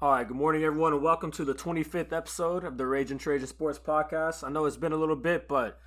All 0.00 0.10
right, 0.10 0.28
good 0.28 0.36
morning, 0.36 0.62
everyone, 0.62 0.92
and 0.92 1.02
welcome 1.02 1.30
to 1.32 1.44
the 1.44 1.54
25th 1.54 2.12
episode 2.12 2.64
of 2.64 2.76
the 2.76 2.86
Ragin' 2.86 3.18
Trajan 3.18 3.46
Sports 3.46 3.78
Podcast. 3.78 4.44
I 4.44 4.50
know 4.50 4.66
it's 4.66 4.76
been 4.76 4.92
a 4.92 4.96
little 4.96 5.16
bit, 5.16 5.48
but 5.48 5.78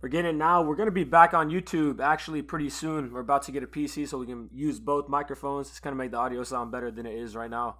we're 0.00 0.08
getting 0.08 0.30
it 0.30 0.34
now. 0.36 0.62
We're 0.62 0.74
going 0.76 0.86
to 0.86 0.92
be 0.92 1.04
back 1.04 1.34
on 1.34 1.50
YouTube 1.50 2.00
actually 2.00 2.40
pretty 2.40 2.70
soon. 2.70 3.12
We're 3.12 3.20
about 3.20 3.42
to 3.42 3.52
get 3.52 3.62
a 3.62 3.66
PC 3.66 4.08
so 4.08 4.18
we 4.18 4.26
can 4.26 4.48
use 4.54 4.80
both 4.80 5.08
microphones. 5.08 5.68
It's 5.68 5.80
going 5.80 5.92
to 5.94 5.98
make 5.98 6.12
the 6.12 6.16
audio 6.16 6.42
sound 6.44 6.72
better 6.72 6.90
than 6.90 7.04
it 7.04 7.14
is 7.14 7.36
right 7.36 7.50
now. 7.50 7.76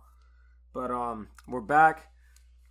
But 0.74 0.90
um, 0.90 1.28
we're 1.46 1.62
back. 1.62 2.08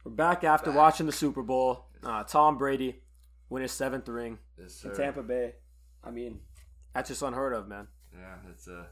We're 0.04 0.12
back 0.12 0.44
after 0.44 0.70
Back. 0.70 0.78
watching 0.78 1.06
the 1.08 1.12
Super 1.12 1.42
Bowl. 1.42 1.88
Uh, 2.04 2.24
Tom 2.24 2.58
Brady 2.60 3.02
win 3.50 3.64
his 3.64 3.72
seventh 3.72 4.08
ring 4.08 4.38
Yes, 4.60 4.84
in. 4.84 4.96
Tampa 4.96 5.24
Bay. 5.24 5.56
I 6.04 6.12
mean, 6.12 6.40
that's 6.94 7.10
just 7.10 7.24
unheard 7.24 7.54
of, 7.54 7.68
man. 7.68 7.88
Yeah, 8.14 8.36
it's 8.52 8.68
a. 8.68 8.86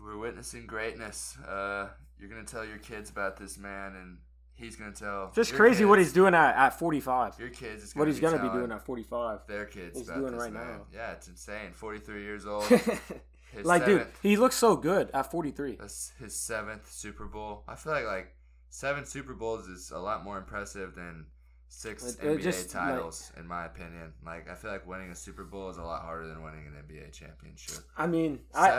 we're 0.00 0.16
witnessing 0.16 0.66
greatness. 0.66 1.36
Uh, 1.46 1.88
you're 2.20 2.28
gonna 2.28 2.44
tell 2.44 2.64
your 2.64 2.78
kids 2.78 3.10
about 3.10 3.36
this 3.38 3.58
man, 3.58 3.94
and 3.96 4.18
he's 4.54 4.76
gonna 4.76 4.92
tell. 4.92 5.32
Just 5.34 5.50
your 5.50 5.58
crazy 5.58 5.84
what 5.84 5.98
he's 5.98 6.12
doing 6.12 6.34
at, 6.34 6.54
at 6.56 6.78
45. 6.78 7.38
Your 7.38 7.48
kids 7.48 7.82
is 7.82 7.96
What 7.96 8.06
he's 8.08 8.20
going 8.20 8.36
to 8.36 8.42
be 8.42 8.48
doing 8.50 8.70
at 8.72 8.84
45. 8.84 9.40
Their 9.46 9.64
kids 9.64 9.98
he's 9.98 10.08
doing 10.08 10.36
right 10.36 10.52
man. 10.52 10.66
now. 10.66 10.80
Yeah, 10.92 11.12
it's 11.12 11.28
insane. 11.28 11.72
43 11.72 12.22
years 12.22 12.46
old. 12.46 12.64
His 12.64 13.64
like, 13.66 13.84
dude, 13.84 14.06
he 14.22 14.36
looks 14.36 14.54
so 14.54 14.76
good 14.76 15.10
at 15.12 15.30
43. 15.30 15.76
That's 15.80 16.12
his 16.20 16.36
seventh 16.36 16.90
Super 16.90 17.24
Bowl. 17.26 17.64
I 17.66 17.74
feel 17.74 17.92
like 17.92 18.06
like 18.06 18.34
seven 18.68 19.04
Super 19.04 19.34
Bowls 19.34 19.66
is 19.66 19.90
a 19.90 19.98
lot 19.98 20.22
more 20.24 20.38
impressive 20.38 20.94
than 20.94 21.26
six 21.66 22.04
It- 22.04 22.22
it 22.24 22.38
NBA 22.38 22.42
just, 22.42 22.74
like- 22.74 22.84
titles, 22.84 23.32
in 23.36 23.46
my 23.48 23.64
opinion. 23.64 24.12
Like 24.24 24.48
I 24.48 24.54
feel 24.54 24.70
like 24.70 24.86
winning 24.86 25.10
a 25.10 25.16
Super 25.16 25.44
Bowl 25.44 25.68
is 25.70 25.78
a 25.78 25.82
lot 25.82 26.02
harder 26.02 26.28
than 26.28 26.42
winning 26.44 26.66
an 26.66 26.74
NBA 26.74 27.10
championship. 27.12 27.78
I 27.96 28.06
mean, 28.06 28.40
I, 28.54 28.70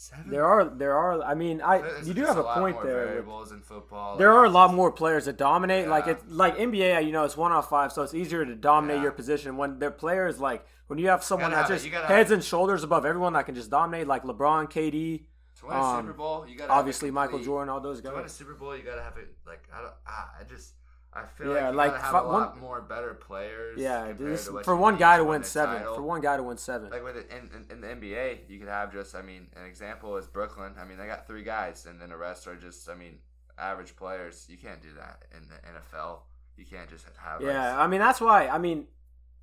Seven, 0.00 0.24
seven. 0.24 0.30
there 0.30 0.46
are 0.46 0.64
there 0.64 0.94
are. 0.96 1.20
I 1.22 1.34
mean, 1.34 1.60
I 1.60 1.78
There's 1.78 2.06
you 2.06 2.14
do 2.14 2.24
have 2.24 2.38
a 2.38 2.42
lot 2.42 2.58
point 2.58 2.80
there. 2.84 3.06
Variables 3.06 3.50
in 3.50 3.60
football. 3.62 4.16
There 4.16 4.28
like, 4.30 4.36
are 4.38 4.44
a 4.44 4.48
lot 4.50 4.72
more 4.72 4.92
players 4.92 5.24
that 5.24 5.36
dominate. 5.36 5.88
Like 5.88 6.06
Yeah. 6.06 6.12
it, 6.12 6.30
like 6.30 6.56
NBA, 6.56 7.04
you 7.04 7.10
know, 7.10 7.24
it's 7.24 7.36
one 7.36 7.50
off 7.50 7.68
five, 7.68 7.90
so 7.92 8.02
it's 8.02 8.14
easier 8.14 8.44
to 8.44 8.54
dominate 8.54 8.98
Yeah. 8.98 9.02
your 9.04 9.12
position. 9.12 9.56
When 9.56 9.80
their 9.80 9.90
players 9.90 10.38
like 10.38 10.64
when 10.86 11.00
you 11.00 11.08
have 11.08 11.24
someone 11.24 11.50
that's 11.50 11.68
just 11.68 11.84
heads 11.86 12.30
and 12.30 12.44
shoulders 12.44 12.84
above 12.84 13.04
everyone 13.04 13.32
that 13.32 13.46
can 13.46 13.56
just 13.56 13.70
dominate, 13.70 14.06
like 14.06 14.22
LeBron, 14.22 14.70
KD, 14.70 15.26
To 15.60 15.66
win 15.66 15.76
a 15.76 15.80
um, 15.80 16.06
Super 16.06 16.16
Bowl, 16.16 16.46
you 16.48 16.56
gotta 16.56 16.72
obviously 16.72 17.10
Michael 17.10 17.40
Jordan, 17.40 17.68
all 17.68 17.80
those 17.80 18.00
guys. 18.00 18.12
To 18.12 18.16
win 18.16 18.24
a. 18.24 18.28
Super 18.28 18.54
Bowl, 18.54 18.76
you 18.76 18.84
gotta 18.84 19.02
have 19.02 19.16
it. 19.18 19.34
Like 19.44 19.64
I 19.74 19.80
don't. 19.82 19.94
Ah, 20.06 20.30
I 20.40 20.44
just. 20.44 20.74
I 21.12 21.24
feel 21.26 21.54
Yeah, 21.54 21.70
like 21.70 21.92
like, 21.92 22.02
have 22.02 22.14
a 22.14 22.28
lot 22.28 22.52
one- 22.52 22.60
more 22.60 22.80
better 22.82 23.14
players. 23.14 23.78
Yeah, 23.78 24.12
this, 24.12 24.48
for 24.62 24.76
one 24.76 24.96
guy 24.96 25.16
to 25.16 25.24
win 25.24 25.42
seven, 25.42 25.78
title. 25.78 25.94
for 25.94 26.02
one 26.02 26.20
guy 26.20 26.36
to 26.36 26.42
win 26.42 26.58
seven. 26.58 26.90
Like 26.90 27.02
with 27.02 27.16
it 27.16 27.30
in, 27.30 27.50
in, 27.56 27.72
in 27.72 27.80
the 27.80 27.88
NBA, 27.88 28.40
you 28.48 28.58
could 28.58 28.68
have 28.68 28.92
just. 28.92 29.14
I 29.14 29.22
mean, 29.22 29.48
an 29.56 29.64
example 29.64 30.16
is 30.18 30.26
Brooklyn. 30.26 30.74
I 30.78 30.84
mean, 30.84 30.98
they 30.98 31.06
got 31.06 31.26
three 31.26 31.42
guys, 31.44 31.86
and 31.86 32.00
then 32.00 32.10
the 32.10 32.16
rest 32.16 32.46
are 32.46 32.56
just. 32.56 32.88
I 32.90 32.94
mean, 32.94 33.18
average 33.58 33.96
players. 33.96 34.46
You 34.48 34.58
can't 34.58 34.82
do 34.82 34.92
that 34.96 35.24
in 35.34 35.48
the 35.48 35.56
NFL. 35.56 36.18
You 36.56 36.66
can't 36.66 36.90
just 36.90 37.06
have. 37.16 37.40
like, 37.40 37.50
yeah, 37.52 37.80
I 37.80 37.86
mean 37.86 38.00
that's 38.00 38.20
why. 38.20 38.48
I 38.48 38.58
mean, 38.58 38.86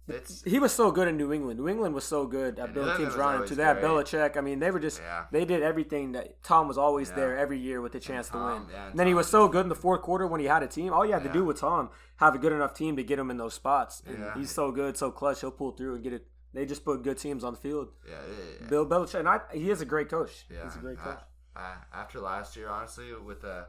it's 0.07 0.43
he 0.43 0.59
was 0.59 0.71
so 0.71 0.91
good 0.91 1.07
in 1.07 1.17
New 1.17 1.33
England. 1.33 1.59
New 1.59 1.67
England 1.67 1.95
was 1.95 2.03
so 2.03 2.27
good 2.27 2.59
at 2.59 2.65
And 2.65 2.73
building 2.73 2.97
teams 2.97 3.15
around 3.15 3.41
him. 3.41 3.47
To 3.47 3.55
that 3.55 3.79
great. 3.79 3.85
Belichick, 3.85 4.37
I 4.37 4.41
mean, 4.41 4.59
they 4.59 4.69
were 4.71 4.79
just 4.79 5.01
yeah. 5.01 5.25
they 5.31 5.45
did 5.45 5.63
everything 5.63 6.11
that 6.11 6.43
Tom 6.43 6.67
was 6.67 6.77
always 6.77 7.09
Yeah. 7.09 7.15
there 7.15 7.37
every 7.37 7.57
year 7.59 7.81
with 7.81 7.91
the 7.93 7.99
chance 7.99 8.29
to 8.29 8.37
win. 8.37 8.61
Yeah, 8.71 8.89
And 8.89 8.99
then 8.99 9.07
he 9.07 9.13
Tom 9.13 9.17
was 9.17 9.25
was 9.25 9.31
so 9.31 9.47
good 9.47 9.63
in 9.65 9.69
the 9.69 9.75
fourth 9.75 10.01
quarter 10.03 10.27
when 10.27 10.39
he 10.41 10.47
had 10.47 10.61
a 10.63 10.67
team. 10.67 10.93
All 10.93 11.05
you 11.05 11.13
had 11.13 11.23
to 11.23 11.33
do 11.33 11.43
with 11.43 11.59
Tom 11.59 11.89
have 12.17 12.35
a 12.35 12.37
good 12.37 12.53
enough 12.53 12.73
team 12.73 12.95
to 12.97 13.03
get 13.03 13.17
him 13.17 13.31
in 13.31 13.37
those 13.37 13.53
spots. 13.55 14.03
And 14.05 14.23
he's 14.35 14.51
so 14.51 14.71
good, 14.71 14.95
so 14.97 15.11
clutch. 15.11 15.41
He'll 15.41 15.51
pull 15.51 15.71
through 15.71 15.95
and 15.95 16.03
get 16.03 16.13
it. 16.13 16.27
They 16.53 16.65
just 16.65 16.85
put 16.85 17.03
good 17.03 17.17
teams 17.17 17.43
on 17.43 17.53
the 17.53 17.59
field. 17.59 17.89
Yeah. 18.07 18.67
Bill 18.69 18.85
Belichick, 18.85 19.19
and 19.19 19.27
I, 19.27 19.39
he 19.53 19.69
is 19.71 19.81
a 19.81 19.85
great 19.85 20.07
coach. 20.09 20.45
Yeah, 20.49 20.63
he's 20.63 20.75
a 20.75 20.79
great 20.79 20.97
coach. 20.97 21.19
I, 21.55 21.75
after 21.93 22.19
last 22.19 22.55
year, 22.55 22.69
honestly, 22.69 23.13
with 23.13 23.43
uh, 23.43 23.63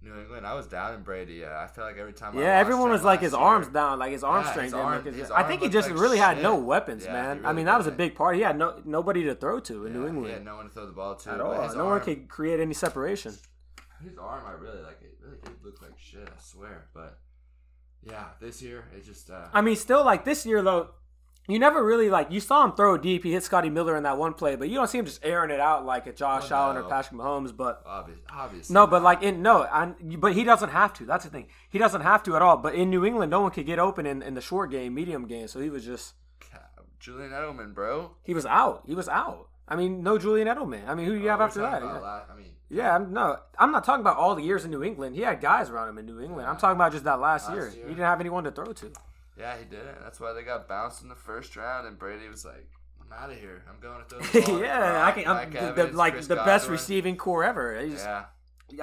New 0.00 0.16
England, 0.16 0.46
I 0.46 0.54
was 0.54 0.66
down 0.68 0.94
in 0.94 1.02
Brady. 1.02 1.44
Uh, 1.44 1.48
I 1.58 1.66
feel 1.66 1.84
like 1.84 1.96
every 1.98 2.12
time. 2.12 2.38
Yeah, 2.38 2.56
everyone 2.56 2.90
was 2.90 3.02
like 3.02 3.20
his 3.20 3.32
year- 3.32 3.40
arms 3.40 3.66
down, 3.66 3.98
like 3.98 4.12
his 4.12 4.22
arm 4.22 4.44
Yeah, 4.44 4.50
strength. 4.52 4.64
his 4.66 4.74
arm- 4.74 5.04
his- 5.04 5.16
his 5.16 5.30
I 5.32 5.42
think 5.42 5.60
he 5.62 5.68
just 5.68 5.90
like 5.90 5.98
really 5.98 6.18
had 6.18 6.40
no 6.40 6.54
weapons, 6.56 7.04
Yeah, 7.04 7.12
man. 7.12 7.40
he 7.40 7.44
I 7.44 7.52
mean, 7.52 7.66
that 7.66 7.76
was 7.76 7.88
a 7.88 7.90
big 7.92 8.14
part. 8.14 8.36
He 8.36 8.42
had 8.42 8.56
no 8.56 8.80
nobody 8.84 9.24
to 9.24 9.34
throw 9.34 9.58
to 9.60 9.86
in 9.86 9.92
Yeah, 9.92 9.98
New 9.98 10.04
He 10.04 10.10
England 10.10 10.34
had 10.34 10.44
no 10.44 10.56
one 10.56 10.66
to 10.68 10.70
throw 10.72 10.86
the 10.86 10.92
ball 10.92 11.16
to. 11.16 11.30
at 11.30 11.40
all. 11.40 11.52
No 11.74 11.80
arm, 11.80 11.90
one 11.90 12.00
could 12.02 12.28
create 12.28 12.60
any 12.60 12.74
separation. 12.74 13.34
His 14.02 14.16
arm, 14.16 14.44
I 14.46 14.52
really 14.52 14.80
like 14.82 15.02
it. 15.02 15.18
Really 15.20 15.38
did 15.42 15.64
look 15.64 15.82
like 15.82 15.98
shit. 15.98 16.28
I 16.28 16.40
swear. 16.40 16.86
But 16.94 17.18
yeah, 18.02 18.26
this 18.40 18.62
year 18.62 18.84
it 18.96 19.04
just. 19.04 19.30
Uh, 19.30 19.48
I 19.52 19.60
mean, 19.62 19.74
still 19.74 20.04
like 20.04 20.24
this 20.24 20.46
year 20.46 20.62
though, 20.62 20.90
you 21.48 21.58
never 21.58 21.84
really 21.84 22.10
like 22.10 22.30
you 22.30 22.40
saw 22.40 22.64
him 22.64 22.72
throw 22.72 22.96
deep. 22.98 23.24
He 23.24 23.32
hit 23.32 23.42
Scotty 23.42 23.70
Miller 23.70 23.96
in 23.96 24.02
that 24.04 24.18
one 24.18 24.34
play, 24.34 24.54
but 24.54 24.68
you 24.68 24.74
don't 24.76 24.86
see 24.88 24.98
him 24.98 25.06
just 25.06 25.24
airing 25.24 25.50
it 25.50 25.58
out 25.60 25.84
like 25.86 26.06
a 26.06 26.12
Josh 26.12 26.52
Oh, 26.52 26.54
Allen 26.56 26.76
or 26.76 26.82
no. 26.82 26.88
Patrick 26.88 27.18
Mahomes. 27.20 27.56
But 27.56 27.82
obvious, 27.86 28.18
obviously. 28.30 28.74
no, 28.74 28.86
but 28.86 29.02
like 29.02 29.22
in 29.22 29.42
no, 29.42 29.62
I, 29.62 29.92
but 30.18 30.34
he 30.34 30.44
doesn't 30.44 30.68
have 30.70 30.92
to. 30.94 31.04
That's 31.06 31.24
the 31.24 31.30
thing. 31.30 31.48
He 31.70 31.78
doesn't 31.78 32.02
have 32.02 32.22
to 32.24 32.36
at 32.36 32.42
all. 32.42 32.58
But 32.58 32.74
in 32.74 32.90
New 32.90 33.04
England, 33.04 33.30
no 33.30 33.40
one 33.40 33.50
could 33.50 33.66
get 33.66 33.78
open 33.78 34.04
in, 34.06 34.22
in 34.22 34.34
the 34.34 34.40
short 34.42 34.70
game, 34.70 34.94
medium 34.94 35.26
game. 35.26 35.48
So 35.48 35.58
he 35.60 35.70
was 35.70 35.84
just 35.84 36.14
Julian 37.00 37.30
Edelman, 37.30 37.74
bro. 37.74 38.12
he 38.24 38.34
was 38.34 38.44
out. 38.44 38.82
He 38.86 38.94
was 38.94 39.08
out. 39.08 39.48
I 39.68 39.76
mean, 39.76 40.02
no 40.02 40.18
Julian 40.18 40.48
Edelman. 40.48 40.88
I 40.88 40.94
mean, 40.94 41.06
who 41.06 41.12
do 41.16 41.18
you 41.20 41.28
Oh, 41.28 41.30
have 41.30 41.40
after 41.40 41.60
that? 41.60 41.82
la- 41.82 42.22
I 42.30 42.36
mean, 42.36 42.52
Yeah, 42.70 42.94
I'm, 42.94 43.12
no, 43.12 43.36
I'm 43.58 43.70
not 43.70 43.84
talking 43.84 44.00
about 44.00 44.16
all 44.16 44.34
the 44.34 44.42
years 44.42 44.64
in 44.64 44.70
New 44.70 44.82
England. 44.82 45.14
He 45.14 45.22
had 45.22 45.40
guys 45.40 45.70
around 45.70 45.88
him 45.90 45.98
in 45.98 46.06
New 46.06 46.20
England. 46.20 46.48
I'm 46.48 46.56
talking 46.56 46.76
about 46.76 46.92
just 46.92 47.04
that 47.04 47.20
last, 47.20 47.46
Last 47.48 47.54
year. 47.54 47.64
year. 47.68 47.82
He 47.84 47.94
didn't 47.94 48.04
have 48.06 48.20
anyone 48.20 48.44
to 48.44 48.50
throw 48.50 48.72
to. 48.72 48.92
Yeah, 49.38 49.56
he 49.56 49.64
didn't. 49.64 50.00
That's 50.02 50.18
why 50.20 50.32
they 50.32 50.42
got 50.42 50.68
bounced 50.68 51.02
in 51.02 51.08
the 51.08 51.14
first 51.14 51.56
round, 51.56 51.86
and 51.86 51.98
Brady 51.98 52.28
was 52.28 52.44
like, 52.44 52.68
"I'm 53.00 53.12
out 53.12 53.30
of 53.30 53.38
here. 53.38 53.62
I'm 53.68 53.80
going 53.80 54.02
to 54.02 54.08
throw 54.08 54.20
the 54.20 54.46
ball." 54.46 54.60
yeah, 54.60 55.04
I 55.04 55.12
can. 55.12 55.26
I'm, 55.28 55.50
the, 55.50 55.60
Evans, 55.60 55.94
like 55.96 56.12
Chris 56.14 56.26
the 56.26 56.36
best 56.36 56.68
receiving 56.68 57.16
core 57.16 57.44
ever. 57.44 57.78
He's- 57.80 58.02
Yeah, 58.04 58.24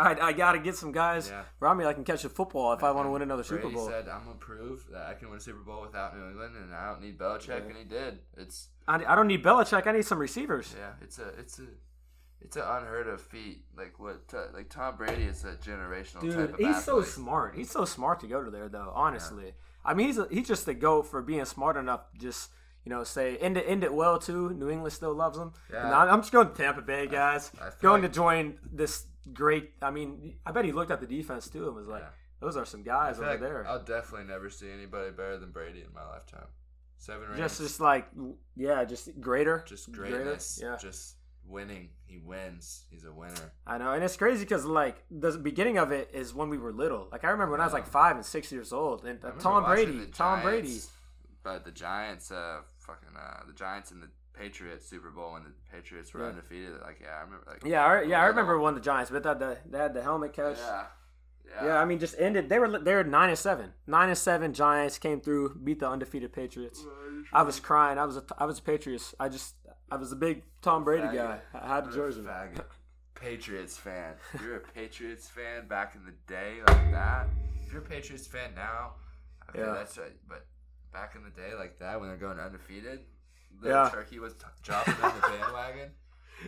I, 0.02 0.18
I 0.30 0.34
got 0.34 0.54
to 0.54 0.60
get 0.60 0.76
some 0.76 0.92
guys 0.92 1.30
Yeah. 1.30 1.44
around 1.62 1.78
me 1.78 1.84
that 1.84 1.94
can 1.94 2.04
catch 2.06 2.26
a 2.26 2.30
football 2.30 2.74
if 2.74 2.84
I 2.84 2.90
want 2.90 3.06
to 3.06 3.12
win 3.12 3.22
another 3.22 3.44
Super 3.44 3.70
Bowl. 3.70 3.88
said, 3.88 4.08
"I'm 4.10 4.24
gonna 4.26 4.36
prove 4.40 4.88
that 4.92 5.06
I 5.08 5.14
can 5.14 5.30
win 5.30 5.38
a 5.38 5.42
Super 5.42 5.60
Bowl 5.60 5.82
without 5.82 6.18
New 6.18 6.28
England, 6.28 6.56
and 6.56 6.74
I 6.74 6.90
don't 6.90 7.02
need 7.02 7.20
Belichick," 7.20 7.48
Yeah. 7.50 7.56
and 7.68 7.78
he 7.78 7.84
did. 7.84 8.20
It's 8.36 8.70
I, 8.88 8.96
I 9.06 9.16
don't 9.16 9.28
need 9.28 9.44
Belichick. 9.44 9.86
I 9.86 9.92
need 9.92 10.06
some 10.06 10.18
receivers. 10.18 10.74
yeah, 10.78 10.94
it's 11.02 11.20
a 11.20 11.28
it's 11.40 11.60
a 11.60 11.68
it's 12.42 12.56
an 12.56 12.64
unheard 12.66 13.08
of 13.08 13.22
feat. 13.22 13.66
Like 13.78 14.00
what 14.00 14.22
uh, 14.34 14.46
like 14.56 14.70
Tom 14.70 14.96
Brady 14.98 15.24
is 15.24 15.44
a 15.46 15.54
generational 15.54 16.14
type 16.22 16.22
Dude, 16.22 16.50
of 16.52 16.56
he's 16.58 16.84
so 16.84 17.02
smart. 17.04 17.56
He's 17.56 17.70
so 17.70 17.86
smart 17.86 18.20
to 18.22 18.28
go 18.28 18.44
to 18.44 18.50
there, 18.50 18.70
though. 18.70 18.92
Honestly, 18.96 19.54
I 19.86 19.94
mean, 19.94 20.08
he's 20.08 20.18
a, 20.18 20.28
he's 20.32 20.48
just 20.48 20.66
the 20.66 20.74
goat 20.74 21.04
for 21.04 21.22
being 21.22 21.46
smart 21.46 21.78
enough. 21.78 22.12
to 22.14 22.18
Just 22.20 22.50
you 22.84 22.90
know, 22.92 23.04
say 23.04 23.38
end 23.38 23.58
it 23.58 23.66
end 23.68 23.84
it 23.84 23.94
well 23.94 24.20
too. 24.20 24.50
New 24.54 24.70
England 24.70 24.94
still 24.94 25.14
loves 25.14 25.38
him. 25.38 25.54
Yeah. 25.72 25.86
And 25.86 25.94
I'm 26.12 26.22
just 26.22 26.32
going 26.32 26.50
to 26.50 26.54
Tampa 26.54 26.82
Bay, 26.82 27.08
guys. 27.08 27.52
I 27.60 27.70
feel 27.70 27.90
going 27.90 28.02
like- 28.04 28.12
to 28.12 28.16
join 28.16 28.60
this 28.72 29.06
great. 29.34 29.72
I 29.82 29.90
mean, 29.92 30.36
I 30.46 30.52
bet 30.52 30.66
he 30.66 30.72
looked 30.72 30.92
at 30.92 31.00
the 31.02 31.08
defense 31.08 31.48
too 31.50 31.66
and 31.68 31.76
was 31.76 31.88
like, 31.88 32.04
Yeah. 32.04 32.10
"Those 32.42 32.58
are 32.58 32.66
some 32.66 32.84
guys 32.84 33.18
over 33.18 33.28
like 33.28 33.40
there." 33.40 33.66
I'll 33.68 33.84
definitely 33.84 34.28
never 34.28 34.50
see 34.52 34.70
anybody 34.72 35.10
better 35.12 35.38
than 35.38 35.52
Brady 35.52 35.82
in 35.82 35.92
my 35.94 36.06
lifetime. 36.08 36.48
Seven 36.98 37.28
rings, 37.28 37.38
just 37.40 37.58
just 37.60 37.80
like 37.80 38.08
yeah, 38.56 38.84
just 38.86 39.20
greater, 39.20 39.64
just 39.68 39.92
greater. 39.92 40.16
greatness, 40.18 40.60
Yeah, 40.62 40.78
just 40.78 41.15
winning. 41.48 41.90
He 42.06 42.18
wins. 42.18 42.86
He's 42.90 43.04
a 43.04 43.12
winner. 43.12 43.52
I 43.68 43.78
know, 43.78 43.94
and 43.94 44.04
it's 44.04 44.16
crazy 44.18 44.44
because 44.44 44.66
like 44.66 45.04
the 45.12 45.32
beginning 45.38 45.78
of 45.78 45.92
it 45.92 46.10
is 46.14 46.34
when 46.34 46.50
we 46.50 46.58
were 46.58 46.72
little. 46.72 47.08
Like 47.12 47.24
I 47.24 47.30
remember 47.30 47.52
when 47.54 47.62
I 47.62 47.66
was 47.66 47.74
like 47.74 47.88
five 47.88 48.16
and 48.16 48.26
six 48.26 48.52
years 48.52 48.72
old, 48.72 49.06
and 49.06 49.24
uh, 49.24 49.32
Tom 49.40 49.64
Brady, 49.66 50.08
Tom 50.14 50.42
Brady. 50.42 50.80
But 51.44 51.64
the 51.66 51.72
Giants, 51.72 52.32
uh, 52.32 52.62
fucking, 52.80 53.10
uh, 53.16 53.42
the 53.46 53.54
Giants 53.54 53.92
and 53.92 54.02
the 54.02 54.08
Patriots 54.34 54.88
Super 54.88 55.12
Bowl 55.12 55.34
when 55.34 55.44
the 55.44 55.52
Patriots 55.72 56.14
were 56.14 56.22
Yeah. 56.22 56.28
undefeated. 56.30 56.82
Like, 56.82 57.00
yeah, 57.02 57.18
I 57.18 57.22
remember. 57.22 57.44
Like, 57.48 57.64
Yeah, 57.64 57.86
I, 57.86 58.02
yeah, 58.02 58.22
I 58.22 58.26
remember 58.26 58.60
when 58.60 58.74
the 58.74 58.82
Giants, 58.82 59.12
but 59.12 59.22
they 59.24 59.30
had 59.30 59.40
the 59.40 59.58
they 59.70 59.78
had 59.78 59.94
the 59.94 60.02
helmet 60.02 60.34
catch. 60.34 60.58
Yeah, 60.58 60.86
yeah. 61.48 61.66
Yeah, 61.68 61.78
I 61.82 61.86
mean, 61.86 62.00
just 62.00 62.16
ended. 62.20 62.50
They 62.50 62.60
were 62.60 62.80
they 62.80 62.94
were 62.96 63.04
nine 63.04 63.30
and 63.30 63.38
seven. 63.38 63.74
Nine 63.88 64.10
and 64.10 64.18
seven. 64.18 64.54
Giants 64.54 64.98
came 64.98 65.22
through, 65.22 65.56
beat 65.64 65.80
the 65.80 65.88
undefeated 65.90 66.34
Patriots. 66.34 66.84
I 67.32 67.44
was 67.44 67.60
crying. 67.60 67.98
I 67.98 68.06
was 68.06 68.18
a 68.18 68.24
I 68.38 68.46
was 68.46 68.60
a 68.60 68.62
Patriots. 68.64 69.14
I 69.20 69.30
just 69.30 69.56
I 69.92 69.98
was 69.98 70.12
a 70.12 70.16
big 70.16 70.44
Tom 70.62 70.84
Brady 70.84 71.08
guy. 71.16 71.40
I 71.54 71.76
had 71.76 71.88
a 71.88 71.92
jersey. 71.92 72.22
faggot. 72.22 72.64
Patriots 73.16 73.78
fan. 73.78 74.14
If 74.34 74.42
you're 74.42 74.58
a 74.58 74.60
Patriots 74.60 75.28
fan 75.30 75.68
back 75.68 75.96
in 75.96 76.04
the 76.06 76.14
day 76.28 76.56
like 76.68 76.92
that, 76.92 77.28
if 77.66 77.72
you're 77.72 77.82
a 77.82 77.86
Patriots 77.86 78.28
fan 78.28 78.54
now, 78.56 78.94
Yeah. 79.56 79.72
that's 79.74 79.98
right. 79.98 80.12
But 80.28 80.46
back 80.92 81.16
in 81.16 81.24
the 81.24 81.30
day 81.30 81.56
like 81.58 81.80
that, 81.80 82.00
when 82.00 82.10
they're 82.10 82.18
going 82.18 82.40
undefeated, 82.40 83.00
the 83.62 83.70
Yeah. 83.70 83.90
turkey 83.92 84.20
was 84.20 84.34
t- 84.34 84.46
jumping 84.64 84.96
on 85.02 85.14
the 85.16 85.22
bandwagon. 85.28 85.92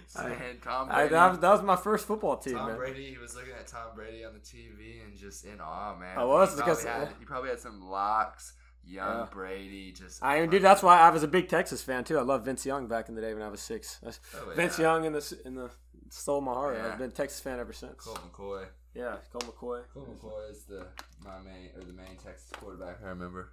Saying 0.07 0.57
Tom 0.61 0.89
I, 0.91 0.95
Brady. 0.95 1.09
that, 1.13 1.29
was, 1.29 1.39
that 1.39 1.51
was 1.51 1.61
my 1.61 1.77
first 1.77 2.05
football 2.05 2.35
team, 2.37 2.55
Tom 2.55 2.67
man. 2.67 2.77
Brady, 2.77 3.09
he 3.09 3.17
was 3.17 3.35
looking 3.35 3.53
at 3.53 3.67
Tom 3.67 3.95
Brady 3.95 4.25
on 4.25 4.33
the 4.33 4.39
TV 4.39 5.01
and 5.05 5.15
just 5.17 5.45
in 5.45 5.61
awe, 5.61 5.95
man. 5.97 6.17
I 6.17 6.25
was, 6.25 6.49
he 6.49 6.57
because- 6.57 6.83
probably, 6.83 7.05
had, 7.05 7.15
he 7.19 7.25
probably 7.25 7.49
had 7.51 7.59
some 7.59 7.81
locks. 7.89 8.53
Young 8.87 9.19
Yeah. 9.19 9.27
Brady, 9.31 9.91
just 9.91 10.23
I 10.23 10.39
mean, 10.41 10.49
dude, 10.49 10.61
that's 10.61 10.81
why 10.81 10.99
I 10.99 11.09
was 11.09 11.23
a 11.23 11.27
big 11.27 11.49
Texas 11.49 11.81
fan 11.83 12.03
too. 12.03 12.17
I 12.17 12.21
loved 12.21 12.45
Vince 12.45 12.65
Young 12.65 12.87
back 12.87 13.09
in 13.09 13.15
the 13.15 13.21
day 13.21 13.33
when 13.33 13.43
I 13.43 13.49
was 13.49 13.59
six. 13.61 13.99
Oh, 14.05 14.11
Vince 14.55 14.79
yeah. 14.79 14.85
Young 14.93 15.05
in 15.05 15.13
the 15.13 15.39
in 15.45 15.55
the 15.55 15.69
stole 16.09 16.41
my 16.41 16.53
heart. 16.53 16.77
Yeah. 16.77 16.91
I've 16.93 16.97
been 16.97 17.09
a 17.09 17.13
Texas 17.13 17.39
fan 17.39 17.59
ever 17.59 17.73
since. 17.73 18.03
Colt 18.03 18.19
McCoy. 18.31 18.65
Yeah, 18.95 19.17
Colt 19.31 19.43
McCoy. 19.45 19.81
Colt 19.93 20.07
McCoy 20.19 20.51
is 20.51 20.63
the 20.63 20.87
my 21.23 21.39
main 21.39 21.69
or 21.75 21.83
the 21.83 21.93
main 21.93 22.15
Texas 22.23 22.49
quarterback 22.53 22.99
I 23.03 23.09
remember. 23.09 23.51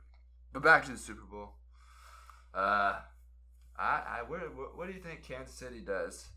But 0.52 0.62
back 0.62 0.84
to 0.84 0.92
the 0.92 0.98
Super 0.98 1.24
Bowl. 1.30 1.50
Uh, 2.54 3.00
I 3.76 4.02
I 4.18 4.22
where, 4.28 4.40
what, 4.40 4.86
do 4.86 4.92
you 4.94 5.00
think 5.00 5.22
Kansas 5.22 5.54
City 5.54 5.80
does? 5.80 6.28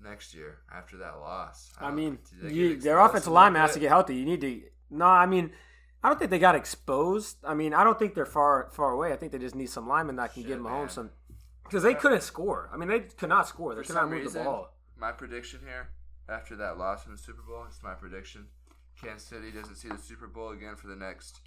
next 0.00 0.32
year 0.32 0.58
after 0.72 0.96
that 0.98 1.18
loss? 1.18 1.72
I 1.80 1.86
don't- 1.88 1.96
mean, 1.96 2.18
do 2.30 2.42
they 2.42 2.48
get 2.50 2.54
you, 2.56 2.76
their 2.76 3.00
offensive 3.00 3.32
little 3.32 3.52
has 3.54 3.72
to 3.74 3.80
get 3.80 3.88
healthy. 3.88 4.14
You 4.14 4.24
need 4.26 4.40
to. 4.42 4.62
No, 4.90 5.06
I 5.06 5.26
mean, 5.26 5.50
I 6.02 6.08
don't 6.08 6.18
think 6.18 6.30
they 6.30 6.38
got 6.38 6.54
exposed. 6.54 7.38
I 7.44 7.54
mean, 7.54 7.74
I 7.74 7.82
don't 7.84 7.98
think 7.98 8.14
they're 8.14 8.26
far 8.26 8.68
far 8.72 8.92
away. 8.92 9.12
I 9.12 9.16
think 9.16 9.32
they 9.32 9.38
just 9.38 9.54
need 9.54 9.68
some 9.70 9.88
linemen 9.88 10.16
that 10.16 10.32
can 10.32 10.42
Shit, 10.42 10.48
give 10.52 10.58
Mahomes 10.60 10.78
man. 10.80 10.88
some. 10.88 11.10
Because 11.64 11.82
they 11.82 11.94
couldn't 11.94 12.22
score. 12.22 12.70
I 12.72 12.76
mean, 12.76 12.88
they 12.88 13.00
could 13.00 13.28
not 13.28 13.46
score. 13.46 13.74
They 13.74 13.82
For 13.82 13.88
could 13.88 13.94
not 13.94 14.02
some 14.02 14.10
move 14.10 14.22
reason, 14.22 14.44
the 14.44 14.48
ball. 14.50 14.72
my 14.96 15.12
prediction 15.12 15.60
here 15.64 15.88
after 16.28 16.56
that 16.56 16.78
loss 16.78 17.04
in 17.06 17.12
the 17.12 17.18
Super 17.18 17.42
Bowl, 17.42 17.64
it's 17.68 17.82
my 17.82 17.94
prediction. 17.94 18.46
Kansas 19.02 19.28
City 19.28 19.50
doesn't 19.50 19.76
see 19.76 19.88
the 19.88 19.98
Super 19.98 20.26
Bowl 20.26 20.50
again 20.50 20.76
for 20.76 20.86
the 20.86 20.96
next 20.96 21.40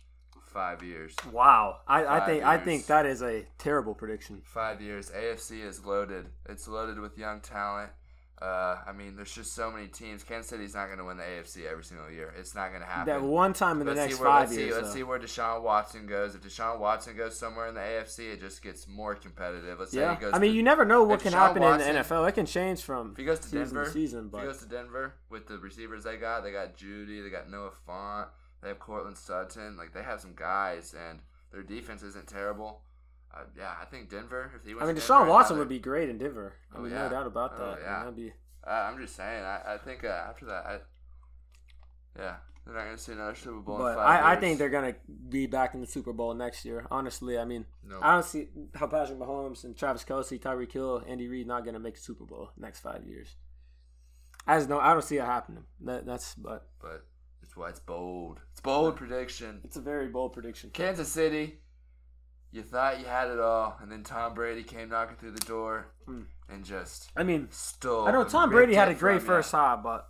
five 0.46 0.84
years. 0.84 1.16
Wow, 1.32 1.80
I, 1.88 2.06
I 2.06 2.26
think 2.26 2.44
I 2.44 2.58
think 2.58 2.86
that 2.88 3.06
is 3.06 3.22
a 3.24 3.46
terrible 3.58 3.94
prediction. 3.96 4.42
Five 4.46 4.82
years. 4.82 5.10
AFC 5.10 5.64
is 5.66 5.84
loaded. 5.86 6.28
It's 6.48 6.68
loaded 6.68 7.00
with 7.00 7.18
young 7.18 7.40
talent. 7.42 7.92
Uh, 8.42 8.80
I 8.88 8.92
mean, 8.92 9.16
there's 9.16 9.32
just 9.32 9.54
so 9.54 9.70
many 9.70 9.86
teams. 9.86 10.24
Kansas 10.24 10.50
City's 10.50 10.74
not 10.74 10.88
going 10.88 10.98
to 10.98 11.06
win 11.06 11.18
the 11.18 11.24
AFC 11.24 11.70
every 11.70 11.84
single 11.84 12.10
year. 12.10 12.34
It's 12.40 12.56
not 12.56 12.70
going 12.70 12.82
to 12.82 12.88
happen. 12.88 13.06
That 13.14 13.22
one 13.22 13.54
time 13.54 13.80
in 13.82 13.86
the 13.86 13.94
Let's 13.94 14.10
next 14.10 14.20
where, 14.20 14.30
five 14.30 14.50
let's 14.50 14.60
years. 14.60 14.74
See, 14.74 14.82
let's 14.82 14.94
see 14.94 15.04
where 15.04 15.20
Deshaun 15.20 15.62
Watson 15.62 16.08
goes. 16.08 16.34
If 16.34 16.42
Deshaun 16.42 16.80
Watson 16.80 17.16
goes 17.16 17.38
somewhere 17.38 17.68
in 17.68 17.76
the 17.76 17.82
AFC, 17.82 18.34
it 18.34 18.40
just 18.40 18.64
gets 18.64 18.88
more 18.88 19.14
competitive. 19.14 19.80
Let's 19.80 19.92
say 19.92 20.00
yeah, 20.00 20.16
he 20.16 20.22
goes 20.22 20.34
I 20.34 20.40
mean, 20.40 20.52
to, 20.52 20.58
you 20.58 20.64
never 20.64 20.86
know 20.86 21.04
what 21.04 21.20
can 21.20 21.34
Deshaun 21.34 21.36
happen 21.36 21.62
Watson- 21.62 21.88
in 21.90 21.96
the 21.96 22.02
NFL. 22.02 22.28
It 22.28 22.32
can 22.32 22.48
change 22.48 22.82
from 22.82 23.12
if 23.12 23.18
he 23.18 23.26
goes 23.26 23.38
to 23.40 23.44
season 23.48 23.60
Denver, 23.60 23.86
to 23.86 23.92
season. 23.92 24.32
if 24.34 24.40
he 24.40 24.46
goes 24.48 24.58
to 24.58 24.66
Denver 24.68 25.14
with 25.30 25.48
the 25.48 25.60
receivers 25.60 26.04
they 26.04 26.18
got, 26.18 26.44
they 26.44 26.52
got 26.52 26.76
Jeudy, 26.76 27.22
they 27.24 27.30
got 27.30 27.48
Noah 27.48 27.72
Fant, 27.88 28.28
they 28.64 28.70
have 28.70 28.80
Courtland 28.80 29.18
Sutton. 29.18 29.78
Like 29.78 29.94
they 29.94 30.02
have 30.02 30.20
some 30.20 30.34
guys, 30.36 30.96
and 31.10 31.20
their 31.52 31.62
defense 31.62 32.02
isn't 32.02 32.26
terrible. 32.26 32.82
Uh, 33.34 33.44
yeah, 33.58 33.74
I 33.82 33.86
think 33.86 34.10
Denver. 34.10 34.52
If 34.56 34.66
he 34.68 34.74
went 34.74 34.84
I 34.84 34.88
mean, 34.88 34.96
to 34.96 35.02
Deshaun 35.02 35.20
Denver, 35.20 35.32
Watson 35.32 35.58
would 35.60 35.70
be 35.70 35.80
great 35.80 36.10
in 36.10 36.18
Denver. 36.18 36.54
I 36.74 36.78
Oh, 36.78 36.82
mean, 36.82 36.92
yeah. 36.92 37.04
no 37.04 37.10
doubt 37.10 37.28
about 37.28 37.54
Oh, 37.58 37.76
that. 37.82 37.88
I 37.88 38.06
mean, 38.06 38.14
be... 38.16 38.34
uh, 38.68 38.70
I'm 38.72 38.98
just 39.00 39.16
saying. 39.16 39.44
I, 39.44 39.76
I 39.76 39.78
think 39.78 40.04
uh, 40.04 40.08
after 40.10 40.46
that, 40.48 40.66
I, 40.66 40.80
yeah, 42.20 42.36
they're 42.66 42.76
not 42.76 42.84
going 42.84 42.98
to 42.98 43.02
see 43.02 43.14
another 43.14 43.36
Super 43.36 43.60
Bowl 43.62 43.78
in 43.78 43.82
But 43.84 43.96
five 43.96 44.24
I, 44.24 44.34
I 44.34 44.36
think 44.36 44.60
they're 44.60 44.70
gonna 44.70 44.96
be 45.30 45.48
back 45.48 45.74
in 45.74 45.80
the 45.82 45.88
Super 45.88 46.12
Bowl 46.14 46.34
next 46.34 46.66
year. 46.66 46.86
Honestly, 46.92 47.38
I 47.40 47.46
mean, 47.46 47.66
No. 47.88 48.00
I 48.02 48.14
don't 48.14 48.26
see 48.26 48.50
how 48.76 48.88
Patrick 48.88 49.18
Mahomes 49.18 49.64
and 49.64 49.78
Travis 49.78 50.04
Kelce, 50.04 50.40
Tyreek 50.40 50.72
Hill, 50.74 51.04
Andy 51.08 51.28
Reid 51.30 51.48
not 51.48 51.64
gonna 51.66 51.80
make 51.80 51.96
a 51.98 52.02
Super 52.02 52.26
Bowl 52.26 52.52
next 52.58 52.82
five 52.82 53.06
years. 53.06 53.36
I 54.46 54.58
just 54.58 54.68
no, 54.70 54.80
I 54.80 54.92
don't 54.94 55.04
see 55.04 55.18
it 55.18 55.24
happening. 55.24 55.64
That, 55.82 56.06
that's 56.06 56.36
but 56.36 56.68
but 56.82 57.06
it's 57.42 57.56
why 57.56 57.70
it's 57.70 57.80
bold. 57.80 58.42
It's 58.52 58.60
bold 58.62 58.96
prediction. 58.98 59.62
it's 59.64 59.78
a 59.78 59.82
very 59.82 60.08
bold 60.10 60.34
prediction. 60.34 60.72
Kansas 60.74 61.10
City, 61.10 61.61
you 62.52 62.62
thought 62.64 63.00
you 63.00 63.06
had 63.06 63.30
it 63.30 63.40
all, 63.40 63.78
and 63.82 63.92
then 63.92 64.04
Tom 64.04 64.34
Brady 64.34 64.64
came 64.64 64.90
knocking 64.90 65.16
through 65.18 65.32
the 65.32 65.46
door 65.46 65.88
Hmm. 66.06 66.24
and 66.50 66.64
just 66.66 67.10
I 67.16 67.24
mean, 67.24 67.48
stole. 67.52 68.08
I 68.08 68.12
know 68.12 68.24
Tom 68.24 68.50
Brady 68.50 68.74
had 68.76 68.90
a 68.90 68.94
great 68.94 69.22
first 69.22 69.52
half, 69.52 69.82
but 69.84 70.08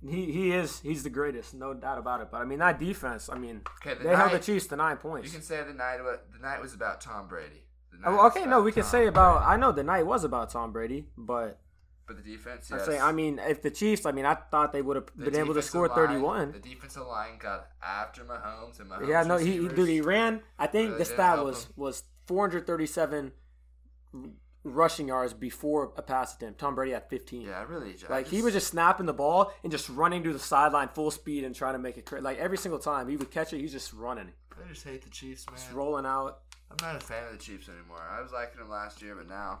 he 0.00 0.32
he 0.32 0.52
is 0.52 0.80
he's 0.80 1.02
the 1.02 1.10
greatest, 1.10 1.54
no 1.54 1.74
doubt 1.74 1.98
about 1.98 2.20
it. 2.20 2.28
But 2.30 2.40
I 2.40 2.44
mean, 2.44 2.58
that 2.58 2.78
defense, 2.78 3.28
I 3.28 3.38
mean, 3.38 3.62
Okay, 3.80 3.94
the 3.96 4.04
they 4.08 4.16
held 4.16 4.30
the 4.30 4.34
night- 4.36 4.42
Chiefs 4.42 4.66
to 4.68 4.76
nine 4.76 4.96
points. 4.96 5.26
You 5.26 5.32
can 5.32 5.42
say 5.42 5.62
the 5.62 5.72
night 5.74 5.98
the 6.32 6.38
night 6.40 6.60
was 6.60 6.74
about 6.74 7.00
Tom 7.00 7.28
Brady. 7.28 7.64
Oh, 8.04 8.26
okay, 8.28 8.46
no, 8.46 8.62
we 8.62 8.72
can 8.72 8.82
say 8.82 9.06
about. 9.06 9.38
Brady. 9.40 9.52
I 9.52 9.56
know 9.58 9.70
the 9.70 9.84
night 9.84 10.06
was 10.06 10.24
about 10.24 10.50
Tom 10.50 10.72
Brady, 10.72 11.06
but 11.16 11.60
but 12.06 12.16
the 12.16 12.22
defense. 12.22 12.70
I 12.72 12.78
say, 12.84 12.98
I 12.98 13.12
mean, 13.12 13.38
if 13.38 13.62
the 13.62 13.70
Chiefs, 13.70 14.04
I 14.06 14.12
mean, 14.12 14.24
I 14.26 14.34
thought 14.34 14.72
they 14.72 14.82
would 14.82 14.96
have 14.96 15.06
The 15.16 15.30
been 15.30 15.36
able 15.40 15.54
to 15.54 15.62
score 15.62 15.88
line- 15.88 15.96
31. 15.96 16.52
The 16.52 16.58
defensive 16.58 17.06
line 17.06 17.38
got 17.38 17.68
after 17.82 18.22
Mahomes 18.24 18.80
and 18.80 18.90
Mahomes. 18.90 19.08
Yeah, 19.08 19.22
no, 19.22 19.36
he, 19.38 19.52
he 19.58 19.68
dude, 19.68 19.88
he 19.88 20.00
ran. 20.00 20.42
I 20.58 20.66
think 20.66 20.98
the 20.98 21.04
stat 21.04 21.42
was 21.44 21.64
him. 21.66 21.72
was 21.76 22.02
437 22.26 23.32
rushing 24.64 25.08
yards 25.08 25.34
before 25.34 25.92
a 25.96 26.02
pass 26.02 26.34
attempt. 26.36 26.60
Tom 26.60 26.74
Brady 26.74 26.92
had 26.92 27.08
15. 27.08 27.42
Yeah, 27.42 27.58
I 27.58 27.62
really. 27.62 27.96
I 28.08 28.12
Like 28.12 28.28
he 28.28 28.42
was 28.42 28.52
just 28.52 28.68
snapping 28.68 29.06
the 29.06 29.12
ball 29.12 29.52
and 29.62 29.72
just 29.72 29.88
running 29.88 30.22
to 30.24 30.32
the 30.32 30.38
sideline 30.38 30.88
full 30.88 31.10
speed 31.10 31.44
and 31.44 31.54
trying 31.54 31.72
to 31.72 31.78
make 31.80 31.96
it 31.98 32.06
cra- 32.06 32.20
like 32.20 32.38
every 32.38 32.58
single 32.58 32.78
time 32.78 33.08
he 33.08 33.16
would 33.16 33.30
catch 33.30 33.52
it, 33.52 33.58
he's 33.60 33.72
just 33.72 33.92
running, 33.92 34.30
I 34.52 34.68
just 34.68 34.84
hate 34.84 35.02
the 35.02 35.10
Chiefs, 35.10 35.46
man. 35.48 35.56
just 35.56 35.72
rolling 35.72 36.06
out. 36.06 36.40
I'm 36.70 36.76
not 36.80 36.96
a 36.96 37.04
fan 37.04 37.26
of 37.26 37.32
the 37.32 37.38
Chiefs 37.38 37.68
anymore. 37.68 38.00
I 38.08 38.20
was 38.22 38.32
liking 38.32 38.58
them 38.60 38.70
last 38.70 39.02
year, 39.02 39.14
but 39.16 39.28
now, 39.28 39.60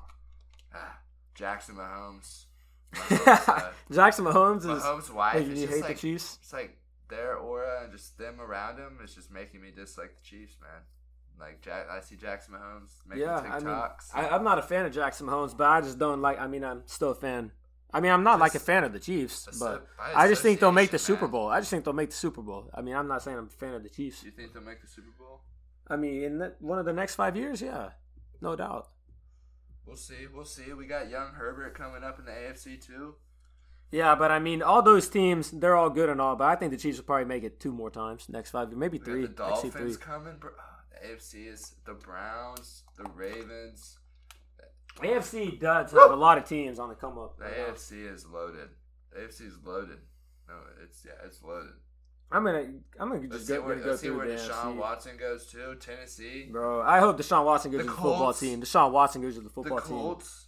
ah, 0.74 0.98
Jackson 1.34 1.76
Mahomes. 1.76 2.44
Mahomes, 2.94 3.48
uh, 3.48 3.72
Jackson 3.90 4.24
Mahomes 4.24 4.58
is. 4.58 4.82
Mahomes' 4.82 5.12
wife. 5.12 5.34
Like, 5.34 5.56
you 5.56 5.66
hate 5.66 5.82
like, 5.82 5.94
the 5.94 6.00
Chiefs? 6.00 6.38
It's 6.42 6.52
like 6.52 6.76
their 7.08 7.36
aura 7.36 7.84
and 7.84 7.92
just 7.92 8.18
them 8.18 8.40
around 8.40 8.78
him 8.78 8.98
is 9.04 9.14
just 9.14 9.30
making 9.30 9.60
me 9.60 9.70
dislike 9.74 10.14
the 10.14 10.22
Chiefs, 10.22 10.56
man. 10.60 10.82
Like 11.40 11.60
Jack, 11.60 11.88
I 11.90 12.00
see 12.00 12.16
Jackson 12.16 12.54
Mahomes 12.54 12.90
making 13.08 13.24
Yeah, 13.24 13.36
I 13.36 13.58
mean, 13.58 13.68
TikToks. 13.68 14.10
I, 14.14 14.28
I'm 14.28 14.44
not 14.44 14.58
a 14.58 14.62
fan 14.62 14.86
of 14.86 14.92
Jackson 14.92 15.26
Mahomes, 15.26 15.56
but 15.56 15.66
I 15.66 15.80
just 15.80 15.98
don't 15.98 16.20
like. 16.20 16.40
I 16.40 16.46
mean, 16.46 16.62
I'm 16.62 16.82
still 16.86 17.10
a 17.10 17.14
fan. 17.14 17.50
I 17.92 18.00
mean, 18.00 18.10
I'm 18.10 18.22
not 18.22 18.38
like 18.38 18.54
a 18.54 18.58
fan 18.58 18.84
of 18.84 18.92
the 18.92 18.98
Chiefs, 18.98 19.48
but 19.58 19.86
I 19.98 20.26
just 20.28 20.40
think 20.40 20.60
they'll 20.60 20.72
make 20.72 20.90
the 20.90 20.96
association, 20.96 21.20
Super. 21.20 21.28
Bowl. 21.30 21.48
I 21.48 21.60
just 21.60 21.70
think 21.70 21.84
they'll 21.84 21.92
make 21.92 22.10
the 22.10 22.16
Super 22.16 22.40
Bowl. 22.40 22.70
I 22.72 22.80
mean, 22.80 22.94
I'm 22.94 23.06
not 23.06 23.22
saying 23.22 23.36
I'm 23.36 23.46
a 23.46 23.50
fan 23.50 23.74
of 23.74 23.82
the 23.82 23.90
Chiefs. 23.90 24.24
You 24.24 24.30
think 24.30 24.54
they'll 24.54 24.62
make 24.62 24.80
the 24.80 24.88
Super 24.88 25.10
Bowl? 25.18 25.40
I 25.88 25.96
mean, 25.96 26.22
in 26.22 26.38
the, 26.38 26.54
one 26.60 26.78
of 26.78 26.86
the 26.86 26.92
next 26.92 27.16
five 27.16 27.36
years, 27.36 27.60
yeah, 27.60 27.90
no 28.40 28.56
doubt. 28.56 28.88
We'll 29.86 29.96
see. 29.96 30.26
We'll 30.32 30.44
see. 30.44 30.72
We 30.72 30.86
got 30.86 31.10
young 31.10 31.32
Herbert 31.34 31.74
coming 31.74 32.04
up 32.04 32.18
in 32.18 32.24
the 32.24 32.30
AFC 32.30 32.84
too. 32.84 33.16
Yeah, 33.90 34.14
but 34.14 34.30
I 34.30 34.38
mean, 34.38 34.62
all 34.62 34.80
those 34.82 35.08
teams, 35.08 35.50
they're 35.50 35.76
all 35.76 35.90
good 35.90 36.08
and 36.08 36.20
all, 36.20 36.34
but 36.34 36.44
I 36.48 36.56
think 36.56 36.70
the 36.72 36.78
Chiefs 36.78 36.96
will 36.98 37.04
probably 37.04 37.26
make 37.26 37.44
it 37.44 37.60
two 37.60 37.72
more 37.72 37.90
times 37.90 38.26
next 38.28 38.50
five, 38.50 38.72
maybe 38.72 38.98
We 38.98 39.04
three. 39.04 39.22
the 39.22 39.28
Dolphins 39.28 39.74
three. 39.74 39.96
coming. 39.96 40.36
Bro. 40.38 40.52
The 41.02 41.08
AFC 41.08 41.46
is 41.52 41.74
the 41.84 41.92
Browns, 41.94 42.84
the 42.96 43.04
Ravens. 43.14 43.98
AFC 44.98 45.58
does 45.60 45.90
have 45.92 46.10
a 46.10 46.16
lot 46.16 46.38
of 46.38 46.44
teams 46.44 46.78
on 46.78 46.88
the 46.88 46.94
come 46.94 47.18
up. 47.18 47.38
The 47.38 47.44
AFC 47.44 48.10
is 48.12 48.26
loaded. 48.26 48.68
The 49.12 49.20
AFC 49.20 49.46
is 49.46 49.58
loaded. 49.64 49.98
No, 50.48 50.54
it's 50.82 51.04
yeah, 51.04 51.12
it's 51.24 51.42
loaded. 51.42 51.72
I'm 52.32 52.44
gonna, 52.44 52.64
I'm 52.98 53.08
gonna 53.10 53.20
Let's 53.20 53.32
just 53.34 53.46
see 53.48 53.54
go, 53.54 53.60
where, 53.62 53.74
gonna 53.74 53.84
go 53.84 53.90
let's 53.90 54.00
see 54.00 54.06
through 54.08 54.16
where 54.18 54.26
the 54.28 54.34
Deshaun. 54.34 54.76
Watson 54.76 55.16
goes 55.18 55.46
to. 55.52 55.74
Tennessee. 55.76 56.48
Bro, 56.50 56.82
I 56.82 56.98
hope 57.00 57.18
Deshaun 57.18 57.44
Watson 57.44 57.70
goes 57.70 57.78
The 57.80 57.84
to 57.84 57.90
the 57.90 57.94
football 57.96 58.18
Colts. 58.18 58.40
team. 58.40 58.60
Deshaun 58.62 58.90
Watson 58.92 59.22
goes 59.22 59.34
to 59.34 59.40
the 59.40 59.48
The 59.48 59.50
football 59.54 59.80
team. 59.80 59.88
Colts. 59.98 60.46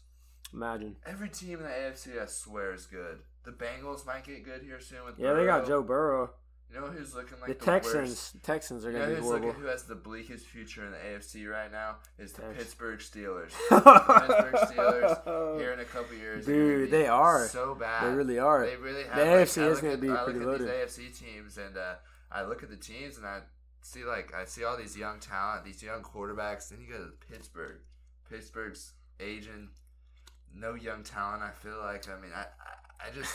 Imagine. 0.52 0.96
Every 1.04 1.28
team 1.28 1.58
in 1.58 1.64
the 1.64 1.68
AFC, 1.68 2.20
I 2.22 2.26
swear, 2.26 2.72
is 2.72 2.86
good. 2.86 3.18
The 3.44 3.50
Bengals 3.50 4.06
might 4.06 4.24
get 4.24 4.44
good 4.44 4.62
here 4.62 4.80
soon 4.80 5.04
with. 5.04 5.18
Yeah, 5.18 5.34
they 5.34 5.44
got 5.44 5.66
Joe 5.66 5.82
Burrow. 5.82 6.30
You 6.74 6.80
know 6.80 6.86
who's 6.88 7.14
looking 7.14 7.38
like 7.40 7.46
the 7.48 7.54
the, 7.54 7.64
Texans, 7.64 8.08
Worst? 8.34 8.42
Texans 8.42 8.84
are 8.84 8.90
You 8.90 8.98
gonna 8.98 9.08
know 9.10 9.14
be 9.14 9.20
who's 9.20 9.24
horrible. 9.26 9.46
looking 9.48 9.62
who 9.62 9.68
has 9.68 9.84
the 9.84 9.94
bleakest 9.94 10.46
future 10.46 10.84
in 10.84 10.90
the 10.90 10.96
AFC 10.98 11.48
right 11.48 11.70
now 11.70 11.96
is 12.18 12.32
the 12.32 12.42
Tex- 12.42 12.58
Pittsburgh 12.58 12.98
Steelers. 12.98 13.50
Pittsburgh 13.70 14.54
Steelers 14.76 15.58
here 15.60 15.72
in 15.72 15.78
a 15.80 15.84
couple 15.84 16.16
years. 16.16 16.44
Dude, 16.46 16.90
they 16.90 17.06
are. 17.06 17.46
so 17.46 17.76
bad. 17.76 18.10
They 18.10 18.14
really 18.16 18.38
are. 18.40 18.66
They 18.66 18.74
really 18.76 19.04
have. 19.04 19.16
The 19.16 19.24
like, 19.24 19.46
AFC 19.48 19.62
I 19.62 19.66
is 19.68 19.80
gonna 19.80 19.92
at- 19.94 20.00
be 20.00 20.10
I 20.10 20.24
pretty 20.24 20.40
look 20.40 20.60
at 20.60 20.60
loaded. 20.62 20.88
these 20.88 20.98
AFC 20.98 21.18
teams 21.18 21.58
and 21.58 21.76
uh, 21.76 21.94
I 22.32 22.42
look 22.42 22.64
at 22.64 22.70
the 22.70 22.76
teams 22.76 23.18
and 23.18 23.26
I 23.26 23.40
see 23.82 24.04
like 24.04 24.34
I 24.34 24.44
see 24.44 24.64
all 24.64 24.76
these 24.76 24.96
young 24.96 25.20
talent, 25.20 25.64
these 25.64 25.80
young 25.82 26.02
quarterbacks. 26.02 26.70
Then 26.70 26.80
you 26.80 26.88
go 26.92 26.98
to 26.98 27.10
Pittsburgh. 27.32 27.76
Pittsburgh's 28.28 28.94
aging, 29.20 29.68
no 30.52 30.74
young 30.74 31.04
talent. 31.04 31.42
I 31.42 31.50
feel 31.50 31.78
like. 31.78 32.08
I 32.08 32.20
mean, 32.20 32.32
I 32.34 32.40
I, 32.40 32.46
I 33.00 33.10
just. 33.14 33.34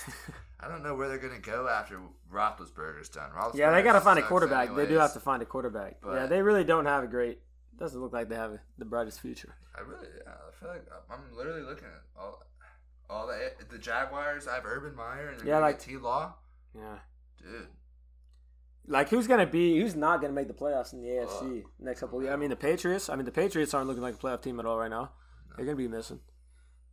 I 0.60 0.68
don't 0.68 0.84
know 0.84 0.94
where 0.96 1.08
they're 1.08 1.18
gonna 1.20 1.40
go 1.40 1.68
after 1.70 2.00
Roethlisberger's 2.32 3.10
done. 3.10 3.30
yeah, 3.54 3.72
they 3.72 3.82
got 3.82 3.94
to 3.94 4.02
find 4.02 4.20
a 4.20 4.22
quarterback. 4.24 4.76
They 4.76 4.86
do 4.88 4.96
have 4.96 5.14
to 5.14 5.20
find 5.20 5.42
a 5.42 5.46
quarterback. 5.46 5.98
But- 6.02 6.16
yeah, 6.16 6.26
they 6.26 6.42
really 6.42 6.64
don't 6.64 6.86
have 6.86 7.04
a 7.04 7.08
great. 7.08 7.40
Doesn't 7.78 8.02
look 8.02 8.12
like 8.12 8.28
they 8.28 8.36
have 8.36 8.60
the 8.78 8.84
brightest 8.86 9.22
future. 9.22 9.56
I 9.74 9.82
really, 9.82 10.08
I 10.28 10.52
feel 10.60 10.68
like 10.68 10.86
I'm- 11.10 11.22
literally 11.34 11.62
looking 11.62 11.86
at 11.88 12.02
all, 12.22 12.44
all 13.10 13.28
the 13.28 13.52
the 13.70 13.78
Jaguars. 13.78 14.48
I 14.50 14.56
have 14.56 14.66
Urban 14.66 14.94
Meyer 14.96 15.30
and 15.30 15.48
Yeah, 15.48 15.60
like- 15.60 15.80
T 15.80 15.96
Law, 15.96 16.34
Yeah. 16.76 17.00
dude. 17.42 17.68
Like 18.88 19.08
who's 19.10 19.28
gonna 19.28 19.46
be? 19.46 19.80
Who's 19.80 19.96
not 19.96 20.20
gonna 20.20 20.34
make 20.34 20.48
the 20.48 20.54
playoffs 20.54 20.92
in 20.94 21.02
the 21.02 21.08
AFC 21.10 21.64
next 21.80 22.00
couple? 22.02 22.18
of 22.18 22.24
Years? 22.26 22.34
I 22.34 22.38
mean, 22.38 22.50
the 22.50 22.56
Patriots. 22.58 23.08
I 23.08 23.16
mean, 23.16 23.24
the 23.26 23.32
Patriots 23.32 23.74
aren't 23.74 23.88
looking 23.88 24.02
like 24.04 24.16
a 24.16 24.18
playoff 24.18 24.42
team 24.42 24.60
at 24.60 24.66
all 24.66 24.78
right 24.78 24.90
now. 24.90 25.12
They're 25.56 25.66
gonna 25.66 25.78
be 25.78 25.88
missing. 25.88 26.20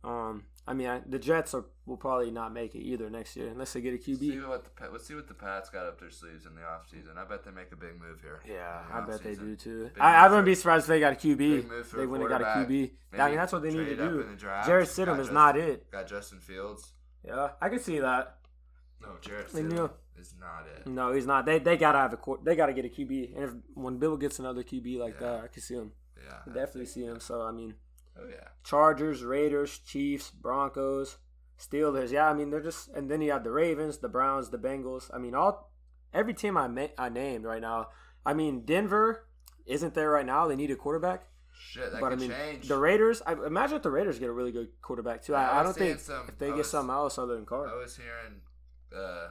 Um, 0.03 0.45
I 0.69 0.73
mean, 0.73 0.87
I, 0.87 1.01
the 1.07 1.17
Jets 1.17 1.53
are 1.53 1.63
will 1.85 1.95
probably 1.95 2.29
not 2.29 2.51
make 2.53 2.75
it 2.75 2.79
either 2.81 3.09
next 3.09 3.37
year 3.37 3.47
unless 3.47 3.71
they 3.71 3.79
get 3.79 3.93
a 3.93 4.03
See 4.03 4.15
QB. 4.17 4.47
what 4.49 4.65
the 4.65 4.89
let's 4.91 5.07
see 5.07 5.15
what 5.15 5.27
the 5.29 5.33
Pats 5.33 5.69
got 5.69 5.85
up 5.85 5.97
their 5.99 6.09
sleeves 6.11 6.45
in 6.45 6.55
the 6.55 6.61
offseason. 6.61 7.17
I 7.17 7.23
bet 7.23 7.45
they 7.45 7.51
make 7.51 7.71
a 7.71 7.77
big 7.77 7.99
move 7.99 8.19
here. 8.21 8.41
Yeah, 8.45 8.81
I 8.91 8.99
bet 9.01 9.23
they 9.23 9.35
do 9.35 9.55
too. 9.55 9.85
Big 9.93 9.99
I, 10.01 10.25
I 10.25 10.27
wouldn't 10.27 10.45
be 10.45 10.55
surprised 10.55 10.83
if 10.83 10.87
they 10.89 10.99
got 10.99 11.13
a 11.13 11.15
QB. 11.15 11.37
They 11.95 12.05
wouldn't 12.05 12.29
have 12.29 12.41
got 12.41 12.41
a. 12.41 12.67
QB. 12.67 12.91
I 13.17 13.27
mean, 13.29 13.37
that's 13.37 13.53
what 13.53 13.61
they 13.63 13.69
need 13.73 13.85
to 13.85 13.95
do. 13.95 14.35
draft. 14.37 14.67
Jarrett 14.67 14.89
Stidham 14.89 15.13
is 15.13 15.27
Justin- 15.27 15.33
not 15.33 15.57
it. 15.57 15.89
Got 15.89 16.07
Justin 16.07 16.39
Fields. 16.39 16.91
Yeah, 17.25 17.49
I 17.61 17.69
can 17.69 17.79
see 17.79 17.99
that. 17.99 18.35
No, 19.01 19.09
Jarrett 19.21 19.47
Stidham 19.49 19.71
knew. 19.71 19.89
is 20.19 20.33
not 20.39 20.65
it. 20.75 20.87
No, 20.87 21.13
he's 21.13 21.25
not. 21.25 21.45
They 21.45 21.59
they 21.59 21.77
gotta 21.77 21.99
have 21.99 22.11
a 22.13 22.17
quar- 22.17 22.39
they 22.43 22.55
gotta 22.57 22.73
get 22.73 22.83
a 22.83 22.89
QB. 22.89 23.35
And 23.35 23.43
if 23.45 23.51
when 23.73 23.97
Bill 23.99 24.17
gets 24.17 24.39
another 24.39 24.63
QB 24.63 24.97
like 24.99 25.15
Yeah. 25.21 25.27
that, 25.27 25.43
I 25.45 25.47
can 25.47 25.61
see 25.61 25.75
him. 25.75 25.93
Yeah, 26.21 26.33
I 26.45 26.49
definitely 26.53 26.87
see 26.87 27.03
him. 27.05 27.19
So 27.21 27.41
I 27.41 27.51
mean, 27.51 27.75
Oh 28.19 28.27
yeah. 28.29 28.47
Chargers, 28.63 29.23
Raiders, 29.23 29.79
Chiefs, 29.79 30.31
Broncos, 30.31 31.17
Steelers. 31.59 32.11
Yeah, 32.11 32.29
I 32.29 32.33
mean 32.33 32.49
they're 32.49 32.61
just 32.61 32.89
and 32.89 33.09
then 33.09 33.21
you 33.21 33.31
have 33.31 33.43
the 33.43 33.51
Ravens, 33.51 33.97
the 33.99 34.09
Browns, 34.09 34.49
the 34.49 34.57
Bengals. 34.57 35.09
I 35.13 35.17
mean 35.17 35.35
all 35.35 35.71
every 36.13 36.33
team 36.33 36.57
I 36.57 36.67
ma- 36.67 36.87
I 36.97 37.09
named 37.09 37.45
right 37.45 37.61
now. 37.61 37.87
I 38.25 38.33
mean 38.33 38.61
Denver 38.65 39.25
isn't 39.65 39.93
there 39.93 40.09
right 40.11 40.25
now. 40.25 40.47
They 40.47 40.55
need 40.55 40.71
a 40.71 40.75
quarterback. 40.75 41.27
Shit, 41.59 41.91
that 41.91 41.99
but 42.01 42.11
I 42.11 42.15
mean, 42.15 42.29
change. 42.29 42.67
the 42.67 42.77
Raiders. 42.77 43.21
I 43.25 43.33
imagine 43.33 43.77
if 43.77 43.83
the 43.83 43.89
Raiders 43.89 44.19
get 44.19 44.29
a 44.29 44.31
really 44.31 44.51
good 44.51 44.69
quarterback 44.81 45.23
too. 45.23 45.33
I 45.33 45.43
I, 45.43 45.59
I 45.59 45.63
don't 45.63 45.75
think 45.75 45.99
some- 45.99 46.27
if 46.27 46.37
they 46.37 46.51
I 46.51 46.55
get 46.55 46.65
something 46.65 46.93
else 46.93 47.17
other 47.17 47.35
than 47.35 47.45
Carr, 47.45 47.67
I 47.67 47.75
was 47.75 47.97
hearing 47.97 48.41
uh, 48.95 49.29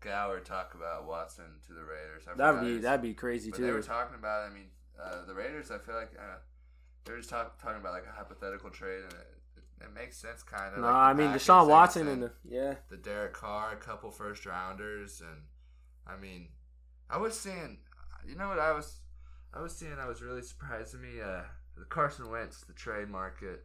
Gower 0.00 0.40
talk 0.40 0.74
about 0.74 1.06
Watson 1.06 1.44
to 1.66 1.72
the 1.72 1.82
Raiders. 1.82 2.24
I 2.28 2.36
that'd 2.36 2.60
be 2.60 2.78
that'd 2.78 3.02
be 3.02 3.14
crazy 3.14 3.50
But 3.50 3.60
they 3.60 3.70
were 3.70 3.82
talking 3.82 4.16
about. 4.18 4.50
I 4.50 4.52
mean, 4.52 4.66
uh, 5.00 5.24
the 5.26 5.34
Raiders. 5.34 5.70
I 5.70 5.78
feel 5.78 5.94
like 5.94 6.10
uh, 6.18 6.38
they 7.04 7.12
were 7.12 7.18
just 7.18 7.30
talk, 7.30 7.60
talking 7.60 7.80
about 7.80 7.92
like 7.92 8.06
a 8.06 8.16
hypothetical 8.16 8.70
trade, 8.70 9.02
and 9.02 9.12
it, 9.12 9.34
it, 9.56 9.84
it 9.84 9.94
makes 9.94 10.16
sense 10.16 10.42
kind 10.42 10.74
of. 10.74 10.80
No, 10.80 10.86
like 10.86 10.94
I 10.94 11.12
mean 11.12 11.28
Packers, 11.28 11.42
Deshaun 11.42 11.68
Watson 11.68 12.08
and 12.08 12.22
the 12.22 12.32
yeah. 12.48 12.74
the 12.88 12.96
Derek 12.96 13.32
Carr, 13.32 13.72
a 13.72 13.76
couple 13.76 14.10
first 14.10 14.46
rounders, 14.46 15.20
and 15.20 15.42
I 16.06 16.20
mean, 16.20 16.48
I 17.08 17.18
was 17.18 17.38
seeing. 17.38 17.78
You 18.26 18.36
know 18.36 18.48
what 18.48 18.58
I 18.58 18.72
was? 18.72 18.98
I 19.54 19.60
was 19.60 19.74
seeing. 19.74 19.98
I 19.98 20.06
was 20.06 20.22
really 20.22 20.42
surprised 20.42 20.92
to 20.92 20.98
me. 20.98 21.20
Uh, 21.20 21.42
the 21.76 21.84
Carson 21.86 22.30
Wentz, 22.30 22.60
the 22.60 22.74
trade 22.74 23.08
market. 23.08 23.64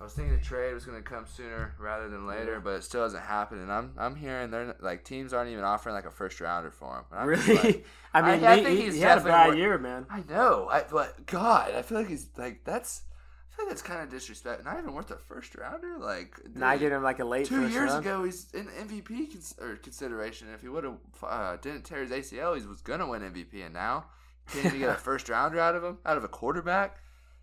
I 0.00 0.04
was 0.04 0.14
thinking 0.14 0.34
the 0.36 0.42
trade 0.42 0.74
was 0.74 0.84
going 0.84 1.00
to 1.00 1.08
come 1.08 1.26
sooner 1.26 1.74
rather 1.78 2.08
than 2.08 2.26
later, 2.26 2.58
but 2.58 2.70
it 2.70 2.82
still 2.84 3.04
hasn't 3.04 3.22
happened. 3.22 3.60
And 3.62 3.72
I'm 3.72 3.92
I'm 3.96 4.16
hearing 4.16 4.50
they're 4.50 4.74
like 4.80 5.04
teams 5.04 5.32
aren't 5.32 5.50
even 5.50 5.62
offering 5.62 5.94
like 5.94 6.06
a 6.06 6.10
first 6.10 6.40
rounder 6.40 6.72
for 6.72 6.96
him. 6.98 7.04
And 7.12 7.20
I'm 7.20 7.26
Really? 7.28 7.54
like, 7.54 7.86
I 8.14 8.20
mean, 8.22 8.44
I 8.44 8.56
he, 8.56 8.62
think 8.64 8.78
he- 8.78 8.84
he's 8.86 8.94
he 8.94 9.00
had 9.00 9.18
a 9.18 9.24
bad 9.24 9.56
year, 9.56 9.78
man. 9.78 10.06
I 10.10 10.24
know. 10.28 10.68
I 10.70 10.84
but 10.90 11.24
God, 11.26 11.72
I 11.74 11.82
feel 11.82 11.98
like 11.98 12.08
he's 12.08 12.26
like 12.36 12.64
that's. 12.64 13.02
I 13.04 13.54
feel 13.54 13.66
like 13.66 13.70
that's 13.74 13.82
kind 13.82 14.00
of 14.02 14.08
disrespect. 14.08 14.64
Not 14.64 14.78
even 14.78 14.92
worth 14.94 15.10
a 15.12 15.16
first 15.18 15.54
rounder. 15.54 15.98
Like 15.98 16.34
I 16.60 16.78
dude, 16.78 16.90
him 16.90 17.02
like 17.04 17.20
a 17.20 17.24
late 17.24 17.46
two 17.46 17.68
years 17.68 17.90
round. 17.90 18.04
ago, 18.04 18.24
he's 18.24 18.50
in 18.54 18.66
MVP 18.66 19.30
cons- 19.30 19.54
or 19.60 19.76
consideration. 19.76 20.48
If 20.52 20.62
he 20.62 20.68
would 20.68 20.84
have 20.84 20.96
uh, 21.22 21.56
didn't 21.58 21.82
tear 21.84 22.00
his 22.02 22.10
ACL, 22.10 22.58
he 22.60 22.66
was 22.66 22.80
gonna 22.80 23.06
win 23.06 23.20
MVP. 23.22 23.62
And 23.64 23.74
now 23.74 24.06
can't 24.50 24.64
even 24.66 24.78
get 24.80 24.88
a 24.88 24.94
first 24.98 25.28
rounder 25.28 25.60
out 25.60 25.76
of 25.76 25.84
him, 25.84 25.98
out 26.06 26.16
of 26.16 26.24
a 26.24 26.28
quarterback. 26.28 26.96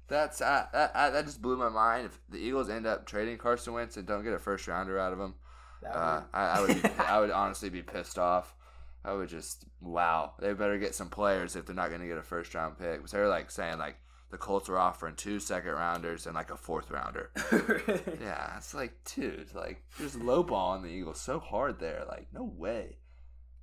That's 0.09 0.41
I, 0.41 0.65
that, 0.73 0.93
that 0.93 1.25
just 1.25 1.41
blew 1.41 1.55
my 1.55 1.69
mind. 1.69 2.07
If 2.07 2.19
the 2.29 2.39
Eagles 2.39 2.69
end 2.69 2.87
up 2.87 3.05
trading 3.05 3.37
Carson 3.37 3.73
Wentz 3.73 3.95
and 3.95 4.07
don't 4.07 4.23
get 4.23 4.33
a 4.33 4.39
first 4.39 4.67
rounder 4.67 4.99
out 4.99 5.13
of 5.13 5.19
him, 5.19 5.35
uh, 5.87 6.21
I, 6.33 6.41
I 6.41 6.61
would 6.61 6.81
be, 6.81 6.89
I 6.99 7.19
would 7.19 7.31
honestly 7.31 7.69
be 7.69 7.81
pissed 7.81 8.17
off. 8.17 8.53
I 9.05 9.13
would 9.13 9.29
just 9.29 9.65
wow. 9.81 10.33
They 10.39 10.51
better 10.53 10.77
get 10.77 10.95
some 10.95 11.09
players 11.09 11.55
if 11.55 11.65
they're 11.65 11.75
not 11.75 11.89
going 11.89 12.01
to 12.01 12.07
get 12.07 12.17
a 12.17 12.23
first 12.23 12.53
round 12.53 12.77
pick. 12.77 12.97
Because 12.97 13.11
they're 13.11 13.29
like 13.29 13.51
saying 13.51 13.77
like 13.77 13.97
the 14.31 14.37
Colts 14.37 14.67
are 14.67 14.77
offering 14.77 15.15
two 15.15 15.39
second 15.39 15.71
rounders 15.71 16.25
and 16.25 16.35
like 16.35 16.51
a 16.51 16.57
fourth 16.57 16.91
rounder. 16.91 17.31
Yeah, 18.21 18.57
it's 18.57 18.73
like 18.73 18.93
dude, 19.15 19.53
like 19.53 19.83
just 19.97 20.19
lowballing 20.19 20.83
the 20.83 20.89
Eagles 20.89 21.21
so 21.21 21.39
hard 21.39 21.79
there. 21.79 22.03
Like 22.07 22.27
no 22.33 22.43
way. 22.43 22.97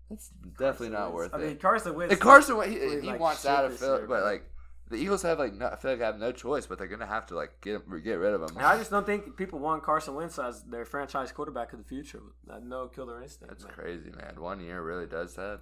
That's 0.09 0.31
definitely 0.59 0.91
not 0.91 1.13
worth 1.13 1.35
I 1.35 1.39
it. 1.39 1.41
I 1.41 1.47
mean, 1.49 1.57
Carson 1.59 1.95
Wentz. 1.95 2.13
And 2.13 2.21
Carson, 2.21 2.57
he, 2.71 2.77
played 2.77 3.03
he 3.03 3.09
like 3.09 3.21
wants 3.21 3.45
out 3.45 3.65
of 3.65 3.77
Philly, 3.77 4.05
but 4.09 4.23
like 4.23 4.49
the 4.89 4.97
Eagles 4.97 5.23
have 5.23 5.39
like 5.39 5.55
no, 5.55 5.67
I 5.67 5.77
feel 5.77 5.91
like 5.93 6.01
have 6.01 6.19
no 6.19 6.33
choice, 6.33 6.67
but 6.67 6.79
they're 6.79 6.87
gonna 6.87 7.07
have 7.07 7.27
to 7.27 7.35
like 7.35 7.61
get 7.61 7.83
get 8.05 8.15
rid 8.15 8.35
of 8.35 8.43
him. 8.43 8.57
I 8.59 8.77
just 8.77 8.91
don't 8.91 9.07
think 9.07 9.37
people 9.37 9.59
want 9.59 9.83
Carson 9.83 10.15
Wentz 10.15 10.39
as 10.39 10.63
their 10.63 10.85
franchise 10.85 11.33
quarterback 11.33 11.73
of 11.73 11.79
the 11.79 11.85
future. 11.85 12.23
No 12.63 12.87
killer 12.89 13.23
instinct. 13.23 13.49
That's 13.51 13.65
man. 13.65 13.73
crazy, 13.75 14.11
man. 14.11 14.35
One 14.39 14.61
year 14.61 14.83
really 14.83 15.07
does 15.07 15.35
that. 15.35 15.61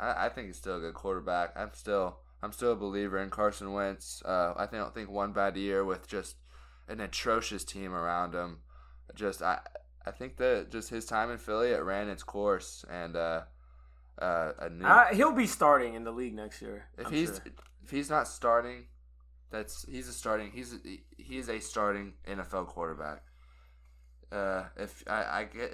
I, 0.00 0.26
I 0.26 0.28
think 0.30 0.46
he's 0.46 0.56
still 0.56 0.76
a 0.76 0.80
good 0.80 0.94
quarterback. 0.94 1.52
I'm 1.56 1.70
still 1.74 2.18
I'm 2.42 2.52
still 2.52 2.72
a 2.72 2.76
believer 2.76 3.18
in 3.18 3.30
Carson 3.30 3.72
Wentz. 3.72 4.22
Uh, 4.24 4.54
I 4.56 4.66
don't 4.66 4.94
think 4.94 5.10
one 5.10 5.32
bad 5.32 5.56
year 5.56 5.84
with 5.84 6.08
just 6.08 6.36
an 6.88 7.00
atrocious 7.00 7.64
team 7.64 7.92
around 7.92 8.34
him. 8.34 8.58
Just 9.14 9.42
I 9.42 9.60
I 10.06 10.10
think 10.10 10.36
that 10.38 10.70
just 10.70 10.88
his 10.88 11.04
time 11.04 11.30
in 11.30 11.38
Philly 11.38 11.70
it 11.70 11.82
ran 11.82 12.08
its 12.08 12.22
course 12.22 12.84
and 12.90 13.16
uh, 13.16 13.42
uh, 14.20 14.52
a 14.58 14.70
new 14.70 14.86
Uh, 14.86 15.06
he'll 15.14 15.32
be 15.32 15.46
starting 15.46 15.94
in 15.94 16.04
the 16.04 16.12
league 16.12 16.34
next 16.34 16.62
year. 16.62 16.86
if 16.98 17.06
I'm 17.06 17.12
he's 17.12 17.28
sure. 17.28 17.52
If 17.84 17.90
he's 17.90 18.08
not 18.08 18.26
starting, 18.26 18.86
that's 19.50 19.84
he's 19.88 20.08
a 20.08 20.12
starting 20.12 20.50
he's 20.52 20.74
a, 20.74 20.78
a 21.48 21.60
starting 21.60 22.14
NFL 22.26 22.66
quarterback. 22.66 23.22
Uh, 24.32 24.64
if 24.76 25.04
I, 25.06 25.40
I 25.40 25.44
get 25.44 25.70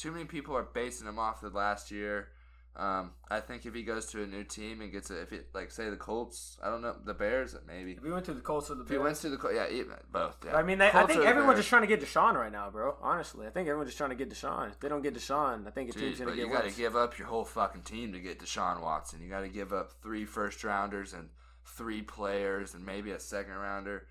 too 0.00 0.10
many 0.10 0.24
people 0.24 0.56
are 0.56 0.66
basing 0.74 1.06
him 1.06 1.18
off 1.18 1.40
the 1.40 1.50
last 1.50 1.90
year. 1.90 2.28
Um, 2.76 3.12
I 3.30 3.38
think 3.38 3.66
if 3.66 3.74
he 3.74 3.84
goes 3.84 4.06
to 4.06 4.22
a 4.24 4.26
new 4.26 4.42
team 4.42 4.80
and 4.80 4.90
gets 4.90 5.08
a, 5.08 5.22
if 5.22 5.32
it 5.32 5.46
like 5.54 5.70
say 5.70 5.90
the 5.90 5.96
Colts, 5.96 6.58
I 6.60 6.70
don't 6.70 6.82
know 6.82 6.96
the 7.04 7.14
Bears 7.14 7.54
maybe. 7.68 7.92
if 7.92 8.02
he 8.02 8.10
went 8.10 8.24
to 8.24 8.34
the 8.34 8.40
Colts 8.40 8.68
or 8.68 8.74
the 8.74 8.82
If 8.82 8.88
he 8.88 8.98
went 8.98 9.14
to 9.18 9.28
the 9.28 9.36
Col- 9.36 9.52
yeah 9.52 9.66
both. 10.10 10.38
Yeah. 10.44 10.56
I 10.56 10.64
mean, 10.64 10.78
they, 10.78 10.90
I 10.90 11.06
think 11.06 11.24
everyone's 11.24 11.58
just 11.58 11.68
trying 11.68 11.82
to 11.82 11.88
get 11.88 12.00
Deshaun 12.00 12.34
right 12.34 12.50
now, 12.50 12.70
bro. 12.70 12.96
Honestly, 13.00 13.46
I 13.46 13.50
think 13.50 13.68
everyone's 13.68 13.90
just 13.90 13.98
trying 13.98 14.10
to 14.10 14.16
get 14.16 14.28
Deshaun. 14.28 14.72
If 14.72 14.80
they 14.80 14.88
don't 14.88 15.02
get 15.02 15.14
Deshaun, 15.14 15.68
I 15.68 15.70
think 15.70 15.90
a 15.90 15.92
Dude, 15.92 16.02
team's 16.02 16.18
gonna 16.18 16.32
but 16.32 16.36
get 16.36 16.46
you 16.46 16.52
got 16.52 16.64
to 16.64 16.70
give 16.76 16.96
up 16.96 17.16
your 17.16 17.28
whole 17.28 17.44
fucking 17.44 17.82
team 17.82 18.12
to 18.12 18.18
get 18.18 18.40
Deshaun 18.40 18.82
Watson. 18.82 19.22
You 19.22 19.28
got 19.28 19.42
to 19.42 19.48
give 19.48 19.72
up 19.72 19.92
three 20.02 20.24
first 20.24 20.64
rounders 20.64 21.12
and 21.12 21.28
three 21.64 22.02
players 22.02 22.74
and 22.74 22.84
maybe 22.84 23.12
a 23.12 23.20
second 23.20 23.54
rounder. 23.54 24.06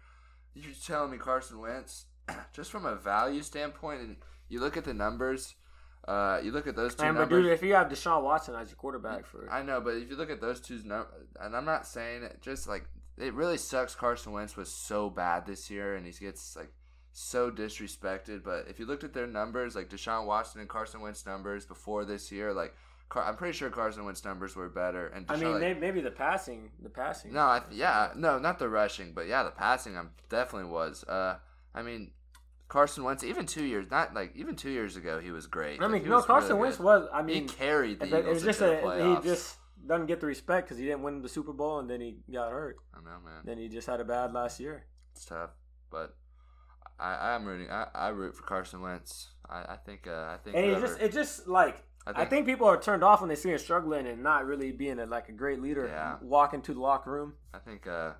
You're 0.53 0.72
telling 0.86 1.12
me 1.12 1.17
Carson 1.17 1.60
Wentz, 1.60 2.05
just 2.53 2.72
from 2.72 2.86
a 2.86 2.96
value 2.96 3.41
standpoint, 3.41 4.01
and 4.01 4.15
you 4.48 4.60
look 4.62 4.77
at 4.77 4.86
the 4.86 4.93
numbers, 4.93 5.55
uh, 6.07 6.39
you 6.43 6.51
look 6.51 6.67
at 6.67 6.75
those 6.75 6.95
two 6.95 7.03
Man, 7.03 7.13
but 7.13 7.19
numbers. 7.22 7.43
dude, 7.43 7.51
if 7.53 7.63
you 7.63 7.74
have 7.75 7.88
Deshaun 7.88 8.24
Watson 8.24 8.55
as 8.55 8.69
your 8.69 8.75
quarterback 8.75 9.25
for, 9.25 9.50
I 9.51 9.63
know, 9.63 9.79
but 9.79 9.95
if 9.95 10.10
you 10.10 10.15
look 10.15 10.29
at 10.29 10.41
those 10.41 10.60
two 10.60 10.79
numbers, 10.83 11.27
and 11.39 11.55
I'm 11.55 11.65
not 11.65 11.88
saying 11.88 12.24
it, 12.24 12.41
just 12.41 12.67
like 12.67 12.86
it 13.17 13.33
really 13.33 13.57
sucks. 13.57 13.95
Carson 13.95 14.31
Wentz 14.33 14.57
was 14.57 14.72
so 14.72 15.10
bad 15.10 15.45
this 15.45 15.69
year, 15.69 15.95
and 15.95 16.05
he 16.05 16.12
gets 16.12 16.55
like 16.55 16.72
so 17.13 17.50
disrespected. 17.50 18.43
But 18.43 18.65
if 18.67 18.79
you 18.79 18.86
looked 18.86 19.03
at 19.03 19.13
their 19.13 19.27
numbers, 19.27 19.75
like 19.75 19.89
Deshaun 19.89 20.25
Watson 20.25 20.60
and 20.60 20.69
Carson 20.69 21.00
Wentz 21.01 21.25
numbers 21.25 21.65
before 21.65 22.03
this 22.05 22.31
year, 22.31 22.53
like 22.53 22.74
Car- 23.10 23.25
I'm 23.25 23.36
pretty 23.36 23.55
sure 23.55 23.69
Carson 23.69 24.05
Wentz 24.05 24.25
numbers 24.25 24.55
were 24.55 24.69
better. 24.69 25.07
And 25.07 25.25
I 25.29 25.36
mean, 25.38 25.51
like, 25.51 25.62
maybe, 25.62 25.79
maybe 25.79 26.01
the 26.01 26.12
passing, 26.12 26.72
the 26.81 26.89
passing. 26.89 27.31
no, 27.31 27.41
I 27.41 27.60
th- 27.60 27.79
yeah, 27.79 28.10
no, 28.15 28.39
not 28.39 28.60
the 28.60 28.67
rushing, 28.67 29.13
but 29.13 29.27
yeah, 29.27 29.43
the 29.43 29.51
passing. 29.51 29.95
I'm 29.95 30.10
definitely 30.29 30.69
was. 30.69 31.03
Uh, 31.03 31.38
I 31.74 31.81
mean. 31.81 32.12
Carson 32.67 33.03
Wentz, 33.03 33.24
even 33.24 33.46
two 33.46 33.63
years, 33.63 33.89
not 33.91 34.13
like 34.13 34.36
even 34.36 34.55
two 34.55 34.72
years 34.72 34.96
ago, 34.96 35.20
he 35.20 35.32
was 35.32 35.48
great. 35.48 35.82
I 35.82 35.88
mean, 35.88 36.03
he 36.03 36.10
no, 36.10 36.22
Carson 36.22 36.58
really 36.58 36.62
Wentz 36.62 36.79
was. 36.79 37.08
I 37.13 37.22
mean, 37.22 37.43
he 37.43 37.48
carried 37.48 38.00
the 38.00 38.05
it, 38.05 38.13
it 38.13 38.20
Eagles 38.20 38.34
was 38.36 38.43
just 38.43 38.62
a, 38.62 39.20
he 39.22 39.27
just 39.27 39.58
doesn't 39.86 40.08
get 40.08 40.22
the 40.22 40.27
respect 40.27 40.67
because 40.67 40.77
he 40.77 40.86
didn't 40.86 41.03
win 41.03 41.22
the 41.22 41.29
Super 41.29 41.53
Bowl 41.53 41.79
and 41.79 41.89
then 41.89 42.01
he 42.01 42.17
got 42.32 42.51
hurt. 42.51 42.77
I 42.93 42.98
know, 43.00 43.17
man. 43.24 43.41
Then 43.43 43.58
he 43.58 43.67
just 43.67 43.88
had 43.88 44.00
a 44.00 44.05
bad 44.05 44.34
last 44.34 44.60
year. 44.60 44.86
It's 45.12 45.25
tough, 45.25 45.51
but 45.91 46.15
I 47.00 47.34
I'm 47.34 47.46
rooting. 47.46 47.70
I, 47.70 47.88
I 47.93 48.08
root 48.10 48.36
for 48.36 48.43
Carson 48.43 48.82
Wentz. 48.82 49.29
I, 49.50 49.74
I 49.74 49.77
think. 49.86 50.08
Uh, 50.08 50.29
I 50.34 50.38
think. 50.43 50.55
And 50.55 50.65
it 50.65 50.79
just, 50.79 51.01
it 51.01 51.12
just 51.12 51.48
like 51.48 51.84
I 52.05 52.25
think, 52.25 52.46
people 52.46 52.67
are 52.67 52.79
turned 52.79 53.03
off 53.03 53.22
when 53.22 53.29
they 53.29 53.36
see 53.36 53.51
him 53.51 53.58
struggling 53.58 54.08
and 54.08 54.24
not 54.24 54.46
really 54.46 54.72
being 54.72 55.00
a, 55.00 55.05
like 55.05 55.29
a 55.29 55.32
great 55.32 55.62
leader. 55.62 55.88
Yeah. 55.88 56.17
Walking 56.22 56.62
to 56.63 56.74
the 56.74 56.79
locker 56.79 57.12
room. 57.12 57.34
I 57.53 57.60
think. 57.60 57.88
Uh, 57.88 58.13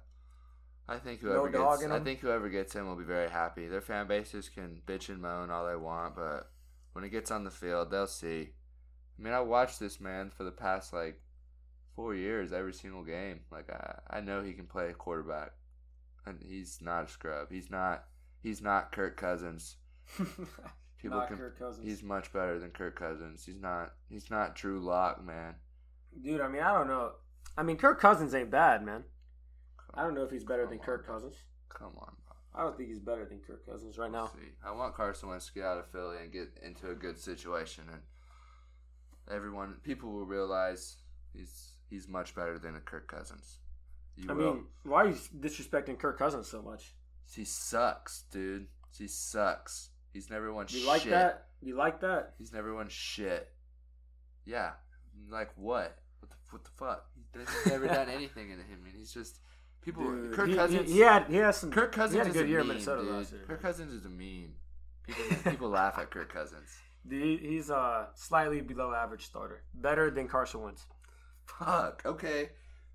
I 0.87 0.97
think 0.97 1.21
No 1.29 1.29
whoever 1.29 1.49
dog 1.49 1.79
gets. 1.79 1.91
I 1.91 1.97
him? 1.97 2.03
think 2.03 2.19
whoever 2.19 2.49
gets 2.49 2.73
him 2.73 2.87
will 2.87 2.95
be 2.95 3.03
very 3.03 3.29
happy. 3.29 3.67
Their 3.67 3.81
fan 3.81 4.07
bases 4.07 4.49
can 4.49 4.81
bitch 4.85 5.09
and 5.09 5.21
moan 5.21 5.49
all 5.49 5.67
they 5.67 5.75
want, 5.75 6.15
but 6.15 6.51
when 6.93 7.03
it 7.03 7.09
gets 7.09 7.31
on 7.31 7.43
the 7.43 7.51
field, 7.51 7.89
they'll 7.91 8.07
see. 8.07 8.49
I 9.17 9.21
mean, 9.21 9.33
I 9.33 9.39
watched 9.41 9.79
this 9.79 9.99
man 10.01 10.29
for 10.29 10.43
the 10.43 10.51
past 10.51 10.91
like 10.93 11.21
four 11.95 12.15
years, 12.15 12.51
every 12.51 12.73
single 12.73 13.03
game. 13.03 13.41
Like 13.51 13.69
I, 13.71 13.99
I 14.17 14.21
know 14.21 14.41
he 14.41 14.53
can 14.53 14.65
play 14.67 14.91
quarterback, 14.93 15.51
and 16.25 16.39
he's 16.43 16.79
not 16.81 17.05
a 17.05 17.07
scrub. 17.07 17.47
He's 17.51 17.69
not. 17.69 18.05
He's 18.41 18.61
not 18.61 18.91
Kirk 18.91 19.15
Cousins. 19.15 19.77
People 20.97 21.19
Not 21.19 21.27
can. 21.29 21.37
Kirk 21.37 21.57
Cousins. 21.59 21.85
He's 21.85 22.03
much 22.03 22.31
better 22.33 22.59
than 22.59 22.71
Kirk 22.71 22.97
Cousins. 22.97 23.45
He's 23.45 23.59
not. 23.59 23.93
He's 24.09 24.29
not 24.29 24.55
Drew 24.55 24.79
Lock, 24.79 25.23
man. 25.23 25.55
Dude, 26.21 26.41
I 26.41 26.47
mean, 26.47 26.61
I 26.61 26.73
don't 26.73 26.87
know. 26.87 27.11
I 27.57 27.63
mean, 27.63 27.77
Kirk 27.77 27.99
Cousins 27.99 28.33
ain't 28.33 28.49
bad, 28.51 28.83
man. 28.85 29.03
I 29.93 30.03
don't 30.03 30.15
know 30.15 30.23
if 30.23 30.31
he's 30.31 30.43
better 30.43 30.65
than 30.65 30.79
Kirk. 30.79 31.05
Cousins. 31.07 31.35
Come 31.69 31.93
on. 31.97 32.13
Bob. 32.27 32.35
I 32.55 32.62
don't 32.63 32.77
think 32.77 32.89
he's 32.89 33.00
better 33.00 33.25
than 33.25 33.39
Kirk 33.39 33.65
Cousins 33.65 33.97
right 33.97 34.12
now. 34.12 34.27
See, 34.27 34.50
I 34.65 34.71
want 34.71 34.95
Carson 34.95 35.29
Wentz 35.29 35.47
to 35.47 35.53
get 35.53 35.65
out 35.65 35.77
of 35.79 35.88
Philly 35.88 36.17
and 36.21 36.31
get 36.31 36.50
into 36.63 36.89
a 36.89 36.95
good 36.95 37.19
situation, 37.19 37.85
and 37.91 38.01
everyone, 39.31 39.75
people 39.83 40.12
will 40.12 40.25
realize 40.25 40.97
he's 41.35 41.71
he's 41.89 42.07
much 42.07 42.35
better 42.35 42.57
than 42.59 42.75
a 42.75 42.79
Kirk 42.79 43.07
Cousins. 43.07 43.57
You 44.15 44.29
I 44.29 44.33
will. 44.33 44.53
mean, 44.53 44.65
why 44.83 45.03
are 45.03 45.07
you 45.09 45.15
disrespecting 45.39 45.97
Kirk 45.97 46.17
Cousins 46.19 46.47
so 46.47 46.62
much? 46.62 46.93
he 47.33 47.45
sucks, 47.45 48.25
dude. 48.31 48.67
He 48.95 49.07
sucks. 49.07 49.89
He's 50.12 50.29
never 50.29 50.53
won 50.53 50.67
You 50.69 50.79
shit. 50.79 50.88
like 50.88 51.03
that? 51.05 51.47
You 51.62 51.75
like 51.75 52.01
that? 52.01 52.33
He's 52.38 52.53
never 52.53 52.75
won 52.75 52.88
shit. 52.89 53.50
Yeah, 54.45 54.71
like 55.31 55.50
what? 55.55 55.97
What 56.19 56.29
the 56.29 56.35
what 56.51 56.63
the 56.63 56.69
fuck? 56.77 57.05
He's 57.35 57.71
never 57.71 57.88
done 57.88 58.09
anything 58.13 58.51
in 58.51 58.59
him, 58.59 58.83
and 58.85 58.93
he's 58.95 59.12
just 59.12 59.39
people. 59.83 60.03
Dude, 60.03 60.33
Kirk 60.33 60.49
he, 60.49 60.55
Cousins. 60.55 60.89
He, 60.89 60.95
he 60.95 61.01
had 61.01 61.25
he 61.27 61.35
has 61.37 61.57
some. 61.57 61.71
Kirk 61.71 61.91
Cousins 61.91 62.13
he 62.13 62.17
had 62.19 62.27
a 62.27 62.31
good 62.31 62.45
a 62.45 62.49
year 62.49 62.59
in 62.59 62.67
Minnesota 62.67 63.01
dude. 63.01 63.11
last 63.11 63.31
year. 63.31 63.41
Kirk 63.47 63.61
Cousins 63.61 63.93
is 63.93 64.05
a 64.05 64.09
meme. 64.09 64.53
People, 65.05 65.51
people 65.51 65.69
laugh 65.69 65.97
at 65.97 66.09
Kirk 66.11 66.33
Cousins. 66.33 66.69
Dude, 67.07 67.41
he's 67.41 67.69
a 67.69 68.07
slightly 68.15 68.61
below 68.61 68.93
average 68.93 69.25
starter. 69.25 69.63
Better 69.73 70.09
than 70.09 70.29
Carson 70.29 70.61
Wentz. 70.61 70.85
Fuck. 71.45 72.01
Okay. 72.05 72.51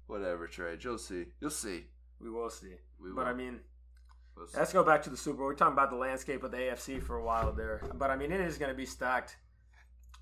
Whatever, 0.06 0.46
Trey. 0.46 0.78
You'll 0.80 0.96
see. 0.96 1.26
You'll 1.42 1.50
see. 1.50 1.84
We 2.18 2.30
will 2.30 2.48
see. 2.48 2.72
We 2.98 3.10
But. 3.12 3.26
I 3.26 3.34
mean, 3.34 3.60
We'll 4.38 4.46
let's 4.56 4.72
go 4.72 4.84
back 4.84 5.02
to 5.02 5.10
the 5.10 5.16
Super 5.16 5.38
Bowl. 5.38 5.46
We're 5.46 5.54
talking 5.54 5.72
about 5.72 5.90
the 5.90 5.96
landscape 5.96 6.42
of 6.44 6.52
the 6.52 6.58
AFC 6.58 7.02
for 7.02 7.16
a 7.16 7.24
while 7.24 7.52
there. 7.52 7.82
But 7.94 8.10
I 8.10 8.16
mean, 8.16 8.32
it 8.32 8.40
is 8.40 8.56
going 8.56 8.70
to 8.70 8.76
be 8.76 8.86
stacked 8.86 9.36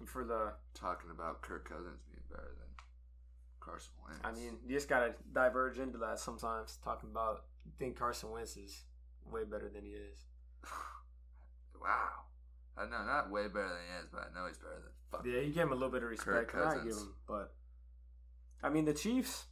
for 0.06 0.24
the. 0.24 0.52
talking 0.74 1.10
about 1.10 1.42
Kirk 1.42 1.68
Cousins 1.68 2.00
being 2.10 2.22
better 2.30 2.54
than 2.58 2.65
Carson 3.66 3.92
Wentz. 4.06 4.20
I 4.24 4.32
mean, 4.32 4.58
you 4.66 4.76
just 4.76 4.88
got 4.88 5.00
to 5.00 5.14
diverge 5.34 5.78
into 5.78 5.98
that 5.98 6.18
sometimes, 6.18 6.78
talking 6.84 7.10
about 7.10 7.44
think 7.78 7.98
Carson 7.98 8.30
Wentz 8.30 8.56
is 8.56 8.84
way 9.30 9.42
better 9.44 9.68
than 9.68 9.84
he 9.84 9.90
is. 9.90 10.18
wow. 11.82 12.26
I 12.78 12.84
know, 12.84 13.04
not 13.04 13.30
way 13.30 13.48
better 13.48 13.68
than 13.68 13.78
he 13.88 14.02
is, 14.02 14.08
but 14.12 14.30
I 14.30 14.38
know 14.38 14.46
he's 14.46 14.58
better 14.58 14.74
than 14.74 14.92
fuck. 15.10 15.26
Yeah, 15.26 15.40
you 15.40 15.52
give 15.52 15.64
him 15.64 15.72
a 15.72 15.74
little 15.74 15.90
bit 15.90 16.02
of 16.02 16.10
respect. 16.10 16.54
I 16.54 16.76
give 16.76 16.96
him, 16.96 17.14
but 17.26 17.54
I 18.62 18.68
mean 18.68 18.84
the 18.84 18.94
Chiefs. 18.94 19.46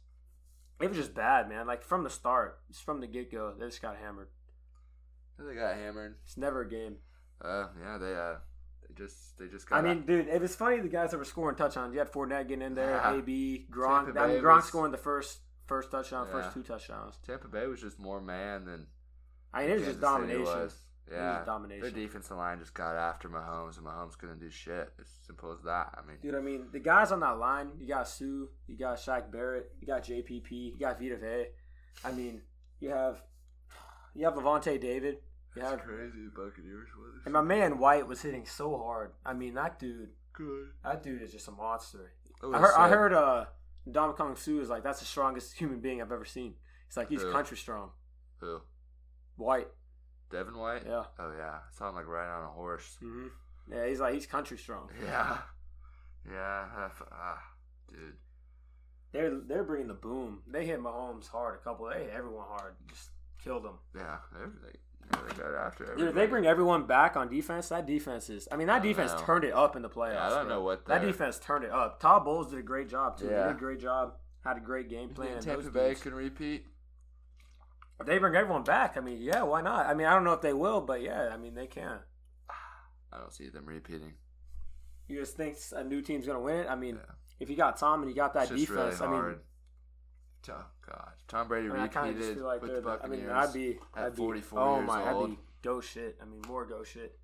It 0.79 0.89
was 0.89 0.97
just 0.97 1.15
bad, 1.15 1.47
man. 1.47 1.67
Like 1.67 1.83
from 1.83 2.03
the 2.03 2.09
start, 2.09 2.59
just 2.69 2.83
from 2.83 2.99
the 2.99 3.07
get 3.07 3.31
go, 3.31 3.53
they 3.57 3.65
just 3.65 3.81
got 3.81 3.95
hammered. 3.97 4.27
They 5.39 5.55
got 5.55 5.75
hammered. 5.75 6.15
It's 6.25 6.37
never 6.37 6.61
a 6.61 6.69
game. 6.69 6.97
Uh, 7.41 7.67
yeah, 7.81 7.97
they 7.97 8.13
uh, 8.13 8.35
they 8.95 9.03
just 9.05 9.37
they 9.37 9.47
just 9.47 9.69
got. 9.69 9.77
I 9.77 9.81
mean, 9.81 10.05
dude, 10.05 10.27
it 10.27 10.41
was 10.41 10.55
funny 10.55 10.79
the 10.79 10.87
guys 10.87 11.11
that 11.11 11.17
were 11.17 11.25
scoring 11.25 11.55
touchdowns. 11.55 11.93
You 11.93 11.99
had 11.99 12.11
Fournette 12.11 12.47
getting 12.47 12.61
in 12.61 12.75
there, 12.75 12.91
Yeah. 12.91 13.15
AB, 13.17 13.67
Gronk. 13.71 14.17
I 14.17 14.27
mean, 14.27 14.41
Gronk 14.41 14.55
was- 14.57 14.65
scoring 14.65 14.91
the 14.91 14.97
first 14.97 15.39
first 15.65 15.91
touchdown, 15.91 16.27
Yeah. 16.27 16.33
first 16.41 16.53
two 16.53 16.63
touchdowns. 16.63 17.17
Tampa 17.25 17.47
Bay 17.47 17.65
was 17.67 17.81
just 17.81 17.99
more 17.99 18.21
man 18.21 18.65
than 18.65 18.87
I 19.53 19.61
mean, 19.61 19.69
it 19.71 19.73
was 19.75 19.83
just 19.85 20.01
Kansas 20.01 20.27
City 20.29 20.33
domination. 20.43 20.43
was. 20.63 20.81
It 21.07 21.11
was 21.11 21.17
Yeah, 21.19 21.45
domination. 21.45 21.81
their 21.81 21.91
defensive 21.91 22.37
line 22.37 22.59
just 22.59 22.73
got 22.73 22.95
after 22.95 23.29
Mahomes, 23.29 23.77
and 23.77 23.85
Mahomes 23.85 24.17
couldn't 24.17 24.39
do 24.39 24.49
shit. 24.49 24.91
It's 24.97 25.11
simple 25.27 25.51
as 25.51 25.61
that. 25.63 25.93
I 25.97 26.01
mean, 26.07 26.17
Dude, 26.21 26.33
I 26.35 26.39
mean, 26.39 26.67
the 26.71 26.79
guys 26.79 27.11
on 27.11 27.19
that 27.19 27.37
line, 27.37 27.71
you 27.79 27.87
got 27.87 28.07
Suh, 28.07 28.47
you 28.67 28.75
got 28.77 28.97
Shaq 28.97 29.31
Barrett, 29.31 29.71
you 29.79 29.85
got 29.85 30.03
JPP, 30.03 30.49
you 30.73 30.79
got 30.79 30.99
Vita 30.99 31.17
Vea. 31.17 31.47
I 32.03 32.11
mean, 32.11 32.41
you 32.79 32.89
have 32.89 33.21
you 34.15 34.25
have 34.25 34.33
Lavonte 34.35 34.79
David. 34.79 35.17
Have 35.61 35.79
crazy. 35.81 36.25
The 36.25 36.31
Buccaneers 36.35 36.89
was 36.97 37.21
and 37.25 37.33
my 37.33 37.41
man 37.41 37.79
White 37.79 38.07
was 38.07 38.21
hitting 38.21 38.45
so 38.45 38.77
hard. 38.77 39.11
I 39.25 39.33
mean, 39.33 39.53
that 39.55 39.79
dude, 39.79 40.09
good. 40.33 40.69
that 40.83 41.01
dude 41.03 41.21
is 41.21 41.31
just 41.31 41.47
a 41.47 41.51
monster. 41.51 42.11
Oh, 42.43 42.53
I 42.53 42.59
heard, 42.59 42.73
I 42.77 42.89
heard 42.89 43.13
uh 43.13 43.45
Ndamukong 43.87 44.37
Suh 44.37 44.59
is 44.61 44.69
like 44.69 44.83
that's 44.83 44.99
the 44.99 45.05
strongest 45.05 45.53
human 45.53 45.79
being 45.79 46.01
I've 46.01 46.11
ever 46.11 46.25
seen. 46.25 46.55
He's 46.87 46.97
like 46.97 47.09
he's 47.09 47.21
Who? 47.21 47.31
country 47.31 47.57
strong. 47.57 47.91
who 48.39 48.61
White, 49.37 49.67
Devin 50.31 50.57
White. 50.57 50.83
yeah, 50.85 51.03
Oh 51.19 51.33
yeah, 51.37 51.59
him 51.79 51.95
like 51.95 52.07
riding 52.07 52.31
on 52.33 52.43
a 52.43 52.51
horse. 52.53 52.97
Mm-hmm. 53.03 53.27
yeah. 53.71 53.87
He's 53.87 53.99
like 53.99 54.13
he's 54.13 54.25
country 54.25 54.57
strong. 54.57 54.89
Yeah, 55.03 55.37
yeah, 56.29 56.89
ah, 57.11 57.43
dude. 57.89 58.15
They're 59.11 59.39
they're 59.47 59.63
bringing 59.63 59.87
the 59.87 59.93
boom. 59.93 60.41
They 60.47 60.65
hit 60.65 60.81
Mahomes 60.81 61.27
hard 61.27 61.55
a 61.55 61.63
couple. 61.63 61.87
They 61.87 61.99
hit 62.05 62.11
everyone 62.13 62.47
hard. 62.47 62.75
Just 62.89 63.09
killed 63.43 63.63
them. 63.63 63.77
Yeah, 63.95 64.17
they 64.33 64.79
yeah, 65.11 65.19
they 65.37 65.57
after 65.57 65.83
everybody. 65.83 66.07
if 66.09 66.15
they 66.15 66.25
bring 66.27 66.45
everyone 66.45 66.85
back 66.85 67.15
on 67.15 67.29
defense, 67.29 67.69
that 67.69 67.85
defense 67.85 68.29
is. 68.29 68.47
I 68.51 68.55
mean, 68.57 68.67
that 68.67 68.81
I 68.81 68.85
defense 68.85 69.11
know. 69.13 69.19
turned 69.21 69.43
it 69.43 69.53
up 69.53 69.75
in 69.75 69.81
the 69.81 69.89
playoffs. 69.89 70.13
Yeah, 70.15 70.27
I 70.27 70.29
don't 70.29 70.49
know 70.49 70.61
what 70.61 70.85
that 70.87 71.01
defense 71.01 71.39
turned 71.39 71.63
it 71.65 71.71
up. 71.71 71.99
Todd 71.99 72.25
Bowles 72.25 72.49
did 72.49 72.59
a 72.59 72.63
great 72.63 72.89
job 72.89 73.17
too. 73.17 73.25
He 73.25 73.31
did 73.31 73.47
a 73.47 73.53
great 73.53 73.79
job. 73.79 74.15
Had 74.43 74.57
a 74.57 74.61
great 74.61 74.89
game 74.89 75.09
plan. 75.09 75.33
and 75.33 75.41
Tampa 75.41 75.63
those 75.63 75.71
Bay 75.71 75.89
dudes- 75.89 76.01
can 76.01 76.13
repeat. 76.13 76.65
If 77.99 78.05
they 78.07 78.17
bring 78.17 78.35
everyone 78.35 78.63
back, 78.63 78.97
I 78.97 78.99
mean, 78.99 79.19
yeah, 79.21 79.43
why 79.43 79.61
not? 79.61 79.85
I 79.87 79.93
mean, 79.93 80.05
I 80.07 80.13
don't 80.13 80.23
know 80.25 80.33
if 80.33 80.41
they 80.41 80.53
will, 80.53 80.81
but 80.81 81.01
yeah, 81.01 81.29
I 81.31 81.37
mean, 81.37 81.55
they 81.55 81.65
can. 81.67 81.99
I 83.11 83.17
don't 83.17 83.33
see 83.33 83.49
them 83.49 83.65
repeating. 83.65 84.13
You 85.07 85.19
just 85.19 85.37
think 85.37 85.57
a 85.73 85.83
new 85.83 86.01
team's 86.01 86.25
gonna 86.27 86.41
win 86.41 86.57
it? 86.57 86.67
I 86.69 86.75
mean, 86.75 86.95
Yeah. 86.95 87.11
if 87.39 87.49
you 87.49 87.55
got 87.55 87.77
Tom 87.77 88.01
and 88.01 88.09
you 88.09 88.15
got 88.15 88.33
that 88.33 88.49
defense, 88.49 88.99
really 88.99 89.13
I 89.15 89.21
mean. 89.21 89.35
Oh 90.49 90.65
God, 90.87 91.11
Tom 91.27 91.47
Brady 91.47 91.69
I, 91.69 91.73
mean, 91.73 91.81
I 91.81 91.87
kind 91.87 92.09
of 92.09 92.15
just 92.15 92.29
repeated 92.29 92.45
like 92.45 92.61
with 92.61 92.75
the 92.75 92.81
The, 92.81 92.89
I 92.89 92.95
Buccaneers. 92.97 93.21
mean, 93.21 93.29
I'd 93.31 93.53
be 93.53 93.77
at 93.95 94.05
I'd 94.05 94.11
be, 94.11 94.17
44 94.17 94.59
Oh 94.59 94.75
years 94.77 94.87
my, 94.87 95.11
old. 95.11 95.29
I'd 95.31 95.35
be 95.35 95.39
go 95.63 95.81
shit. 95.81 96.17
I 96.21 96.25
mean, 96.25 96.41
more 96.47 96.65
go 96.65 96.83
shit. 96.83 97.17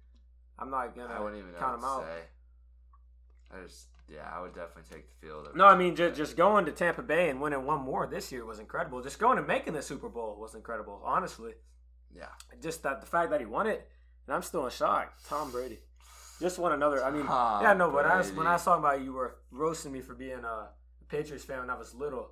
I'm 0.60 0.70
not 0.70 0.96
gonna 0.96 1.14
I 1.14 1.20
wouldn't 1.20 1.40
even 1.40 1.54
know 1.54 1.60
count 1.60 1.82
what 1.82 1.82
them 1.82 2.06
to 2.06 2.12
out. 2.12 2.16
say. 2.18 2.22
I 3.54 3.64
just, 3.68 3.88
yeah, 4.08 4.30
I 4.34 4.42
would 4.42 4.54
definitely 4.56 4.84
take 4.96 5.08
the 5.10 5.28
field. 5.28 5.50
No, 5.56 5.66
I 5.66 5.76
mean 5.76 5.96
just 5.96 6.16
just 6.16 6.38
going 6.38 6.66
to 6.66 6.72
Tampa 6.72 7.02
Bay 7.02 7.30
and 7.30 7.42
winning 7.42 7.66
one 7.66 7.82
more 7.82 8.08
this 8.08 8.32
year 8.32 8.46
was 8.46 8.60
incredible. 8.60 9.02
Just 9.02 9.20
going 9.20 9.38
and 9.38 9.48
making 9.48 9.74
the 9.74 9.82
Super 9.82 10.10
Bowl 10.10 10.38
was 10.40 10.56
incredible. 10.56 11.02
Honestly, 11.04 11.54
yeah. 12.16 12.26
just 12.62 12.84
that 12.84 13.02
the 13.02 13.08
fact 13.08 13.32
that 13.32 13.40
he 13.40 13.46
won 13.46 13.68
it, 13.68 13.88
and 14.28 14.36
I'm 14.36 14.42
still 14.44 14.66
in 14.66 14.72
shock. 14.72 15.14
Tom 15.28 15.52
Brady 15.52 15.80
just 16.40 16.58
won 16.60 16.72
another. 16.72 17.04
I 17.04 17.12
mean, 17.12 17.26
Tom 17.26 17.62
yeah, 17.64 17.74
no, 17.74 17.92
but 17.92 18.06
I 18.06 18.18
was, 18.18 18.32
when 18.32 18.48
I 18.48 18.54
was 18.54 18.64
talking 18.64 18.84
about 18.84 19.02
you 19.02 19.14
were 19.14 19.38
roasting 19.52 19.92
me 19.92 20.02
for 20.02 20.16
being 20.16 20.44
a 20.44 20.70
Patriots 21.08 21.46
fan 21.46 21.60
when 21.60 21.70
I 21.70 21.78
was 21.78 21.94
little. 21.94 22.32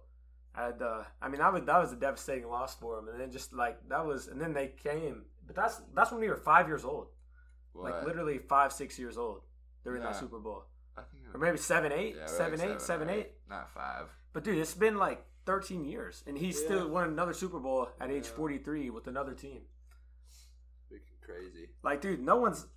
I 0.59 0.65
had, 0.65 0.81
uh, 0.81 1.03
I 1.21 1.29
mean, 1.29 1.39
that 1.39 1.53
was 1.53 1.63
that 1.63 1.79
was 1.79 1.93
a 1.93 1.95
devastating 1.95 2.47
loss 2.49 2.75
for 2.75 2.99
him, 2.99 3.07
and 3.07 3.19
then 3.19 3.31
just 3.31 3.53
like 3.53 3.77
that 3.89 4.05
was, 4.05 4.27
and 4.27 4.41
then 4.41 4.53
they 4.53 4.67
came. 4.83 5.23
But 5.47 5.55
that's 5.55 5.81
that's 5.93 6.11
when 6.11 6.19
we 6.19 6.27
were 6.27 6.35
five 6.35 6.67
years 6.67 6.83
old, 6.83 7.07
like 7.73 8.03
literally 8.05 8.39
five 8.39 8.73
six 8.73 8.99
years 8.99 9.17
old 9.17 9.41
during 9.83 10.01
that 10.03 10.15
Super 10.15 10.39
Bowl, 10.39 10.63
I 10.97 11.01
think 11.01 11.23
or 11.33 11.39
maybe 11.39 11.57
seven 11.57 11.91
eight, 11.91 12.15
yeah, 12.17 12.25
seven 12.25 12.59
like 12.59 12.69
eight, 12.71 12.81
seven 12.81 13.09
or 13.09 13.13
eight. 13.13 13.31
Not 13.49 13.69
five. 13.73 14.07
But 14.33 14.43
dude, 14.43 14.57
it's 14.57 14.73
been 14.73 14.97
like 14.97 15.25
13 15.45 15.85
years, 15.85 16.23
and 16.27 16.37
he 16.37 16.47
Yeah. 16.47 16.53
still 16.65 16.87
won 16.89 17.07
another 17.07 17.33
Super 17.33 17.59
Bowl 17.59 17.89
at 17.99 18.11
age 18.11 18.27
43 18.27 18.89
with 18.89 19.07
another 19.07 19.33
team. 19.33 19.61
Freaking 20.91 21.21
crazy. 21.25 21.69
Like, 21.83 22.01
dude, 22.01 22.19
no 22.19 22.35
one's. 22.37 22.67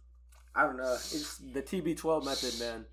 I 0.55 0.63
don't 0.65 0.77
know. 0.77 0.93
It's 0.95 1.39
the 1.39 1.63
TB12 1.63 2.25
method, 2.25 2.59
man. 2.61 2.87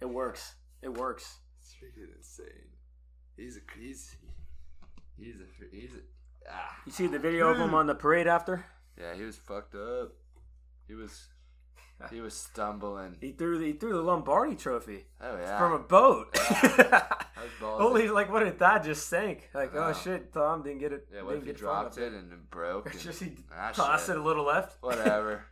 It 0.00 0.06
works. 0.10 0.54
It 0.82 0.92
works. 0.92 1.38
It's 1.60 1.74
freaking 1.74 2.14
insane. 2.16 2.71
He's 3.42 3.56
a 3.56 3.60
he's 3.78 4.16
he's 5.18 5.34
a 5.40 5.76
he's 5.76 5.90
a 5.94 6.50
ah. 6.50 6.76
You 6.86 6.92
see 6.92 7.08
the 7.08 7.18
video 7.18 7.48
of 7.48 7.58
him 7.58 7.74
on 7.74 7.86
the 7.88 7.94
parade 7.94 8.28
after? 8.28 8.64
Yeah, 8.96 9.14
he 9.14 9.22
was 9.22 9.36
fucked 9.36 9.74
up. 9.74 10.12
He 10.86 10.94
was 10.94 11.26
he 12.10 12.20
was 12.20 12.34
stumbling. 12.34 13.16
He 13.20 13.32
threw 13.32 13.58
the, 13.58 13.66
he 13.66 13.72
threw 13.72 13.94
the 13.94 14.02
Lombardi 14.02 14.54
Trophy 14.54 15.06
Oh 15.20 15.36
yeah. 15.36 15.58
from 15.58 15.72
a 15.72 15.78
boat. 15.78 16.38
Was. 17.60 17.80
Holy, 17.80 18.08
like, 18.08 18.30
what 18.30 18.44
did 18.44 18.60
that 18.60 18.84
just 18.84 19.08
sank? 19.08 19.50
Like, 19.52 19.74
oh 19.74 19.92
shit, 19.92 20.32
Tom 20.32 20.62
didn't 20.62 20.78
get 20.78 20.92
it. 20.92 21.08
yeah, 21.12 21.22
what 21.22 21.30
didn't 21.30 21.42
if 21.42 21.46
he 21.46 21.52
get 21.54 21.58
dropped 21.58 21.98
it 21.98 22.12
and 22.12 22.32
it 22.32 22.50
broke? 22.50 22.86
Or 22.90 22.90
and- 22.90 23.00
just 23.00 23.20
he 23.20 23.32
Ah, 23.52 23.72
tossed 23.72 24.06
shit. 24.06 24.14
it 24.16 24.20
a 24.20 24.22
little 24.22 24.44
left. 24.44 24.76
Whatever. 24.80 25.44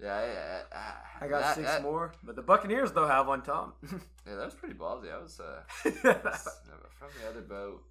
Yeah, 0.00 0.24
yeah, 0.24 0.58
yeah. 0.72 0.92
I 1.20 1.28
got 1.28 1.40
That- 1.40 1.54
six 1.54 1.68
that- 1.68 1.82
more, 1.82 2.12
but 2.22 2.36
the 2.36 2.42
Buccaneers 2.42 2.92
though 2.92 3.06
have 3.06 3.26
one, 3.26 3.42
Tom. 3.42 3.72
Yeah, 4.26 4.36
that 4.36 4.46
was 4.46 4.54
pretty 4.54 4.74
ballsy. 4.74 5.12
I 5.12 5.18
was 5.20 5.38
uh, 5.38 5.60
from 5.82 7.10
the 7.20 7.28
other 7.28 7.42
boat. 7.42 7.82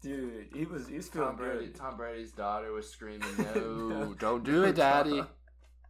Dude, 0.00 0.48
he 0.54 0.64
was 0.64 0.88
he 0.88 0.96
was 0.96 1.08
feeling 1.08 1.28
Tom 1.28 1.36
Brady, 1.36 1.66
good. 1.66 1.74
Tom 1.74 1.96
Brady's 1.98 2.32
daughter 2.32 2.72
was 2.72 2.88
screaming, 2.88 3.28
"No, 3.54 4.14
don't 4.18 4.42
do 4.42 4.64
it, 4.64 4.74
Daddy! 4.76 5.22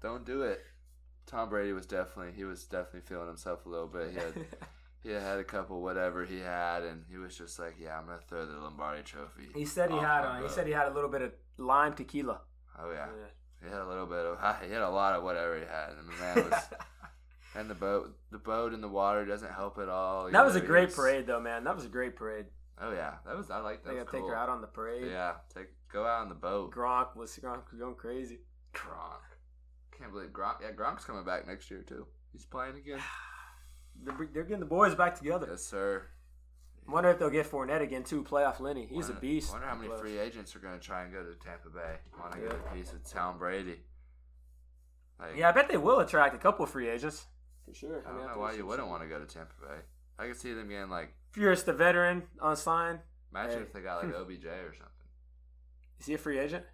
Don't 0.03 0.25
do 0.27 0.42
it." 0.42 0.61
Tom 1.27 1.49
Brady 1.51 1.73
was 1.73 1.87
definitely 1.87 2.33
he 2.33 2.42
was 2.45 2.64
definitely 2.64 3.03
feeling 3.03 3.29
himself 3.29 3.64
a 3.64 3.69
little 3.69 3.87
bit. 3.87 4.11
He 4.11 4.16
had 4.16 4.35
he 5.05 5.11
had 5.11 5.38
a 5.38 5.45
couple 5.45 5.81
whatever 5.83 6.25
he 6.25 6.40
had, 6.40 6.83
and 6.83 7.05
he 7.09 7.16
was 7.16 7.37
just 7.38 7.59
like, 7.61 7.77
"Yeah, 7.81 7.97
I'm 7.99 8.07
gonna 8.07 8.19
throw 8.29 8.45
the 8.45 8.59
Lombardi 8.59 9.03
Trophy." 9.05 9.49
He 9.55 9.64
said 9.64 9.90
he 9.92 9.99
had. 9.99 10.25
Uh, 10.25 10.42
he 10.42 10.49
said 10.49 10.66
he 10.66 10.73
had 10.73 10.88
a 10.88 10.92
little 10.95 11.11
bit 11.11 11.23
of 11.23 11.33
lime 11.59 11.95
tequila. 11.95 12.40
"Oh 12.77 12.90
yeah, 12.90 13.07
Yeah. 13.07 13.27
He 13.62 13.71
had 13.71 13.81
a 13.81 13.88
little 13.88 14.07
bit 14.07 14.19
of 14.19 14.38
he 14.64 14.73
had 14.73 14.83
a 14.83 14.90
lot 14.90 15.14
of 15.14 15.23
whatever 15.23 15.57
he 15.59 15.64
had." 15.64 15.90
And 15.99 16.09
the 16.09 16.21
man 16.21 16.51
was 16.51 16.62
and 17.55 17.71
the 17.71 17.75
boat 17.75 18.16
the 18.31 18.38
boat 18.38 18.73
in 18.73 18.81
the 18.81 18.88
water 18.88 19.25
doesn't 19.25 19.53
help 19.53 19.79
at 19.79 19.88
all. 19.88 20.31
that 20.31 20.45
was 20.45 20.55
a 20.55 20.59
either. 20.59 20.66
He 20.66 20.69
great 20.69 20.95
parade, 20.95 21.27
though, 21.27 21.40
man. 21.40 21.64
That 21.64 21.75
was 21.75 21.85
a 21.85 21.88
great 21.88 22.16
parade. 22.16 22.47
Oh 22.81 22.92
yeah, 22.92 23.14
that 23.27 23.37
was 23.37 23.51
I 23.51 23.59
like 23.59 23.85
that. 23.85 23.95
Was 23.95 24.05
gotta 24.05 24.16
take 24.19 24.27
her 24.27 24.37
out 24.37 24.49
on 24.49 24.61
the 24.61 24.66
parade. 24.66 25.11
Yeah, 25.11 25.35
take 25.55 25.69
go 25.92 26.05
out 26.07 26.23
on 26.23 26.29
the 26.29 26.35
boat. 26.35 26.73
Gronk 26.73 27.16
was 27.16 27.31
Gronk 27.42 27.71
was 27.71 27.81
going 27.81 27.95
crazy. 27.95 28.40
Gronk. 28.75 29.23
Can't 29.97 30.12
believe 30.12 30.29
Gronk. 30.31 30.57
Yeah, 30.61 30.73
Gronk's 30.73 31.05
coming 31.05 31.25
back 31.25 31.47
next 31.47 31.71
year 31.71 31.83
too. 31.83 32.07
He's 32.33 32.45
playing 32.45 32.77
again. 32.77 33.01
They're, 34.05 34.29
they're 34.31 34.42
getting 34.42 34.61
the 34.61 34.66
boys 34.66 34.95
back 34.95 35.14
together. 35.19 35.47
yes, 35.51 35.64
sir. 35.64 36.09
Wonder 36.88 37.11
if 37.11 37.18
they'll 37.18 37.31
get 37.31 37.51
Fournette 37.51 37.83
again 37.83 38.05
too. 38.05 38.22
Playoff 38.22 38.61
Lenny, 38.61 38.83
he's 38.87 39.09
a 39.09 39.12
Wonder- 39.12 39.20
beast. 39.20 39.51
Wonder 39.53 39.66
how 39.66 39.75
many 39.75 39.88
Playoffs. 39.88 40.01
free 40.01 40.18
agents 40.18 40.55
are 40.55 40.61
going 40.61 40.79
to 40.79 40.85
try 40.85 41.03
and 41.03 41.12
go 41.12 41.22
to 41.25 41.35
Tampa 41.35 41.68
Bay. 41.70 41.96
Want 42.18 42.33
to 42.33 42.38
get 42.38 42.53
a 42.53 42.75
piece 42.75 42.92
of 42.92 43.03
Tom 43.05 43.38
Brady? 43.38 43.81
Like, 45.18 45.37
Yeah, 45.37 45.49
I 45.49 45.53
bet 45.53 45.68
they 45.68 45.77
will 45.79 46.01
attract 46.01 46.35
a 46.35 46.38
couple 46.38 46.64
of 46.64 46.70
free 46.70 46.88
agents 46.88 47.27
for 47.64 47.75
sure. 47.75 48.05
I 48.07 48.12
don't 48.12 48.27
know 48.29 48.38
why 48.38 48.53
you 48.53 48.64
wouldn't 48.66 48.88
want 48.88 49.03
to 49.03 49.09
go 49.09 49.18
to 49.18 49.27
Tampa 49.27 49.53
Bay. 49.61 49.81
I 50.18 50.27
could 50.29 50.37
see 50.37 50.53
them 50.53 50.68
getting 50.68 50.88
like. 50.90 51.12
If 51.33 51.37
you're 51.38 51.53
a 51.53 51.57
veteran 51.72 52.22
on 52.40 52.57
sign, 52.57 53.01
Imagine 53.33 53.57
Hey. 53.59 53.62
if 53.62 53.72
they 53.72 53.81
got 53.81 54.03
like 54.05 54.14
OBJ 54.14 54.46
or 54.46 54.72
something. 54.72 55.07
is 56.01 56.07
he 56.07 56.14
a 56.14 56.18
free 56.18 56.38
agent? 56.38 56.64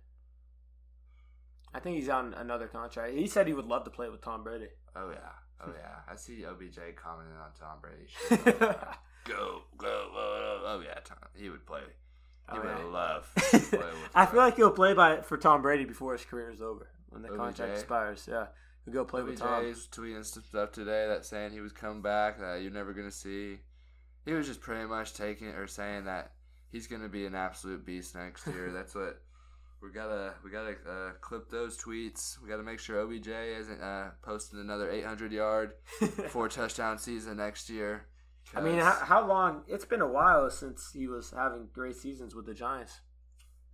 I 1.74 1.80
think 1.80 1.96
he's 1.96 2.08
on 2.10 2.34
another 2.34 2.66
contract. 2.68 3.14
He 3.14 3.26
said 3.26 3.46
he 3.46 3.54
would 3.54 3.64
love 3.64 3.84
to 3.84 3.90
play 3.90 4.08
with 4.10 4.20
Tom 4.20 4.44
Brady. 4.44 4.68
Oh 4.94 5.08
yeah, 5.10 5.64
oh 5.66 5.70
yeah. 5.74 6.00
I 6.06 6.16
see 6.16 6.44
OBJ 6.44 6.78
commenting 6.96 7.34
on 7.36 7.50
Tom 7.58 7.78
Brady. 7.80 8.68
go, 9.24 9.62
go, 9.76 9.86
oh, 10.14 10.62
oh, 10.66 10.82
yeah, 10.84 10.94
Tom. 11.04 11.18
He 11.34 11.48
would 11.50 11.66
play. 11.66 11.80
He 12.52 12.58
Oh, 12.58 12.60
would 12.60 12.92
love. 12.92 13.30
to 13.50 13.58
play 13.60 13.78
with 13.78 14.10
I 14.14 14.26
feel 14.26 14.40
like 14.40 14.56
he'll 14.56 14.70
play 14.72 14.94
by 14.94 15.20
for 15.22 15.36
Tom 15.36 15.62
Brady 15.62 15.84
before 15.84 16.12
his 16.12 16.24
career 16.24 16.50
is 16.50 16.60
over 16.60 16.88
when 17.10 17.22
the 17.22 17.28
OBJ? 17.28 17.36
contract 17.38 17.72
expires. 17.72 18.26
Yeah, 18.30 18.46
he'll 18.84 18.94
go 18.94 19.04
play 19.04 19.22
with 19.22 19.38
Tom. 19.38 19.64
OBJ's 19.64 19.88
tweeting 19.90 20.24
some 20.24 20.42
stuff 20.42 20.72
today 20.72 21.06
that 21.08 21.24
saying 21.24 21.52
he 21.52 21.60
was 21.60 21.72
coming 21.72 22.02
back 22.02 22.40
that 22.40 22.60
you're 22.62 22.72
never 22.72 22.92
gonna 22.92 23.10
see. 23.12 23.58
He 24.26 24.32
was 24.32 24.46
just 24.46 24.60
pretty 24.60 24.86
much 24.86 25.14
taking 25.14 25.48
or 25.48 25.66
saying 25.66 26.04
that 26.04 26.32
he's 26.70 26.86
gonna 26.88 27.08
be 27.08 27.26
an 27.26 27.34
absolute 27.34 27.86
beast 27.86 28.14
next 28.16 28.46
year. 28.46 28.70
That's 28.74 28.94
what 28.94 29.20
we 29.80 29.90
gotta 29.90 30.34
we 30.44 30.50
gotta 30.50 30.72
uh, 30.88 31.10
clip 31.20 31.48
those 31.48 31.78
tweets. 31.78 32.42
We 32.42 32.48
gotta 32.48 32.62
make 32.64 32.80
sure 32.80 33.00
OBJ 33.00 33.28
isn't 33.28 33.80
uh, 33.80 34.10
posting 34.20 34.60
another 34.60 34.90
800 34.90 35.32
yard 35.32 35.72
four 36.28 36.48
touchdown 36.48 36.98
season 36.98 37.36
next 37.38 37.70
year. 37.70 38.06
I 38.54 38.60
mean, 38.60 38.78
how, 38.78 38.92
how 38.92 39.26
long? 39.26 39.62
It's 39.66 39.84
been 39.84 40.00
a 40.02 40.06
while 40.06 40.50
since 40.50 40.90
he 40.92 41.06
was 41.06 41.30
having 41.36 41.68
great 41.72 41.96
seasons 41.96 42.34
with 42.34 42.46
the 42.46 42.54
Giants. 42.54 43.00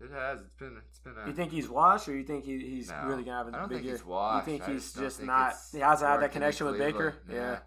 It 0.01 0.11
has. 0.13 0.39
It's 0.41 0.55
been. 0.55 0.77
It's 0.89 1.01
been. 1.01 1.15
A, 1.19 1.27
You 1.27 1.33
think 1.33 1.51
he's 1.51 1.69
washed, 1.69 2.09
or 2.09 2.17
you 2.17 2.23
think 2.25 2.45
he, 2.45 2.59
he's 2.61 2.89
No, 2.89 3.03
really 3.07 3.25
gonna 3.25 3.39
have 3.45 3.49
a 3.53 3.57
I 3.57 3.61
don't 3.61 3.69
big 3.69 3.79
think 3.79 3.87
year? 3.87 3.97
he's 3.97 4.05
washed. 4.07 4.47
You 4.47 4.53
think 4.59 4.69
I 4.69 4.73
he's 4.73 4.83
just 4.85 4.97
just 4.99 5.17
think 5.17 5.27
not? 5.27 5.55
He 5.73 5.79
hasn't 5.81 6.09
had 6.09 6.21
that 6.21 6.31
connection 6.33 6.67
with 6.67 6.79
Baker. 6.79 7.17
Cleveland. 7.27 7.47
Yeah. 7.53 7.59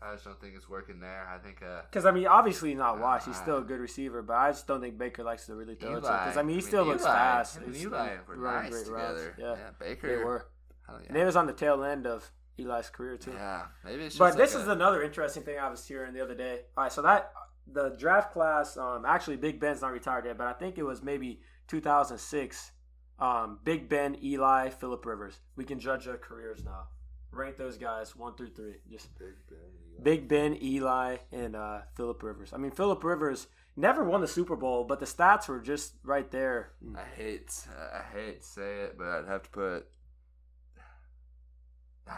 I 0.00 0.12
just 0.12 0.26
don't 0.26 0.40
think 0.40 0.54
it's 0.54 0.68
working 0.68 1.00
there. 1.00 1.26
I 1.28 1.38
think. 1.38 1.62
Uh, 1.62 1.80
Because 1.90 2.04
I 2.04 2.10
mean, 2.10 2.26
obviously 2.26 2.68
he's 2.68 2.78
not 2.78 3.00
washed. 3.00 3.26
He's 3.26 3.36
still 3.36 3.58
a 3.58 3.62
good 3.62 3.80
receiver, 3.80 4.20
but 4.22 4.34
I 4.34 4.50
just 4.50 4.66
don't 4.66 4.80
think 4.82 4.98
Baker 4.98 5.24
likes 5.24 5.46
to 5.46 5.54
really 5.54 5.74
throw 5.76 5.96
it. 5.96 6.04
Eli. 6.04 6.24
Because 6.24 6.36
I 6.36 6.42
mean, 6.42 6.56
he 6.58 6.62
I 6.64 6.68
still 6.68 6.82
mean, 6.82 6.92
looks 6.92 7.02
Eli, 7.04 7.12
fast. 7.14 7.56
him 7.56 7.64
and 7.64 7.76
Eli 7.76 8.16
were 8.28 8.36
nice 8.36 8.82
together. 8.82 9.34
Yeah, 9.38 9.54
Yeah, 9.54 9.70
Baker. 9.80 10.18
they 10.18 10.22
were. 10.22 10.46
hell 10.86 10.96
And 10.96 11.16
it 11.16 11.20
yeah. 11.20 11.24
was 11.24 11.36
on 11.36 11.46
the 11.46 11.52
tail 11.54 11.82
end 11.82 12.06
of 12.06 12.30
Eli's 12.58 12.90
career 12.90 13.16
too. 13.16 13.32
yeah, 13.32 13.66
maybe 13.84 14.04
it's 14.04 14.14
just 14.14 14.18
But 14.18 14.36
this 14.36 14.54
like 14.54 14.62
is 14.62 14.68
another 14.68 15.02
interesting 15.02 15.42
thing 15.42 15.58
I 15.58 15.68
was 15.68 15.86
hearing 15.86 16.12
the 16.12 16.22
other 16.22 16.34
day. 16.34 16.60
All 16.76 16.84
right, 16.84 16.92
so 16.92 17.02
that 17.02 17.32
the 17.72 17.90
draft 17.98 18.32
class, 18.32 18.76
um, 18.76 19.04
actually 19.06 19.36
Big 19.36 19.60
Ben's 19.60 19.82
not 19.82 19.92
retired 19.92 20.24
yet, 20.24 20.38
but 20.38 20.46
I 20.46 20.52
think 20.52 20.78
it 20.78 20.84
was 20.84 21.02
maybe 21.02 21.40
2006. 21.68 22.72
Um, 23.18 23.58
Big 23.64 23.88
Ben, 23.88 24.16
Eli, 24.22 24.70
Philip 24.70 25.04
Rivers. 25.04 25.40
We 25.56 25.64
can 25.64 25.80
judge 25.80 26.04
their 26.04 26.16
careers 26.18 26.64
now. 26.64 26.84
Rank 27.32 27.56
those 27.58 27.76
guys 27.76 28.16
one 28.16 28.34
through 28.36 28.50
three. 28.50 28.76
Just 28.90 29.08
Big 30.02 30.28
Ben, 30.28 30.56
Eli, 30.62 31.16
and 31.32 31.56
uh, 31.56 31.80
Philip 31.96 32.22
Rivers. 32.22 32.52
I 32.52 32.56
mean, 32.58 32.70
Philip 32.70 33.02
Rivers 33.02 33.48
never 33.76 34.04
won 34.04 34.20
the 34.20 34.28
Super 34.28 34.56
Bowl, 34.56 34.84
but 34.84 35.00
the 35.00 35.06
stats 35.06 35.48
were 35.48 35.60
just 35.60 35.94
right 36.04 36.30
there. 36.30 36.70
I 36.96 37.04
hate. 37.16 37.52
I 37.92 38.02
hate 38.16 38.40
to 38.42 38.46
say 38.46 38.80
it, 38.82 38.96
but 38.96 39.08
I'd 39.08 39.26
have 39.26 39.42
to 39.42 39.50
put. 39.50 39.88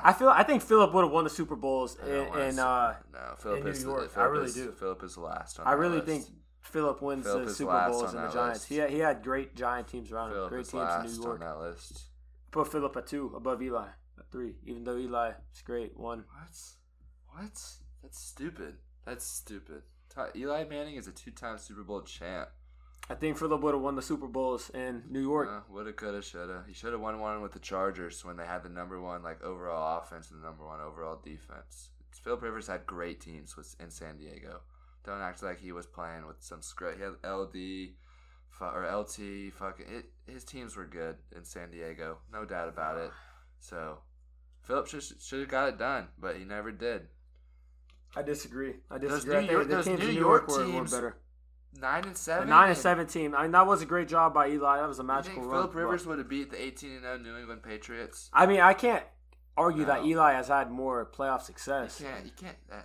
I 0.03 0.13
feel. 0.13 0.29
I 0.29 0.43
think 0.43 0.63
Philip 0.63 0.93
would 0.95 1.05
have 1.05 1.13
won 1.13 1.25
the 1.25 1.31
Super 1.31 1.57
Bowls, 1.57 1.97
in, 2.07 2.11
in 2.39 2.59
uh, 2.59 2.95
no, 3.13 3.35
Philip 3.39 3.65
New 3.65 3.71
is. 3.71 3.83
York. 3.83 4.13
I 4.17 4.25
really 4.25 4.47
is, 4.47 4.55
do. 4.55 4.73
Philip 4.73 5.03
is 5.03 5.15
the 5.15 5.21
last. 5.21 5.59
On 5.61 5.67
I 5.67 5.73
really 5.73 5.97
list. 5.97 6.07
think 6.07 6.25
Philip 6.61 7.03
wins 7.03 7.25
the 7.25 7.49
Super 7.53 7.87
Bowls 7.89 8.15
on 8.15 8.17
and 8.21 8.29
the 8.29 8.33
Giants. 8.35 8.61
list. 8.61 8.69
He 8.69 8.77
had, 8.77 8.91
he 8.91 8.99
had 8.99 9.23
great 9.23 9.55
Giant 9.57 9.89
teams 9.89 10.13
around 10.13 10.33
him, 10.33 10.49
great 10.49 10.67
teams 10.69 10.75
in 10.75 11.21
New 11.21 11.23
on 11.23 11.23
York. 11.23 11.41
that 11.41 11.59
list. 11.59 12.03
Put 12.51 12.71
Philip 12.71 12.97
at 12.97 13.07
two 13.07 13.33
above 13.37 13.63
Eli 13.63 13.87
at 14.19 14.31
three, 14.31 14.57
even 14.65 14.85
though 14.85 14.97
Eli 14.97 15.33
is 15.55 15.63
great. 15.63 15.97
One. 15.99 16.25
What? 16.29 17.43
What? 17.43 17.63
That's 18.03 18.19
stupid. 18.19 18.75
That's 19.05 19.25
stupid. 19.25 19.83
Eli 20.35 20.65
Manning 20.65 20.97
is 20.97 21.07
a 21.07 21.13
two-time 21.13 21.57
Super 21.59 21.83
Bowl 21.83 22.03
champ. 22.03 22.49
I 23.11 23.15
think 23.15 23.37
Philip 23.37 23.61
would 23.63 23.75
have 23.75 23.83
won 23.83 23.97
the 23.97 24.03
Super 24.03 24.29
Bowls 24.29 24.71
in 24.71 25.03
New 25.11 25.21
York. 25.21 25.49
Uh, 25.51 25.61
woulda, 25.69 25.93
coulda, 25.93 26.23
shoulda. 26.23 26.63
He 26.69 26.73
should 26.73 26.93
have 26.93 27.01
won 27.01 27.19
one 27.19 27.43
with 27.43 27.51
the 27.51 27.59
Chargers 27.59 28.25
when 28.25 28.37
they 28.37 28.47
had 28.47 28.63
the 28.63 28.69
number 28.69 29.01
one 29.01 29.25
like 29.25 29.43
overall 29.43 29.99
offense 29.99 30.31
and 30.31 30.41
the 30.41 30.47
number 30.47 30.65
one 30.65 30.81
overall 30.81 31.21
defense. 31.21 31.91
Philip 32.23 32.43
Rivers 32.43 32.69
had 32.69 32.87
great 32.87 33.21
teams 33.21 33.57
with, 33.57 33.75
in 33.81 33.91
San 33.91 34.17
Diego. 34.17 34.61
Don't 35.05 35.21
act 35.21 35.43
like 35.43 35.59
he 35.59 35.73
was 35.73 35.87
playing 35.87 36.25
with 36.29 36.37
some 36.39 36.63
scrub. 36.63 36.97
He 36.97 37.03
had 37.03 37.15
LD 37.29 37.95
or 38.61 38.87
LT. 38.89 39.53
Fucking 39.55 39.87
it, 39.89 40.05
his 40.33 40.45
teams 40.45 40.77
were 40.77 40.87
good 40.87 41.17
in 41.35 41.45
San 41.45 41.73
Diego, 41.73 42.19
no 42.33 42.45
doubt 42.45 42.69
about 42.69 42.97
it. 42.97 43.11
So 43.59 43.99
Philip 44.63 44.87
should 44.87 45.03
should 45.21 45.41
have 45.41 45.49
got 45.49 45.69
it 45.69 45.79
done, 45.79 46.09
but 46.17 46.37
he 46.37 46.45
never 46.45 46.71
did. 46.71 47.09
I 48.15 48.23
disagree. 48.23 48.75
I 48.89 48.99
Those 48.99 49.25
disagree. 49.25 49.37
I 49.37 49.41
New 49.47 49.53
York- 49.53 49.69
the 49.69 49.75
those 49.77 49.85
teams 49.87 49.99
New 50.01 50.09
in 50.09 50.15
New 50.15 50.21
York 50.21 50.49
York 50.49 50.49
were, 50.49 50.67
were 50.67 50.73
teams 50.73 50.93
better. 50.93 51.17
Nine 51.79 52.05
and 52.05 52.15
The 52.15 52.19
seven. 52.19 52.49
nine 52.49 52.69
and 52.71 52.79
seven 52.79 53.07
team. 53.07 53.35
I 53.35 53.43
mean, 53.43 53.53
that 53.53 53.67
was 53.67 53.81
a 53.83 53.87
great 53.87 54.09
job 54.09 54.35
by 54.35 54.49
Eli. 54.49 54.81
That 54.81 54.89
was 54.89 54.99
a 54.99 55.03
You 55.03 55.07
magical 55.09 55.43
run. 55.43 55.51
Philip 55.51 55.75
Rivers 55.75 56.07
would 56.07 56.19
have 56.19 56.29
beat 56.29 56.51
the 56.51 56.61
eighteen 56.61 56.93
and 56.97 57.03
zero 57.03 57.19
New 57.19 57.37
England 57.37 57.63
Patriots? 57.63 58.29
I 58.33 58.47
mean, 58.47 58.61
I 58.61 58.75
can't 58.75 59.05
argue 59.57 59.85
that 59.85 60.05
Eli 60.05 60.33
has 60.33 60.49
had 60.49 60.71
more 60.71 61.07
playoff 61.07 61.41
You 61.41 61.45
success. 61.47 62.01
can't. 62.01 62.25
You 62.25 62.33
can't. 62.37 62.57
Nah, 62.69 62.77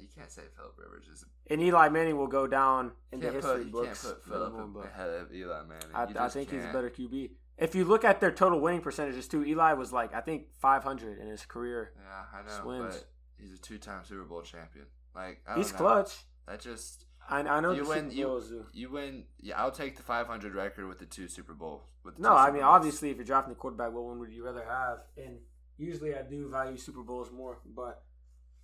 you 0.00 0.08
can't 0.16 0.30
say 0.30 0.42
Philip 0.56 0.74
Rivers 0.78 1.06
is. 1.12 1.24
And 1.50 1.60
Eli 1.60 1.88
Manning 1.88 2.16
will 2.16 2.26
go 2.28 2.46
down 2.46 2.92
in 3.12 3.20
the 3.20 3.30
history 3.30 3.42
put. 3.42 3.58
You 3.58 3.62
can't 3.64 3.72
books. 3.72 4.04
put 4.04 4.28
no 4.28 4.38
Philip 4.48 4.84
ahead 4.86 5.10
of 5.10 5.34
Eli 5.34 5.62
Manning. 5.62 5.86
I, 5.94 6.08
You 6.08 6.14
I 6.18 6.28
think 6.28 6.50
he's 6.50 6.64
a 6.64 6.72
better 6.72 6.90
QB. 6.90 7.30
If 7.58 7.74
you 7.74 7.84
look 7.84 8.04
at 8.04 8.20
their 8.20 8.30
total 8.32 8.60
winning 8.60 8.80
percentages 8.80 9.28
too, 9.28 9.44
Eli 9.44 9.74
was 9.74 9.92
like 9.92 10.14
I 10.14 10.20
think 10.20 10.46
500 10.58 11.18
in 11.18 11.28
his 11.28 11.44
career. 11.44 11.92
Yeah, 11.96 12.40
I 12.40 12.42
know, 12.64 12.82
but 12.82 13.04
he's 13.38 13.52
a 13.52 13.58
two-time 13.58 14.04
Super 14.04 14.24
Bowl 14.24 14.42
champion. 14.42 14.86
Like 15.14 15.42
I 15.46 15.56
He's 15.56 15.70
know. 15.72 15.78
clutch. 15.78 16.24
That 16.48 16.60
just 16.60 17.04
I, 17.28 17.40
I 17.40 17.60
know 17.60 17.72
you 17.72 17.88
win. 17.88 18.10
You, 18.10 18.42
you 18.72 18.90
win. 18.90 19.24
Yeah, 19.40 19.60
I'll 19.62 19.70
take 19.70 19.96
the 19.96 20.02
500 20.02 20.54
record 20.54 20.86
with 20.88 20.98
the 20.98 21.06
two 21.06 21.28
Super 21.28 21.54
Bowls. 21.54 21.82
With 22.04 22.16
the 22.16 22.22
No, 22.22 22.36
I 22.36 22.50
mean 22.50 22.62
obviously 22.62 23.10
if 23.10 23.16
you're 23.16 23.24
drafting 23.24 23.52
a 23.52 23.56
quarterback, 23.56 23.92
what 23.92 24.04
one 24.04 24.18
would 24.18 24.32
you 24.32 24.44
rather 24.44 24.64
have? 24.64 24.98
And 25.16 25.38
usually 25.78 26.14
I 26.14 26.22
do 26.22 26.48
value 26.50 26.76
Super 26.76 27.02
Bowls 27.02 27.30
more, 27.30 27.58
but 27.64 28.02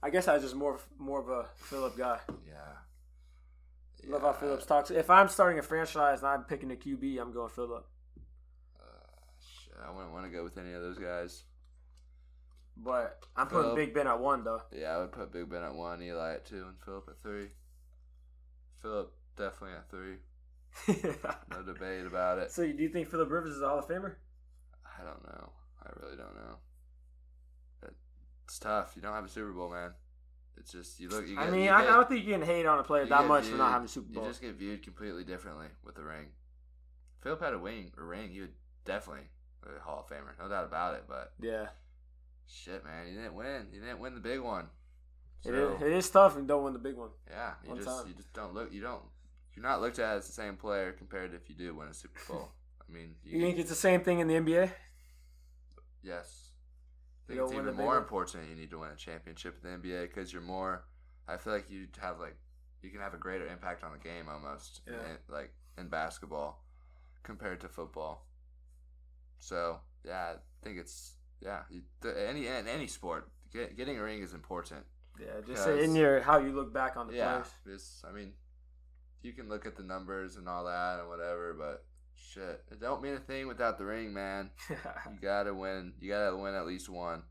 I 0.03 0.11
guess 0.11 0.29
I 0.29 0.35
was 0.35 0.43
just 0.43 0.55
more 0.55 0.79
more 0.99 1.21
of 1.21 1.29
a 1.29 1.47
Philip 1.57 1.97
guy. 1.97 2.19
Yeah. 2.47 4.11
Love 4.11 4.23
how 4.23 4.33
Phillips 4.33 4.65
talks. 4.65 4.91
If 4.91 5.11
I'm 5.11 5.29
starting 5.29 5.59
a 5.59 5.63
franchise 5.63 6.21
and 6.21 6.29
I'm 6.29 6.45
picking 6.45 6.71
a 6.71 6.77
QB, 6.77 7.21
I'm 7.21 7.33
going 7.33 7.51
Philip. 7.51 7.87
Uh, 8.81 8.83
shit, 9.41 9.75
I 9.85 9.91
wouldn't 9.91 10.13
want 10.13 10.25
to 10.25 10.31
go 10.31 10.45
with 10.45 10.57
any 10.57 10.73
of 10.73 10.81
those 10.81 10.99
guys. 10.99 11.43
But 12.77 13.25
I'm 13.37 13.49
putting 13.49 13.75
Big 13.75 13.93
Ben 13.93 14.07
at 14.07 14.21
one 14.21 14.45
though. 14.45 14.63
Yeah, 14.73 14.95
I 14.97 14.99
would 14.99 15.13
put 15.13 15.33
Big 15.33 15.49
Ben 15.49 15.63
at 15.63 15.75
one, 15.75 16.03
Eli 16.03 16.35
at 16.35 16.47
two, 16.47 16.65
and 16.69 16.81
Philip 16.85 17.09
at 17.09 17.23
three. 17.23 17.49
Philip 18.83 19.13
definitely 19.37 19.77
at 19.77 19.91
three. 19.91 20.17
No 21.51 21.63
debate 21.63 22.07
about 22.07 22.39
it. 22.39 22.53
so 22.53 22.63
do 22.63 22.83
you 22.83 22.89
think 22.89 23.09
Philip 23.11 23.31
Rivers 23.31 23.55
is 23.57 23.63
a 23.63 23.69
Hall 23.69 23.79
of 23.79 23.89
Famer? 23.89 24.15
I 24.85 25.03
don't 25.03 25.25
know. 25.25 25.51
I 25.85 25.89
really 26.01 26.17
don't 26.17 26.35
know. 26.37 26.57
It's 28.45 28.59
tough. 28.59 28.93
You 28.97 29.03
don't 29.03 29.13
have 29.15 29.25
a 29.25 29.29
Super 29.29 29.53
Bowl, 29.53 29.71
man. 29.71 29.91
It's 30.57 30.73
just 30.73 30.99
you 31.01 31.09
look. 31.09 31.29
You 31.29 31.37
get, 31.37 31.45
I 31.45 31.51
mean, 31.51 31.65
get- 31.65 31.75
I 31.75 31.83
don't 31.85 32.09
think 32.09 32.25
you 32.25 32.33
can 32.33 32.43
hate 32.43 32.67
on 32.67 32.79
a 32.79 32.83
player 32.83 33.07
that 33.07 33.27
much 33.27 33.45
for 33.45 33.57
not 33.57 33.73
having 33.73 33.85
a 33.87 33.89
Super 33.89 34.13
Bowl. 34.13 34.23
You 34.25 34.31
just 34.31 34.41
get 34.41 34.55
viewed 34.55 34.83
completely 34.83 35.23
differently 35.25 35.67
with 35.85 35.95
the 35.95 36.03
ring. 36.03 36.27
Philip 37.21 37.41
had 37.43 37.53
a 37.55 37.59
wing, 37.59 37.93
a 37.99 38.03
ring. 38.03 38.33
you 38.33 38.43
would 38.43 38.55
definitely 38.85 39.25
a 39.67 39.81
Hall 39.83 40.01
of 40.01 40.15
Famer, 40.15 40.33
no 40.41 40.49
doubt 40.49 40.65
about 40.65 40.95
it. 40.95 41.05
But 41.09 41.33
yeah, 41.41 41.67
shit, 42.47 42.85
man, 42.85 43.09
you 43.09 43.15
didn't 43.15 43.35
win. 43.35 43.69
You 43.73 43.81
didn't 43.81 43.99
win 44.01 44.15
the 44.15 44.21
big 44.21 44.41
one. 44.41 44.69
It 45.45 45.49
So, 45.49 45.77
is, 45.77 45.83
it 45.83 45.93
is 45.93 46.11
tough 46.11 46.37
and 46.37 46.47
don't 46.49 46.65
win 46.65 46.73
the 46.73 46.79
big 46.79 46.97
one. 46.97 47.11
Yeah, 47.31 47.53
you 47.63 47.69
One 47.71 47.79
just 47.79 47.89
time. 47.89 48.09
you 48.09 48.15
just 48.15 48.33
don't 48.33 48.55
look. 48.55 48.73
You 48.73 48.81
don't. 48.81 49.03
You're 49.55 49.65
not 49.65 49.81
looked 49.81 49.99
at 49.99 50.17
as 50.19 50.27
the 50.27 50.33
same 50.33 50.57
player 50.57 50.93
compared 50.93 51.31
to 51.33 51.37
if 51.37 51.49
you 51.49 51.55
do 51.57 51.75
win 51.75 51.89
a 51.89 51.95
Super 51.95 52.21
Bowl. 52.29 52.49
I 52.89 52.93
mean, 52.93 53.17
You 53.25 53.41
think 53.41 53.59
it's 53.59 53.69
the 53.71 53.75
same 53.77 54.01
thing 54.03 54.21
in 54.21 54.29
the 54.29 54.35
NBA? 54.35 54.71
Yes. 56.03 56.53
I 57.29 57.33
think 57.35 57.43
it's 57.45 57.53
even 57.53 57.75
more 57.77 57.87
one? 57.89 57.99
important 57.99 58.49
you 58.49 58.57
need 58.57 58.71
to 58.71 58.79
win 58.79 58.91
a 58.91 58.97
championship 58.97 59.59
in 59.63 59.71
the 59.71 59.77
NBA 59.89 60.03
because 60.09 60.33
you're 60.33 60.43
more. 60.43 60.85
I 61.27 61.37
feel 61.37 61.53
like 61.53 61.71
you 61.71 61.89
have 62.01 62.19
like 62.19 62.37
you 62.83 62.91
can 62.91 63.01
have 63.01 63.13
a 63.15 63.19
greater 63.19 63.47
impact 63.47 63.85
on 63.85 63.93
the 63.93 63.99
game 63.99 64.27
almost, 64.31 64.81
Yeah. 64.87 64.95
in, 64.95 65.19
like 65.35 65.53
in 65.77 65.89
basketball 65.89 66.65
compared 67.23 67.61
to 67.61 67.69
football. 67.69 68.27
So 69.41 69.81
yeah, 70.07 70.35
I 70.37 70.65
think 70.65 70.79
it's 70.79 71.17
yeah. 71.43 71.63
You, 71.69 71.83
the, 72.01 72.29
any 72.29 72.47
in 72.47 72.67
any 72.67 72.87
sport, 72.87 73.29
get, 73.53 73.77
getting 73.77 73.99
a 73.99 74.03
ring 74.03 74.23
is 74.23 74.33
important. 74.33 74.85
Yeah, 75.21 75.41
just 75.47 75.65
say 75.65 75.83
in 75.85 75.95
your 75.95 76.21
how 76.21 76.39
you 76.39 76.53
look 76.53 76.73
back 76.73 76.97
on 76.97 77.09
the 77.09 77.15
Yeah, 77.17 77.43
I 78.09 78.13
mean, 78.13 78.33
you 79.23 79.33
can 79.33 79.49
look 79.49 79.67
at 79.67 79.77
the 79.77 79.83
numbers 79.83 80.37
and 80.37 80.49
all 80.49 80.65
that 80.65 81.01
and 81.01 81.09
whatever, 81.09 81.55
but 81.59 81.85
shit, 82.17 82.63
it 82.71 82.81
don't 82.81 83.03
mean 83.03 83.15
a 83.15 83.19
thing 83.19 83.47
without 83.49 83.79
the 83.79 83.85
ring, 83.85 84.13
man. 84.13 84.51
You 84.69 85.19
gotta 85.21 85.55
win. 85.55 85.95
You 86.01 86.11
gotta 86.11 86.37
win 86.37 86.55
at 86.55 86.67
least 86.67 86.89
one. 86.89 87.23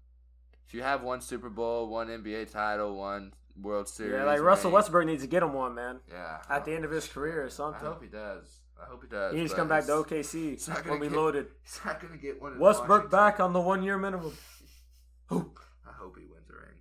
If 0.68 0.74
you 0.74 0.82
have 0.82 1.02
one 1.02 1.22
Super 1.22 1.50
Bowl, 1.50 1.88
one 1.88 2.08
NBA 2.08 2.52
title, 2.52 2.98
one 2.98 3.34
World 3.62 3.88
Series, 3.88 4.14
yeah, 4.14 4.26
like 4.26 4.42
Russell 4.42 4.70
ring, 4.70 4.76
Westbrook 4.76 5.06
needs 5.08 5.24
to 5.24 5.30
get 5.30 5.44
him 5.44 5.54
one, 5.54 5.76
man. 5.76 6.00
Yeah. 6.10 6.40
At 6.50 6.66
the 6.66 6.74
end 6.74 6.84
of 6.84 6.92
his 6.92 7.08
career 7.08 7.44
or 7.44 7.50
something. 7.50 7.86
I 7.86 7.92
hope 7.92 8.04
he 8.04 8.10
does. 8.10 8.60
I 8.82 8.86
hope 8.86 9.02
he 9.02 9.10
does. 9.10 9.34
He 9.34 9.40
needs 9.40 9.52
to 9.52 9.58
come 9.58 9.68
back 9.68 9.86
to 9.86 9.92
OKC 9.92 10.34
he's 10.52 10.68
not 10.68 10.84
gonna 10.84 11.00
when 11.00 11.00
we 11.00 11.10
loaded. 11.10 11.48
He's 11.64 11.80
not 11.86 12.02
gonna 12.02 12.18
get 12.18 12.42
one. 12.42 12.60
Westbrook 12.60 12.90
Washington. 12.90 13.10
back 13.10 13.40
on 13.40 13.54
the 13.54 13.62
one 13.62 13.82
year 13.84 13.98
minimum. 13.98 14.34
I 15.32 15.36
hope 15.36 16.18
he 16.18 16.26
wins 16.26 16.50
a 16.50 16.54
ring. 16.54 16.78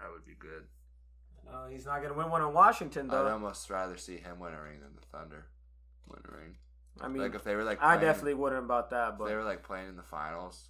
That 0.00 0.10
would 0.12 0.24
be 0.24 0.29
good. 0.40 0.64
Uh, 1.52 1.68
he's 1.68 1.84
not 1.86 2.00
gonna 2.02 2.14
win 2.14 2.30
one 2.30 2.42
in 2.42 2.52
Washington 2.52 3.08
though. 3.08 3.26
I'd 3.26 3.32
almost 3.32 3.68
rather 3.70 3.96
see 3.96 4.16
him 4.18 4.38
win 4.38 4.52
a 4.54 4.60
ring 4.62 4.80
than 4.80 4.90
the 4.94 5.06
Thunder 5.16 5.46
win 6.08 6.20
a 6.28 6.36
ring. 6.36 6.56
I 7.00 7.08
mean, 7.08 7.22
like 7.22 7.34
if 7.34 7.44
they 7.44 7.54
were 7.56 7.64
like, 7.64 7.82
I 7.82 7.96
definitely 7.96 8.34
wouldn't 8.34 8.64
about 8.64 8.90
that, 8.90 9.12
If 9.12 9.18
but 9.18 9.28
they 9.28 9.34
were 9.34 9.44
like 9.44 9.62
playing 9.62 9.88
in 9.88 9.96
the 9.96 10.02
finals, 10.02 10.68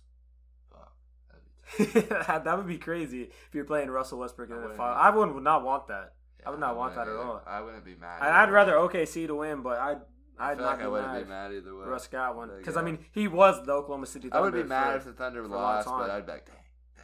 fuck, 0.71 0.93
that'd 1.29 1.95
be 1.95 2.01
that 2.45 2.57
would 2.57 2.67
be 2.69 2.79
crazy 2.79 3.23
if 3.25 3.55
you're 3.55 3.65
playing 3.65 3.91
Russell 3.91 4.19
Westbrook 4.21 4.51
I 4.51 4.55
in 4.55 4.57
the 4.59 4.63
wouldn't 4.69 4.79
final. 4.79 4.97
I 5.03 5.11
would 5.35 5.43
not 5.43 5.65
want 5.65 5.89
that. 5.89 6.15
I 6.47 6.51
would 6.51 6.57
Yeah, 6.57 6.67
not 6.67 6.77
want 6.77 6.97
wouldn't 6.97 7.17
that 7.17 7.21
at 7.21 7.27
all. 7.27 7.43
I 7.47 7.61
wouldn't 7.61 7.85
be 7.85 7.95
mad. 7.97 8.23
I- 8.23 8.41
I'd 8.41 8.43
either 8.45 8.53
rather. 8.53 8.73
OKC 8.75 9.27
to 9.27 9.35
win, 9.35 9.63
but 9.63 9.79
I'd 9.79 10.01
I 10.39 10.53
I'd 10.53 10.59
not 10.59 10.65
like 10.67 10.79
be 10.79 10.85
I 10.85 10.89
wouldn't 10.89 11.13
mad 11.13 11.23
be 11.25 11.29
mad 11.29 11.53
either 11.53 11.77
way. 11.77 11.85
Russ 11.87 12.07
got 12.07 12.37
one 12.37 12.51
because. 12.57 12.77
I 12.79 12.83
mean 12.83 13.05
he 13.13 13.29
was 13.29 13.65
the 13.67 13.73
Oklahoma 13.73 14.07
City. 14.07 14.29
Thunder 14.31 14.39
I 14.39 14.41
would 14.41 14.55
be 14.55 14.63
mad 14.63 14.93
for- 14.93 14.97
if 14.97 15.05
the 15.05 15.13
Thunder 15.13 15.43
for 15.43 15.49
a 15.49 15.53
long 15.53 15.63
lost, 15.63 15.87
but. 15.89 16.11
I'd 16.11 16.25
be 16.27 16.33
like, 16.33 16.47
dang, 16.47 16.57
yeah, 16.97 17.03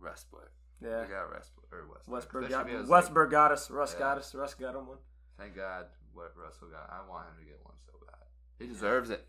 Westbrook. 0.00 0.50
Yeah. 0.82 1.02
We 1.02 1.08
got 1.08 1.30
Westbrook 1.32 1.72
or 1.72 1.86
Westbrook. 1.88 2.08
Westbrook 2.14 2.48
got 2.50 2.68
he 2.68 2.76
Westbrook 2.76 3.30
got 3.30 3.52
us. 3.52 3.70
Russ 3.70 3.92
Yeah. 3.94 3.98
got 4.00 4.18
us. 4.18 4.34
Russ 4.34 4.54
got 4.54 4.74
him 4.74 4.86
one. 4.86 4.98
Thank 5.38 5.56
God 5.56 5.86
what 6.14 6.32
Russell 6.36 6.68
got. 6.68 6.88
I 6.90 7.08
want 7.08 7.28
him 7.28 7.34
to 7.40 7.44
get 7.44 7.58
one 7.62 7.74
so 7.86 7.92
bad. 8.06 8.24
He 8.58 8.66
deserves 8.66 9.10
it. 9.10 9.26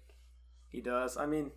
He 0.70 0.82
does. 0.82 1.18
I 1.18 1.26
mean, 1.26 1.52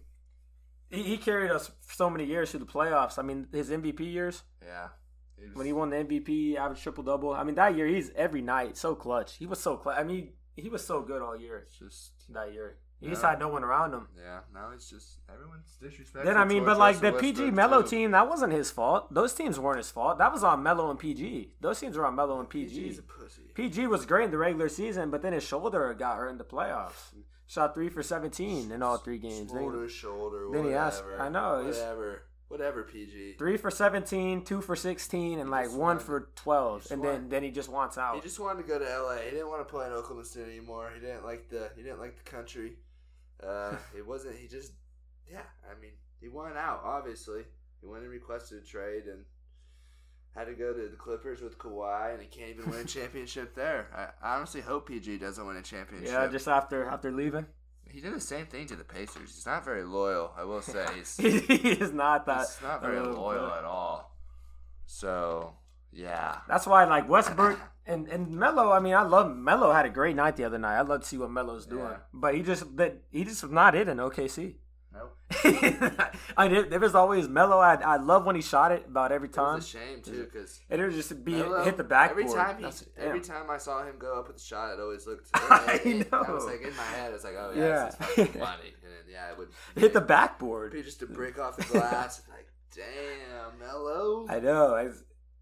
he, 0.89 1.03
he 1.03 1.17
carried 1.19 1.51
us 1.51 1.71
so 1.89 2.11
many 2.11 2.25
years 2.25 2.51
through 2.51 2.61
the 2.61 2.67
playoffs. 2.67 3.19
I 3.19 3.23
mean, 3.23 3.47
his 3.53 3.71
MVP 3.71 4.01
years 4.01 4.43
Yeah. 4.65 4.89
He 5.39 5.47
was- 5.47 5.55
when 5.57 5.67
he 5.67 5.73
won 5.73 5.91
the 5.91 5.97
MVP, 5.97 6.57
average 6.57 6.83
triple 6.83 7.05
double. 7.05 7.33
I 7.33 7.45
mean, 7.45 7.55
that 7.55 7.75
year 7.77 7.87
he's 7.87 8.11
every 8.11 8.43
night 8.43 8.77
so 8.77 8.95
clutch. 8.95 9.37
He 9.37 9.47
was 9.47 9.61
so 9.61 9.77
clutch. 9.77 9.99
I 9.99 10.03
mean, 10.05 10.33
he 10.57 10.69
was 10.69 10.85
so 10.85 11.01
good 11.03 11.23
all 11.23 11.37
year 11.37 11.59
It's 11.59 11.79
just 11.79 12.13
that 12.33 12.53
year. 12.53 12.77
He 13.01 13.09
just 13.09 13.23
had 13.23 13.39
no 13.39 13.49
one 13.49 13.65
around 13.65 13.95
him. 13.95 14.09
Yeah, 14.17 14.41
now 14.53 14.71
it's 14.75 14.91
just 14.91 15.21
everyone's 15.33 15.75
disrespectful. 15.81 16.25
Then 16.25 16.37
I 16.37 16.45
mean, 16.45 16.65
but 16.65 16.77
like 16.79 17.01
the 17.01 17.13
PG 17.13 17.51
Melo 17.51 17.81
team, 17.83 18.11
that 18.11 18.29
wasn't 18.29 18.53
his 18.53 18.71
fault. 18.71 19.13
Those 19.13 19.33
teams 19.33 19.59
weren't 19.59 19.79
his 19.79 19.91
fault. 19.91 20.19
That 20.19 20.33
was 20.33 20.45
on 20.45 20.63
Melo 20.63 20.91
and 20.91 20.99
PG. 20.99 21.55
Those 21.61 21.81
teams 21.81 21.97
were 21.97 22.05
on 22.07 22.15
Melo 22.15 22.39
and 22.41 22.49
PG. 22.49 22.79
PG's 22.91 22.99
a 22.99 23.03
pussy. 23.03 23.43
PG 23.55 23.87
was 23.87 24.05
great 24.05 24.27
in 24.27 24.31
the 24.31 24.39
regular 24.39 24.69
season, 24.69 25.11
but 25.11 25.23
then 25.23 25.33
his 25.33 25.43
shoulder 25.45 25.95
got 25.95 26.17
hurt 26.19 26.29
in 26.29 26.37
the 26.39 26.45
playoffs. 26.45 27.15
Shot 27.47 27.75
three 27.75 27.89
for 27.89 28.03
seventeen 28.03 28.71
in 28.71 28.83
all 28.83 28.99
three 28.99 29.19
games. 29.19 29.51
Then- 29.51 29.63
Shoulder, 29.63 29.89
shoulder, 29.89 30.49
then 30.53 30.65
he 30.67 30.75
asked- 30.75 31.03
whatever. 31.03 31.23
I 31.23 31.29
know, 31.31 31.65
Whatever. 31.65 32.23
Whatever, 32.49 32.83
PG. 32.83 33.35
Three 33.39 33.57
for 33.57 33.71
seventeen, 33.71 34.45
two 34.45 34.61
for 34.61 34.75
sixteen, 34.75 35.39
and 35.39 35.51
like 35.51 35.69
one 35.71 35.79
wanted- 35.79 36.03
for 36.03 36.29
twelve, 36.35 36.87
and 36.91 37.01
then 37.03 37.13
wanted- 37.13 37.31
then 37.31 37.43
he 37.45 37.51
just 37.53 37.69
wants 37.69 37.97
out. 37.97 38.17
He 38.17 38.21
just 38.21 38.41
wanted 38.41 38.63
to 38.63 38.69
go 38.69 38.79
to 38.81 38.85
LA. 38.85 39.19
He 39.19 39.31
didn't 39.31 39.49
want 39.49 39.67
to 39.67 39.71
play 39.73 39.87
in 39.87 39.93
Oklahoma 39.93 40.25
City 40.25 40.51
anymore. 40.59 40.91
He 40.93 41.01
didn't 41.01 41.25
like 41.25 41.49
the 41.49 41.71
he 41.77 41.83
didn't 41.85 42.01
like 42.01 42.17
the 42.17 42.29
country. 42.29 42.77
Uh, 43.47 43.77
it 43.97 44.07
wasn't 44.07 44.37
he 44.37 44.49
just 44.49 44.73
yeah, 45.31 45.43
I 45.65 45.81
mean, 45.81 45.93
he 46.21 46.29
wanted 46.29 46.57
out, 46.57 46.83
obviously. 46.85 47.43
He 47.81 47.87
went 47.87 48.03
and 48.03 48.11
requested 48.11 48.63
a 48.63 48.67
trade 48.67 49.05
and 49.07 49.25
had 50.35 50.45
to 50.45 50.55
go 50.55 50.73
to 50.73 50.89
the 50.89 50.97
Clippers 50.97 51.41
with 51.41 51.59
Kawhi 51.59 52.13
and 52.13 52.23
he 52.23 52.29
can't 52.29 52.51
even 52.51 52.71
win 52.71 52.81
a 52.81 52.85
championship 52.87 53.55
there. 53.55 54.13
I, 54.23 54.37
honestly 54.37 54.61
hope 54.61 54.89
PG 54.89 55.19
doesn't 55.19 55.47
win 55.47 55.57
a 55.57 55.63
championship. 55.63 56.11
yeah, 56.11 56.27
just 56.29 56.49
after 56.49 56.85
after 56.87 57.11
leaving, 57.11 57.47
he 57.89 58.01
did 58.01 58.15
the 58.15 58.21
same 58.21 58.47
thing 58.47 58.67
to 58.67 58.77
the 58.77 58.85
Pacers. 58.85 59.35
He's 59.35 59.47
not 59.47 59.65
very 59.65 59.85
loyal, 59.85 60.33
I 60.37 60.45
will 60.45 60.63
say. 60.63 60.87
He's 60.95 61.17
he 61.17 61.71
is 61.71 61.93
not 61.93 62.27
that. 62.27 62.47
He's 62.47 62.63
not 62.63 62.83
very 62.83 63.01
loyal 63.01 63.53
at 63.53 63.65
all. 63.65 64.17
So, 64.87 65.55
yeah. 65.93 66.39
That's 66.49 66.67
why 66.67 66.85
like 66.85 67.09
Westbrook 67.09 67.59
and 67.91 68.09
and 68.09 68.31
Melo. 68.31 68.71
I 68.73 68.81
mean, 68.81 68.95
I 68.95 69.03
love 69.03 69.37
Melo. 69.37 69.73
Had 69.73 69.87
a 69.87 69.91
great 69.91 70.17
night 70.17 70.37
the 70.37 70.45
other 70.45 70.59
night. 70.59 70.79
I'd 70.81 70.89
love 70.89 71.01
to 71.03 71.07
see 71.07 71.19
what 71.19 71.31
Melo's 71.31 71.67
doing, 71.67 71.85
Yeah. 71.85 71.97
but 72.13 72.35
he 72.35 72.43
just 72.43 72.77
that 72.77 72.99
he 73.11 73.25
just 73.25 73.43
was 73.43 73.53
not 73.53 73.75
it 73.75 73.89
in 73.89 73.99
OKC. 73.99 74.55
Nope. 74.93 75.17
I 76.37 76.49
mean, 76.49 76.69
there 76.69 76.81
was 76.81 76.97
always 76.97 77.29
Melo. 77.29 77.59
I 77.59 77.75
I 77.75 77.97
love 77.97 78.27
when 78.27 78.35
he 78.35 78.43
shot 78.43 78.73
it 78.73 78.87
about 78.89 79.13
every 79.13 79.29
It 79.29 79.35
time. 79.35 79.57
was 79.57 79.67
a 79.67 79.79
shame, 79.79 80.03
too, 80.03 80.25
because. 80.25 80.59
It 80.69 80.81
would 80.81 80.93
just 80.93 81.25
be 81.25 81.35
hit 81.35 81.77
the 81.77 81.85
backboard. 81.85 82.27
Every 82.27 82.35
time 82.41 82.57
he, 82.57 82.63
That's- 82.65 82.85
every 82.99 83.21
damn. 83.21 83.29
time 83.43 83.51
I 83.51 83.59
saw 83.59 83.85
him 83.85 83.95
go 84.01 84.19
up 84.19 84.27
with 84.27 84.39
the 84.39 84.43
shot, 84.43 84.73
it 84.75 84.81
always 84.81 85.07
looked. 85.07 85.29
I 85.35 86.07
know. 86.11 86.19
I 86.27 86.31
was 86.33 86.45
like 86.45 86.63
in 86.63 86.75
my 86.77 86.83
head, 86.83 87.11
I 87.11 87.15
was 87.15 87.23
like, 87.25 87.35
oh 87.39 87.53
yeah, 87.55 87.63
Yeah. 87.65 87.85
this 87.85 87.95
is 87.95 87.99
fucking 88.07 88.27
funny. 88.49 88.75
And 88.83 88.93
then, 88.93 89.05
yeah, 89.13 89.31
it 89.31 89.39
would 89.39 89.49
hit 89.77 89.93
the 89.93 90.01
backboard. 90.01 90.73
be 90.73 90.83
just 90.83 91.03
a 91.03 91.07
brick 91.07 91.39
off 91.39 91.57
the 91.57 91.65
glass. 91.65 92.23
like, 92.29 92.49
damn, 92.75 93.59
Melo, 93.61 94.27
I 94.29 94.41
know. 94.41 94.75
I, 94.75 94.89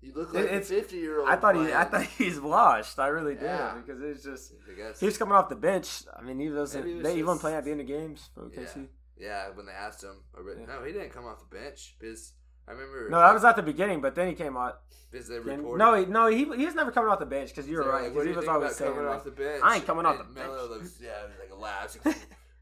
you 0.01 0.13
look 0.15 0.33
like 0.33 0.45
it's- 0.45 0.71
a 0.71 0.75
fifty 0.75 0.97
year 0.97 1.21
old. 1.21 1.29
I 1.29 1.37
thought 1.37 1.57
he 1.57 1.73
I 1.73 1.85
thought 1.85 2.03
he's 2.19 2.41
washed. 2.41 2.99
I 2.99 3.09
really 3.09 3.35
did 3.35 3.51
because 3.85 4.01
it's 4.03 4.23
just 4.23 4.53
he 5.01 5.07
was 5.07 5.19
coming 5.19 5.35
off 5.35 5.49
the 5.49 5.57
bench. 5.57 6.03
I 6.17 6.23
mean, 6.23 6.39
he 6.39 6.49
wasn't. 6.51 6.87
Was 6.87 7.03
they, 7.03 7.17
he 7.17 7.23
wasn't 7.23 7.41
playing 7.43 7.57
at 7.57 7.65
the 7.65 7.71
end 7.73 7.81
of 7.81 7.87
games 7.87 8.29
for 8.35 8.43
OKC. 8.49 8.87
yeah, 9.19 9.49
when 9.55 9.67
they 9.67 9.73
asked 9.73 10.03
him, 10.05 10.23
Yeah. 10.37 10.67
no, 10.67 10.85
he 10.85 10.93
didn't 10.93 11.11
come 11.11 11.25
off 11.27 11.41
the 11.49 11.57
bench 11.57 11.97
because 11.99 12.33
I 12.67 12.73
remember. 12.73 13.09
No, 13.11 13.19
that 13.19 13.33
was 13.35 13.45
at 13.45 13.57
the 13.57 13.63
beginning, 13.63 14.01
but 14.01 14.15
then 14.15 14.29
he 14.29 14.35
came 14.35 14.57
out. 14.57 14.81
because 15.11 15.29
they 15.29 15.39
reported. 15.41 15.79
no, 15.79 15.95
he, 15.95 16.05
no, 16.07 16.27
he 16.29 16.45
he 16.57 16.67
was 16.67 16.75
never 16.75 16.91
coming 16.93 17.11
off 17.11 17.19
the 17.19 17.27
bench 17.27 17.49
because 17.51 17.69
you're 17.69 17.83
They're 17.83 17.93
right. 17.93 18.15
like, 18.15 18.27
he 18.27 18.33
was 18.33 18.47
always 18.47 18.77
saying, 18.77 18.93
coming 18.93 19.07
like, 19.07 19.17
off 19.17 19.25
the 19.25 19.31
bench. 19.33 19.61
I 19.65 19.77
ain't 19.77 19.87
coming 19.87 20.07
off 20.07 20.19
the 20.19 20.25
Melo 20.33 20.69
bench. 20.69 20.71
looks, 20.83 21.01
yeah, 21.03 21.23
like 21.41 21.51
a 21.51 21.57
laughs. 21.57 21.97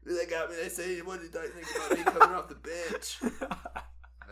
they 0.05 0.25
got 0.25 0.49
me. 0.49 0.55
They 0.63 0.69
say, 0.69 0.99
what 1.01 1.19
did 1.21 1.35
I 1.35 1.47
think 1.49 1.67
about 1.75 1.97
me 1.97 2.03
coming 2.19 2.35
off 2.35 2.47
the 2.49 2.55
bench? 2.55 3.19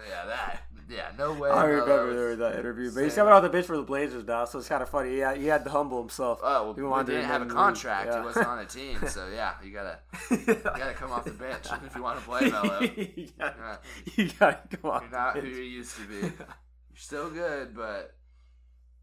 Yeah, 0.09 0.25
that. 0.25 0.63
Yeah, 0.89 1.04
no 1.17 1.33
way. 1.33 1.49
I 1.49 1.65
remember 1.65 2.27
was 2.29 2.37
that 2.39 2.59
interview, 2.59 2.91
but 2.91 3.03
he's 3.03 3.15
coming 3.15 3.33
off 3.33 3.43
the 3.43 3.49
bench 3.49 3.65
for 3.65 3.77
the 3.77 3.83
Blazers 3.83 4.25
now, 4.25 4.45
so 4.45 4.59
it's 4.59 4.67
kind 4.67 4.81
of 4.83 4.89
funny. 4.89 5.11
He 5.11 5.17
had, 5.19 5.37
he 5.37 5.45
had 5.47 5.63
to 5.65 5.69
humble 5.69 5.99
himself. 5.99 6.39
Oh, 6.43 6.73
He 6.73 6.81
well, 6.81 6.91
wanted 6.91 7.07
he 7.07 7.13
to 7.13 7.17
didn't 7.21 7.31
have 7.31 7.41
a 7.41 7.45
contract. 7.45 8.07
yeah. 8.11 8.19
He 8.19 8.25
wasn't 8.25 8.47
on 8.47 8.59
a 8.59 8.65
team, 8.77 8.99
so 9.07 9.27
yeah, 9.33 9.53
you 9.63 9.71
gotta 9.71 9.99
you 10.31 10.55
gotta 10.55 10.93
come 10.93 11.11
off 11.11 11.25
the 11.25 11.31
bench 11.31 11.65
if 11.85 11.95
you 11.95 12.03
want 12.03 12.19
to 12.19 12.25
play 12.25 12.49
Melo. 12.49 12.79
you, 13.15 13.27
gotta, 13.39 13.55
Yeah. 13.59 13.77
you 14.15 14.29
gotta 14.39 14.59
come 14.77 14.91
off. 14.91 15.01
You're 15.03 15.11
not 15.11 15.37
who 15.37 15.47
you 15.47 15.63
used 15.63 15.95
to 15.97 16.07
be. 16.07 16.15
You're 16.27 16.31
still 16.95 17.29
good, 17.29 17.75
but 17.75 18.15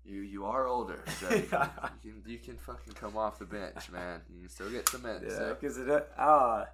you 0.05 0.21
you 0.23 0.45
are 0.47 0.67
older, 0.67 1.05
so 1.21 1.29
you 1.31 1.43
can, 1.43 1.71
you 2.03 2.13
can 2.13 2.23
you 2.27 2.39
can 2.39 2.57
fucking 2.57 2.95
come 2.95 3.17
off 3.17 3.39
the 3.39 3.45
bench, 3.45 3.91
man. 3.91 4.21
You 4.35 4.41
can 4.41 4.49
still 4.49 4.71
get 4.71 4.89
some 4.89 5.03
minutes. 5.03 5.27
Yeah, 5.29 5.37
so, 5.37 5.57
because 5.61 5.79
it, 5.79 5.89
uh, 6.19 6.65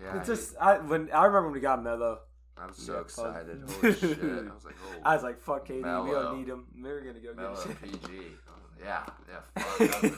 yeah, 0.00 0.16
it's 0.18 0.26
just 0.28 0.54
I 0.60 0.78
when 0.78 1.10
I 1.12 1.24
remember 1.24 1.48
when 1.48 1.52
we 1.54 1.60
got 1.60 1.82
Melo, 1.82 2.20
I 2.60 2.66
was 2.66 2.76
so 2.76 2.94
Yeah, 2.94 3.00
excited. 3.00 3.62
Holy 3.80 3.94
shit! 3.94 4.18
I 4.22 4.54
was 4.54 4.64
like, 4.64 4.74
oh, 4.86 5.00
I 5.04 5.14
was 5.14 5.22
like, 5.22 5.40
"Fuck 5.40 5.66
KD, 5.68 5.76
we 6.04 6.10
don't 6.10 6.38
need 6.38 6.48
him. 6.48 6.66
We're 6.82 7.00
gonna 7.00 7.20
go 7.20 7.34
Melo 7.34 7.64
get 7.64 7.82
PG. 7.82 8.22
Oh, 8.48 8.52
yeah, 8.82 9.06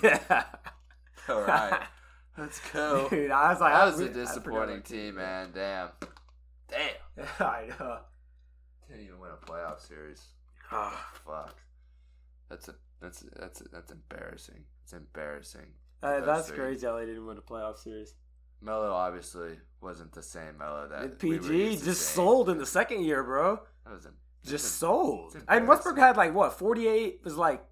yeah. 0.02 0.20
Was- 0.28 0.44
All 1.28 1.42
right, 1.42 1.82
let's 2.36 2.60
go. 2.72 3.08
Dude, 3.08 3.30
I 3.30 3.52
was 3.52 3.60
like, 3.60 3.72
That 3.72 3.82
I- 3.82 3.86
was 3.86 3.96
we- 3.98 4.06
a 4.06 4.08
disappointing 4.12 4.82
team, 4.82 5.14
man. 5.16 5.50
Damn. 5.54 5.90
Damn. 6.68 7.26
I 7.38 7.66
know. 7.78 7.98
Didn't 8.88 9.04
even 9.06 9.20
win 9.20 9.30
a 9.30 9.46
playoff 9.46 9.80
series. 9.86 10.22
Ah, 10.72 11.12
Fuck. 11.24 11.54
That's 12.48 12.68
a 12.68 12.74
that's 13.00 13.24
that's 13.38 13.60
that's 13.72 13.92
embarrassing. 13.92 14.64
It's 14.82 14.92
embarrassing. 14.92 15.66
Uh, 16.02 16.20
that's 16.20 16.48
three. 16.48 16.56
crazy 16.58 16.86
how 16.86 16.96
they 16.96 17.06
didn't 17.06 17.24
win 17.26 17.38
a 17.38 17.40
playoff 17.42 17.78
series. 17.78 18.14
Melo 18.62 18.92
obviously 18.92 19.58
wasn't 19.80 20.12
the 20.12 20.22
same 20.22 20.58
Melo 20.58 20.88
that 20.88 21.22
we 21.22 21.38
PG 21.38 21.56
used 21.72 21.84
just 21.84 22.10
sold 22.10 22.48
in 22.48 22.58
the 22.58 22.66
second 22.66 23.04
year, 23.04 23.22
bro. 23.24 23.60
That 23.84 23.92
was 23.94 24.06
em- 24.06 24.14
Just 24.46 24.76
sold. 24.78 25.36
And 25.48 25.66
Westbrook 25.66 25.98
had 25.98 26.16
like 26.16 26.34
what, 26.34 26.52
forty 26.58 26.86
eight? 26.86 27.20
Was 27.24 27.36
like, 27.36 27.64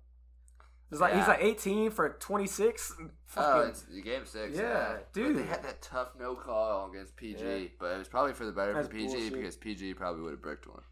was 0.90 1.00
like 1.00 1.14
he's 1.14 1.28
like 1.28 1.42
eighteen 1.42 1.90
for 1.90 2.08
twenty 2.20 2.46
six. 2.46 2.92
Oh, 3.36 3.70
game 4.02 4.26
six. 4.26 4.56
Yeah, 4.56 4.62
Yeah, 4.62 4.92
But 4.94 5.12
dude. 5.12 5.38
they 5.38 5.44
had 5.44 5.62
that 5.62 5.80
tough 5.80 6.08
no 6.18 6.34
call 6.34 6.90
against 6.90 7.14
PG, 7.14 7.38
Yeah. 7.40 7.68
but 7.78 7.92
it 7.92 7.98
was 7.98 8.08
probably 8.08 8.32
for 8.32 8.44
the 8.44 8.50
better 8.50 8.72
That's 8.72 8.88
for 8.88 8.92
PG 8.94 9.06
bullshit. 9.06 9.32
because 9.34 9.56
PG 9.56 9.94
probably 9.94 10.22
would 10.22 10.32
have 10.32 10.42
bricked 10.42 10.66
one. 10.66 10.82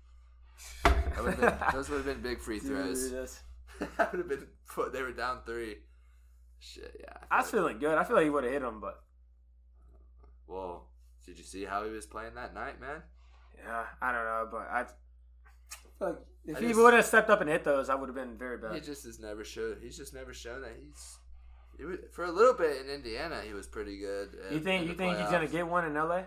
Been, 1.17 1.53
those 1.73 1.89
would 1.89 1.97
have 1.97 2.05
been 2.07 2.21
big 2.23 2.39
free 2.41 2.61
throws. 2.61 3.11
that 3.97 4.13
would 4.13 4.19
have 4.21 4.29
been. 4.29 4.47
They 4.93 5.03
were 5.03 5.11
down 5.11 5.41
three. 5.45 5.79
Shit, 6.61 6.97
yeah. 7.01 7.13
I 7.29 7.39
was 7.39 7.51
feel 7.51 7.61
feeling 7.63 7.81
good. 7.81 7.99
I 7.99 8.05
feel 8.05 8.15
like 8.15 8.25
he 8.25 8.31
would 8.31 8.45
have 8.45 8.53
hit 8.53 8.63
him, 8.63 8.81
but 8.81 9.03
Well, 10.49 10.89
did 11.25 11.39
you 11.39 11.45
see 11.45 11.65
how 11.65 11.85
he 11.85 11.91
was 11.91 12.07
playing 12.07 12.35
that 12.35 12.55
night, 12.55 12.81
man? 12.81 13.03
yeah, 13.63 13.85
I 14.01 14.13
don't 14.13 14.25
know. 14.25 14.49
But 14.51 14.69
I, 14.71 14.87
like, 16.01 16.17
if 16.47 16.57
I 16.57 16.61
he 16.61 16.75
would 16.75 16.95
have 16.95 17.05
stepped 17.05 17.29
up 17.31 17.41
and 17.41 17.51
hit 17.51 17.65
those, 17.65 17.89
I 17.91 17.95
would 17.95 18.09
have 18.09 18.17
been 18.17 18.37
very 18.39 18.57
bad. 18.59 18.75
He 18.75 18.81
just 18.81 19.05
has 19.05 19.19
never 19.21 19.45
showed. 19.45 19.79
He's 19.83 19.97
just 19.97 20.15
never 20.15 20.33
shown 20.33 20.63
that 20.63 20.73
he's. 20.81 21.19
He 21.77 21.85
was, 21.85 21.99
for 22.13 22.25
a 22.25 22.33
little 22.33 22.55
bit 22.55 22.81
in 22.85 22.91
Indiana, 22.91 23.41
he 23.47 23.53
was 23.53 23.67
pretty 23.67 23.99
good. 23.99 24.31
in- 24.49 24.55
you 24.55 24.61
think 24.61 24.89
you 24.89 24.95
think 24.95 25.17
he's 25.19 25.31
gonna 25.31 25.47
get 25.47 25.67
one 25.69 25.85
in 25.85 25.95
LA? 25.95 26.23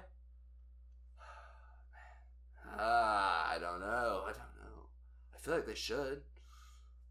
Ah, 2.78 3.52
I 3.54 3.60
don't 3.60 3.80
know. 3.80 4.24
I 4.26 4.32
don't 4.32 4.56
know. 4.60 4.86
I 5.36 5.38
feel 5.40 5.56
like 5.56 5.66
they 5.66 5.76
should. 5.76 6.22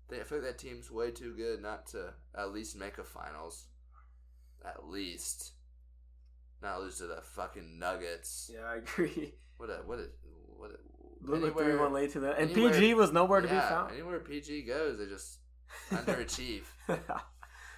They, 0.08 0.20
I 0.20 0.24
feel 0.24 0.38
like 0.38 0.46
that 0.48 0.58
team's 0.58 0.90
way 0.90 1.10
too 1.10 1.34
good 1.36 1.60
not 1.62 1.86
to 1.88 2.14
at 2.36 2.52
least 2.52 2.76
make 2.78 2.98
a 2.98 3.04
finals. 3.04 3.66
At 4.64 4.88
least. 4.88 5.52
Not 6.62 6.80
lose 6.80 6.98
to 6.98 7.06
the 7.06 7.20
fucking 7.22 7.78
Nuggets. 7.78 8.50
Yeah, 8.52 8.64
I 8.66 8.76
agree. 8.76 9.34
What 9.56 9.68
a 9.68 9.82
what 9.84 9.98
a 9.98 10.06
what 10.56 10.70
a 10.70 10.78
Blew 11.22 11.50
three 11.52 11.76
one 11.76 11.92
lead 11.92 12.10
to 12.12 12.20
that, 12.20 12.38
and 12.38 12.50
anywhere- 12.50 12.72
PG 12.72 12.94
was 12.94 13.12
nowhere 13.12 13.42
to 13.42 13.46
yeah, 13.46 13.54
be 13.60 13.60
found. 13.68 13.92
Anywhere 13.92 14.20
PG 14.20 14.62
goes, 14.62 14.96
they 14.98 15.04
just 15.04 15.38
underachieve. 15.90 16.62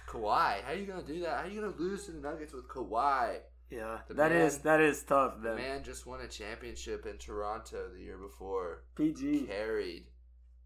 Kawhi, 0.07 0.61
how 0.63 0.71
are 0.71 0.75
you 0.75 0.85
gonna 0.85 1.03
do 1.03 1.19
that? 1.21 1.39
How 1.39 1.43
are 1.43 1.47
you 1.49 1.59
gonna 1.61 1.73
lose 1.77 2.05
to 2.05 2.11
the 2.11 2.19
Nuggets 2.19 2.53
with 2.53 2.67
Kawhi? 2.67 3.39
yeah, 3.69 3.97
The 4.07 4.13
that 4.13 4.31
is 4.31 4.53
man- 4.55 4.61
that 4.63 4.81
is 4.81 5.03
tough. 5.03 5.41
The 5.41 5.55
man 5.55 5.83
just 5.83 6.05
won 6.05 6.21
a 6.21 6.27
championship 6.27 7.05
in 7.05 7.17
Toronto 7.17 7.89
the 7.93 7.99
year 8.01 8.17
before. 8.17 8.83
PG 8.95 9.41
Carried. 9.47 10.05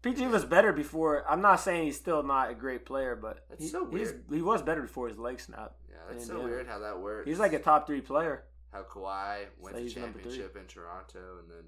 PG 0.02 0.26
was 0.28 0.44
better 0.44 0.72
before. 0.72 1.24
I'm 1.28 1.40
not 1.40 1.56
saying 1.60 1.84
he's 1.86 1.96
still 1.96 2.22
not 2.22 2.50
a 2.50 2.54
great 2.54 2.86
player, 2.86 3.16
but 3.16 3.44
he, 3.58 3.66
so 3.66 3.82
weird. 3.82 4.22
he 4.30 4.40
was 4.42 4.62
better 4.62 4.82
before 4.82 5.08
his 5.08 5.18
leg 5.18 5.40
snapped. 5.40 5.80
Yeah, 6.06 6.12
that's 6.12 6.24
in 6.24 6.28
so 6.28 6.34
Indiana. 6.36 6.54
weird 6.54 6.66
how 6.68 6.78
that 6.80 7.00
works. 7.00 7.28
He's 7.28 7.38
like 7.38 7.52
a 7.52 7.58
top 7.58 7.86
three 7.86 8.00
player. 8.00 8.44
how 8.72 8.82
Kawhi 8.82 9.46
went 9.58 9.74
So 9.76 9.78
to 9.78 9.82
he's 9.84 9.96
number 9.96 10.18
three. 10.20 10.30
championship 10.38 10.56
in 10.56 10.66
Toronto 10.66 11.38
and 11.40 11.50
then 11.50 11.64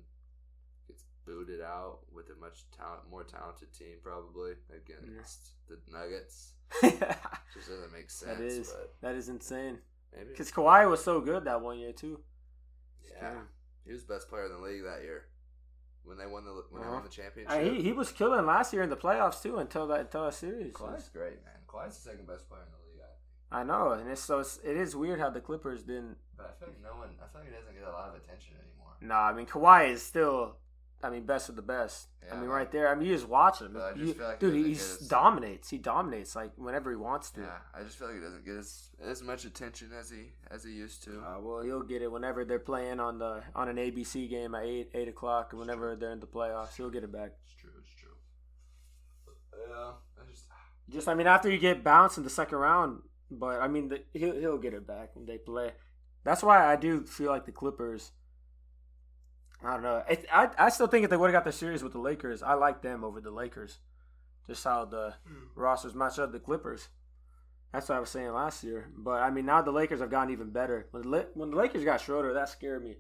gets 0.88 1.05
booted 1.27 1.61
out 1.61 2.01
with 2.12 2.27
a 2.31 2.38
much 2.40 2.64
talent, 2.77 3.03
more 3.11 3.25
talented 3.25 3.73
team 3.73 3.97
probably 4.03 4.53
against 4.75 5.51
the 5.69 5.79
Nuggets. 5.93 6.53
Just 6.83 7.69
doesn't 7.69 7.93
make 7.93 8.11
sense. 8.11 8.40
is 8.40 8.69
but 8.71 8.95
that 9.01 9.14
is 9.16 9.29
insane. 9.29 9.79
maybe 10.14 10.31
Because 10.31 10.53
Kawhi 10.53 10.88
was 10.88 11.03
so 11.03 11.21
good 11.21 11.45
that 11.45 11.61
one 11.61 11.79
year 11.79 11.93
too. 11.93 12.21
yeah, 13.21 13.35
he 13.85 13.93
was 13.93 14.05
best 14.05 14.29
player 14.29 14.47
in 14.47 14.53
the 14.53 14.59
league 14.59 14.85
that 14.85 15.03
year 15.03 15.25
when 16.05 16.16
they 16.16 16.27
won 16.27 16.45
the 16.45 16.53
when 16.71 16.83
they 16.83 16.87
Uh-huh. 16.88 16.95
won 16.97 17.03
the 17.05 17.11
championship. 17.11 17.53
I, 17.57 17.64
he 17.64 17.83
he 17.83 17.93
was 17.93 18.12
killing 18.12 18.47
last 18.47 18.73
year 18.73 18.83
in 18.83 18.90
the 18.90 18.97
playoffs 18.97 19.43
too 19.43 19.59
until 19.59 19.87
that 19.88 20.01
until 20.01 20.25
that 20.27 20.35
series. 20.35 20.73
Kawhi's 20.73 21.09
great, 21.09 21.45
man. 21.45 21.55
Kawhi's 21.66 21.97
the 21.97 22.11
second 22.11 22.27
best 22.27 22.49
player 22.49 22.62
in 22.62 22.69
the 22.71 22.77
league. 22.79 22.80
I 23.53 23.65
know, 23.65 23.93
and 23.93 24.09
it's 24.09 24.21
so 24.23 24.39
it's, 24.41 24.59
it 24.65 24.77
is 24.77 24.95
weird 24.95 25.19
how 25.19 25.31
the 25.31 25.41
Clippers 25.41 25.83
didn't. 25.83 26.17
But 26.37 26.57
I 26.57 26.65
feel 26.65 26.69
like 26.69 26.83
no 26.83 26.99
one. 27.01 27.09
I 27.23 27.27
feel 27.33 27.41
like 27.41 27.51
he 27.51 27.55
doesn't 27.57 27.75
get 27.75 27.87
a 27.89 27.91
lot 27.91 28.09
of 28.11 28.15
attention 28.15 28.55
anymore. 28.57 28.95
Nah, 29.01 29.29
I 29.29 29.33
mean 29.33 29.47
Kawhi 29.47 29.91
is 29.91 30.03
still. 30.03 30.57
I 31.03 31.09
mean, 31.09 31.25
best 31.25 31.49
of 31.49 31.57
the 31.57 31.63
best. 31.63 32.09
I 32.31 32.35
mean, 32.35 32.43
man. 32.43 32.51
right 32.51 32.71
there. 32.71 32.87
I 32.89 32.95
mean, 32.95 33.09
you 33.09 33.15
just 33.15 33.27
watch 33.27 33.63
him, 33.63 33.73
But 33.73 33.83
I 33.83 33.93
just 33.95 34.05
You- 34.05 34.13
feel 34.13 34.27
like 34.27 34.39
dude. 34.39 34.55
He 34.55 34.75
his- 34.75 34.99
dominates. 35.09 35.71
He 35.71 35.79
dominates 35.79 36.37
like 36.37 36.53
whenever 36.57 36.91
he 36.91 36.97
wants 36.97 37.31
to. 37.31 37.41
Yeah, 37.41 37.57
I 37.75 37.83
just 37.83 37.97
feel 37.99 38.09
like 38.09 38.19
he 38.19 38.23
doesn't 38.23 38.45
get 38.45 38.57
as, 38.57 38.91
as 39.03 39.23
much 39.23 39.47
attention 39.47 39.93
as 39.99 40.11
he 40.11 40.35
as 40.51 40.63
he 40.63 40.73
used 40.73 41.03
to. 41.05 41.23
Uh, 41.23 41.41
well, 41.41 41.63
he'll 41.63 41.83
get 41.83 42.03
it 42.03 42.13
whenever 42.13 42.45
they're 42.45 42.59
playing 42.59 43.01
on 43.01 43.19
the 43.19 43.43
on 43.55 43.71
an 43.71 43.77
ABC 43.79 44.29
game 44.29 44.55
at 44.55 44.65
eight 44.65 44.91
eight 44.93 45.09
o'clock, 45.09 45.55
or 45.55 45.57
whenever 45.57 45.97
they're 45.97 46.13
in 46.13 46.21
the 46.21 46.27
playoffs. 46.27 46.77
He'll 46.77 46.91
get 46.91 47.03
it 47.03 47.11
back. 47.11 47.31
It's 47.47 47.55
true. 47.55 47.71
It's 47.81 47.95
true. 47.95 48.11
Yeah, 49.71 49.93
I 50.21 50.31
just 50.31 50.45
Just, 50.91 51.09
I 51.09 51.15
mean, 51.15 51.27
after 51.29 51.49
you 51.51 51.59
get 51.59 51.83
bounced 51.85 52.19
in 52.19 52.25
the 52.25 52.31
second 52.31 52.59
round, 52.59 53.01
but 53.31 53.61
I 53.61 53.69
mean, 53.69 53.88
the, 53.88 54.03
he'll 54.12 54.38
he'll 54.38 54.59
get 54.59 54.75
it 54.75 54.87
back 54.87 55.14
when 55.14 55.27
they 55.27 55.38
play. 55.38 55.73
That's 56.25 56.43
why 56.43 56.71
I 56.71 56.77
do 56.77 57.05
feel 57.05 57.31
like 57.31 57.47
the 57.47 57.53
Clippers. 57.53 58.12
I 59.62 59.75
don't 59.75 59.83
know. 59.83 60.03
It, 60.09 60.27
I 60.33 60.49
I 60.59 60.69
still 60.71 60.87
think 60.87 61.05
if 61.05 61.11
they 61.11 61.16
would 61.16 61.33
have 61.33 61.45
got 61.45 61.45
the 61.45 61.57
series 61.57 61.83
with 61.83 61.93
the 61.93 61.99
Lakers, 62.01 62.43
I 62.43 62.55
like 62.55 62.83
them 62.83 63.05
over 63.05 63.21
the 63.21 63.31
Lakers. 63.31 63.79
Just 64.47 64.64
how 64.64 64.85
the 64.85 65.14
hmm. 65.27 65.47
rosters 65.55 65.95
match 65.95 66.19
up 66.19 66.33
the 66.33 66.40
Clippers. 66.40 66.88
That's 67.73 67.88
what 67.88 67.97
I 67.97 68.01
was 68.01 68.11
saying 68.11 68.33
last 68.33 68.64
year. 68.64 68.90
But 68.97 69.23
I 69.23 69.31
mean, 69.31 69.47
now 69.47 69.62
the 69.62 69.71
Lakers 69.71 70.01
have 70.01 70.11
gotten 70.11 70.33
even 70.33 70.51
better. 70.51 70.88
When 70.90 71.09
the, 71.09 71.29
when 71.35 71.51
the 71.51 71.57
Lakers 71.57 71.85
got 71.85 72.01
Schroeder, 72.01 72.35
that 72.35 72.49
scared 72.49 72.83
me. 72.83 72.97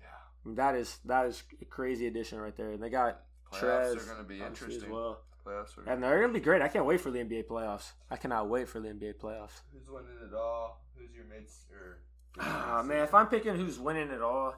yeah. 0.00 0.54
That 0.54 0.74
is 0.74 0.98
that 1.04 1.26
is 1.26 1.42
a 1.60 1.66
crazy 1.66 2.06
addition 2.06 2.38
right 2.38 2.56
there. 2.56 2.70
And 2.70 2.82
they 2.82 2.88
got 2.88 3.20
Playoffs 3.52 3.60
Trez 3.94 4.10
are 4.10 4.14
gonna 4.14 4.24
be 4.24 4.40
interesting. 4.40 4.84
as 4.84 4.88
well. 4.88 5.20
Playoffs 5.46 5.78
are. 5.78 5.90
And 5.90 6.02
they're 6.02 6.20
gonna 6.20 6.32
be 6.32 6.40
great. 6.40 6.62
I 6.62 6.68
can't 6.68 6.86
wait 6.86 7.00
for 7.00 7.10
the 7.10 7.18
NBA 7.18 7.46
playoffs. 7.46 7.92
I 8.10 8.16
cannot 8.16 8.48
wait 8.48 8.68
for 8.68 8.80
the 8.80 8.88
NBA 8.88 9.14
playoffs. 9.14 9.62
Who's 9.72 9.88
winning 9.88 10.10
it 10.22 10.34
all? 10.34 10.84
Who's 10.96 11.14
your 11.14 11.24
mates 11.24 11.66
or? 11.72 11.98
Ah 12.38 12.82
man, 12.84 13.02
if 13.02 13.14
I'm 13.14 13.26
picking 13.26 13.56
who's 13.56 13.78
winning 13.78 14.10
it 14.10 14.22
all, 14.22 14.54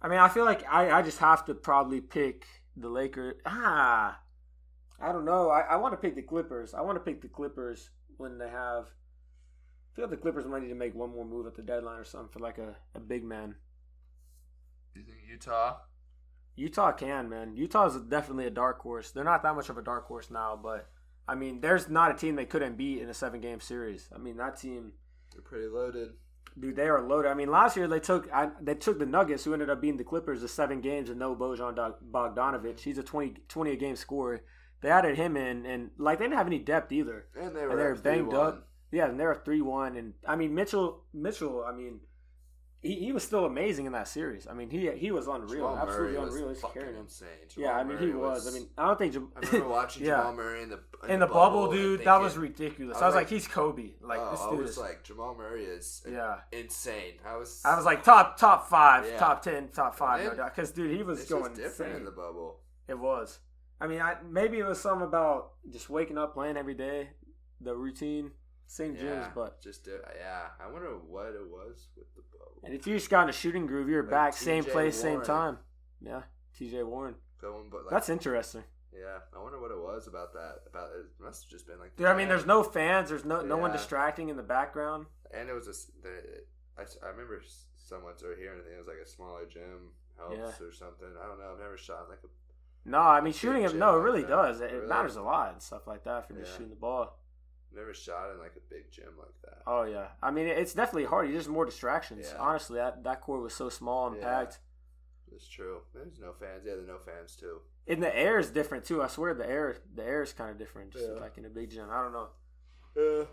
I 0.00 0.08
mean, 0.08 0.18
I 0.18 0.28
feel 0.28 0.44
like 0.44 0.64
I, 0.70 0.90
I 0.90 1.02
just 1.02 1.18
have 1.18 1.44
to 1.46 1.54
probably 1.54 2.00
pick 2.00 2.46
the 2.76 2.88
Lakers. 2.88 3.36
Ah, 3.46 4.20
I 5.00 5.12
don't 5.12 5.24
know. 5.24 5.50
I, 5.50 5.60
I 5.60 5.76
want 5.76 5.94
to 5.94 5.96
pick 5.96 6.14
the 6.14 6.22
Clippers. 6.22 6.74
I 6.74 6.82
want 6.82 6.96
to 6.96 7.00
pick 7.00 7.22
the 7.22 7.28
Clippers 7.28 7.90
when 8.16 8.38
they 8.38 8.48
have. 8.48 8.86
I 8.86 9.96
feel 9.96 10.08
the 10.08 10.16
Clippers 10.16 10.46
might 10.46 10.62
need 10.62 10.68
to 10.68 10.74
make 10.74 10.94
one 10.94 11.10
more 11.10 11.24
move 11.24 11.46
at 11.46 11.54
the 11.54 11.62
deadline 11.62 11.98
or 11.98 12.04
something 12.04 12.28
for 12.28 12.40
like 12.40 12.58
a, 12.58 12.76
a 12.94 13.00
big 13.00 13.24
man. 13.24 13.54
Do 14.94 15.00
you 15.00 15.06
think 15.06 15.18
Utah? 15.28 15.76
Utah 16.56 16.92
can, 16.92 17.28
man. 17.28 17.54
Utah 17.56 17.86
is 17.86 17.96
definitely 18.02 18.46
a 18.46 18.50
dark 18.50 18.80
horse. 18.80 19.10
They're 19.10 19.24
not 19.24 19.42
that 19.42 19.54
much 19.54 19.68
of 19.68 19.78
a 19.78 19.82
dark 19.82 20.06
horse 20.06 20.30
now, 20.30 20.58
but 20.60 20.88
I 21.28 21.34
mean, 21.34 21.60
there's 21.60 21.88
not 21.88 22.10
a 22.10 22.14
team 22.14 22.34
they 22.36 22.46
couldn't 22.46 22.76
beat 22.76 23.00
in 23.02 23.08
a 23.08 23.14
seven 23.14 23.40
game 23.40 23.60
series. 23.60 24.08
I 24.14 24.18
mean, 24.18 24.36
that 24.38 24.58
team, 24.58 24.92
They're 25.32 25.42
pretty 25.42 25.66
loaded. 25.68 26.10
dude, 26.58 26.76
they 26.76 26.88
are 26.88 27.02
loaded. 27.06 27.30
I 27.30 27.34
mean, 27.34 27.50
last 27.50 27.76
year 27.76 27.88
they 27.88 28.00
took 28.00 28.32
I, 28.32 28.50
they 28.60 28.74
took 28.74 28.98
the 28.98 29.06
Nuggets, 29.06 29.44
who 29.44 29.52
ended 29.52 29.68
up 29.70 29.80
beating 29.80 29.98
the 29.98 30.04
Clippers, 30.04 30.40
the 30.40 30.48
seven 30.48 30.80
games 30.80 31.10
and 31.10 31.18
no 31.18 31.34
Bojan 31.36 31.94
Bogdanovich. 32.10 32.80
He's 32.80 32.98
a 32.98 33.02
20, 33.02 33.34
20 33.48 33.70
a 33.72 33.76
game 33.76 33.96
scorer. 33.96 34.42
They 34.82 34.90
added 34.90 35.16
him 35.16 35.36
in, 35.36 35.66
and 35.66 35.90
like 35.98 36.18
they 36.18 36.24
didn't 36.26 36.36
have 36.38 36.46
any 36.46 36.58
depth 36.58 36.92
either. 36.92 37.26
And 37.38 37.56
they 37.56 37.62
were, 37.64 37.70
And 37.70 37.78
they're 37.78 37.92
up 37.94 38.02
banged 38.02 38.28
3-1. 38.32 38.34
up. 38.48 38.68
Yeah, 38.92 39.08
and 39.08 39.18
they're 39.18 39.34
three 39.44 39.60
one, 39.62 39.96
and 39.96 40.14
I 40.26 40.36
mean 40.36 40.54
Mitchell, 40.54 41.02
Mitchell. 41.12 41.64
I 41.68 41.72
mean, 41.74 42.00
he, 42.86 42.94
he 43.06 43.12
was 43.12 43.22
still 43.24 43.44
amazing 43.44 43.86
in 43.86 43.92
that 43.92 44.08
series. 44.08 44.46
I 44.46 44.54
mean, 44.54 44.70
he 44.70 44.90
he 44.92 45.10
was 45.10 45.26
unreal, 45.26 45.48
Jamal 45.68 45.76
absolutely 45.78 46.12
Murray 46.14 46.24
was 46.24 46.34
unreal. 46.34 46.48
He's 46.50 46.60
fucking 46.60 46.80
carrying 46.82 46.96
him. 46.96 47.04
insane. 47.04 47.28
Yeah, 47.56 47.72
I 47.72 47.84
mean 47.84 47.96
Murray 47.96 48.06
he 48.06 48.12
was. 48.12 48.46
I 48.48 48.50
mean, 48.58 48.68
I 48.78 48.86
don't 48.86 48.98
think. 48.98 49.12
Jam- 49.12 49.32
I 49.36 49.40
remember 49.40 49.68
watching 49.80 50.04
Yeah. 50.04 50.16
Jamal 50.18 50.34
Murray 50.34 50.62
in 50.62 50.68
the 50.70 50.80
in 51.08 51.20
the 51.20 51.26
bubble, 51.26 51.64
and 51.70 51.72
dude. 51.72 52.04
That 52.04 52.20
was 52.20 52.36
ridiculous. 52.36 52.96
I 52.96 53.00
I 53.00 53.06
was 53.06 53.14
was 53.14 53.14
like, 53.16 53.24
like- 53.26 53.32
he's 53.32 53.48
Kobe. 53.48 53.90
Like 54.00 54.20
oh, 54.22 54.30
this 54.30 54.40
I 54.40 54.50
dude 54.50 54.58
was 54.60 54.70
is. 54.70 54.78
like 54.78 55.02
Jamal 55.04 55.34
Murray 55.34 55.64
is 55.64 56.02
yeah, 56.10 56.36
insane. 56.52 57.14
I 57.26 57.36
was 57.36 57.60
I 57.64 57.76
was 57.76 57.84
like 57.84 58.02
top 58.04 58.36
top 58.38 58.68
five, 58.68 59.04
Yeah. 59.06 59.18
top 59.18 59.42
ten, 59.42 59.68
top 59.68 59.94
five, 59.96 60.24
no 60.24 60.34
doubt. 60.34 60.54
Because 60.54 60.70
dude, 60.70 60.96
he 60.96 61.02
was 61.02 61.24
going 61.24 61.42
was 61.50 61.58
different 61.58 61.92
insane. 61.92 61.96
in 61.96 62.04
the 62.04 62.10
bubble. 62.12 62.60
It 62.88 62.98
was. 62.98 63.38
I 63.80 63.86
mean, 63.88 64.00
I 64.00 64.16
maybe 64.26 64.58
it 64.58 64.64
was 64.66 64.80
something 64.80 65.06
about 65.06 65.52
just 65.70 65.90
waking 65.90 66.16
up, 66.18 66.32
playing 66.34 66.56
every 66.56 66.74
day, 66.74 67.10
the 67.60 67.74
routine, 67.76 68.30
St. 68.66 68.94
James. 68.98 69.04
Yeah, 69.08 69.30
But 69.34 69.60
just 69.60 69.84
did, 69.84 70.00
yeah. 70.18 70.48
I 70.60 70.70
wonder 70.70 70.88
what 71.08 71.26
it 71.28 71.48
was 71.50 71.88
with 71.96 72.12
the 72.14 72.22
bubble. 72.32 72.60
and 72.64 72.74
if 72.74 72.86
you 72.86 72.94
just 72.96 73.10
got 73.10 73.24
in 73.24 73.30
a 73.30 73.32
shooting 73.32 73.66
groove, 73.66 73.88
you're 73.88 74.02
Like 74.02 74.10
back, 74.10 74.32
same 74.34 74.64
place, 74.64 75.00
same 75.00 75.22
time. 75.22 75.58
Yeah, 76.00 76.22
T.J. 76.58 76.82
Warren. 76.82 77.14
Going, 77.40 77.68
but 77.70 77.82
like, 77.84 77.90
That's 77.90 78.08
interesting, 78.08 78.64
yeah. 78.92 79.18
I 79.36 79.42
wonder 79.42 79.60
what 79.60 79.70
it 79.70 79.78
was 79.78 80.06
about 80.08 80.32
that. 80.32 80.60
About 80.68 80.90
it 80.98 81.06
must 81.22 81.44
have 81.44 81.50
just 81.50 81.66
been 81.66 81.78
like. 81.78 81.94
dude. 81.96 82.06
I 82.06 82.16
mean, 82.16 82.28
there's 82.28 82.46
no 82.46 82.62
fans. 82.62 83.08
There's 83.10 83.24
no 83.24 83.42
no 83.42 83.56
one 83.56 83.72
distracting 83.72 84.28
in 84.30 84.36
the 84.36 84.42
background. 84.42 85.06
and 85.32 85.48
it 85.48 85.52
was 85.52 85.66
The, 86.02 86.42
I, 86.78 86.82
I 87.06 87.10
remember 87.10 87.40
someone 87.76 88.16
started 88.16 88.38
hearing 88.38 88.58
it. 88.60 88.72
It 88.74 88.78
was 88.78 88.86
like 88.88 88.96
a 89.04 89.06
smaller 89.08 89.44
gym 89.46 89.92
helps 90.18 90.36
Yeah. 90.60 90.66
or 90.66 90.72
something. 90.72 91.08
I 91.22 91.26
don't 91.28 91.38
know. 91.38 91.52
I've 91.52 91.60
never 91.60 91.76
shot 91.76 92.08
like 92.08 92.18
a. 92.24 92.88
No, 92.88 92.98
I 93.00 93.20
mean 93.20 93.32
shooting 93.32 93.66
gym 93.68 93.78
No, 93.78 93.96
it 93.98 94.02
really 94.02 94.22
that. 94.22 94.28
does. 94.28 94.60
It, 94.60 94.70
it 94.70 94.74
Really? 94.76 94.86
matters 94.88 95.16
a 95.16 95.22
lot 95.22 95.52
and 95.52 95.62
stuff 95.62 95.86
like 95.86 96.04
that 96.04 96.26
for 96.26 96.34
just 96.34 96.50
Yeah. 96.52 96.56
shooting 96.56 96.70
the 96.70 96.76
ball. 96.76 97.18
Never 97.74 97.92
shot 97.92 98.30
in 98.32 98.38
like 98.38 98.52
a 98.56 98.60
big 98.70 98.90
gym 98.90 99.12
like 99.18 99.34
that. 99.44 99.62
Oh 99.66 99.82
yeah, 99.84 100.08
I 100.22 100.30
mean 100.30 100.46
it's 100.46 100.72
definitely 100.72 101.04
hard. 101.04 101.30
There's 101.32 101.48
more 101.48 101.64
distractions. 101.66 102.30
Yeah. 102.32 102.38
Honestly, 102.40 102.76
that 102.76 103.04
that 103.04 103.20
court 103.20 103.42
was 103.42 103.54
so 103.54 103.68
small 103.68 104.06
and 104.08 104.16
Yeah. 104.16 104.22
packed. 104.22 104.60
It's 105.32 105.46
true. 105.48 105.80
There's 105.92 106.18
no 106.18 106.32
fans. 106.32 106.62
Yeah, 106.64 106.76
there's 106.76 106.86
no 106.88 106.98
fans 106.98 107.36
too. 107.36 107.60
And 107.86 108.02
the 108.02 108.16
air 108.16 108.38
is 108.38 108.50
different 108.50 108.84
too. 108.84 109.02
I 109.02 109.08
swear 109.08 109.34
the 109.34 109.46
air 109.48 109.76
the 109.94 110.02
air 110.04 110.22
is 110.22 110.32
kind 110.32 110.50
of 110.50 110.58
different. 110.58 110.92
Just 110.92 111.04
Yeah. 111.06 111.14
like 111.20 111.36
in 111.36 111.44
a 111.44 111.50
big 111.50 111.70
gym. 111.70 111.88
I 111.90 112.02
don't 112.02 112.12
know. 112.12 112.28
Yeah. 112.96 113.24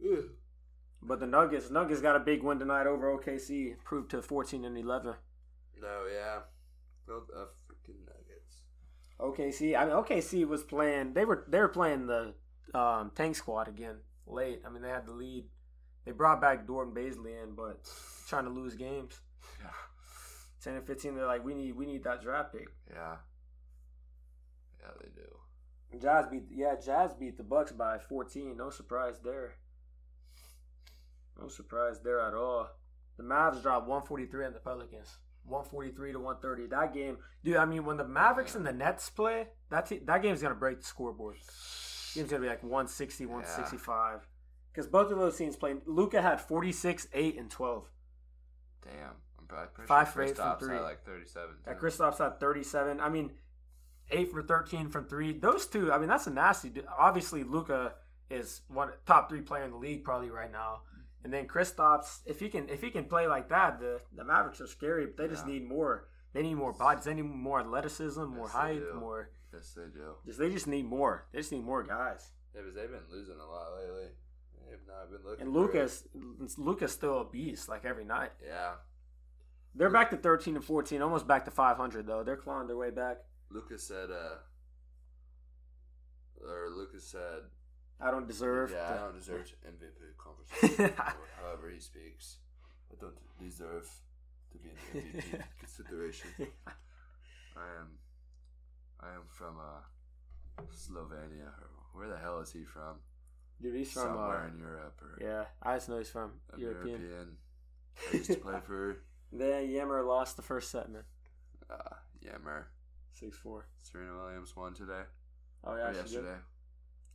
Yeah. 0.00 0.20
But 1.02 1.20
the 1.20 1.26
Nuggets 1.26 1.70
Nuggets 1.70 2.00
got 2.00 2.16
a 2.16 2.20
big 2.20 2.42
win 2.42 2.58
tonight 2.58 2.86
over 2.86 3.10
OKC. 3.16 3.72
Improved 3.72 4.10
to 4.10 4.22
14 4.22 4.64
and 4.64 4.76
11. 4.78 5.14
No, 5.80 6.06
yeah. 6.12 6.40
No, 7.06 7.22
uh. 7.36 7.44
OKC. 9.24 9.76
I 9.76 9.84
mean 9.84 9.94
OKC 9.94 10.46
was 10.46 10.62
playing. 10.62 11.14
They 11.14 11.24
were 11.24 11.44
they 11.48 11.58
were 11.58 11.68
playing 11.68 12.06
the 12.06 12.34
um, 12.74 13.10
tank 13.14 13.36
squad 13.36 13.68
again 13.68 13.96
late. 14.26 14.62
I 14.66 14.70
mean 14.70 14.82
they 14.82 14.88
had 14.88 15.06
the 15.06 15.12
lead. 15.12 15.44
They 16.04 16.12
brought 16.12 16.40
back 16.40 16.66
Jordan 16.66 16.94
Baisley 16.94 17.42
in, 17.42 17.54
but 17.54 17.80
trying 18.28 18.44
to 18.44 18.50
lose 18.50 18.74
games. 18.74 19.20
Yeah. 19.60 19.70
10 20.62 20.76
and 20.76 20.86
15. 20.86 21.14
They're 21.14 21.26
like 21.26 21.44
we 21.44 21.54
need 21.54 21.76
we 21.76 21.86
need 21.86 22.04
that 22.04 22.22
draft 22.22 22.52
pick. 22.52 22.68
Yeah. 22.90 23.16
Yeah, 24.80 24.90
they 25.00 25.08
do. 25.14 26.00
Jazz 26.00 26.26
beat 26.30 26.44
yeah, 26.50 26.74
Jazz 26.84 27.14
beat 27.14 27.36
the 27.36 27.42
Bucks 27.42 27.72
by 27.72 27.98
14. 27.98 28.56
No 28.56 28.70
surprise 28.70 29.20
there. 29.24 29.54
No 31.40 31.48
surprise 31.48 32.00
there 32.02 32.20
at 32.20 32.34
all. 32.34 32.68
The 33.16 33.22
Mavs 33.22 33.62
dropped 33.62 33.86
143 33.86 34.46
on 34.46 34.52
the 34.52 34.58
Pelicans. 34.58 35.18
143 35.46 36.12
to 36.12 36.18
130. 36.18 36.68
That 36.68 36.94
game, 36.94 37.18
dude. 37.42 37.56
I 37.56 37.64
mean, 37.64 37.84
when 37.84 37.96
the 37.96 38.06
Mavericks 38.06 38.54
and 38.54 38.66
the 38.66 38.72
Nets 38.72 39.10
play, 39.10 39.48
that 39.70 39.86
te- 39.86 40.00
that 40.04 40.22
game's 40.22 40.42
gonna 40.42 40.54
break 40.54 40.80
the 40.80 40.86
scoreboard. 40.86 41.36
Game's 42.14 42.30
gonna 42.30 42.42
be 42.42 42.48
like 42.48 42.62
160, 42.62 43.26
165. 43.26 44.26
Because 44.72 44.86
both 44.86 45.12
of 45.12 45.18
those 45.18 45.36
teams 45.36 45.56
played. 45.56 45.78
Luka 45.86 46.20
had 46.20 46.40
46, 46.40 47.06
8, 47.12 47.38
and 47.38 47.50
12. 47.50 47.84
Damn. 48.82 48.92
I'm 49.38 49.46
probably 49.46 49.68
pretty 49.74 49.88
Five 49.88 50.06
sure 50.08 50.12
for 50.12 50.22
eight 50.22 50.36
from 50.36 50.46
Kristaps 50.46 50.58
three. 50.60 50.74
had 50.74 50.82
like 50.82 51.04
37. 51.04 51.54
Yeah, 51.66 51.72
too. 51.74 51.78
Kristaps 51.78 52.18
had 52.18 52.40
37. 52.40 53.00
I 53.00 53.08
mean, 53.08 53.30
8 54.10 54.30
for 54.30 54.42
13 54.42 54.88
from 54.88 55.06
3. 55.06 55.38
Those 55.38 55.66
two, 55.66 55.92
I 55.92 55.98
mean, 55.98 56.08
that's 56.08 56.26
a 56.26 56.30
nasty. 56.30 56.72
Obviously, 56.98 57.42
Luka 57.44 57.94
is 58.30 58.62
one 58.68 58.90
top 59.06 59.28
3 59.28 59.40
player 59.42 59.64
in 59.64 59.70
the 59.70 59.76
league 59.76 60.04
probably 60.04 60.30
right 60.30 60.50
now. 60.50 60.82
And 61.24 61.32
then 61.32 61.46
Kristaps, 61.46 62.20
if 62.26 62.38
he 62.38 62.48
can 62.50 62.68
if 62.68 62.82
he 62.82 62.90
can 62.90 63.04
play 63.06 63.26
like 63.26 63.48
that, 63.48 63.80
the 63.80 64.00
the 64.14 64.24
Mavericks 64.24 64.60
are 64.60 64.66
scary, 64.66 65.06
but 65.06 65.16
they 65.16 65.28
just 65.28 65.46
need 65.46 65.66
more. 65.66 66.08
They 66.34 66.42
need 66.42 66.54
more 66.54 66.72
bodies. 66.72 67.04
They 67.04 67.14
need 67.14 67.22
more 67.22 67.60
athleticism, 67.60 68.24
more 68.24 68.46
Yes, 68.46 68.52
they 68.52 68.58
height, 68.58 68.94
more 68.98 69.30
Yes, 69.52 69.72
they 69.74 69.84
do. 69.84 70.14
just 70.26 70.38
they 70.38 70.50
just 70.50 70.66
need 70.66 70.84
more. 70.84 71.26
They 71.32 71.38
just 71.38 71.52
need 71.52 71.64
more 71.64 71.82
guys. 71.82 72.30
Yeah, 72.54 72.60
because 72.60 72.74
they've 72.74 72.90
been 72.90 73.08
losing 73.10 73.36
a 73.36 73.46
lot 73.46 73.72
lately. 73.80 74.08
They've 74.68 74.86
not 74.86 75.10
been 75.10 75.24
looking. 75.24 75.46
And. 75.46 75.54
Luka's 75.54 76.04
Luka's 76.58 76.92
still 76.92 77.20
a 77.20 77.24
beast 77.24 77.68
like 77.68 77.84
every 77.84 78.04
night. 78.04 78.32
Yeah. 78.46 78.72
They're 79.76 79.90
back 79.90 80.10
to 80.10 80.16
13 80.16 80.54
and 80.56 80.64
14, 80.64 81.02
almost 81.02 81.26
back 81.26 81.44
to 81.46 81.50
500 81.50 82.06
though. 82.06 82.22
They're 82.22 82.36
clawing 82.36 82.66
their 82.68 82.76
way 82.76 82.90
back. 82.90 83.18
Lucas 83.50 83.82
said, 83.86 84.10
uh, 84.10 84.36
or 86.40 86.68
Lucas 86.70 87.04
said, 87.04 87.42
I 88.00 88.10
don't 88.10 88.26
deserve. 88.26 88.70
yeah, 88.72 88.94
I 88.94 88.96
don't 88.98 89.14
deserve 89.14 89.46
MVP 89.66 90.16
conversation. 90.18 90.94
however 91.40 91.70
he 91.70 91.80
speaks. 91.80 92.38
I 92.92 92.96
don't 93.00 93.14
deserve 93.40 93.88
to 94.52 94.58
be 94.58 94.70
in 94.70 94.76
the 95.02 95.20
MVP 95.20 95.42
consideration. 95.58 96.30
I 97.56 97.66
am, 97.80 97.88
I 99.00 99.06
am 99.14 99.22
from 99.28 99.56
uh, 99.58 100.62
Slovenia. 100.72 101.50
Where 101.92 102.08
the 102.08 102.16
hell 102.18 102.40
is 102.40 102.52
he 102.52 102.64
from? 102.64 102.96
Dude, 103.62 103.76
he's 103.76 103.92
from 103.92 104.02
Somewhere 104.02 104.44
uh, 104.44 104.48
in 104.48 104.58
Europe 104.58 105.00
or 105.00 105.18
Yeah, 105.24 105.44
I 105.62 105.76
just 105.76 105.88
know 105.88 105.98
he's 105.98 106.10
from 106.10 106.32
European. 106.56 107.00
European. 107.00 107.36
I 108.12 108.16
used 108.16 108.30
to 108.30 108.36
play 108.36 108.58
for 108.66 108.96
Then 109.32 109.70
Yammer 109.70 110.02
lost 110.02 110.36
the 110.36 110.42
first 110.42 110.70
set, 110.70 110.90
man. 110.90 111.02
uh, 111.70 111.94
Yammer. 112.20 112.68
Six 113.12 113.36
four. 113.36 113.66
Serena 113.82 114.12
Williams 114.16 114.56
won 114.56 114.74
today. 114.74 115.02
Oh 115.62 115.76
yeah, 115.76 115.92
did. 115.92 116.24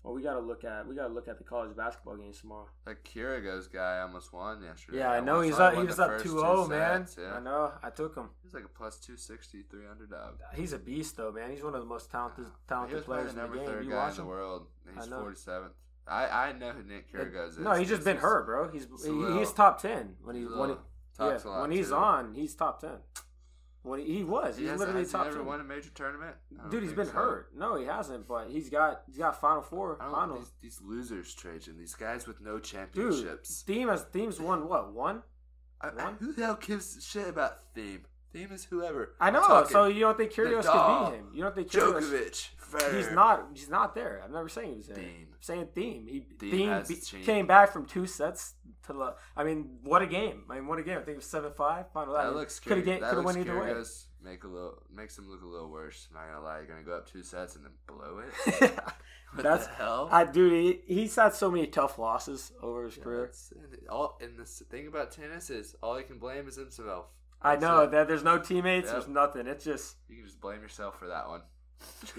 Well, 0.04 0.14
we 0.14 0.22
gotta 0.24 0.40
look 0.40 0.64
at 0.64 0.88
we 0.88 0.96
gotta 0.96 1.14
look 1.14 1.28
at 1.28 1.38
the 1.38 1.44
college 1.44 1.76
basketball 1.76 2.16
games 2.16 2.40
tomorrow. 2.40 2.68
That 2.86 3.04
Kyrgios 3.04 3.72
guy 3.72 4.00
almost 4.00 4.32
won 4.32 4.64
yesterday. 4.64 5.00
Yeah, 5.00 5.12
I 5.12 5.20
know 5.20 5.42
he's 5.42 5.60
up. 5.60 5.76
He 5.76 5.84
was 5.84 6.00
up 6.00 6.10
first 6.12 6.26
2-0, 6.26 6.70
man. 6.70 7.06
sets, 7.06 7.18
Yeah. 7.22 7.34
I 7.36 7.40
know. 7.42 7.74
I 7.84 7.90
took 7.90 8.16
him. 8.16 8.30
He's 8.42 8.54
like 8.54 8.64
a 8.64 8.70
plus 8.70 8.98
260, 9.00 9.64
300 9.70 10.10
dog. 10.10 10.40
He's 10.56 10.72
a 10.74 10.80
beast, 10.80 11.18
though, 11.18 11.32
man. 11.34 11.52
He's 11.52 11.64
one 11.64 11.76
of 11.76 11.82
the 11.82 11.86
most 11.88 12.10
talented 12.10 12.46
talented 12.68 13.04
players 13.04 13.34
the 13.34 13.44
in 13.44 13.52
the 13.52 13.58
game. 13.58 13.66
third 13.66 13.84
You 13.86 13.92
guy 13.92 13.98
watch 13.98 14.12
in 14.12 14.16
the 14.18 14.22
him? 14.24 14.28
world. 14.30 14.68
He's 14.96 15.10
know. 15.10 15.18
47th. 15.24 15.70
I, 16.08 16.28
I 16.48 16.52
know 16.54 16.72
who 16.72 16.82
Nick 16.84 17.12
Kyrgios 17.14 17.50
is. 17.50 17.60
No, 17.60 17.74
he's 17.74 17.90
just 17.90 18.04
been 18.06 18.18
hurt, 18.18 18.46
bro. 18.46 18.72
He's 18.72 18.88
he's 18.90 19.06
he, 19.06 19.12
little- 19.12 19.38
he's 19.38 19.52
top 19.52 19.80
ten 19.82 20.16
when 20.24 20.36
he 20.36 20.42
he's 20.44 20.52
when 20.52 20.70
he, 20.70 20.76
talks 21.16 21.44
yeah, 21.46 21.50
a 21.50 21.52
lot, 21.52 21.62
when 21.62 21.72
he's 21.72 21.90
too. 21.90 21.96
on, 21.96 22.34
he's 22.34 22.56
top 22.56 22.80
ten. 22.82 22.98
When 23.82 24.02
he, 24.02 24.18
he 24.18 24.24
was, 24.26 24.58
He 24.58 24.64
he's 24.64 24.72
has, 24.72 24.80
literally 24.80 25.02
has 25.02 25.12
he 25.12 25.18
top 25.18 25.28
ever 25.28 25.38
ten. 25.38 25.46
won 25.46 25.62
a 25.62 25.64
major 25.64 25.90
tournament? 25.96 26.36
Dude, 26.70 26.84
he's 26.84 26.92
been 26.94 27.06
so. 27.06 27.14
hurt. 27.14 27.52
No, 27.56 27.76
he 27.78 27.86
hasn't. 27.86 28.28
But 28.28 28.50
he's 28.50 28.70
got 28.70 29.04
he's 29.08 29.18
got 29.18 29.40
Final 29.40 29.62
Four 29.62 29.98
I 30.02 30.06
don't 30.06 30.14
finals. 30.16 30.52
these, 30.62 30.78
these 30.78 30.82
losers, 30.86 31.34
Trajan. 31.34 31.78
These 31.78 31.96
guys 31.96 32.28
with 32.28 32.42
no 32.42 32.56
Dude, 32.56 32.64
championships. 32.66 33.64
Thiem 33.66 33.90
has 33.90 34.04
Thiem's 34.06 34.40
won 34.40 34.68
what 34.68 34.94
one? 34.94 35.24
I, 35.82 35.88
I- 35.90 36.04
one? 36.04 36.16
who 36.20 36.34
the 36.34 36.46
hell 36.46 36.60
gives 36.62 36.98
a 36.98 37.02
shit 37.02 37.30
about 37.30 37.74
Thiem? 37.74 38.02
Thiem 38.34 38.52
is 38.52 38.66
whoever. 38.66 39.16
I 39.20 39.32
know. 39.32 39.66
So 39.70 39.86
you 39.86 40.02
don't 40.02 40.18
think 40.18 40.32
Kyrgios 40.32 40.66
could 40.66 41.12
beat 41.12 41.18
him? 41.18 41.26
You 41.34 41.44
don't 41.44 41.56
think 41.56 41.70
Kyrgios? 41.72 42.04
Djokovic. 42.04 42.50
Federer. 42.72 42.98
He's 42.98 43.12
not. 43.12 43.48
He's 43.54 43.70
not 43.70 43.96
there. 43.96 44.22
I'm 44.24 44.32
never 44.32 44.48
saying 44.50 44.70
he 44.72 44.78
was 44.78 44.88
there. 44.88 44.98
Thiem. 44.98 45.22
I'm 45.22 45.42
saying 45.42 45.68
Thiem. 45.76 46.08
He 46.08 46.26
Thiem 46.38 46.82
Thiem, 46.86 47.24
came 47.24 47.48
back 47.48 47.72
from 47.74 47.86
two 47.86 48.06
sets 48.06 48.54
to. 48.86 48.94
The, 48.94 49.16
I 49.36 49.44
mean, 49.44 49.80
what 49.84 50.02
a 50.04 50.08
game! 50.08 50.44
I 50.50 50.56
mean, 50.56 50.68
what 50.68 50.78
a 50.78 50.84
game! 50.84 50.98
I 50.98 51.02
think 51.02 51.10
it 51.10 51.16
was 51.18 51.26
seven 51.26 51.52
five. 51.54 51.92
Final. 51.92 52.16
I 52.16 52.24
That 52.24 52.30
mean, 52.30 52.38
looks 52.38 52.60
could 52.60 52.78
have 52.78 52.86
could 52.86 53.16
have 53.16 53.26
won 53.26 53.40
either 53.40 53.60
way. 53.60 53.74
Make 54.22 54.44
a 54.44 54.48
little 54.48 54.84
makes 54.94 55.18
him 55.18 55.30
look 55.30 55.42
a 55.42 55.48
little 55.48 55.72
worse. 55.72 56.10
Not 56.14 56.28
gonna 56.28 56.44
lie, 56.44 56.58
you're 56.58 56.68
gonna 56.68 56.84
go 56.84 56.94
up 56.98 57.08
two 57.10 57.24
sets 57.24 57.56
and 57.56 57.66
then 57.66 57.72
blow 57.88 58.20
it. 58.20 58.72
What 59.34 59.44
That's 59.44 59.68
the 59.68 59.74
hell? 59.74 60.10
I 60.12 60.26
dude. 60.26 60.82
He, 60.88 60.94
he's 61.02 61.16
had 61.16 61.34
so 61.36 61.52
many 61.52 61.68
tough 61.68 62.00
losses 62.00 62.52
over 62.64 62.86
his 62.86 62.98
Yeah, 62.98 63.04
career. 63.04 63.32
and 63.52 63.88
all 63.88 64.18
and 64.22 64.38
the 64.38 64.46
thing 64.46 64.88
about 64.88 65.12
tennis 65.12 65.50
is 65.52 65.76
all 65.84 65.96
he 65.98 66.04
can 66.04 66.18
blame 66.18 66.48
is 66.48 66.56
himself. 66.56 67.06
I 67.42 67.52
That's 67.56 67.62
know 67.62 67.82
it. 67.84 67.92
that 67.92 68.08
there's 68.08 68.24
no 68.24 68.38
teammates. 68.40 68.86
Yep. 68.88 68.94
There's 68.94 69.08
nothing. 69.08 69.48
It's 69.48 69.64
just 69.64 69.96
You 70.10 70.18
can 70.18 70.26
just 70.26 70.42
blame 70.42 70.62
yourself 70.62 71.00
for 71.00 71.08
that 71.08 71.28
one. 71.28 71.42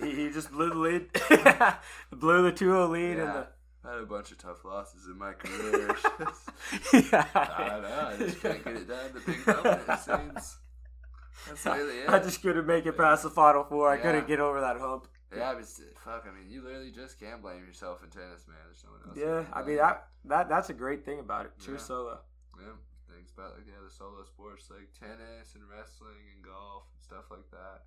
he, 0.02 0.14
he 0.14 0.30
just 0.30 0.50
blew 0.50 0.70
the 0.70 0.76
lead, 0.76 1.12
blew 2.12 2.42
the 2.42 2.52
2-0 2.52 2.90
lead, 2.90 3.18
Yeah. 3.18 3.44
I 3.84 3.92
had 3.92 4.00
a 4.02 4.06
bunch 4.06 4.30
of 4.30 4.36
tough 4.38 4.62
losses 4.64 5.06
in 5.06 5.16
my 5.18 5.32
career. 5.32 5.88
and 5.88 5.96
the. 6.92 7.26
I 7.34 7.68
don't 7.68 7.82
know. 7.82 8.08
I 8.12 8.16
just 8.18 8.40
couldn't 8.40 8.64
get 8.64 8.76
it 8.76 8.88
done. 8.88 9.10
The 9.14 9.20
big 9.20 9.46
moment, 9.46 9.80
it 9.88 9.98
seems. 10.00 10.58
That's 11.48 11.64
really 11.64 11.98
it. 12.00 12.08
I 12.10 12.18
just 12.18 12.42
couldn't 12.42 12.66
make 12.66 12.84
it 12.84 12.96
past 12.96 13.22
the 13.22 13.30
final 13.30 13.64
four. 13.64 13.88
I 13.88 13.96
Yeah. 13.96 14.02
couldn't 14.02 14.26
get 14.28 14.38
over 14.40 14.60
that 14.60 14.76
hump. 14.78 15.08
Yeah, 15.34 15.54
but 15.54 15.64
fuck. 16.04 16.26
I 16.28 16.34
mean, 16.38 16.50
you 16.50 16.60
literally 16.62 16.90
just 16.90 17.18
can't 17.18 17.40
blame 17.40 17.64
yourself 17.66 18.02
in 18.04 18.10
tennis, 18.10 18.46
man. 18.48 18.56
There's 18.66 18.84
no 18.84 18.90
one 18.90 19.00
else. 19.08 19.46
Yeah, 19.48 19.58
I 19.58 19.62
mean 19.64 19.76
that 19.76 20.08
that 20.26 20.48
that's 20.50 20.68
a 20.70 20.74
great 20.74 21.04
thing 21.04 21.18
about 21.20 21.46
it. 21.46 21.52
True 21.62 21.74
Yeah. 21.74 21.80
solo. 21.80 22.18
Yeah, 22.58 22.66
things 23.20 23.32
about 23.36 23.52
like 23.52 23.68
the 23.68 23.76
other 23.76 23.92
solo 23.92 24.24
sports 24.24 24.72
like 24.72 24.88
tennis 24.96 25.52
and 25.52 25.64
wrestling 25.68 26.24
and 26.32 26.40
golf 26.40 26.88
and 26.96 27.04
stuff 27.04 27.28
like 27.28 27.44
that. 27.52 27.84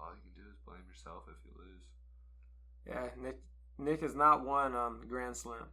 All 0.00 0.16
you 0.16 0.24
can 0.24 0.32
do 0.32 0.48
is 0.48 0.56
blame 0.64 0.80
yourself 0.88 1.28
if 1.28 1.36
you 1.44 1.52
lose. 1.60 1.84
Yeah, 2.88 3.12
Nick 3.20 3.36
Nick 3.76 4.00
has 4.00 4.16
not 4.16 4.46
won 4.46 4.74
um 4.74 5.04
Grand 5.08 5.36
Slam. 5.36 5.68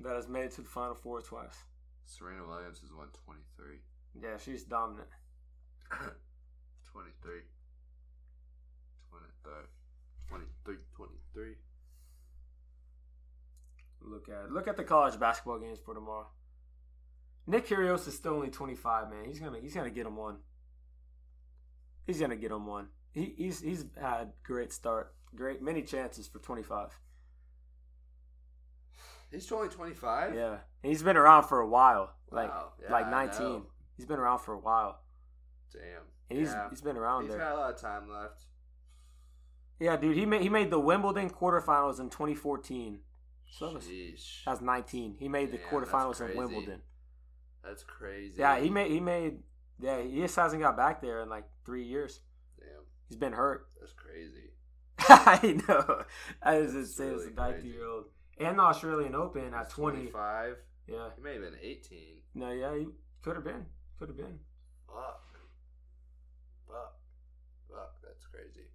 That 0.00 0.16
has 0.16 0.26
made 0.26 0.50
it 0.50 0.52
to 0.58 0.62
the 0.62 0.68
final 0.68 0.94
four 0.94 1.22
twice. 1.22 1.62
Serena 2.04 2.42
Williams 2.46 2.80
has 2.80 2.90
won 2.92 3.06
23. 3.24 3.78
Yeah, 4.20 4.36
she's 4.36 4.64
dominant. 4.64 5.08
23. 6.92 7.46
23. 9.10 9.52
23. 10.28 10.76
23. 10.94 11.54
Look 14.06 14.28
at 14.28 14.52
look 14.52 14.68
at 14.68 14.76
the 14.76 14.84
college 14.84 15.18
basketball 15.18 15.58
games 15.58 15.78
for 15.84 15.94
tomorrow. 15.94 16.28
Nick 17.46 17.66
Kyrgios 17.66 18.06
is 18.08 18.16
still 18.16 18.34
only 18.34 18.48
25, 18.50 19.10
man. 19.10 19.24
He's 19.26 19.38
gonna 19.40 19.58
he's 19.60 19.74
gonna 19.74 19.90
get 19.90 20.06
him 20.06 20.16
one. 20.16 20.36
He's 22.06 22.20
gonna 22.20 22.36
get 22.36 22.50
him 22.52 22.66
one. 22.66 22.88
He, 23.12 23.34
he's 23.36 23.60
he's 23.60 23.84
had 24.00 24.32
great 24.44 24.72
start, 24.72 25.14
great 25.34 25.62
many 25.62 25.82
chances 25.82 26.26
for 26.28 26.38
25. 26.38 26.90
He's 29.32 29.50
only 29.50 29.68
25? 29.68 30.34
Yeah, 30.34 30.58
and 30.82 30.92
he's 30.92 31.02
been 31.02 31.16
around 31.16 31.44
for 31.44 31.60
a 31.60 31.68
while, 31.68 32.14
like 32.30 32.48
Wow. 32.48 32.72
Yeah, 32.80 32.92
like 32.92 33.10
19. 33.10 33.62
He's 33.96 34.06
been 34.06 34.18
around 34.18 34.38
for 34.38 34.54
a 34.54 34.58
while, 34.58 35.00
Damn. 35.72 36.02
and 36.30 36.38
he's 36.38 36.48
yeah. 36.50 36.68
he's 36.70 36.80
been 36.82 36.96
around 36.96 37.22
He's 37.22 37.30
there. 37.30 37.40
got 37.40 37.52
a 37.52 37.56
lot 37.56 37.74
of 37.74 37.80
time 37.80 38.08
left. 38.08 38.44
Yeah, 39.80 39.96
dude, 39.96 40.16
he 40.16 40.26
made 40.26 40.42
he 40.42 40.48
made 40.48 40.70
the 40.70 40.78
Wimbledon 40.78 41.28
quarterfinals 41.30 41.98
in 41.98 42.08
2014. 42.08 43.00
So 43.50 43.66
that 43.66 43.74
was, 43.74 43.84
Sheesh. 43.84 44.44
that 44.44 44.50
was 44.52 44.60
19. 44.60 45.16
He 45.18 45.28
made 45.28 45.50
the 45.52 45.58
Damn, 45.58 45.66
quarterfinals 45.68 46.16
crazy. 46.16 46.36
Wimbledon. 46.36 46.82
That's 47.64 47.82
crazy. 47.82 48.34
Yeah, 48.38 48.58
he 48.60 48.70
made 48.70 48.90
he 48.90 49.00
made 49.00 49.38
yeah, 49.80 50.02
he 50.02 50.20
just 50.20 50.36
hasn't 50.36 50.62
got 50.62 50.76
back 50.76 51.00
there 51.00 51.22
in 51.22 51.28
like 51.28 51.44
3 51.64 51.82
years. 51.84 52.20
Damn, 52.58 52.84
He's 53.08 53.18
been 53.18 53.32
hurt. 53.32 53.68
that's 53.80 53.92
crazy. 53.92 54.50
I 54.98 55.60
know. 55.68 56.02
That 56.42 56.54
is 56.56 56.74
That's 56.74 56.98
insane. 56.98 57.14
As 57.14 57.20
really 57.20 57.32
a 57.32 57.52
19 57.52 57.70
year 57.72 57.86
old. 57.86 58.04
And 58.38 58.58
the 58.58 58.62
Australian 58.62 59.14
Open 59.14 59.54
at 59.54 59.70
20. 59.70 59.98
25. 60.10 60.56
Yeah. 60.86 61.08
He 61.16 61.22
may 61.22 61.32
have 61.34 61.42
been 61.42 61.58
18. 61.60 61.98
No, 62.34 62.50
yeah, 62.52 62.76
he 62.76 62.86
could 63.22 63.36
have 63.36 63.44
been. 63.44 63.66
Could 63.98 64.08
have 64.08 64.16
been. 64.16 64.38
Fuck. 64.86 65.22
Fuck. 66.68 66.94
That's 68.02 68.26
crazy. 68.26 68.68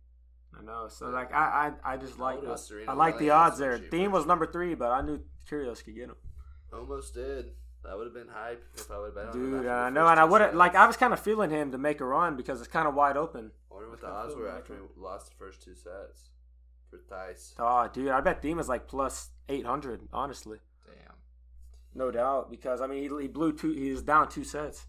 I 0.58 0.64
know. 0.64 0.88
So 0.90 1.10
like 1.10 1.34
I 1.34 1.74
I, 1.84 1.94
I 1.94 1.98
just 1.98 2.20
like 2.20 2.38
old 2.38 2.48
was 2.48 2.72
I 2.88 2.94
like 2.94 3.18
the 3.18 3.30
odds 3.32 3.58
there. 3.58 3.78
she 3.78 3.84
Thiem 3.86 4.12
was 4.12 4.26
number 4.26 4.46
three, 4.46 4.76
but 4.76 4.92
I 4.92 5.02
knew 5.02 5.22
Kyrgios 5.50 5.84
could 5.84 5.96
get 5.96 6.06
him. 6.10 6.16
Almost 6.74 7.14
did. 7.14 7.52
That 7.84 7.98
would 7.98 8.06
have 8.06 8.14
been 8.14 8.28
hype 8.32 8.64
if 8.76 8.92
I 8.92 9.00
would 9.00 9.06
have 9.08 9.16
bet 9.16 9.26
on 9.28 9.32
Dude, 9.34 9.54
after 9.56 9.64
the 9.64 9.72
I 9.72 9.90
know, 9.90 10.08
and 10.08 10.20
I 10.20 10.24
would 10.24 10.42
have 10.42 10.54
like 10.54 10.76
I 10.76 10.86
was 10.86 10.98
kind 10.98 11.14
of 11.14 11.20
feeling 11.20 11.50
him 11.50 11.72
to 11.72 11.78
make 11.78 12.00
a 12.00 12.06
run 12.06 12.36
because 12.38 12.60
it's 12.60 12.70
kind 12.70 12.88
of 12.88 12.94
wide 12.94 13.18
open. 13.18 13.52
I 13.72 13.74
wonder 13.74 13.90
what 13.90 14.02
the 14.02 14.08
odds 14.08 14.34
feel 14.34 14.44
were 14.44 14.50
like 14.50 14.60
after 14.60 14.74
he 14.76 14.80
it. 14.80 14.98
lost 14.98 15.30
the 15.30 15.36
first 15.36 15.64
two 15.64 15.74
sets 15.74 16.30
for 16.90 16.98
Thais. 17.10 17.56
Oh, 17.58 17.90
dude, 17.92 18.10
I 18.10 18.22
bet 18.22 18.42
Thiem 18.44 18.60
is 18.60 18.70
like 18.70 18.88
plus 18.88 19.30
eight 19.50 19.66
hundred. 19.66 20.02
Honestly, 20.14 20.60
Damn. 20.86 21.16
no 21.96 22.12
doubt 22.12 22.52
because 22.52 22.82
I 22.82 22.88
mean 22.88 23.02
he, 23.02 23.22
he 23.24 23.28
blew 23.28 23.52
two. 23.54 23.72
He 23.72 23.90
was 23.92 24.04
down 24.04 24.30
two 24.30 24.44
sets. 24.44 24.86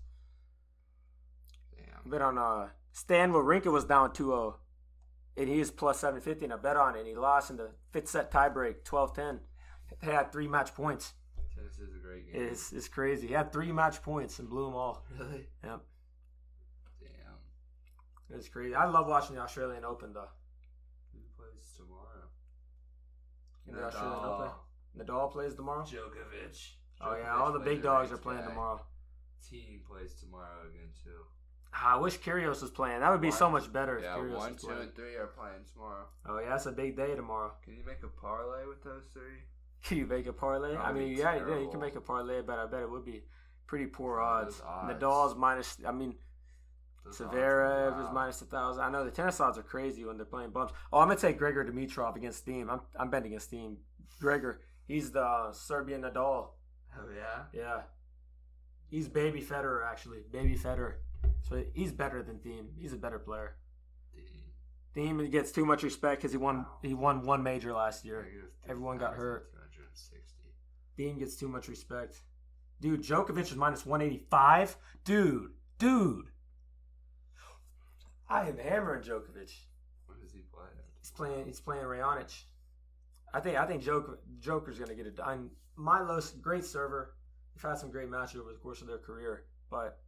I 1.78 1.80
Damn. 2.02 2.10
bet 2.10 2.20
on 2.20 2.36
uh 2.36 2.68
Stan 2.92 3.32
Wawrinka 3.32 3.72
was 3.72 3.86
down 3.86 4.10
2-0. 4.10 4.54
And 5.36 5.48
he 5.48 5.58
was 5.58 5.70
plus 5.70 6.00
seven 6.00 6.20
fifty. 6.20 6.44
And 6.44 6.52
I 6.52 6.56
bet 6.56 6.76
on 6.76 6.94
it. 6.94 7.00
And 7.00 7.08
he 7.08 7.14
lost 7.14 7.50
in 7.50 7.56
the 7.56 7.70
fifth 7.90 8.08
set 8.08 8.30
tiebreak, 8.30 8.82
12-10. 8.84 9.38
He 10.02 10.10
had 10.10 10.32
three 10.32 10.48
match 10.48 10.74
points. 10.74 11.14
Tennis 11.54 11.78
is 11.78 11.94
a 11.94 11.98
great 11.98 12.32
game. 12.32 12.48
It's 12.50 12.72
it's 12.72 12.88
crazy. 12.88 13.28
He 13.28 13.34
had 13.34 13.52
three 13.52 13.72
match 13.72 14.02
points 14.02 14.38
and 14.38 14.48
blew 14.48 14.64
them 14.66 14.74
all. 14.74 15.04
Really? 15.18 15.48
Yep, 15.64 15.80
Damn. 17.00 18.38
it's 18.38 18.48
crazy. 18.48 18.74
I 18.74 18.86
love 18.86 19.06
watching 19.06 19.36
the 19.36 19.42
Australian 19.42 19.84
Open 19.84 20.12
though. 20.12 20.28
Who 21.12 21.18
plays 21.36 21.72
tomorrow? 21.76 22.28
The 23.66 23.84
Australian 23.86 24.24
Open. 24.24 24.50
Nadal 24.98 25.30
plays 25.32 25.54
tomorrow. 25.54 25.84
Djokovic. 25.84 26.70
Oh 27.00 27.16
yeah, 27.16 27.36
all 27.36 27.52
the 27.52 27.58
big 27.58 27.82
dogs 27.82 28.10
are 28.12 28.16
playing 28.16 28.42
guy. 28.42 28.48
tomorrow. 28.48 28.80
Thiem 29.44 29.84
plays 29.84 30.14
tomorrow 30.14 30.62
again 30.70 30.88
too. 31.04 31.24
I 31.74 31.96
wish 31.96 32.18
Kyrgios 32.18 32.60
was 32.60 32.70
playing. 32.70 33.00
That 33.00 33.10
would 33.10 33.20
be 33.20 33.30
so 33.30 33.50
much 33.50 33.72
better 33.72 33.98
if 33.98 34.04
Yeah, 34.04 34.16
Kyrgios 34.16 34.36
one, 34.36 34.52
was 34.54 34.62
two, 34.62 34.70
and 34.70 34.94
three 34.94 35.16
are 35.16 35.28
playing 35.28 35.64
tomorrow. 35.72 36.04
Oh 36.28 36.38
yeah, 36.38 36.50
that's 36.50 36.66
a 36.66 36.72
big 36.72 36.96
day 36.96 37.14
tomorrow. 37.14 37.52
Can 37.64 37.74
you 37.76 37.84
make 37.86 38.02
a 38.02 38.08
parlay 38.08 38.66
with 38.66 38.82
those 38.84 39.04
three? 39.12 39.40
Can 39.84 39.98
you 40.02 40.06
make 40.06 40.26
a 40.26 40.32
parlay? 40.32 40.76
I 40.76 40.92
That'd 40.92 40.96
mean, 40.96 41.14
be 41.14 41.20
yeah, 41.20 41.34
yeah, 41.36 41.58
you 41.58 41.68
can 41.70 41.80
make 41.80 41.96
a 41.96 42.00
parlay, 42.00 42.42
but 42.42 42.58
I 42.58 42.66
bet 42.66 42.82
it 42.82 42.90
would 42.90 43.04
be 43.04 43.24
pretty 43.66 43.86
poor 43.86 44.20
odds. 44.20 44.60
odds. 44.66 44.92
Nadal's 44.92 45.34
minus. 45.34 45.78
I 45.86 45.92
mean, 45.92 46.14
Those 47.04 47.20
odds 47.20 48.00
is 48.00 48.12
minus 48.12 48.42
a 48.42 48.44
thousand. 48.44 48.84
I 48.84 48.90
know 48.90 49.04
the 49.04 49.10
tennis 49.10 49.40
odds 49.40 49.58
are 49.58 49.62
crazy 49.62 50.04
when 50.04 50.16
they're 50.16 50.26
playing 50.26 50.50
bumps. 50.50 50.74
Oh, 50.92 50.98
I'm 50.98 51.08
gonna 51.08 51.18
take 51.18 51.38
Gregor 51.38 51.64
Dimitrov 51.64 52.16
against 52.16 52.46
Thiem. 52.46 52.70
I'm 52.70 52.80
I'm 52.98 53.10
betting 53.10 53.28
against 53.28 53.50
Thiem. 53.50 53.76
Gregor, 54.20 54.60
he's 54.86 55.10
the 55.10 55.22
uh, 55.22 55.52
Serbian 55.52 56.02
Nadal. 56.02 56.50
Oh 56.96 57.08
yeah. 57.16 57.44
Yeah, 57.52 57.80
he's 58.90 59.08
baby 59.08 59.40
Federer 59.40 59.84
actually. 59.90 60.18
Baby 60.30 60.56
Federer. 60.56 60.94
So 61.48 61.62
he's 61.74 61.92
better 61.92 62.22
than 62.22 62.36
Thiem. 62.36 62.66
He's 62.78 62.92
a 62.92 62.96
better 62.96 63.18
player. 63.18 63.56
Thiem 64.94 65.30
gets 65.30 65.52
too 65.52 65.64
much 65.64 65.82
respect 65.82 66.20
because 66.20 66.32
he 66.32 66.38
won 66.38 66.66
he 66.82 66.94
won 66.94 67.24
one 67.24 67.42
major 67.42 67.72
last 67.72 68.04
year. 68.04 68.26
Everyone 68.68 68.98
got 68.98 69.14
hurt. 69.14 69.50
2,260. 69.52 70.36
Thiem 70.98 71.18
gets 71.18 71.36
too 71.36 71.48
much 71.48 71.68
respect. 71.68 72.16
Dude, 72.80 73.02
Djokovic 73.02 73.50
is 73.50 73.56
minus 73.56 73.86
185. 73.86 74.76
Dude, 75.04 75.52
dude. 75.78 76.26
I 78.28 78.48
am 78.48 78.58
hammering 78.58 79.02
Djokovic. 79.02 79.52
What 80.06 80.20
does 80.20 80.32
he 80.32 80.42
play? 80.52 80.68
He's 81.00 81.10
playing. 81.10 81.46
He's 81.46 81.60
playing 81.60 81.84
Raonic. 81.84 82.42
I 83.32 83.40
think. 83.40 83.56
I 83.56 83.66
think 83.66 83.82
Joker, 83.82 84.18
Joker's 84.40 84.78
gonna 84.78 84.94
get 84.94 85.06
it 85.06 85.16
done. 85.16 85.50
Milos, 85.76 86.32
great 86.32 86.64
server. 86.64 87.14
They've 87.54 87.62
had 87.62 87.78
some 87.78 87.90
great 87.90 88.10
matches 88.10 88.40
over 88.40 88.52
the 88.52 88.58
course 88.58 88.82
of 88.82 88.88
their 88.88 88.98
career, 88.98 89.44
but 89.70 89.98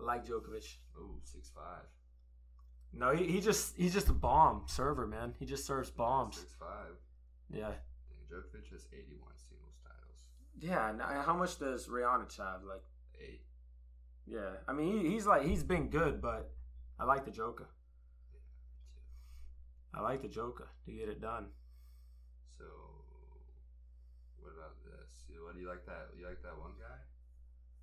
like 0.00 0.26
Djokovic. 0.26 0.76
Oh, 0.98 1.16
six 1.24 1.50
five. 1.54 1.84
No, 2.92 3.14
he, 3.14 3.24
he 3.26 3.40
just 3.40 3.76
he's 3.76 3.92
just 3.92 4.08
a 4.08 4.12
bomb 4.14 4.62
server, 4.66 5.06
man. 5.06 5.34
He 5.38 5.44
just 5.46 5.66
serves 5.66 5.90
bombs. 5.90 6.36
Six 6.38 6.54
five. 6.58 6.92
Yeah. 7.52 7.68
Dang, 7.68 8.24
Djokovic 8.30 8.70
has 8.72 8.86
eighty 8.92 9.16
one 9.20 9.32
singles 9.36 9.76
titles. 9.82 10.24
Yeah. 10.60 10.90
and 10.90 11.02
uh, 11.02 11.22
How 11.22 11.34
much 11.36 11.58
does 11.58 11.86
Raonic 11.88 12.36
have? 12.38 12.62
Like, 12.64 12.82
Eight. 13.20 13.40
yeah. 14.26 14.56
I 14.66 14.72
mean, 14.72 15.00
he, 15.00 15.10
he's 15.10 15.26
like 15.26 15.42
he's 15.44 15.62
been 15.62 15.88
good, 15.88 16.20
but 16.22 16.50
I 16.98 17.04
like 17.04 17.24
the 17.24 17.30
Joker. 17.30 17.68
I 19.94 20.00
like 20.00 20.22
the 20.22 20.28
Joker 20.28 20.68
to 20.86 20.92
get 20.92 21.08
it 21.08 21.20
done. 21.20 21.46
So, 22.58 22.64
what 24.40 24.52
about 24.52 24.76
this? 24.84 25.24
What 25.42 25.54
do 25.54 25.60
you 25.60 25.68
like 25.68 25.86
that? 25.86 26.08
You 26.18 26.26
like 26.26 26.42
that 26.42 26.58
one 26.58 26.72
guy? 26.78 26.97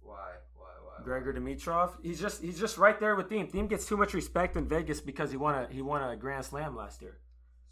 Why? 0.05 0.31
Why? 0.55 0.69
Why? 0.83 1.03
Gregor 1.03 1.33
Dimitrov, 1.33 1.91
he's 2.03 2.21
just 2.21 2.41
he's 2.41 2.59
just 2.59 2.77
right 2.77 2.99
there 2.99 3.15
with 3.15 3.29
Thiem. 3.29 3.51
Thiem 3.51 3.67
gets 3.67 3.85
too 3.85 3.97
much 3.97 4.13
respect 4.13 4.55
in 4.55 4.67
Vegas 4.67 5.01
because 5.01 5.31
he 5.31 5.37
won 5.37 5.55
a 5.55 5.67
he 5.71 5.81
won 5.81 6.03
a 6.03 6.15
Grand 6.15 6.45
Slam 6.45 6.75
last 6.75 7.01
year. 7.01 7.17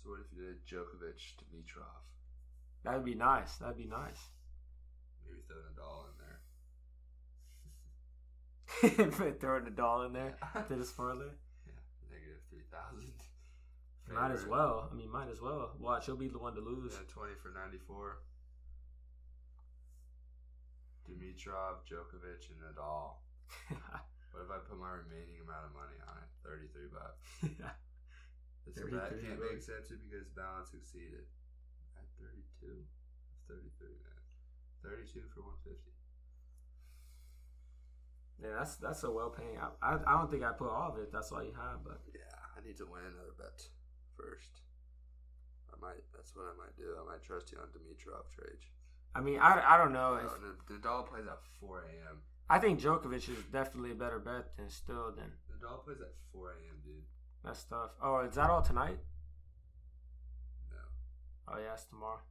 So 0.03 0.09
what 0.09 0.19
if 0.19 0.35
you 0.35 0.43
did 0.43 0.65
Djokovic, 0.65 1.21
Dimitrov? 1.39 2.01
That 2.83 2.95
would 2.95 3.05
be 3.05 3.15
nice. 3.15 3.55
That'd 3.57 3.77
be 3.77 3.85
nice. 3.85 4.19
Maybe 5.25 5.41
throw 5.47 5.57
Nadal 5.71 6.05
in 6.09 6.15
there. 9.07 9.33
Throwing 9.39 9.67
a 9.67 9.69
doll 9.69 10.03
in 10.03 10.13
there 10.13 10.35
to 10.67 10.75
this 10.75 10.91
parlay. 10.91 11.27
Yeah, 11.65 11.73
negative 12.11 12.41
three 12.49 12.65
thousand. 12.71 13.13
Might 14.11 14.31
as 14.31 14.45
well. 14.45 14.89
I 14.91 14.95
mean, 14.95 15.09
might 15.09 15.29
as 15.31 15.41
well. 15.41 15.71
Watch, 15.79 16.05
he'll 16.07 16.17
be 16.17 16.27
the 16.27 16.37
one 16.37 16.55
to 16.55 16.61
lose. 16.61 16.91
Yeah, 16.93 17.07
twenty 17.07 17.33
for 17.41 17.49
ninety 17.57 17.77
four. 17.87 18.17
Dimitrov, 21.07 21.83
Djokovic, 21.87 22.49
and 22.49 22.59
Nadal. 22.63 23.19
What 24.33 24.41
if 24.41 24.49
I 24.49 24.57
put 24.65 24.81
my 24.81 24.89
remaining 24.89 25.37
amount 25.45 25.69
of 25.69 25.77
money 25.77 25.93
on 26.09 26.17
it? 26.17 26.29
Thirty 26.41 26.65
three 26.73 26.89
bucks. 26.89 27.21
This 28.65 28.79
so 28.79 28.87
that 28.89 29.11
33 29.11 29.27
can't 29.27 29.39
make 29.43 29.61
sense 29.61 29.91
because 29.91 30.25
balance 30.33 30.73
exceeded. 30.73 31.27
At 31.99 32.07
32? 32.17 32.81
33 33.51 33.61
then. 34.01 34.19
32 34.81 35.21
for 35.35 35.43
150. 35.43 35.91
yeah, 38.41 38.55
that's 38.57 38.75
that's 38.77 39.03
a 39.03 39.11
well 39.11 39.29
paying. 39.29 39.59
I, 39.59 39.69
I 39.83 39.91
I 40.07 40.11
don't 40.17 40.31
think 40.31 40.43
I 40.43 40.51
put 40.51 40.69
all 40.71 40.91
of 40.91 40.97
it. 40.97 41.11
That's 41.11 41.31
all 41.31 41.43
you 41.43 41.53
have, 41.55 41.83
but 41.83 42.01
Yeah, 42.11 42.33
I 42.57 42.65
need 42.65 42.77
to 42.77 42.85
win 42.87 43.03
another 43.05 43.35
bet 43.37 43.67
first. 44.17 44.63
I 45.71 45.75
might. 45.79 46.03
That's 46.15 46.35
what 46.35 46.47
I 46.49 46.55
might 46.57 46.75
do. 46.75 46.95
I 46.99 47.03
might 47.05 47.23
trust 47.23 47.51
you 47.51 47.59
on 47.59 47.67
Dimitrov 47.71 48.31
trade. 48.33 48.63
I 49.15 49.21
mean, 49.21 49.39
I, 49.39 49.61
I 49.75 49.77
don't 49.77 49.93
know. 49.93 50.15
If, 50.15 50.31
Oh, 50.31 50.37
Nad- 50.73 50.81
Nadal 50.81 51.07
plays 51.07 51.25
at 51.27 51.37
4 51.59 51.79
a.m. 51.81 52.17
I 52.49 52.59
think 52.59 52.79
Djokovic 52.81 53.29
is 53.29 53.43
definitely 53.51 53.91
a 53.91 53.95
better 53.95 54.19
bet 54.19 54.55
than 54.57 54.69
still 54.69 55.11
than 55.15 55.31
Nadal 55.51 55.83
plays 55.83 56.01
at 56.01 56.13
4 56.31 56.49
a.m., 56.49 56.75
dude. 56.83 57.03
That's 57.43 57.63
tough. 57.65 57.91
Oh, 58.01 58.19
is 58.21 58.35
that 58.35 58.49
all 58.49 58.61
tonight? 58.61 58.97
No. 60.71 61.53
Oh 61.53 61.57
yeah, 61.59 61.73
it's 61.73 61.85
tomorrow. 61.85 62.21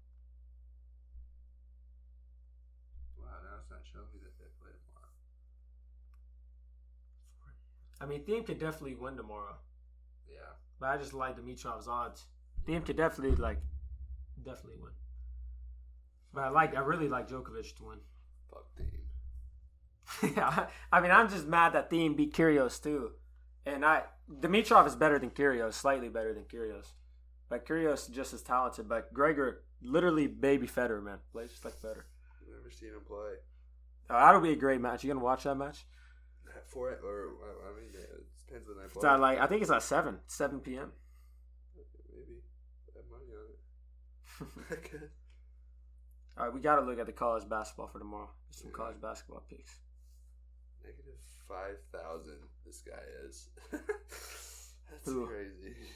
Wow, 3.18 3.26
now 3.44 3.56
it's 3.60 3.70
not 3.70 3.80
showing 3.92 4.06
me 4.12 4.20
that 4.24 4.36
they 4.38 4.50
play 4.60 4.72
tomorrow. 4.72 5.10
I 8.00 8.06
mean, 8.06 8.24
Thiem 8.24 8.44
could 8.46 8.58
definitely 8.58 8.94
win 8.96 9.16
tomorrow, 9.16 9.54
Yeah. 10.28 10.54
but 10.80 10.86
I 10.88 10.96
just 10.96 11.14
like 11.14 11.36
Dimitrov's 11.36 11.86
odds. 11.88 12.26
Thiem 12.66 12.84
could 12.84 12.96
definitely 12.96 13.36
like 13.36 13.58
definitely 14.44 14.78
win. 14.82 14.92
But 16.32 16.44
I 16.44 16.48
like 16.48 16.76
I 16.76 16.80
really 16.80 17.08
like 17.08 17.28
Djokovic 17.28 17.76
to 17.76 17.84
win. 17.84 17.98
Fuck 18.50 18.66
Thiem. 18.78 20.34
Yeah, 20.36 20.66
I 20.92 21.00
mean, 21.00 21.10
I'm 21.10 21.28
just 21.28 21.46
mad 21.46 21.72
that 21.72 21.90
Thiem 21.90 22.16
beat 22.16 22.34
Kyrgios 22.34 22.82
too, 22.82 23.12
and 23.66 23.84
I 23.84 24.04
Dimitrov 24.30 24.86
is 24.86 24.96
better 24.96 25.18
than 25.18 25.30
Kyrgios, 25.30 25.74
slightly 25.74 26.08
better 26.08 26.32
than 26.32 26.44
Kyrgios, 26.44 26.92
but 27.48 27.66
Kyrgios 27.66 28.10
just 28.10 28.32
as 28.32 28.42
talented. 28.42 28.88
But 28.88 29.12
Gregor, 29.12 29.62
literally 29.82 30.26
baby 30.26 30.66
Federer, 30.66 31.02
man, 31.02 31.18
plays 31.32 31.50
just 31.50 31.64
like 31.64 31.74
Federer. 31.74 32.04
I've 32.40 32.48
never 32.48 32.70
seen 32.70 32.90
him 32.90 33.02
play. 33.06 33.34
Oh, 34.10 34.14
that'll 34.14 34.40
be 34.40 34.52
a 34.52 34.56
great 34.56 34.80
match. 34.80 35.04
You 35.04 35.12
gonna 35.12 35.24
watch 35.24 35.44
that 35.44 35.54
match? 35.56 35.86
At 36.54 36.68
4 36.68 36.88
or, 37.02 37.30
I 37.66 37.80
mean, 37.80 37.88
it 37.94 38.26
depends 38.46 38.68
when 38.68 38.78
I 38.78 38.84
It's 38.84 39.20
like 39.20 39.38
I 39.38 39.46
think 39.46 39.62
it's 39.62 39.70
at 39.70 39.82
seven, 39.82 40.18
seven 40.26 40.60
p.m. 40.60 40.92
Maybe. 42.12 42.42
I 42.94 42.98
have 42.98 43.06
money 43.10 43.32
on 43.32 44.98
it. 45.00 45.10
All 46.38 46.44
right, 46.46 46.54
we 46.54 46.60
got 46.60 46.76
to 46.76 46.82
look 46.82 46.98
at 46.98 47.06
the 47.06 47.12
college 47.12 47.48
basketball 47.48 47.88
for 47.88 47.98
tomorrow. 47.98 48.30
Some 48.50 48.68
Yeah. 48.70 48.76
college 48.76 49.00
basketball 49.00 49.42
picks. 49.48 49.76
Negative 50.84 51.18
5,000 51.48 52.34
this 52.66 52.80
guy 52.80 53.02
is. 53.26 53.48
That's 53.70 55.04
Who? 55.06 55.26
crazy. 55.26 55.76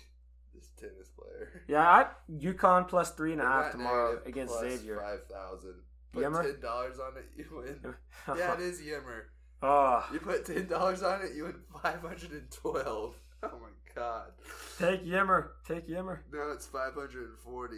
This 0.55 0.71
tennis 0.81 1.11
player. 1.11 1.63
Yeah, 1.69 1.83
I 1.87 2.07
UConn 2.33 2.89
plus 2.89 3.11
three 3.11 3.33
and 3.33 3.43
a 3.43 3.45
half 3.45 3.73
tomorrow 3.73 4.23
against 4.25 4.59
Xavier. 4.59 4.97
5,000. 4.99 5.75
Put 6.13 6.23
Yimmer? 6.23 6.43
$10 6.45 6.65
on 6.99 7.17
it, 7.19 7.27
you 7.37 7.45
win. 7.53 7.95
yeah, 8.39 8.55
it 8.55 8.61
is 8.61 8.81
Yimmer. 8.81 9.27
oh, 9.63 10.09
You 10.15 10.19
put 10.19 10.47
$10 10.47 10.71
on 11.03 11.27
it, 11.27 11.35
you 11.35 11.45
win 11.45 11.57
512. 11.83 13.15
Oh 13.43 13.49
my 13.61 13.69
god. 13.95 14.31
take 14.79 15.05
Yimmer, 15.05 15.53
take 15.69 15.87
Yimmer. 15.91 16.25
No, 16.33 16.53
it's 16.53 16.65
540. 16.65 17.77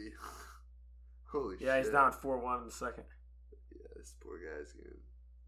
Holy 1.31 1.57
shit. 1.59 1.67
Yeah, 1.67 1.79
he's 1.79 1.91
down 1.91 2.13
four 2.13 2.39
one 2.39 2.61
in 2.61 2.65
the 2.67 2.71
second. 2.73 3.05
Yeah, 3.75 3.87
this 3.97 4.15
poor 4.21 4.39
guy's 4.39 4.73
gonna. 4.73 4.97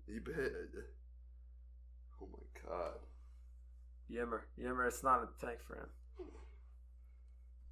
You 0.08 0.20
bet. 0.20 0.52
Oh 2.22 2.28
my 2.32 2.68
god. 2.70 2.98
Yimmer, 4.08 4.44
Yimmer. 4.58 4.86
It's 4.86 5.02
not 5.02 5.22
a 5.22 5.44
tank 5.46 5.60
for 5.66 5.76
him. 5.76 5.88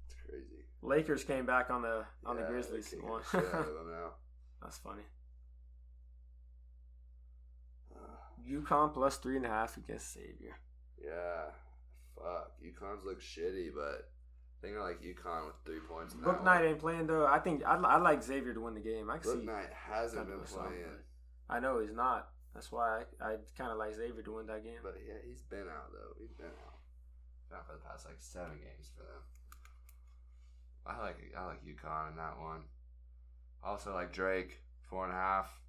It's 0.07 0.15
crazy. 0.25 0.63
Lakers 0.81 1.23
came 1.23 1.45
back 1.45 1.69
on 1.69 1.81
the 1.81 2.05
on 2.25 2.37
Yeah, 2.37 2.43
the 2.43 2.47
Grizzlies. 2.49 2.89
they're 2.89 2.99
kicking 2.99 3.09
Won. 3.09 3.21
the 3.31 3.39
shit 3.41 3.53
out 3.53 3.61
of 3.61 3.87
now. 3.91 4.09
That's 4.61 4.77
funny. 4.79 5.03
UConn 8.49 8.93
plus 8.93 9.17
three 9.17 9.37
and 9.37 9.45
a 9.45 9.49
half 9.49 9.77
against 9.77 10.13
Xavier. 10.13 10.57
yeah. 11.03 11.51
Fuck. 12.15 12.51
UConn's 12.63 13.05
look 13.05 13.21
shitty, 13.21 13.69
but 13.73 14.09
think 14.61 14.77
I 14.77 14.81
like 14.81 15.01
UConn 15.01 15.45
with 15.45 15.55
three 15.65 15.79
points. 15.79 16.13
in 16.13 16.19
Bouknight 16.21 16.67
ain't 16.67 16.79
playing 16.79 17.07
though. 17.07 17.25
I 17.25 17.39
think 17.39 17.65
I'd, 17.65 17.83
I'd 17.83 18.01
like 18.01 18.23
Xavier 18.23 18.53
to 18.53 18.61
win 18.61 18.73
the 18.73 18.79
game. 18.81 19.09
I 19.09 19.17
can 19.17 19.31
Book 19.31 19.39
see. 19.39 19.45
Knight 19.45 19.71
hasn't 19.71 20.27
been 20.27 20.39
playing. 20.39 20.99
I 21.49 21.59
know 21.59 21.79
he's 21.79 21.93
not. 21.93 22.29
That's 22.53 22.71
why 22.71 23.03
I, 23.21 23.25
I 23.25 23.35
kind 23.57 23.71
of 23.71 23.77
like 23.77 23.95
Xavier 23.95 24.21
to 24.23 24.35
win 24.35 24.47
that 24.47 24.63
game. 24.63 24.79
But 24.83 24.95
yeah, 25.07 25.15
he's 25.25 25.41
been 25.43 25.67
out 25.69 25.91
though. 25.91 26.15
He's 26.19 26.33
been 26.33 26.47
out. 26.47 26.79
Not 27.51 27.65
for 27.65 27.73
the 27.73 27.79
past 27.79 28.05
like 28.05 28.17
seven 28.19 28.57
games 28.57 28.91
for 28.95 29.03
them. 29.03 29.23
I 30.85 30.99
like 31.01 31.17
I 31.37 31.45
like 31.45 31.63
UConn 31.65 32.11
in 32.11 32.17
that 32.17 32.39
one. 32.39 32.61
Also 33.63 33.93
like 33.93 34.11
Drake 34.11 34.61
four 34.81 35.05
and 35.05 35.13
a 35.13 35.17
half. 35.17 35.59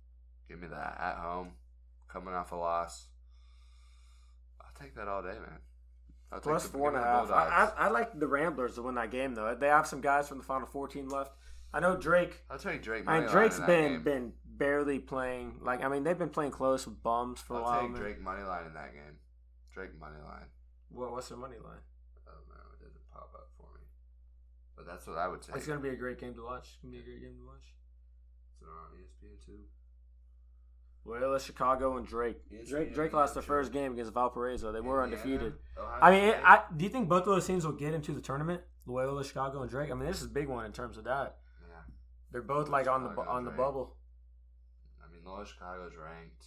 Give 0.49 0.61
me 0.61 0.69
that 0.69 0.99
at 1.01 1.17
home, 1.17 1.53
coming 2.09 2.35
off 2.35 2.51
a 2.53 2.57
loss. 2.57 3.07
I'll 4.61 4.73
take 4.81 4.95
that 4.97 5.07
all 5.07 5.23
day, 5.23 5.29
man. 5.29 5.61
I'll 6.33 6.41
Plus 6.41 6.63
the- 6.65 6.71
four 6.79 6.91
a 6.91 6.93
me 6.93 6.99
the 7.01 7.05
half. 7.05 7.31
I, 7.31 7.73
I, 7.83 7.87
I 7.87 7.89
like 7.91 8.19
the 8.19 8.27
Ramblers 8.29 8.77
to 8.77 8.83
win 8.83 8.95
that 8.97 9.11
game 9.11 9.35
though. 9.35 9.55
They 9.55 9.67
have 9.69 9.87
some 9.87 10.01
guys 10.01 10.29
from 10.29 10.39
the 10.39 10.45
Final 10.45 10.67
Four 10.69 10.87
team 10.89 11.09
left. 11.09 11.33
I 11.73 11.81
know 11.81 11.97
Drake. 11.97 12.43
I'll 12.51 12.59
take 12.59 12.83
Drake. 12.83 13.05
I 13.07 13.21
mean, 13.21 13.27
money 13.27 13.35
line 13.37 13.53
in 13.53 13.61
that 13.61 13.67
been 13.67 13.93
game. 13.93 14.03
been 14.03 14.33
barely 14.45 14.99
playing. 14.99 15.57
Like 15.63 15.83
I 15.85 15.89
mean, 15.89 16.05
they've 16.05 16.19
been 16.19 16.31
playing 16.31 16.53
close 16.53 16.87
with 16.87 17.03
bums 17.03 17.41
for 17.41 17.55
a 17.55 17.57
I'll 17.59 17.63
while. 17.65 17.89
take. 17.89 17.97
Drake 17.97 18.21
money 18.21 18.43
line 18.43 18.67
in 18.67 18.75
that 18.75 18.93
game. 18.93 19.19
Drake 19.75 19.99
money 19.99 20.19
line. 20.25 20.47
What, 20.91 21.13
what's 21.13 21.29
their 21.29 21.39
money 21.39 21.57
line? 21.63 21.83
I 22.27 22.31
don't 22.35 22.49
know. 22.49 22.67
It 22.75 22.83
doesn't 22.83 23.11
pop 23.13 23.31
up 23.35 23.49
for 23.57 23.67
me. 23.79 23.83
But 24.77 24.87
that's 24.87 25.07
what 25.07 25.19
I 25.19 25.29
would 25.29 25.43
take. 25.43 25.57
It's 25.57 25.67
gonna 25.67 25.81
be 25.81 25.91
a 25.91 25.97
great 25.97 26.19
game 26.21 26.35
to 26.35 26.45
watch. 26.45 26.67
It's 26.75 26.79
gonna 26.83 26.93
be 26.95 27.01
a 27.01 27.03
great 27.05 27.23
game 27.23 27.39
to 27.39 27.47
watch. 27.47 27.67
Is 28.59 28.63
it 28.63 28.71
on 28.71 28.91
ESPN 28.99 29.47
too? 29.47 29.63
Loyola, 31.05 31.41
Chicago, 31.41 31.97
and 31.97 32.07
Drake. 32.07 32.39
ESPN, 32.53 32.69
Drake 32.69 32.95
Drake 32.95 33.13
lost 33.13 33.35
their 33.35 33.43
sure. 33.43 33.57
first 33.57 33.73
game 33.73 33.93
against 33.93 34.13
Valparaiso. 34.13 34.73
They 34.73 34.81
were 34.81 35.03
undefeated. 35.03 35.55
Ohio 35.79 35.99
I 36.03 36.11
mean, 36.11 36.25
it, 36.25 36.41
I, 36.45 36.63
do 36.77 36.85
you 36.85 36.91
think 36.91 37.09
both 37.09 37.23
of 37.23 37.35
those 37.35 37.47
teams 37.47 37.65
will 37.65 37.73
get 37.73 37.95
into 37.95 38.13
the 38.13 38.21
tournament? 38.21 38.63
Loyola, 38.87 39.25
Chicago, 39.25 39.63
and 39.63 39.71
Drake. 39.71 39.91
I 39.91 39.95
mean, 39.95 40.07
this 40.07 40.19
is 40.19 40.27
a 40.27 40.31
big 40.31 40.49
one 40.49 40.67
in 40.67 40.73
terms 40.73 40.99
of 40.99 41.05
that. 41.05 41.39
yeah. 41.69 41.83
They're 42.33 42.43
both 42.43 42.69
like 42.69 42.87
on 42.87 43.05
the 43.05 43.11
Chicago, 43.11 43.31
on 43.31 43.45
the 43.45 43.51
bubble. 43.51 43.97
I 45.03 45.13
mean, 45.13 45.25
Loyola 45.25 45.47
Chicago's 45.47 45.93
ranked, 45.97 46.45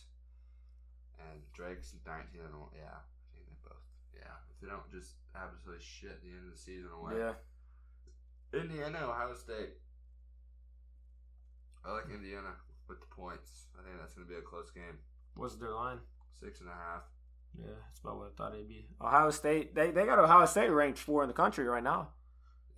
and 1.20 1.41
Drake's 1.54 1.93
19 2.06 2.41
and 2.45 2.54
one. 2.60 2.70
Yeah, 2.76 2.93
I 2.93 3.26
think 3.34 3.45
they 3.47 3.58
both. 3.68 3.84
Yeah, 4.14 4.38
if 4.54 4.62
they 4.62 4.68
don't 4.68 4.89
just 4.91 5.16
absolutely 5.36 5.84
shit 5.84 6.22
the 6.22 6.30
end 6.30 6.45
of 6.45 6.54
the 6.54 6.60
season 6.60 6.89
away. 6.93 7.18
Yeah. 7.18 7.34
Indiana, 8.54 9.10
Ohio 9.10 9.34
State. 9.34 9.82
I 11.84 11.91
like 11.91 12.06
Indiana 12.14 12.54
with 12.94 13.02
the 13.02 13.16
points. 13.16 13.68
I 13.74 13.82
think 13.82 13.98
that's 14.00 14.14
going 14.14 14.28
to 14.28 14.32
be 14.34 14.38
a 14.38 14.46
close 14.46 14.70
game. 14.70 15.02
What's 15.36 15.56
their 15.56 15.74
line? 15.74 16.00
Six 16.38 16.62
and 16.62 16.70
a 16.70 16.78
half. 16.78 17.10
Yeah, 17.58 17.78
that's 17.86 18.00
about 18.00 18.18
what 18.18 18.30
I 18.30 18.34
thought 18.38 18.54
it'd 18.54 18.70
be. 18.70 18.86
Ohio 19.02 19.30
State. 19.30 19.76
They 19.76 19.91
they 19.91 20.06
got 20.06 20.18
Ohio 20.18 20.46
State 20.46 20.70
ranked 20.70 20.98
four 20.98 21.22
in 21.22 21.28
the 21.28 21.38
country 21.38 21.66
right 21.66 21.84
now. 21.84 22.10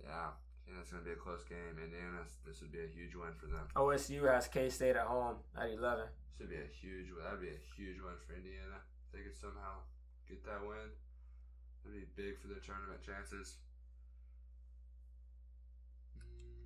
Yeah, 0.04 0.36
I 0.36 0.58
think 0.64 0.76
that's 0.76 0.92
going 0.92 1.02
to 1.02 1.08
be 1.08 1.16
a 1.16 1.20
close 1.20 1.44
game. 1.44 1.80
Indiana, 1.80 2.28
this 2.44 2.60
would 2.60 2.72
be 2.72 2.84
a 2.84 2.90
huge 2.92 3.16
win 3.16 3.32
for 3.40 3.46
them. 3.46 3.64
OSU 3.74 4.28
has 4.28 4.48
K 4.48 4.68
State 4.68 4.96
at 4.96 5.08
home 5.08 5.36
at 5.56 5.72
eleven. 5.72 6.06
Should 6.36 6.50
be 6.50 6.60
a 6.60 6.68
huge. 6.68 7.08
That'd 7.24 7.40
be 7.40 7.48
a 7.48 7.60
huge 7.76 7.96
win 8.04 8.16
for 8.26 8.36
Indiana. 8.36 8.84
If 9.08 9.16
they 9.16 9.24
could 9.24 9.36
somehow 9.36 9.80
get 10.28 10.44
that 10.44 10.60
win, 10.60 10.92
That'd 11.84 11.96
be 11.96 12.22
big 12.22 12.38
for 12.38 12.48
their 12.48 12.60
tournament 12.60 13.00
chances. 13.00 13.56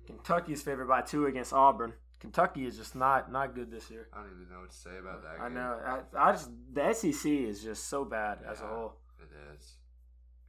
Kentucky's 0.05 0.61
favored 0.61 0.87
by 0.87 1.01
two 1.01 1.27
against 1.27 1.53
Auburn. 1.53 1.93
Kentucky 2.21 2.67
is 2.67 2.77
just 2.77 2.95
not 2.95 3.31
not 3.31 3.55
good 3.55 3.71
this 3.71 3.89
year. 3.89 4.07
I 4.13 4.17
don't 4.21 4.29
even 4.39 4.53
know 4.53 4.61
what 4.61 4.69
to 4.69 4.77
say 4.77 4.97
about 4.99 5.23
that. 5.23 5.41
I 5.41 5.47
game. 5.47 5.55
know. 5.55 5.79
I, 5.83 6.29
I 6.29 6.31
just 6.33 6.51
the 6.71 6.93
SEC 6.93 7.31
is 7.31 7.63
just 7.63 7.89
so 7.89 8.05
bad 8.05 8.37
as 8.47 8.61
a 8.61 8.67
whole. 8.67 8.93
It 9.19 9.33
is. 9.55 9.73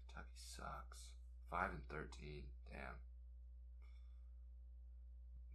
Kentucky 0.07 0.37
sucks. 0.37 1.01
Five 1.51 1.71
and 1.71 1.81
thirteen. 1.89 2.43
Damn. 2.71 3.01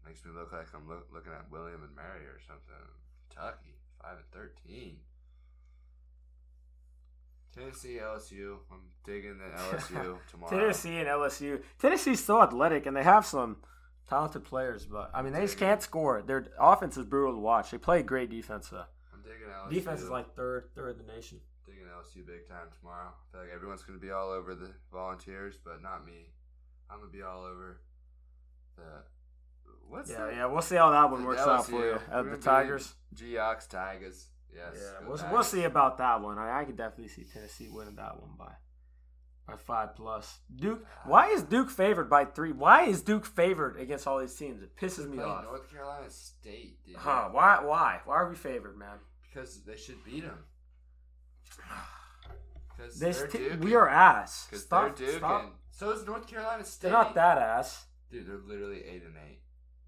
Makes 0.07 0.25
me 0.25 0.31
look 0.33 0.51
like 0.51 0.65
I'm 0.73 0.89
look, 0.89 1.07
looking 1.13 1.33
at 1.33 1.51
William 1.51 1.83
and 1.83 1.95
Mary 1.95 2.25
or 2.25 2.39
something. 2.47 2.73
Kentucky, 3.29 3.77
five 4.01 4.17
and 4.17 4.31
thirteen. 4.33 4.97
Tennessee, 7.55 7.99
LSU. 8.01 8.57
I'm 8.71 8.81
digging 9.03 9.37
the 9.37 9.45
LSU 9.55 10.17
tomorrow. 10.31 10.49
Tennessee 10.49 10.97
and 10.97 11.07
LSU. 11.07 11.61
Tennessee's 11.79 12.23
so 12.23 12.41
athletic 12.41 12.87
and 12.87 12.97
they 12.97 13.03
have 13.03 13.25
some 13.25 13.57
talented 14.07 14.43
players, 14.43 14.85
but 14.85 15.11
I 15.13 15.21
mean 15.21 15.33
they 15.33 15.41
just 15.41 15.57
can't 15.57 15.81
score. 15.81 16.21
Their 16.21 16.47
offense 16.59 16.97
is 16.97 17.05
brutal 17.05 17.33
to 17.33 17.39
watch. 17.39 17.71
They 17.71 17.77
play 17.77 18.03
great 18.03 18.29
defense 18.29 18.69
though. 18.69 18.85
I'm 19.13 19.21
digging 19.21 19.47
LSU. 19.47 19.69
Defense 19.69 20.01
is 20.01 20.09
like 20.09 20.35
third 20.35 20.69
third 20.75 20.99
in 20.99 21.05
the 21.05 21.13
nation. 21.13 21.39
digging 21.65 21.83
LSU 21.83 22.25
big 22.25 22.47
time 22.47 22.67
tomorrow. 22.79 23.09
I 23.09 23.31
feel 23.31 23.41
like 23.41 23.49
everyone's 23.53 23.83
gonna 23.83 23.99
be 23.99 24.11
all 24.11 24.29
over 24.29 24.55
the 24.55 24.71
Volunteers, 24.91 25.57
but 25.63 25.81
not 25.81 26.05
me. 26.05 26.31
I'm 26.89 26.99
gonna 26.99 27.11
be 27.11 27.21
all 27.21 27.43
over 27.43 27.81
the 28.77 28.83
what's 29.89 30.09
Yeah, 30.09 30.25
the, 30.25 30.31
yeah. 30.31 30.45
We'll 30.45 30.61
see 30.61 30.75
how 30.75 30.91
that 30.91 31.11
one 31.11 31.21
the 31.21 31.27
works 31.27 31.41
out 31.41 31.65
for 31.65 31.71
you. 31.85 31.99
We're 32.11 32.19
Uh, 32.19 32.23
the 32.23 32.37
Tigers. 32.37 32.95
Geaux 33.13 33.55
Tigers. 33.69 34.27
Yes. 34.55 34.73
Yeah, 34.75 35.07
we'll, 35.07 35.17
Tigers. 35.17 35.33
we'll 35.33 35.43
see 35.43 35.63
about 35.63 35.97
that 35.97 36.21
one. 36.21 36.37
I, 36.37 36.61
I 36.61 36.65
could 36.65 36.77
definitely 36.77 37.09
see 37.09 37.23
Tennessee 37.25 37.67
winning 37.69 37.95
that 37.95 38.19
one 38.19 38.31
by 38.37 38.53
by 39.47 39.55
five 39.55 39.95
plus. 39.95 40.39
Duke. 40.55 40.85
Ah. 40.85 41.01
Why 41.09 41.27
is 41.29 41.43
Duke 41.43 41.69
favored 41.69 42.09
by 42.09 42.25
three? 42.25 42.51
Why 42.51 42.83
is 42.83 43.01
Duke 43.01 43.25
favored 43.25 43.79
against 43.79 44.05
all 44.07 44.19
these 44.19 44.35
teams? 44.35 44.61
It 44.61 44.75
pisses 44.75 45.09
me 45.09 45.19
off. 45.23 45.43
North 45.45 45.71
Carolina 45.71 46.09
State, 46.09 46.83
dude. 46.85 46.97
Huh? 46.97 47.29
Why? 47.31 47.59
Why? 47.63 48.01
Why 48.05 48.15
are 48.15 48.29
we 48.29 48.35
favored, 48.35 48.77
man? 48.77 48.97
Because 49.21 49.61
they 49.61 49.77
should 49.77 50.03
beat 50.03 50.23
them. 50.23 50.39
Because 52.75 52.95
This 52.99 53.17
they're 53.19 53.27
t- 53.27 53.37
Duke. 53.37 53.63
we 53.63 53.75
are 53.75 53.87
ass. 53.89 54.47
Because 54.49 54.63
Stop. 54.65 54.97
they're 54.97 55.07
Duke. 55.13 55.23
And 55.23 55.49
so 55.71 55.91
is 55.91 56.05
North 56.05 56.27
Carolina 56.27 56.63
State. 56.65 56.89
They're 56.89 56.91
not 56.91 57.15
that 57.15 57.37
ass. 57.37 57.85
Dude, 58.11 58.27
they're 58.27 58.37
literally 58.37 58.83
eight 58.83 59.03
and 59.03 59.15
eight, 59.29 59.39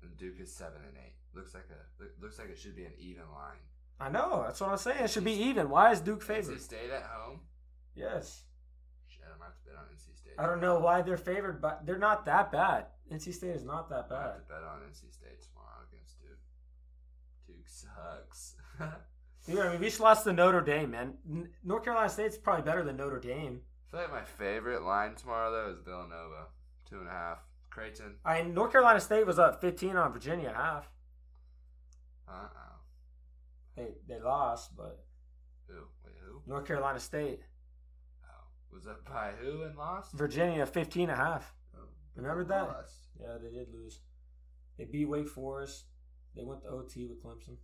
and 0.03 0.15
Duke 0.17 0.39
is 0.39 0.51
seven 0.53 0.81
and 0.87 0.95
eight. 0.97 1.13
Looks 1.35 1.53
like 1.53 1.63
a 1.71 2.03
looks 2.23 2.37
like 2.39 2.49
it 2.49 2.57
should 2.57 2.75
be 2.75 2.83
an 2.85 2.93
even 2.99 3.23
line. 3.33 3.57
I 3.99 4.09
know. 4.09 4.43
That's 4.45 4.59
what 4.61 4.69
I'm 4.71 4.77
saying. 4.77 5.03
It 5.03 5.09
should 5.09 5.23
be 5.23 5.33
even. 5.33 5.69
Why 5.69 5.91
is 5.91 5.99
Duke 6.01 6.21
favored? 6.21 6.59
State 6.61 6.89
at 6.93 7.03
home. 7.03 7.41
Yes. 7.95 8.43
Shit, 9.07 9.23
I'm 9.25 9.33
gonna 9.39 9.45
have 9.51 9.55
to 9.55 9.58
bet 9.69 9.77
on 9.77 9.85
NC 9.95 10.17
State. 10.17 10.33
I 10.37 10.45
don't 10.45 10.61
know 10.61 10.79
why 10.79 11.01
they're 11.01 11.17
favored, 11.17 11.61
but 11.61 11.85
they're 11.85 11.97
not 11.97 12.25
that 12.25 12.51
bad. 12.51 12.85
NC 13.11 13.33
State 13.33 13.55
is 13.55 13.65
not 13.65 13.89
that 13.89 14.09
bad. 14.09 14.17
I 14.17 14.23
have 14.33 14.35
to 14.35 14.41
bet 14.47 14.63
on 14.63 14.79
NC 14.89 15.13
State 15.13 15.41
tomorrow 15.41 15.85
against 15.91 16.19
Duke. 16.19 16.39
Duke 17.47 17.67
sucks. 17.67 18.55
Dude, 19.45 19.59
I 19.59 19.71
mean, 19.71 19.79
we 19.79 19.87
just 19.87 19.99
lost 19.99 20.25
to 20.25 20.33
Notre 20.33 20.61
Dame, 20.61 20.91
man. 20.91 21.13
North 21.63 21.83
Carolina 21.83 22.09
State's 22.09 22.37
probably 22.37 22.63
better 22.63 22.83
than 22.83 22.97
Notre 22.97 23.19
Dame. 23.19 23.61
I 23.87 23.91
feel 23.91 23.99
like 24.01 24.11
my 24.11 24.23
favorite 24.23 24.83
line 24.83 25.15
tomorrow 25.15 25.51
though 25.51 25.71
is 25.71 25.79
Villanova, 25.83 26.47
two 26.87 26.99
and 26.99 27.07
a 27.07 27.11
half. 27.11 27.39
Creighton. 27.71 28.15
I 28.25 28.41
mean, 28.43 28.53
North 28.53 28.71
Carolina 28.71 28.99
State 28.99 29.25
was 29.25 29.39
up 29.39 29.61
15 29.61 29.95
on 29.95 30.11
Virginia 30.13 30.53
half. 30.55 30.89
Uh 32.27 32.47
oh. 32.55 32.79
They 33.75 33.87
they 34.07 34.19
lost, 34.21 34.75
but 34.75 35.03
Who? 35.67 35.75
Wait, 36.05 36.15
who? 36.23 36.41
North 36.45 36.65
Carolina 36.65 36.99
State, 36.99 37.39
was 38.73 38.87
up 38.87 39.05
by 39.05 39.31
who 39.41 39.63
and 39.63 39.75
lost? 39.75 40.13
Virginia 40.13 40.65
15 40.65 41.09
and 41.09 41.11
a 41.11 41.15
half. 41.15 41.53
Oh, 41.75 41.81
Remember 42.15 42.43
that? 42.45 42.67
Lost. 42.67 43.07
Yeah, 43.19 43.37
they 43.41 43.49
did 43.49 43.67
lose. 43.73 43.99
They 44.77 44.85
beat 44.85 45.05
Wake 45.05 45.27
Forest. 45.27 45.85
They 46.35 46.43
went 46.43 46.61
to 46.63 46.69
OT 46.69 47.05
with 47.05 47.23
Clemson. 47.23 47.57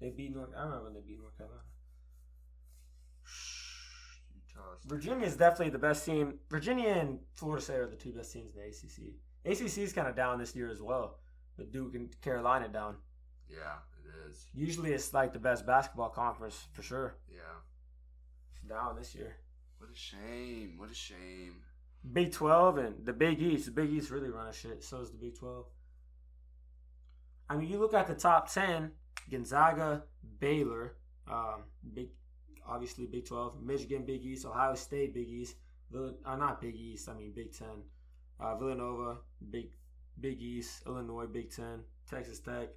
They 0.00 0.10
beat 0.10 0.34
North. 0.34 0.50
I 0.56 0.64
remember 0.64 0.84
when 0.84 0.94
they 0.94 1.00
beat 1.00 1.18
North 1.18 1.36
Carolina. 1.38 1.62
Utah. 4.34 4.76
Virginia 4.86 5.26
is 5.26 5.36
definitely 5.36 5.70
the 5.70 5.78
best 5.78 6.04
team. 6.04 6.34
Virginia 6.50 6.88
and 6.90 7.20
Florida 7.32 7.62
State 7.62 7.78
are 7.78 7.86
the 7.86 7.96
two 7.96 8.12
best 8.12 8.32
teams 8.32 8.52
in 8.54 8.60
the 8.60 8.66
ACC. 8.68 9.14
ACC 9.46 9.78
is 9.78 9.92
kind 9.92 10.08
of 10.08 10.14
down 10.16 10.38
this 10.38 10.54
year 10.54 10.70
as 10.70 10.82
well, 10.82 11.20
with 11.56 11.72
Duke 11.72 11.94
and 11.94 12.20
Carolina 12.20 12.68
down. 12.68 12.96
Yeah, 13.48 13.78
it 14.04 14.30
is. 14.30 14.46
Usually, 14.54 14.92
it's 14.92 15.12
like 15.12 15.32
the 15.32 15.38
best 15.38 15.66
basketball 15.66 16.10
conference 16.10 16.66
for 16.72 16.82
sure. 16.82 17.16
Yeah. 17.30 17.40
It's 18.50 18.60
down 18.68 18.96
this 18.96 19.14
year. 19.14 19.36
What 19.78 19.90
a 19.90 19.94
shame. 19.96 20.74
What 20.78 20.90
a 20.90 20.94
shame. 20.94 21.56
Big 22.12 22.32
Twelve 22.32 22.78
and 22.78 23.04
the 23.04 23.12
Big 23.12 23.40
East. 23.40 23.66
The 23.66 23.72
Big 23.72 23.90
East 23.90 24.10
really 24.10 24.30
running 24.30 24.52
shit. 24.52 24.82
So 24.84 25.00
is 25.00 25.10
the 25.10 25.18
Big 25.18 25.38
Twelve. 25.38 25.66
I 27.48 27.56
mean, 27.56 27.68
you 27.68 27.78
look 27.78 27.94
at 27.94 28.06
the 28.06 28.14
top 28.14 28.52
ten: 28.52 28.92
Gonzaga, 29.30 30.04
Baylor, 30.38 30.96
um, 31.30 31.64
Big, 31.94 32.08
obviously 32.66 33.06
Big 33.06 33.26
Twelve, 33.26 33.62
Michigan, 33.62 34.04
Big 34.04 34.24
East, 34.24 34.44
Ohio 34.46 34.74
State, 34.74 35.14
Big 35.14 35.28
East. 35.28 35.56
Vill- 35.90 36.16
uh, 36.24 36.36
not 36.36 36.60
Big 36.60 36.74
East. 36.74 37.08
I 37.08 37.14
mean 37.14 37.32
Big 37.34 37.52
Ten. 37.52 37.82
Uh, 38.40 38.56
Villanova, 38.56 39.18
Big 39.50 39.70
Big 40.20 40.40
East, 40.40 40.82
Illinois, 40.86 41.26
Big 41.26 41.50
Ten, 41.50 41.80
Texas 42.08 42.40
Tech, 42.40 42.68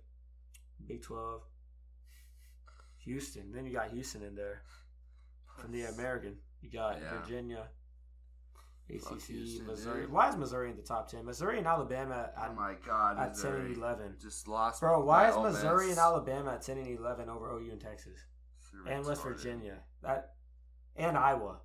Big 0.86 1.01
Twelve. 1.01 1.43
Houston. 2.99 3.51
Then 3.51 3.65
you 3.65 3.73
got 3.73 3.89
Houston 3.91 4.21
in 4.23 4.36
there 4.36 4.61
from 5.55 5.71
the 5.71 5.84
American. 5.84 6.38
You 6.61 6.69
got 6.71 6.99
Yeah. 7.01 7.19
Virginia, 7.21 7.69
ACC, 8.89 9.28
Houston, 9.28 9.65
Missouri. 9.67 10.01
dude. 10.01 10.11
Why 10.11 10.30
is 10.30 10.36
Missouri 10.36 10.69
in 10.71 10.75
the 10.78 10.82
top 10.84 11.07
ten? 11.09 11.25
Missouri 11.25 11.57
and 11.57 11.67
Alabama 11.67 12.30
Oh 12.38 12.53
my 12.53 12.75
god. 12.86 13.17
at 13.17 13.36
ten 13.36 13.53
and 13.53 13.75
eleven. 13.78 14.15
Just 14.19 14.47
lost. 14.47 14.82
Bro, 14.82 15.03
why 15.05 15.30
is 15.30 15.38
Missouri 15.38 15.88
Miss. 15.88 15.97
and 15.97 15.99
Alabama 16.03 16.53
at 16.53 16.61
ten 16.61 16.78
and 16.78 16.88
eleven 16.88 17.30
over 17.30 17.49
OU 17.51 17.71
and 17.71 17.82
Texas 17.82 18.19
and 18.88 19.05
West. 19.05 19.23
Virginia? 19.23 19.80
That 20.01 20.36
and 20.95 21.17
Iowa. 21.17 21.59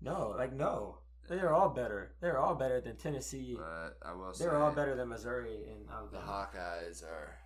No, 0.00 0.30
like 0.30 0.52
no, 0.52 0.98
they're 1.28 1.52
all 1.52 1.68
better. 1.68 2.14
They're 2.20 2.38
all 2.38 2.54
better 2.54 2.80
than 2.80 2.96
Tennessee. 2.96 3.54
But 3.58 3.98
I 4.02 4.14
will 4.14 4.32
say. 4.32 4.44
They're 4.44 4.56
all 4.56 4.72
better 4.72 4.94
than 4.96 5.08
Missouri 5.08 5.68
and 5.70 5.88
Alabama. 5.90 6.24
The 6.52 6.58
Hawkeyes 6.58 7.04
are. 7.04 7.36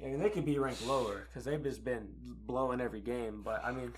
Mean, 0.00 0.18
they 0.20 0.28
could 0.30 0.44
be 0.44 0.58
ranked 0.58 0.86
lower 0.86 1.26
because 1.28 1.44
they've 1.44 1.62
just 1.62 1.84
been 1.84 2.08
blowing 2.22 2.80
every 2.80 3.00
game. 3.00 3.42
But 3.42 3.64
I 3.64 3.72
mean, 3.72 3.92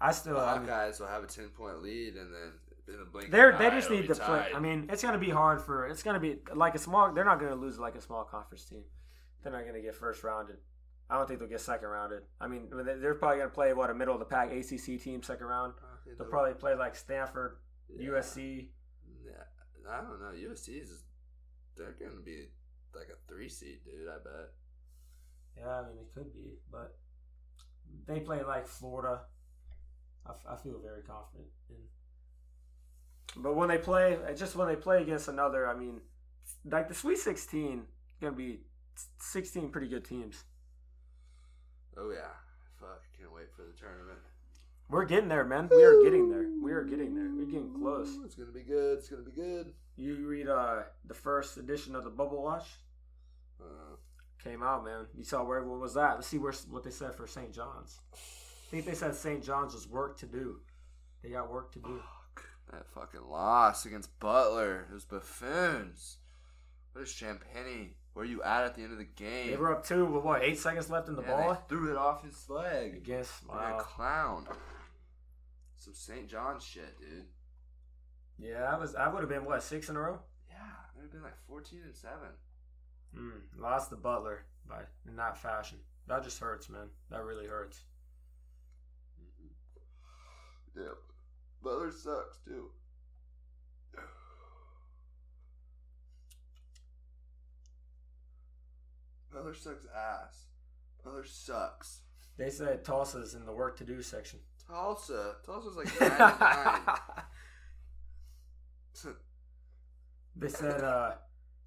I 0.00 0.08
The 0.08 0.14
still. 0.14 0.38
I 0.38 0.58
mean, 0.58 0.68
Hawkeyes 0.68 1.00
will 1.00 1.06
have 1.06 1.22
a 1.22 1.26
10 1.26 1.48
point 1.50 1.82
lead 1.82 2.14
and 2.16 2.32
then 2.34 2.52
in 2.88 2.98
the 2.98 3.04
blink. 3.04 3.30
They're 3.30 3.56
they 3.56 3.66
eye, 3.66 3.70
just 3.70 3.90
need 3.90 4.08
to 4.08 4.14
play. 4.14 4.46
I 4.54 4.58
mean, 4.58 4.88
it's 4.90 5.02
gonna 5.02 5.18
be 5.18 5.30
hard 5.30 5.60
for. 5.60 5.86
It's 5.86 6.02
gonna 6.02 6.20
be 6.20 6.38
like 6.54 6.74
a 6.74 6.78
small. 6.78 7.12
They're 7.12 7.24
not 7.24 7.38
gonna 7.40 7.54
lose 7.54 7.78
like 7.78 7.94
a 7.94 8.00
small 8.00 8.24
conference 8.24 8.64
team. 8.64 8.82
They're 9.42 9.52
not 9.52 9.64
gonna 9.66 9.80
get 9.80 9.94
first 9.94 10.24
rounded. 10.24 10.56
I 11.10 11.16
don't 11.16 11.26
think 11.26 11.40
they'll 11.40 11.48
get 11.48 11.60
second 11.60 11.88
rounded. 11.88 12.22
I 12.40 12.48
mean, 12.48 12.68
they- 12.70 12.98
they're 12.98 13.14
probably 13.14 13.38
gonna 13.38 13.50
play 13.50 13.72
what 13.72 13.88
a 13.90 13.94
middle 13.94 14.14
of 14.14 14.20
the 14.20 14.26
pack 14.26 14.50
ACC 14.50 14.98
team 14.98 15.22
second 15.22 15.46
round. 15.46 15.74
Think 16.04 16.18
They'll 16.18 16.28
probably 16.28 16.54
play 16.54 16.74
like 16.74 16.96
Stanford, 16.96 17.58
yeah. 17.88 18.10
USC. 18.10 18.70
Yeah, 19.24 19.32
I 19.88 20.00
don't 20.00 20.20
know. 20.20 20.32
USC 20.32 20.80
is. 20.82 21.04
They're 21.76 21.92
going 21.98 22.16
to 22.16 22.22
be 22.22 22.48
like 22.94 23.08
a 23.08 23.16
three 23.28 23.48
seed, 23.48 23.84
dude, 23.84 24.08
I 24.08 24.16
bet. 24.18 24.50
Yeah, 25.60 25.80
I 25.80 25.82
mean, 25.88 25.98
it 25.98 26.14
could 26.14 26.32
be, 26.32 26.58
but 26.70 26.96
they 28.06 28.20
play 28.20 28.42
like 28.42 28.66
Florida. 28.66 29.20
I, 30.26 30.30
f- 30.30 30.46
I 30.48 30.56
feel 30.56 30.78
very 30.82 31.02
confident 31.02 31.48
in. 31.70 33.42
But 33.42 33.56
when 33.56 33.68
they 33.68 33.78
play, 33.78 34.18
just 34.36 34.56
when 34.56 34.68
they 34.68 34.76
play 34.76 35.02
against 35.02 35.28
another, 35.28 35.68
I 35.68 35.74
mean, 35.74 36.00
like 36.64 36.88
the 36.88 36.94
Sweet 36.94 37.18
Sixteen, 37.18 37.82
gonna 38.20 38.36
be 38.36 38.60
sixteen 39.18 39.70
pretty 39.70 39.88
good 39.88 40.04
teams. 40.04 40.44
Oh, 41.96 42.10
yeah. 42.10 42.30
Fuck. 42.78 43.02
Can't 43.18 43.32
wait 43.34 43.52
for 43.56 43.62
the 43.62 43.72
tournament. 43.78 44.18
We're 44.88 45.04
getting 45.04 45.28
there, 45.28 45.44
man. 45.44 45.68
We 45.70 45.82
are 45.82 46.00
getting 46.02 46.30
there. 46.30 46.46
We 46.62 46.72
are 46.72 46.84
getting 46.84 47.14
there. 47.14 47.28
We're 47.34 47.50
getting 47.50 47.74
close. 47.74 48.16
It's 48.24 48.36
going 48.36 48.48
to 48.48 48.54
be 48.54 48.62
good. 48.62 48.98
It's 48.98 49.08
going 49.08 49.24
to 49.24 49.28
be 49.30 49.34
good. 49.36 49.72
You 49.96 50.26
read 50.28 50.48
uh 50.48 50.82
the 51.06 51.14
first 51.14 51.56
edition 51.56 51.96
of 51.96 52.04
the 52.04 52.10
Bubble 52.10 52.42
Watch 52.42 52.68
Uh, 53.60 53.96
came 54.42 54.62
out, 54.62 54.84
man. 54.84 55.06
You 55.16 55.24
saw 55.24 55.44
where 55.44 55.58
everyone 55.58 55.80
was 55.80 55.96
at. 55.96 56.14
Let's 56.14 56.26
see 56.28 56.38
where 56.38 56.52
what 56.70 56.84
they 56.84 56.90
said 56.90 57.14
for 57.14 57.26
St. 57.26 57.52
John's. 57.52 57.98
I 58.12 58.70
think 58.70 58.84
they 58.86 58.94
said 58.94 59.14
St. 59.14 59.42
John's 59.42 59.74
was 59.74 59.88
work 59.88 60.18
to 60.18 60.26
do. 60.26 60.60
They 61.22 61.30
got 61.30 61.50
work 61.50 61.72
to 61.72 61.78
do. 61.80 62.00
fuck. 62.34 62.44
That 62.70 62.86
fucking 62.86 63.28
loss 63.28 63.86
against 63.86 64.18
Butler. 64.20 64.86
It 64.90 64.94
was 64.94 65.04
buffoons. 65.04 66.18
What 66.92 67.02
is 67.02 67.08
Champagnie? 67.08 67.94
Where 68.12 68.24
you 68.26 68.42
at 68.42 68.64
at 68.64 68.74
the 68.74 68.82
end 68.82 68.92
of 68.92 68.98
the 68.98 69.04
game? 69.04 69.50
They 69.50 69.56
were 69.56 69.74
up 69.74 69.86
two 69.86 70.04
with 70.04 70.24
what 70.24 70.42
eight 70.42 70.58
seconds 70.58 70.90
left 70.90 71.08
in 71.08 71.14
the 71.16 71.22
Yeah, 71.22 71.28
ball. 71.28 71.54
Threw 71.68 71.90
it 71.90 71.96
off 71.96 72.24
his 72.24 72.48
leg. 72.50 72.94
Against 72.96 73.46
Like 73.48 73.74
a 73.74 73.82
clown. 73.84 74.46
Some 75.76 75.94
St. 75.94 76.28
John 76.28 76.58
shit, 76.60 76.98
dude. 76.98 77.26
Yeah, 78.38 78.64
I 78.72 78.76
was 78.78 78.94
I 78.94 79.08
would 79.08 79.20
have 79.20 79.28
been 79.28 79.44
what 79.44 79.62
six 79.62 79.88
in 79.88 79.96
a 79.96 80.00
row. 80.00 80.18
Yeah, 80.50 80.56
I 80.56 80.96
would 80.96 81.02
have 81.04 81.12
been 81.12 81.22
like 81.22 81.36
14 81.48 81.80
and 81.84 81.94
7. 81.94 82.16
Mm, 83.16 83.40
lost 83.58 83.90
the 83.90 83.96
Butler 83.96 84.44
by 84.68 84.82
in 85.08 85.16
that 85.16 85.36
fashion. 85.38 85.78
That 86.06 86.22
just 86.24 86.38
hurts, 86.40 86.68
man. 86.68 86.88
That 87.10 87.24
really 87.24 87.46
hurts. 87.46 87.84
Yeah. 90.76 90.94
Butler 91.62 91.90
sucks 91.90 92.38
too. 92.44 92.70
Butler 99.32 99.54
sucks 99.54 99.86
ass. 99.94 100.46
Butler 101.04 101.24
sucks. 101.24 102.02
They 102.36 102.50
said 102.50 102.84
Tulsa's 102.84 103.34
in 103.34 103.44
the 103.44 103.52
work 103.52 103.76
to 103.78 103.84
do 103.84 104.00
section. 104.02 104.38
Tulsa. 104.68 105.36
Tulsa's 105.44 105.76
like 105.76 106.00
99. 106.00 106.80
they 110.36 110.48
said, 110.48 110.82
uh, 110.82 111.14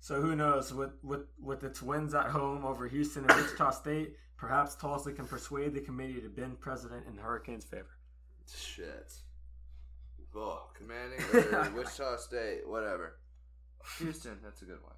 so 0.02 0.20
who 0.20 0.36
knows? 0.36 0.74
With, 0.74 0.92
with, 1.04 1.28
with 1.40 1.60
the 1.62 1.70
Twins 1.70 2.14
at 2.16 2.26
home 2.26 2.66
over 2.66 2.88
Houston 2.88 3.24
and 3.24 3.40
Wichita 3.40 3.70
State, 3.70 4.16
perhaps 4.36 4.74
Tulsa 4.76 5.12
can 5.14 5.28
persuade 5.28 5.76
the 5.76 5.80
committee 5.80 6.20
to 6.20 6.28
bend 6.28 6.60
president 6.60 7.06
in 7.08 7.16
the 7.16 7.22
Hurricanes' 7.22 7.64
favor. 7.66 7.92
Shit. 8.54 9.14
Oh, 10.36 10.64
commanding 10.74 11.20
or 11.54 11.70
Wichita 11.76 12.18
State, 12.18 12.68
whatever. 12.68 13.18
Houston, 14.00 14.38
that's 14.44 14.64
a 14.64 14.66
good 14.66 14.82
one. 14.82 14.96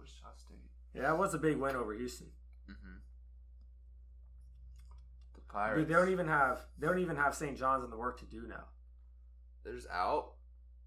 Wichita 0.00 0.28
State. 0.36 0.56
Yeah, 0.94 1.14
it 1.14 1.18
was 1.18 1.34
a 1.34 1.38
big 1.38 1.56
win 1.56 1.76
over 1.76 1.94
Houston. 1.94 2.26
Mm-hmm. 2.68 2.96
The 5.34 5.40
Dude, 5.40 5.48
Pirates. 5.48 5.88
they 5.88 5.94
don't 5.94 6.10
even 6.10 6.26
have 6.26 6.66
they 6.78 6.86
don't 6.88 6.98
even 6.98 7.16
have 7.16 7.34
St. 7.34 7.56
John's 7.56 7.84
in 7.84 7.90
the 7.90 7.96
work 7.96 8.18
to 8.18 8.24
do 8.26 8.46
now. 8.48 8.64
They're 9.64 9.74
just 9.74 9.88
out. 9.90 10.32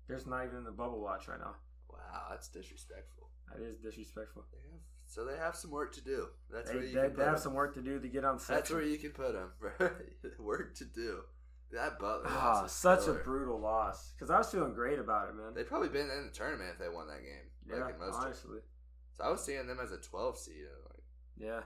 There's 0.08 0.28
not 0.28 0.44
even 0.46 0.58
in 0.58 0.64
the 0.66 0.72
bubble 0.72 1.00
watch 1.00 1.28
right 1.28 1.40
now. 1.40 1.56
Wow, 1.90 2.28
that's 2.30 2.48
disrespectful. 2.50 3.25
That 3.52 3.62
is 3.64 3.78
disrespectful. 3.78 4.44
They 4.52 4.58
have, 4.72 4.82
so 5.08 5.26
they 5.26 5.38
have 5.38 5.56
some 5.56 5.72
work 5.72 5.94
to 5.96 6.02
do. 6.02 6.28
That's 6.52 6.70
They, 6.70 6.76
where 6.76 6.86
you 6.86 6.94
they, 6.94 7.08
they 7.10 7.24
have 7.24 7.36
'em. 7.36 7.40
some 7.40 7.54
work 7.54 7.74
to 7.76 7.82
do 7.82 8.00
to 8.00 8.08
get 8.08 8.26
on 8.26 8.40
section. 8.40 8.56
That's 8.56 8.72
where 8.72 8.82
you 8.82 8.98
can 8.98 9.12
put 9.12 9.34
them. 9.34 9.52
work 10.40 10.76
to 10.78 10.86
do. 10.86 11.22
That 11.72 12.00
Butler. 12.00 12.30
Was 12.30 12.72
such 12.72 13.06
killer. 13.06 13.20
a 13.20 13.24
brutal 13.24 13.60
loss. 13.60 14.14
Because 14.14 14.30
I 14.30 14.38
was 14.38 14.50
feeling 14.50 14.74
great 14.74 15.00
about 15.00 15.30
it, 15.30 15.36
man. 15.36 15.54
They'd 15.54 15.68
probably 15.68 15.90
been 15.90 16.10
in 16.10 16.26
the 16.26 16.32
tournament 16.32 16.70
if 16.74 16.80
they 16.80 16.90
won 16.90 17.08
that 17.08 17.22
game. 17.24 17.50
yeah, 17.68 17.84
like 17.84 17.96
in 17.96 18.00
most 18.00 18.14
tournaments. 18.14 18.42
honestly. 18.46 18.60
So 19.18 19.24
I 19.24 19.30
was 19.30 19.44
seeing 19.44 19.66
them 19.68 19.80
as 19.82 19.92
a 19.92 19.98
12 19.98 20.38
seed. 20.38 20.56
like, 20.90 21.04
Yeah. 21.38 21.62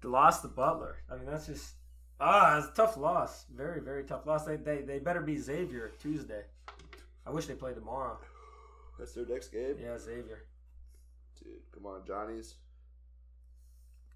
The 0.00 0.08
loss 0.08 0.40
to 0.42 0.48
Butler. 0.48 0.96
I 1.10 1.16
mean, 1.16 1.26
that's 1.26 1.46
just 1.46 1.74
ah, 2.20 2.58
it's 2.58 2.68
a 2.68 2.72
tough 2.72 2.96
loss. 2.96 3.46
Very, 3.54 3.80
very 3.80 4.04
tough 4.04 4.26
loss. 4.26 4.44
They 4.44 4.56
they, 4.56 4.82
they 4.82 4.98
better 4.98 5.20
be 5.22 5.36
Xavier 5.38 5.92
Tuesday. 5.98 6.42
I 7.26 7.30
wish 7.30 7.46
they 7.46 7.54
played 7.54 7.74
tomorrow. 7.76 8.18
that's 8.98 9.12
their 9.14 9.26
next 9.26 9.48
game. 9.48 9.76
Yeah, 9.82 9.98
Xavier. 9.98 10.44
Dude, 11.42 11.60
come 11.72 11.86
on, 11.86 12.02
Johnny's. 12.06 12.56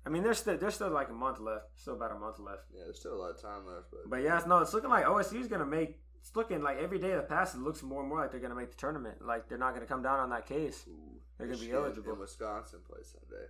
I 0.07 0.11
mean, 0.11 0.23
there's 0.23 0.39
still 0.39 0.57
there's 0.57 0.75
still 0.75 0.91
like 0.91 1.11
a 1.11 1.13
month 1.13 1.39
left. 1.39 1.67
Still 1.77 1.95
about 1.95 2.13
a 2.13 2.19
month 2.19 2.39
left. 2.39 2.63
Yeah, 2.75 2.85
there's 2.85 2.99
still 2.99 3.15
a 3.15 3.21
lot 3.21 3.31
of 3.31 3.43
time 3.43 3.67
left, 3.67 3.91
but, 3.91 4.09
But 4.09 4.23
yeah, 4.23 4.39
it's, 4.39 4.47
no, 4.47 4.59
it's 4.59 4.73
looking 4.73 4.91
like 4.91 5.05
OSU's 5.05 5.49
gonna 5.49 5.67
make. 5.67 5.99
It's 6.21 6.35
looking 6.35 6.63
like 6.63 6.79
every 6.79 6.99
day 6.99 7.11
that 7.11 7.29
passes, 7.29 7.57
it 7.57 7.63
looks 7.63 7.83
more 7.83 8.01
and 8.01 8.09
more 8.09 8.21
like 8.21 8.31
they're 8.31 8.41
gonna 8.41 8.55
make 8.55 8.71
the 8.71 8.77
tournament. 8.77 9.25
Like 9.25 9.49
they're 9.49 9.59
not 9.59 9.75
gonna 9.75 9.87
come 9.87 10.03
down 10.03 10.19
on 10.21 10.31
that 10.31 10.47
case. 10.47 10.85
Ooh, 10.89 11.21
They're 11.37 11.47
gonna 11.47 11.59
be 11.59 11.71
eligible. 11.73 12.13
And 12.13 12.21
Wisconsin 12.21 12.81
play 12.89 13.01
Sunday. 13.03 13.47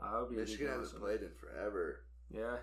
I 0.00 0.10
hope 0.10 0.30
you 0.32 0.38
Michigan 0.38 0.68
hasn't 0.68 1.00
played 1.00 1.22
in 1.22 1.30
forever. 1.38 2.04
Yeah, 2.30 2.56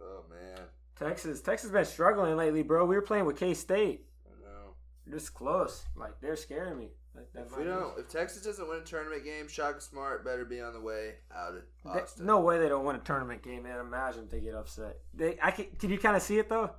Oh 0.00 0.22
man, 0.30 0.58
Texas. 0.96 1.40
Texas 1.40 1.70
has 1.70 1.72
been 1.72 1.84
struggling 1.84 2.36
lately, 2.36 2.62
bro. 2.62 2.84
We 2.86 2.96
were 2.96 3.02
playing 3.02 3.24
with 3.24 3.36
K 3.36 3.54
State. 3.54 4.06
I 4.26 4.40
know. 4.42 4.74
This 5.06 5.28
close. 5.28 5.84
Like 5.96 6.20
they're 6.20 6.36
scaring 6.36 6.78
me. 6.78 6.90
Like, 7.14 7.32
that 7.32 7.46
If 7.46 7.56
we 7.56 7.64
don't, 7.64 7.98
if 7.98 8.08
Texas 8.08 8.42
doesn't 8.44 8.68
win 8.68 8.78
a 8.78 8.84
tournament 8.84 9.24
game, 9.24 9.48
Shaka 9.48 9.80
Smart 9.80 10.24
better 10.24 10.44
be 10.44 10.60
on 10.60 10.72
the 10.72 10.80
way 10.80 11.14
out 11.34 11.54
of 11.56 11.62
They- 11.84 11.90
Austin. 12.02 12.26
no 12.26 12.40
way 12.40 12.58
they 12.58 12.68
don't 12.68 12.84
win 12.84 12.94
a 12.96 13.00
tournament 13.00 13.42
game, 13.42 13.64
man. 13.64 13.80
Imagine 13.80 14.24
if 14.24 14.30
they 14.30 14.40
get 14.40 14.54
upset. 14.54 14.98
They, 15.14 15.36
I 15.42 15.50
can, 15.50 15.66
can 15.78 15.90
you 15.90 15.98
kind 15.98 16.14
of 16.16 16.22
see 16.22 16.38
it 16.38 16.48
though? 16.48 16.70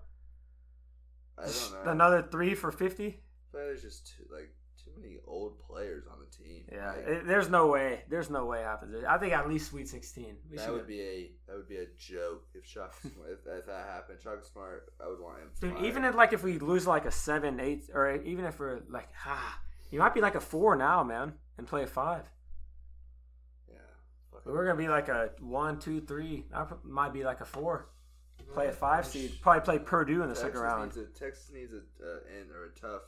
I 1.37 1.43
don't 1.45 1.85
know. 1.85 1.91
Another 1.91 2.21
three 2.31 2.53
for 2.55 2.71
fifty. 2.71 3.21
But 3.51 3.59
there's 3.59 3.81
just 3.81 4.07
too, 4.15 4.23
like 4.31 4.53
too 4.83 4.91
many 4.99 5.17
old 5.25 5.59
players 5.59 6.03
on 6.11 6.19
the 6.19 6.25
team. 6.35 6.63
Yeah, 6.71 6.91
Like, 6.91 7.07
it, 7.07 7.27
there's 7.27 7.49
no 7.49 7.67
way. 7.67 8.03
There's 8.09 8.29
no 8.29 8.45
way 8.45 8.59
it 8.59 8.65
happens. 8.65 9.03
I 9.07 9.17
think 9.17 9.33
at 9.33 9.47
least 9.49 9.69
Sweet 9.71 9.87
Sixteen. 9.89 10.35
We 10.49 10.57
that 10.57 10.65
should- 10.65 10.73
would 10.73 10.87
be 10.87 11.01
a 11.01 11.31
that 11.47 11.55
would 11.55 11.67
be 11.69 11.77
a 11.77 11.85
joke 11.97 12.43
if 12.53 12.65
Shaka 12.65 12.95
Smart, 13.09 13.29
if, 13.45 13.59
if 13.59 13.65
that 13.65 13.85
happened. 13.87 14.19
Shaka 14.21 14.43
Smart, 14.43 14.91
I 15.03 15.07
would 15.09 15.19
want 15.19 15.39
him. 15.39 15.49
Dude, 15.61 15.73
fired. 15.73 15.85
even 15.85 16.05
if 16.05 16.15
like 16.15 16.33
if 16.33 16.43
we 16.43 16.59
lose 16.59 16.85
like 16.87 17.05
a 17.05 17.11
seven, 17.11 17.59
eight, 17.59 17.89
or 17.93 18.15
even 18.15 18.45
if 18.45 18.59
we're 18.59 18.81
like 18.89 19.09
ah, 19.25 19.59
you 19.91 19.99
might 19.99 20.13
be 20.13 20.21
like 20.21 20.35
a 20.35 20.39
four 20.39 20.75
now, 20.75 21.03
man, 21.03 21.33
and 21.57 21.67
play 21.67 21.83
a 21.83 21.87
five. 21.87 22.29
yeah, 23.69 23.77
But 24.31 24.45
we're 24.45 24.65
gonna 24.65 24.77
be 24.77 24.87
like 24.87 25.09
a 25.09 25.31
one, 25.39 25.79
two, 25.79 26.01
three. 26.01 26.45
I 26.53 26.65
might 26.83 27.13
be 27.13 27.23
like 27.23 27.41
a 27.41 27.45
four. 27.45 27.89
Play 28.53 28.67
a 28.67 28.71
five 28.71 29.05
seed. 29.05 29.39
Probably 29.41 29.61
play 29.61 29.79
Purdue 29.79 30.23
in 30.23 30.29
the 30.29 30.35
Texas 30.35 30.53
second 30.53 30.61
round. 30.61 30.95
Needs 30.95 30.97
a, 30.97 31.19
Texas 31.19 31.51
needs 31.53 31.73
a 31.73 31.81
uh, 32.01 32.19
end 32.39 32.49
or 32.49 32.65
a 32.65 32.79
tough, 32.79 33.03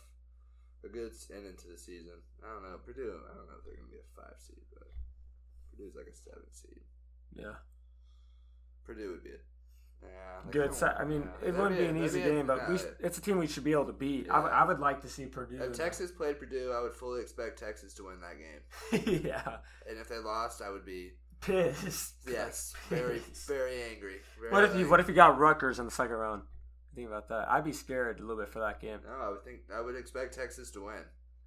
a 0.83 0.87
good 0.87 1.11
end 1.33 1.47
into 1.47 1.67
the 1.67 1.77
season. 1.77 2.13
I 2.43 2.53
don't 2.53 2.63
know 2.63 2.77
Purdue. 2.85 3.17
I 3.25 3.33
don't 3.35 3.47
know 3.47 3.57
if 3.57 3.65
they're 3.65 3.75
gonna 3.75 3.89
be 3.89 3.97
a 3.97 4.09
five 4.15 4.35
seed, 4.37 4.61
but 4.73 4.87
Purdue's 5.71 5.95
like 5.95 6.07
a 6.07 6.15
seven 6.15 6.45
seed. 6.51 6.81
Yeah. 7.33 7.57
Purdue 8.83 9.11
would 9.11 9.23
be 9.23 9.31
a 9.31 9.41
yeah, 10.03 10.51
Good. 10.51 10.71
kinda- 10.71 10.97
I 10.99 11.03
mean, 11.05 11.29
yeah. 11.41 11.47
it 11.49 11.55
wouldn't 11.55 11.77
be 11.77 11.85
an 11.85 11.97
easy 12.03 12.21
be 12.21 12.27
a- 12.29 12.31
game, 12.33 12.47
but 12.47 12.67
we, 12.69 12.77
sh- 12.77 12.85
it's 12.99 13.17
a 13.17 13.21
team 13.21 13.37
we 13.37 13.47
should 13.47 13.63
be 13.63 13.71
able 13.73 13.85
to 13.85 13.93
beat. 13.93 14.29
I, 14.29 14.39
would- 14.39 14.47
Yeah. 14.49 14.61
I 14.61 14.65
would 14.65 14.79
like 14.79 15.01
to 15.01 15.09
see 15.09 15.25
Purdue. 15.25 15.61
If 15.61 15.73
Texas 15.73 16.11
played 16.11 16.39
Purdue, 16.39 16.71
I 16.75 16.81
would 16.81 16.93
fully 16.93 17.21
expect 17.21 17.59
Texas 17.59 17.93
to 17.95 18.05
win 18.05 18.17
that 18.21 18.37
game. 18.37 19.21
yeah, 19.25 19.57
And 19.89 19.97
if 19.99 20.07
they 20.09 20.17
lost, 20.17 20.61
I 20.61 20.69
would 20.69 20.85
be 20.85 21.11
pissed. 21.41 22.15
yes, 22.27 22.73
Like, 22.89 22.99
very 22.99 23.19
very 23.47 23.81
angry. 23.83 24.17
Very 24.39 24.51
What 24.51 24.63
if 24.63 24.75
you 24.75 24.89
What 24.89 24.99
if 24.99 25.07
you 25.07 25.13
got 25.13 25.37
Rutgers 25.39 25.79
in 25.79 25.85
the 25.85 25.91
second 25.91 26.15
round? 26.15 26.43
Think 26.95 27.07
about 27.07 27.29
that. 27.29 27.47
I'd 27.49 27.63
be 27.63 27.71
scared 27.71 28.19
a 28.19 28.21
little 28.21 28.37
bit 28.43 28.49
for 28.51 28.59
that 28.59 28.81
game. 28.81 28.99
No, 29.05 29.13
I 29.25 29.29
would 29.29 29.43
think 29.45 29.61
I 29.73 29.79
would 29.81 29.95
expect 29.95 30.33
Texas 30.35 30.71
to 30.71 30.85
win. 30.85 31.03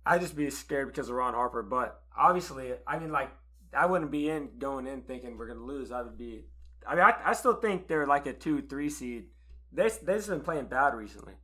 I'd 0.07 0.21
just 0.21 0.37
be 0.37 0.49
scared 0.51 0.89
because 0.89 1.09
of 1.11 1.17
Ron 1.17 1.35
Harper. 1.35 1.63
But 1.63 2.01
obviously, 2.17 2.73
I 2.87 2.99
mean, 2.99 3.13
like, 3.13 3.31
I 3.77 3.87
wouldn't 3.87 4.11
be 4.11 4.29
in 4.31 4.51
going 4.59 4.87
in 4.87 5.03
thinking 5.03 5.37
we're 5.37 5.49
gonna 5.49 5.61
lose. 5.65 5.93
I 5.93 6.01
would 6.03 6.17
be. 6.17 6.47
I 6.87 6.95
mean, 6.95 7.05
I, 7.05 7.15
I 7.25 7.33
still 7.33 7.55
think 7.55 7.89
they're 7.89 8.07
like 8.07 8.27
a 8.27 8.33
two, 8.33 8.63
three 8.63 8.91
seed. 8.91 9.27
They 9.73 9.89
they 10.03 10.17
just 10.17 10.29
been 10.29 10.41
playing 10.41 10.67
bad 10.67 10.95
recently. 10.95 11.35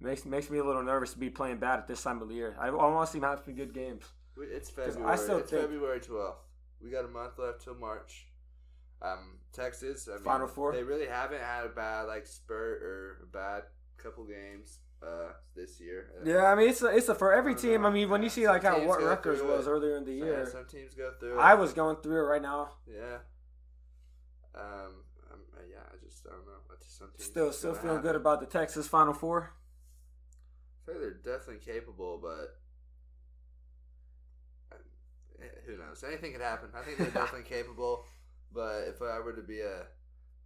Makes 0.00 0.24
makes 0.24 0.50
me 0.50 0.58
a 0.58 0.64
little 0.64 0.82
nervous 0.82 1.12
to 1.12 1.18
be 1.18 1.30
playing 1.30 1.58
bad 1.58 1.78
at 1.78 1.86
this 1.86 2.02
time 2.02 2.20
of 2.22 2.28
the 2.28 2.34
year. 2.34 2.56
I, 2.58 2.68
I 2.68 2.70
want 2.70 3.06
to 3.06 3.12
see 3.12 3.20
them 3.20 3.28
have 3.30 3.42
some 3.44 3.54
good 3.54 3.72
games. 3.72 4.04
It's 4.36 4.70
February. 4.70 5.14
it's 5.14 5.26
think- 5.26 5.46
February 5.46 6.00
twelfth. 6.00 6.38
We 6.82 6.90
got 6.90 7.04
a 7.04 7.08
month 7.08 7.38
left 7.38 7.62
till 7.62 7.74
March. 7.76 8.26
Um, 9.00 9.38
Texas. 9.52 10.08
I 10.08 10.14
mean, 10.14 10.24
Final 10.24 10.46
Four? 10.48 10.72
They 10.72 10.82
really 10.82 11.06
haven't 11.06 11.40
had 11.40 11.64
a 11.66 11.68
bad 11.68 12.02
like 12.08 12.26
spurt 12.26 12.82
or 12.82 13.18
a 13.22 13.26
bad 13.26 13.62
couple 13.98 14.24
games 14.24 14.78
uh 15.02 15.32
this 15.54 15.80
year. 15.80 16.10
Uh, 16.20 16.28
Yeah, 16.28 16.44
I 16.46 16.54
mean 16.54 16.68
it's 16.70 16.82
a, 16.82 16.86
it's 16.86 17.08
a, 17.08 17.14
for 17.14 17.32
every 17.32 17.54
team. 17.54 17.82
know. 17.82 17.88
I 17.88 17.90
mean, 17.92 18.08
when 18.08 18.22
you 18.22 18.28
see 18.28 18.46
like 18.48 18.62
some 18.62 18.80
how 18.80 18.86
what 18.88 19.02
Rutgers 19.02 19.42
was 19.42 19.66
earlier 19.68 19.96
in 19.96 20.04
the 20.04 20.12
Yeah, 20.14 20.24
year, 20.24 20.46
some 20.50 20.64
teams 20.66 20.94
go 20.94 21.12
through. 21.18 21.38
it. 21.38 21.42
I 21.42 21.54
was 21.54 21.72
going 21.72 21.96
through 21.96 22.24
it 22.24 22.28
right 22.28 22.42
now. 22.42 22.70
Yeah. 22.88 23.18
Um. 24.54 24.62
um, 25.32 25.40
uh, 25.56 25.60
yeah. 25.70 25.78
I 25.90 25.96
just 26.04 26.26
I 26.26 26.30
don't 26.30 26.46
know. 26.46 26.60
I 26.70 26.74
just 26.82 26.98
some 26.98 27.08
teams 27.16 27.24
Still 27.24 27.52
still 27.52 27.74
feeling 27.74 28.02
good 28.02 28.16
about 28.16 28.40
the 28.40 28.46
Texas 28.46 28.86
Final 28.88 29.14
Four. 29.14 29.52
I 30.82 30.90
think 30.92 30.98
they're 31.00 31.36
definitely 31.38 31.64
capable, 31.64 32.18
but 32.20 32.58
uh, 34.72 34.76
eh, 35.42 35.46
who 35.66 35.78
knows? 35.78 36.04
Anything 36.06 36.32
could 36.32 36.40
happen. 36.40 36.70
I 36.74 36.82
think 36.82 36.98
they're 36.98 37.06
definitely 37.22 37.48
capable, 37.48 38.04
but 38.52 38.84
if 38.88 39.00
I 39.00 39.20
were 39.20 39.32
to 39.34 39.42
be 39.42 39.60
a 39.60 39.84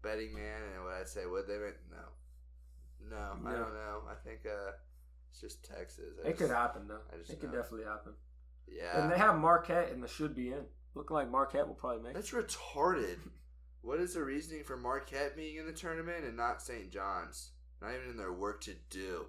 betting 0.02 0.34
man, 0.34 0.60
and 0.74 0.84
what 0.84 0.94
I'd 0.94 1.08
say 1.08 1.26
would 1.26 1.46
they? 1.46 1.58
Make, 1.58 1.74
no, 1.90 3.08
no, 3.10 3.48
I 3.48 3.52
don't 3.52 3.74
know. 3.74 4.02
I 4.10 4.14
think 4.28 4.40
uh, 4.46 4.72
it's 5.30 5.40
just 5.40 5.64
Texas. 5.64 6.04
I 6.24 6.28
It 6.28 6.30
just- 6.32 6.42
could 6.42 6.50
happen 6.56 6.86
though. 6.88 7.00
I 7.12 7.16
just 7.18 7.30
It 7.30 7.40
could 7.40 7.52
definitely 7.52 7.84
happen. 7.86 8.12
Yeah, 8.68 9.00
And 9.00 9.10
they 9.12 9.16
have 9.16 9.36
Marquette 9.38 9.90
and 9.92 10.02
the 10.02 10.08
should 10.08 10.34
be 10.34 10.48
in. 10.52 10.64
Looking 10.94 11.14
like 11.14 11.30
Marquette 11.30 11.68
will 11.68 11.74
probably 11.74 12.02
make. 12.02 12.10
it. 12.10 12.14
that's 12.14 12.32
retarded. 12.32 13.18
What 13.86 14.00
is 14.00 14.14
the 14.14 14.24
reasoning 14.24 14.64
for 14.64 14.76
Marquette 14.76 15.36
being 15.36 15.58
in 15.58 15.66
the 15.66 15.72
tournament 15.72 16.24
and 16.24 16.36
not 16.36 16.60
St. 16.60 16.90
John's? 16.90 17.50
Not 17.80 17.92
even 17.94 18.10
in 18.10 18.16
their 18.16 18.32
work 18.32 18.60
to 18.62 18.74
do. 18.90 19.26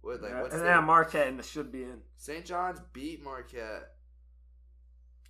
What 0.00 0.20
like 0.20 0.32
Yeah, 0.32 0.42
what's 0.42 0.54
and 0.54 0.60
the, 0.62 0.66
they 0.66 0.72
have 0.72 0.82
Marquette 0.82 1.28
and 1.28 1.38
the 1.38 1.44
should 1.44 1.70
be 1.70 1.84
in. 1.84 2.00
St. 2.16 2.44
John's 2.44 2.80
beat 2.92 3.22
Marquette. 3.22 3.92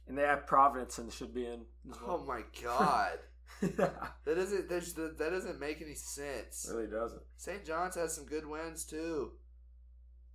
And 0.09 0.17
they 0.17 0.23
have 0.23 0.47
Providence 0.47 0.97
and 0.97 1.07
the 1.07 1.13
should 1.13 1.35
be 1.35 1.45
in. 1.45 1.67
as 1.91 1.99
Oh 2.07 2.25
my 2.27 2.45
god. 2.63 3.19
That 3.61 4.15
doesn't 4.25 4.71
there's 4.71 4.95
the, 4.95 5.15
that 5.19 5.31
doesn't 5.31 5.61
make 5.61 5.83
any 5.83 5.95
sense. 5.95 6.67
really 6.73 6.87
doesn't. 6.87 7.23
St. 7.37 7.63
John's 7.63 7.97
has 7.97 8.15
some 8.15 8.25
good 8.25 8.47
wins 8.47 8.85
too. 8.85 9.33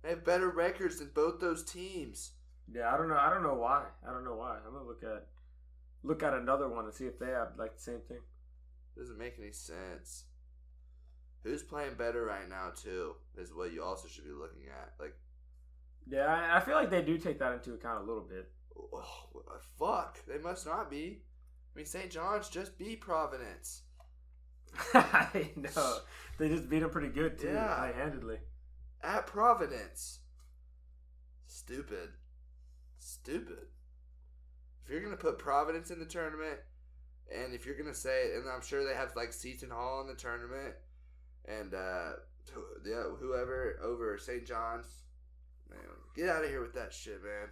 They 0.04 0.10
have 0.10 0.24
better 0.24 0.48
records 0.48 0.98
than 1.00 1.10
both 1.12 1.40
those 1.40 1.64
teams. 1.64 2.32
Yeah, 2.72 2.94
I 2.94 2.96
don't 2.96 3.08
know. 3.08 3.18
I 3.18 3.30
don't 3.30 3.42
know 3.42 3.54
why. 3.54 3.86
I 4.08 4.12
don't 4.12 4.24
know 4.24 4.36
why. 4.36 4.58
I'm 4.64 4.72
gonna 4.72 4.86
look 4.86 5.02
at 5.02 5.26
look 6.02 6.22
at 6.22 6.34
another 6.34 6.68
one 6.68 6.84
and 6.84 6.94
see 6.94 7.06
if 7.06 7.18
they 7.18 7.30
have 7.30 7.48
like 7.58 7.74
the 7.76 7.82
same 7.82 8.00
thing. 8.08 8.20
Doesn't 8.96 9.18
make 9.18 9.34
any 9.38 9.52
sense. 9.52 10.24
Who's 11.42 11.62
playing 11.62 11.94
better 11.94 12.24
right 12.24 12.48
now 12.48 12.70
too 12.76 13.14
is 13.36 13.52
what 13.54 13.72
you 13.72 13.82
also 13.82 14.06
should 14.08 14.24
be 14.24 14.30
looking 14.30 14.64
at. 14.70 14.92
Like, 15.00 15.14
Yeah, 16.08 16.26
I, 16.26 16.58
I 16.58 16.60
feel 16.60 16.74
like 16.74 16.90
they 16.90 17.02
do 17.02 17.18
take 17.18 17.38
that 17.40 17.52
into 17.54 17.74
account 17.74 18.04
a 18.04 18.06
little 18.06 18.22
bit. 18.28 18.50
oh, 18.76 19.40
fuck, 19.78 20.18
they 20.26 20.38
must 20.38 20.66
not 20.66 20.90
be. 20.90 21.22
I 21.74 21.76
mean, 21.78 21.86
St. 21.86 22.10
John's 22.10 22.48
just 22.48 22.78
beat 22.78 23.00
Providence. 23.00 23.82
I 24.94 25.50
know. 25.56 25.98
They 26.38 26.48
just 26.48 26.68
beat 26.68 26.80
them 26.80 26.90
pretty 26.90 27.08
good 27.08 27.38
too, 27.38 27.48
Yeah. 27.48 27.68
high 27.74 27.92
handedly. 27.96 28.36
At 29.02 29.26
Providence. 29.26 30.20
Stupid. 31.46 32.10
Stupid. 32.98 33.66
If 34.84 34.90
you're 34.90 35.00
gonna 35.00 35.16
put 35.16 35.38
Providence 35.38 35.90
in 35.90 35.98
the 35.98 36.06
tournament, 36.06 36.58
and 37.34 37.54
if 37.54 37.64
you're 37.66 37.76
gonna 37.76 37.94
say, 37.94 38.34
and 38.34 38.44
I'm 38.48 38.62
sure 38.62 38.86
they 38.86 38.94
have 38.94 39.14
like 39.16 39.32
Seton 39.32 39.70
Hall 39.70 40.00
in 40.00 40.06
the 40.06 40.14
tournament, 40.14 40.74
and 41.46 41.74
uh, 41.74 42.12
whoever 43.20 43.78
over 43.82 44.18
St. 44.18 44.46
John's, 44.46 44.86
man, 45.70 45.80
get 46.14 46.28
out 46.28 46.44
of 46.44 46.50
here 46.50 46.60
with 46.60 46.74
that 46.74 46.92
shit, 46.92 47.22
man. 47.22 47.48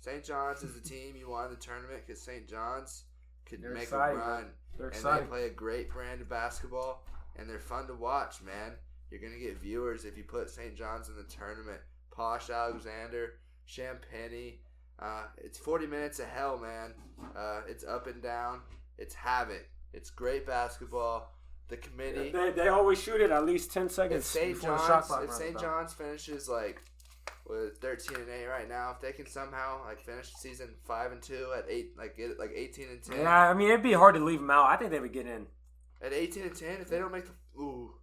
St. 0.00 0.24
John's 0.24 0.62
is 0.62 0.74
the 0.74 0.88
team 0.88 1.14
you 1.16 1.28
want 1.30 1.50
in 1.50 1.54
the 1.54 1.60
tournament 1.60 2.02
because 2.06 2.20
St. 2.20 2.48
John's 2.48 3.04
could 3.44 3.62
They're 3.62 3.72
make 3.72 3.84
exciting, 3.84 4.16
a 4.16 4.20
run, 4.20 4.44
They're 4.76 4.88
and 4.88 5.04
they 5.04 5.26
play 5.26 5.46
a 5.46 5.50
great 5.50 5.90
brand 5.90 6.20
of 6.20 6.28
basketball, 6.28 7.04
and 7.36 7.48
they're 7.48 7.60
fun 7.60 7.86
to 7.86 7.94
watch, 7.94 8.42
man. 8.42 8.72
You're 9.10 9.20
gonna 9.20 9.38
get 9.38 9.58
viewers 9.58 10.04
if 10.04 10.16
you 10.16 10.24
put 10.24 10.50
St. 10.50 10.74
John's 10.74 11.08
in 11.08 11.16
the 11.16 11.24
tournament. 11.24 11.80
Posh 12.10 12.50
Alexander, 12.50 13.34
Champagnie. 13.68 14.56
Uh, 15.02 15.24
it's 15.38 15.58
40 15.58 15.86
minutes 15.86 16.18
of 16.20 16.26
hell, 16.26 16.58
man. 16.58 16.92
Uh, 17.36 17.60
it's 17.68 17.84
up 17.84 18.06
and 18.06 18.22
down. 18.22 18.60
It's 18.98 19.14
havoc. 19.14 19.68
It's 19.92 20.10
great 20.10 20.46
basketball. 20.46 21.34
The 21.68 21.76
committee. 21.78 22.30
They, 22.30 22.50
they 22.50 22.68
always 22.68 23.02
shoot 23.02 23.20
it 23.20 23.30
at 23.30 23.46
least 23.46 23.72
ten 23.72 23.86
If 23.86 23.92
seconds 23.92 24.26
St. 24.26 24.54
before 24.54 24.72
the 24.72 24.78
shot 24.78 24.88
John's, 24.88 25.06
clock 25.06 25.22
if 25.22 25.28
runs 25.30 25.40
St. 25.40 25.56
out. 25.56 25.62
John's 25.62 25.92
finishes 25.94 26.48
like 26.48 26.82
with 27.48 27.78
13 27.78 28.16
and 28.18 28.28
8 28.28 28.46
right 28.46 28.68
now, 28.68 28.92
if 28.94 29.00
they 29.00 29.12
can 29.12 29.26
somehow 29.26 29.80
like 29.86 30.00
finish 30.00 30.30
the 30.32 30.38
season 30.38 30.68
5 30.86 31.12
and 31.12 31.22
2 31.22 31.52
at 31.56 31.64
8 31.68 31.98
like 31.98 32.16
get 32.16 32.30
it 32.30 32.38
like 32.38 32.52
18 32.54 32.88
and 32.90 33.02
10. 33.02 33.18
Yeah, 33.20 33.48
I 33.50 33.54
mean 33.54 33.68
it'd 33.68 33.82
be 33.82 33.94
hard 33.94 34.14
to 34.16 34.24
leave 34.24 34.40
them 34.40 34.50
out. 34.50 34.66
I 34.66 34.76
think 34.76 34.90
they 34.90 35.00
would 35.00 35.12
get 35.12 35.26
in. 35.26 35.46
At 36.02 36.12
18 36.12 36.42
and 36.42 36.54
10, 36.54 36.80
if 36.80 36.88
they 36.90 36.98
don't 36.98 37.12
make 37.12 37.24
the 37.24 37.32
ooh, 37.60 37.94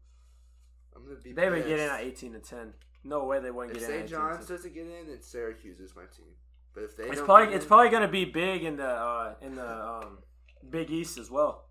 I'm 0.96 1.04
gonna 1.06 1.20
be. 1.22 1.34
They 1.34 1.50
would 1.50 1.66
get 1.68 1.80
in 1.80 1.90
at 1.90 2.02
eighteen 2.02 2.34
to 2.34 2.40
ten. 2.40 2.74
No 3.04 3.26
way 3.26 3.40
they 3.40 3.52
wouldn't 3.52 3.76
If 3.78 3.84
get 3.88 3.90
in. 3.92 4.08
St. 4.08 4.14
at 4.14 4.18
18 4.18 4.18
John's 4.18 4.48
10. 4.48 4.56
doesn't 4.56 4.74
get 4.74 4.88
in, 4.88 5.08
then 5.08 5.22
Syracuse 5.22 5.80
is 5.80 5.96
my 5.96 6.04
team. 6.16 6.34
But 6.74 6.84
if 6.84 6.96
they 6.98 7.04
It's 7.06 7.22
probably 7.22 7.54
it's 7.56 7.66
in- 7.66 7.68
probably 7.68 7.90
gonna 7.90 8.08
be 8.08 8.26
big 8.26 8.64
in 8.64 8.78
the 8.78 8.88
uh, 8.88 9.36
in 9.42 9.56
the 9.56 9.68
um, 9.86 10.20
Big 10.70 10.90
East 10.92 11.18
as 11.18 11.30
well. 11.32 11.66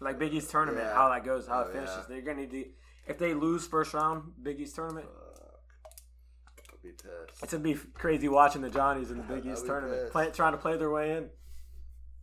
Like 0.00 0.18
Big 0.18 0.32
East 0.34 0.50
tournament, 0.50 0.84
Yeah. 0.86 0.94
how 0.94 1.08
that 1.10 1.24
goes, 1.24 1.46
how 1.46 1.60
Oh, 1.64 1.68
it 1.68 1.72
finishes. 1.72 1.96
yeah. 1.98 2.04
They're 2.08 2.22
gonna 2.22 2.40
need 2.46 2.50
to 2.50 2.64
if 3.06 3.18
they 3.18 3.34
lose 3.34 3.66
first 3.66 3.94
round 3.94 4.32
Big 4.42 4.60
East 4.60 4.74
tournament. 4.76 5.06
I'll 6.70 6.78
be 6.82 6.90
pissed. 6.90 7.42
It's 7.42 7.52
gonna 7.52 7.62
be 7.64 7.74
crazy 7.94 8.28
watching 8.28 8.62
the 8.62 8.70
Johnnies 8.70 9.10
in 9.10 9.18
the 9.18 9.22
Big 9.24 9.46
East 9.52 9.66
tournament, 9.66 10.10
play, 10.12 10.30
trying 10.30 10.52
to 10.52 10.58
play 10.58 10.76
their 10.76 10.90
way 10.90 11.12
in. 11.16 11.28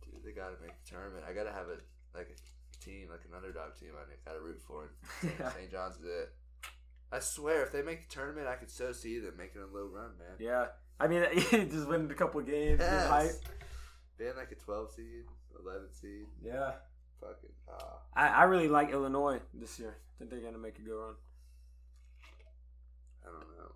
Dude, 0.04 0.24
they 0.24 0.32
gotta 0.32 0.56
make 0.62 0.72
the 0.84 0.90
tournament. 0.90 1.24
I 1.28 1.32
gotta 1.32 1.52
have 1.52 1.66
a 1.68 1.78
like 2.16 2.28
a 2.30 2.84
team, 2.84 3.08
like 3.10 3.20
an 3.28 3.34
underdog 3.34 3.74
team. 3.78 3.90
I 3.98 4.28
gotta 4.28 4.40
root 4.40 4.60
for 4.66 4.84
it. 5.22 5.30
Yeah. 5.38 5.50
St. 5.52 5.70
John's 5.70 5.96
is 5.96 6.04
it. 6.04 6.32
I 7.12 7.20
swear, 7.20 7.62
if 7.62 7.72
they 7.72 7.82
make 7.82 8.08
the 8.08 8.14
tournament, 8.14 8.48
I 8.48 8.56
could 8.56 8.70
so 8.70 8.90
see 8.92 9.18
them 9.20 9.34
making 9.36 9.62
a 9.62 9.66
little 9.66 9.88
run, 9.90 10.10
man. 10.18 10.36
Yeah, 10.40 10.66
I 10.98 11.06
mean, 11.08 11.24
just 11.50 11.86
winning 11.88 12.10
a 12.10 12.14
couple 12.14 12.40
of 12.40 12.46
games, 12.46 12.80
Yes. 12.80 13.08
hype. 13.08 13.30
Being 14.18 14.36
like 14.36 14.50
a 14.50 14.54
12 14.54 14.92
seed, 14.92 15.24
11 15.62 15.92
seed, 15.92 16.26
Yeah, 16.42 16.72
fucking 17.20 17.50
ah. 17.68 17.98
I, 18.14 18.28
I 18.28 18.42
really 18.44 18.68
like 18.68 18.90
Illinois 18.90 19.40
this 19.52 19.78
year. 19.78 19.94
I 19.94 20.18
think 20.18 20.30
they're 20.30 20.40
gonna 20.40 20.56
make 20.58 20.78
a 20.78 20.82
good 20.82 20.94
run. 20.94 21.14
I 23.22 23.26
don't 23.26 23.40
know. 23.58 23.72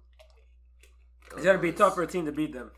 It's 1.37 1.45
gonna 1.45 1.59
be 1.59 1.73
tough 1.73 1.95
for 1.95 2.03
a 2.03 2.07
team 2.07 2.25
to 2.27 2.33
beat 2.33 2.53
them. 2.53 2.71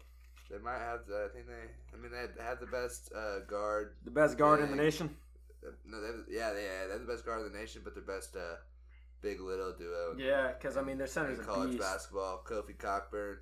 They 0.51 0.59
might 0.59 0.79
have 0.79 1.07
the. 1.07 1.29
I 1.31 1.35
think 1.35 1.47
they. 1.47 1.97
I 1.97 2.03
mean, 2.03 2.11
they 2.11 2.43
have 2.43 2.61
the 2.61 2.67
best 2.67 3.13
uh, 3.17 3.41
guard. 3.49 3.95
The 4.05 4.11
best 4.11 4.37
guard 4.37 4.61
in 4.61 4.71
the 4.71 4.77
nation. 4.77 5.15
uh, 5.67 5.71
No, 5.87 6.01
they 6.01 6.07
have, 6.09 6.17
yeah, 6.29 6.53
they, 6.53 6.65
yeah, 6.65 6.87
they 6.87 6.93
have 6.93 7.01
the 7.07 7.13
best 7.13 7.25
guard 7.25 7.47
in 7.47 7.53
the 7.53 7.59
nation, 7.59 7.83
but 7.85 7.95
their 7.95 8.03
best 8.03 8.35
uh, 8.37 8.57
big 9.23 9.41
little 9.41 9.73
duo. 9.73 10.15
Yeah, 10.19 10.49
because 10.53 10.77
I 10.77 10.83
mean 10.83 10.99
their 10.99 11.07
center's 11.07 11.39
in 11.39 11.45
a 11.45 11.47
college 11.47 11.71
beast. 11.71 11.81
basketball. 11.83 12.43
Kofi 12.47 12.77
Cockburn. 12.77 13.39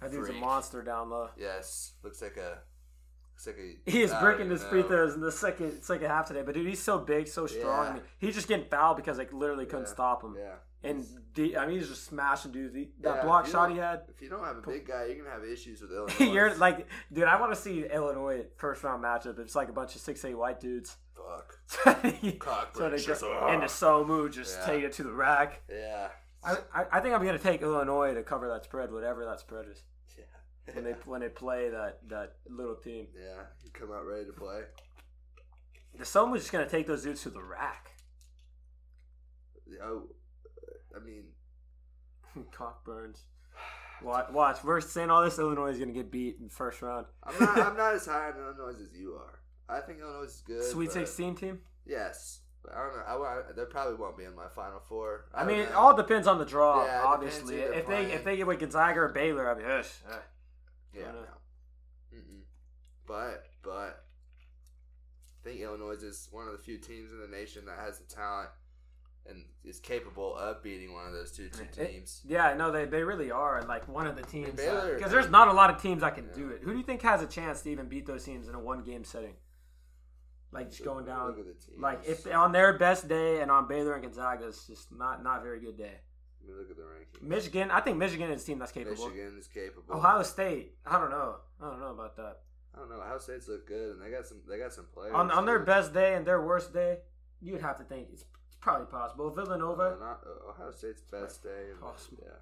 That 0.00 0.10
dude's 0.10 0.28
a 0.30 0.32
monster 0.34 0.82
down 0.82 1.10
low. 1.10 1.28
Yes, 1.38 1.92
looks 2.02 2.22
like 2.22 2.36
a. 2.36 2.58
Looks 3.34 3.46
like 3.46 3.56
a. 3.58 3.90
He 3.90 4.02
is 4.02 4.12
breaking 4.20 4.50
his 4.50 4.62
free 4.64 4.82
throws 4.82 5.14
in 5.14 5.20
the 5.20 5.32
second 5.32 5.82
second 5.82 6.06
half 6.08 6.26
today, 6.28 6.42
but 6.44 6.54
dude, 6.54 6.66
he's 6.66 6.82
so 6.82 6.98
big, 6.98 7.28
so 7.28 7.46
strong. 7.46 7.84
Yeah. 7.84 7.90
I 7.90 7.94
mean, 7.94 8.02
he's 8.18 8.34
just 8.34 8.48
getting 8.48 8.66
fouled 8.66 8.96
because 8.96 9.18
like 9.18 9.32
literally 9.32 9.66
couldn't 9.66 9.86
Yeah, 9.86 9.92
stop 9.92 10.22
him. 10.24 10.36
Yeah. 10.38 10.54
And 10.82 11.06
D, 11.34 11.54
I 11.58 11.66
mean, 11.66 11.78
he's 11.78 11.88
just 11.88 12.04
smashing 12.06 12.52
dudes. 12.52 12.74
He, 12.74 12.88
that 13.02 13.16
Yeah, 13.16 13.22
block 13.24 13.46
shot 13.46 13.70
he 13.70 13.76
had. 13.76 14.00
If 14.08 14.22
you 14.22 14.30
don't 14.30 14.42
have 14.42 14.56
a 14.56 14.62
big 14.62 14.86
guy, 14.86 15.04
you're 15.04 15.16
gonna 15.22 15.28
have 15.30 15.44
issues 15.44 15.82
with 15.82 15.90
Illinois. 15.92 16.32
You're 16.32 16.54
like, 16.56 16.86
dude, 17.12 17.24
I 17.24 17.38
want 17.38 17.52
to 17.54 17.60
see 17.60 17.84
Illinois 17.84 18.46
first 18.56 18.82
round 18.82 19.04
matchup. 19.04 19.38
It's 19.38 19.54
like 19.54 19.68
a 19.68 19.72
bunch 19.72 19.94
of 19.94 20.00
six 20.00 20.24
eight 20.24 20.34
white 20.38 20.58
dudes. 20.58 20.96
fuck. 21.14 21.58
so 21.66 21.92
they 22.02 22.12
just, 22.96 23.22
into 23.22 23.66
Somu, 23.66 24.32
just 24.32 24.58
Yeah. 24.60 24.66
take 24.66 24.84
it 24.84 24.92
to 24.94 25.02
the 25.02 25.12
rack. 25.12 25.60
Yeah. 25.68 26.08
I, 26.42 26.56
I, 26.74 26.84
I 26.92 27.00
think 27.00 27.14
I'm 27.14 27.22
gonna 27.24 27.38
take 27.38 27.60
Illinois 27.60 28.14
to 28.14 28.22
cover 28.22 28.48
that 28.48 28.64
spread, 28.64 28.90
whatever 28.90 29.26
that 29.26 29.40
spread 29.40 29.66
is. 29.70 29.82
When 30.74 30.84
they 30.84 30.94
when 31.04 31.20
they 31.20 31.28
play 31.28 31.68
that 31.70 31.98
that 32.08 32.34
little 32.48 32.76
team. 32.76 33.06
yeah. 33.14 33.42
You 33.64 33.70
come 33.72 33.92
out 33.92 34.06
ready 34.06 34.26
to 34.26 34.32
play. 34.32 34.62
The 35.98 36.04
sun 36.04 36.30
was 36.30 36.42
just 36.42 36.52
gonna 36.52 36.68
take 36.68 36.86
those 36.86 37.02
dudes 37.02 37.22
to 37.22 37.30
the 37.30 37.42
rack. 37.42 37.90
Oh, 39.82 40.02
I 40.96 41.04
mean, 41.04 41.24
Cockburn's. 42.52 43.24
Watch, 44.02 44.30
watch. 44.30 44.64
We're 44.64 44.80
saying 44.80 45.10
all 45.10 45.22
this. 45.22 45.38
Illinois 45.38 45.68
is 45.72 45.78
gonna 45.78 45.92
get 45.92 46.10
beat 46.10 46.36
in 46.38 46.44
the 46.46 46.52
first 46.52 46.80
round. 46.80 47.06
I'm 47.22 47.38
not. 47.38 47.58
I'm 47.58 47.76
not 47.76 47.94
as 47.96 48.06
high 48.06 48.30
on 48.30 48.36
Illinois 48.38 48.80
as 48.80 48.96
you 48.98 49.14
are. 49.14 49.40
I 49.68 49.80
think 49.80 50.00
Illinois 50.00 50.24
is 50.24 50.42
good. 50.46 50.64
Sweet 50.64 50.90
sixteen 50.90 51.34
team. 51.36 51.58
Yes, 51.86 52.40
but 52.62 52.72
I 52.74 52.78
don't 52.78 52.96
know. 52.96 53.02
I, 53.06 53.16
wa- 53.16 53.42
they 53.54 53.64
probably 53.66 53.96
won't 53.96 54.16
be 54.16 54.24
in 54.24 54.34
my 54.34 54.48
final 54.54 54.80
four. 54.88 55.26
I, 55.34 55.40
don't 55.40 55.48
mean, 55.48 55.58
it 55.60 55.72
all 55.74 55.94
depends 55.94 56.26
on 56.26 56.38
the 56.38 56.44
draw. 56.46 56.84
Yeah, 56.84 57.02
obviously, 57.04 57.56
if 57.56 57.86
they're 57.86 58.04
they 58.06 58.12
if 58.12 58.24
they 58.24 58.36
get 58.38 58.46
with 58.46 58.58
Gonzaga 58.58 59.00
or 59.00 59.08
Baylor, 59.08 59.50
I 59.50 59.54
mean. 59.54 59.82
Yeah, 60.94 61.12
no. 61.12 61.24
But 63.06 63.44
but 63.62 64.04
I 65.40 65.44
think 65.44 65.60
Illinois 65.60 65.92
is 66.02 66.28
one 66.30 66.46
of 66.46 66.52
the 66.52 66.58
few 66.58 66.78
teams 66.78 67.12
in 67.12 67.20
the 67.20 67.28
nation 67.28 67.64
that 67.66 67.78
has 67.78 67.98
the 67.98 68.04
talent 68.04 68.50
and 69.26 69.44
is 69.64 69.80
capable 69.80 70.36
of 70.36 70.62
beating 70.62 70.92
one 70.92 71.06
of 71.06 71.12
those 71.12 71.32
two 71.32 71.48
two 71.48 71.64
It- 71.64 71.72
teams. 71.92 72.22
yeah, 72.24 72.54
no, 72.54 72.70
they 72.70 72.84
they 72.86 73.02
really 73.02 73.30
are 73.30 73.62
like 73.62 73.86
one 73.88 74.06
of 74.06 74.16
the 74.16 74.22
teams 74.22 74.50
because 74.52 75.02
uh, 75.02 75.08
there's 75.08 75.30
not 75.30 75.48
a 75.48 75.52
lot 75.52 75.70
of 75.70 75.80
teams 75.80 76.00
that 76.02 76.14
can 76.14 76.26
Yeah. 76.28 76.34
do 76.34 76.48
it. 76.50 76.62
Who 76.62 76.72
do 76.72 76.78
you 76.78 76.84
think 76.84 77.02
has 77.02 77.20
a 77.22 77.26
chance 77.26 77.62
to 77.62 77.70
even 77.70 77.88
beat 77.88 78.06
those 78.06 78.24
teams 78.24 78.48
in 78.48 78.54
a 78.54 78.60
one 78.60 78.82
game 78.82 79.04
setting? 79.04 79.34
Like 80.52 80.70
just 80.70 80.84
going 80.84 81.04
down, 81.04 81.28
Look 81.28 81.38
at 81.38 81.46
the 81.46 81.52
teams. 81.54 81.78
like 81.80 82.04
if 82.06 82.26
on 82.26 82.50
their 82.52 82.76
best 82.76 83.06
day 83.08 83.40
and 83.40 83.50
on 83.52 83.68
Baylor 83.68 83.94
and 83.94 84.02
Gonzaga, 84.02 84.48
it's 84.48 84.66
just 84.66 84.90
not 84.92 85.22
not 85.22 85.42
very 85.42 85.60
good 85.60 85.76
day. 85.78 86.00
Let 86.40 86.48
me 86.48 86.54
look 86.60 86.70
at 86.70 86.76
the 86.76 86.82
rankings. 86.82 87.22
Michigan, 87.22 87.70
I 87.70 87.80
think 87.80 87.98
Michigan 87.98 88.30
is 88.30 88.42
a 88.42 88.46
team 88.46 88.58
that's 88.58 88.72
capable. 88.72 89.08
Michigan 89.08 89.36
is 89.38 89.46
capable. 89.46 89.94
Ohio 89.94 90.22
State, 90.22 90.74
I 90.86 90.98
don't 90.98 91.10
know, 91.10 91.36
I 91.62 91.70
don't 91.70 91.80
know 91.80 91.90
about 91.92 92.16
that. 92.16 92.38
I 92.74 92.78
don't 92.78 92.88
know. 92.90 92.96
Ohio 93.00 93.18
State's 93.18 93.48
look 93.48 93.66
good, 93.66 93.92
and 93.96 94.02
they 94.02 94.10
got 94.10 94.26
some. 94.26 94.38
They 94.48 94.56
got 94.58 94.72
some 94.72 94.86
players 94.94 95.12
On 95.14 95.30
on 95.30 95.44
their 95.44 95.58
best 95.58 95.92
day 95.92 96.14
and 96.14 96.24
their 96.26 96.40
worst 96.40 96.72
day, 96.72 96.98
you'd 97.40 97.60
have 97.60 97.76
to 97.78 97.84
think 97.84 98.08
it's, 98.12 98.24
probably 98.60 98.86
possible. 98.86 99.30
Villanova, 99.30 99.96
Uh, 100.00 100.04
not 100.04 100.20
uh, 100.26 100.50
Ohio 100.50 100.70
State's 100.70 101.02
best 101.02 101.42
day. 101.42 101.70
Possible. 101.80 102.22
Yeah. 102.26 102.36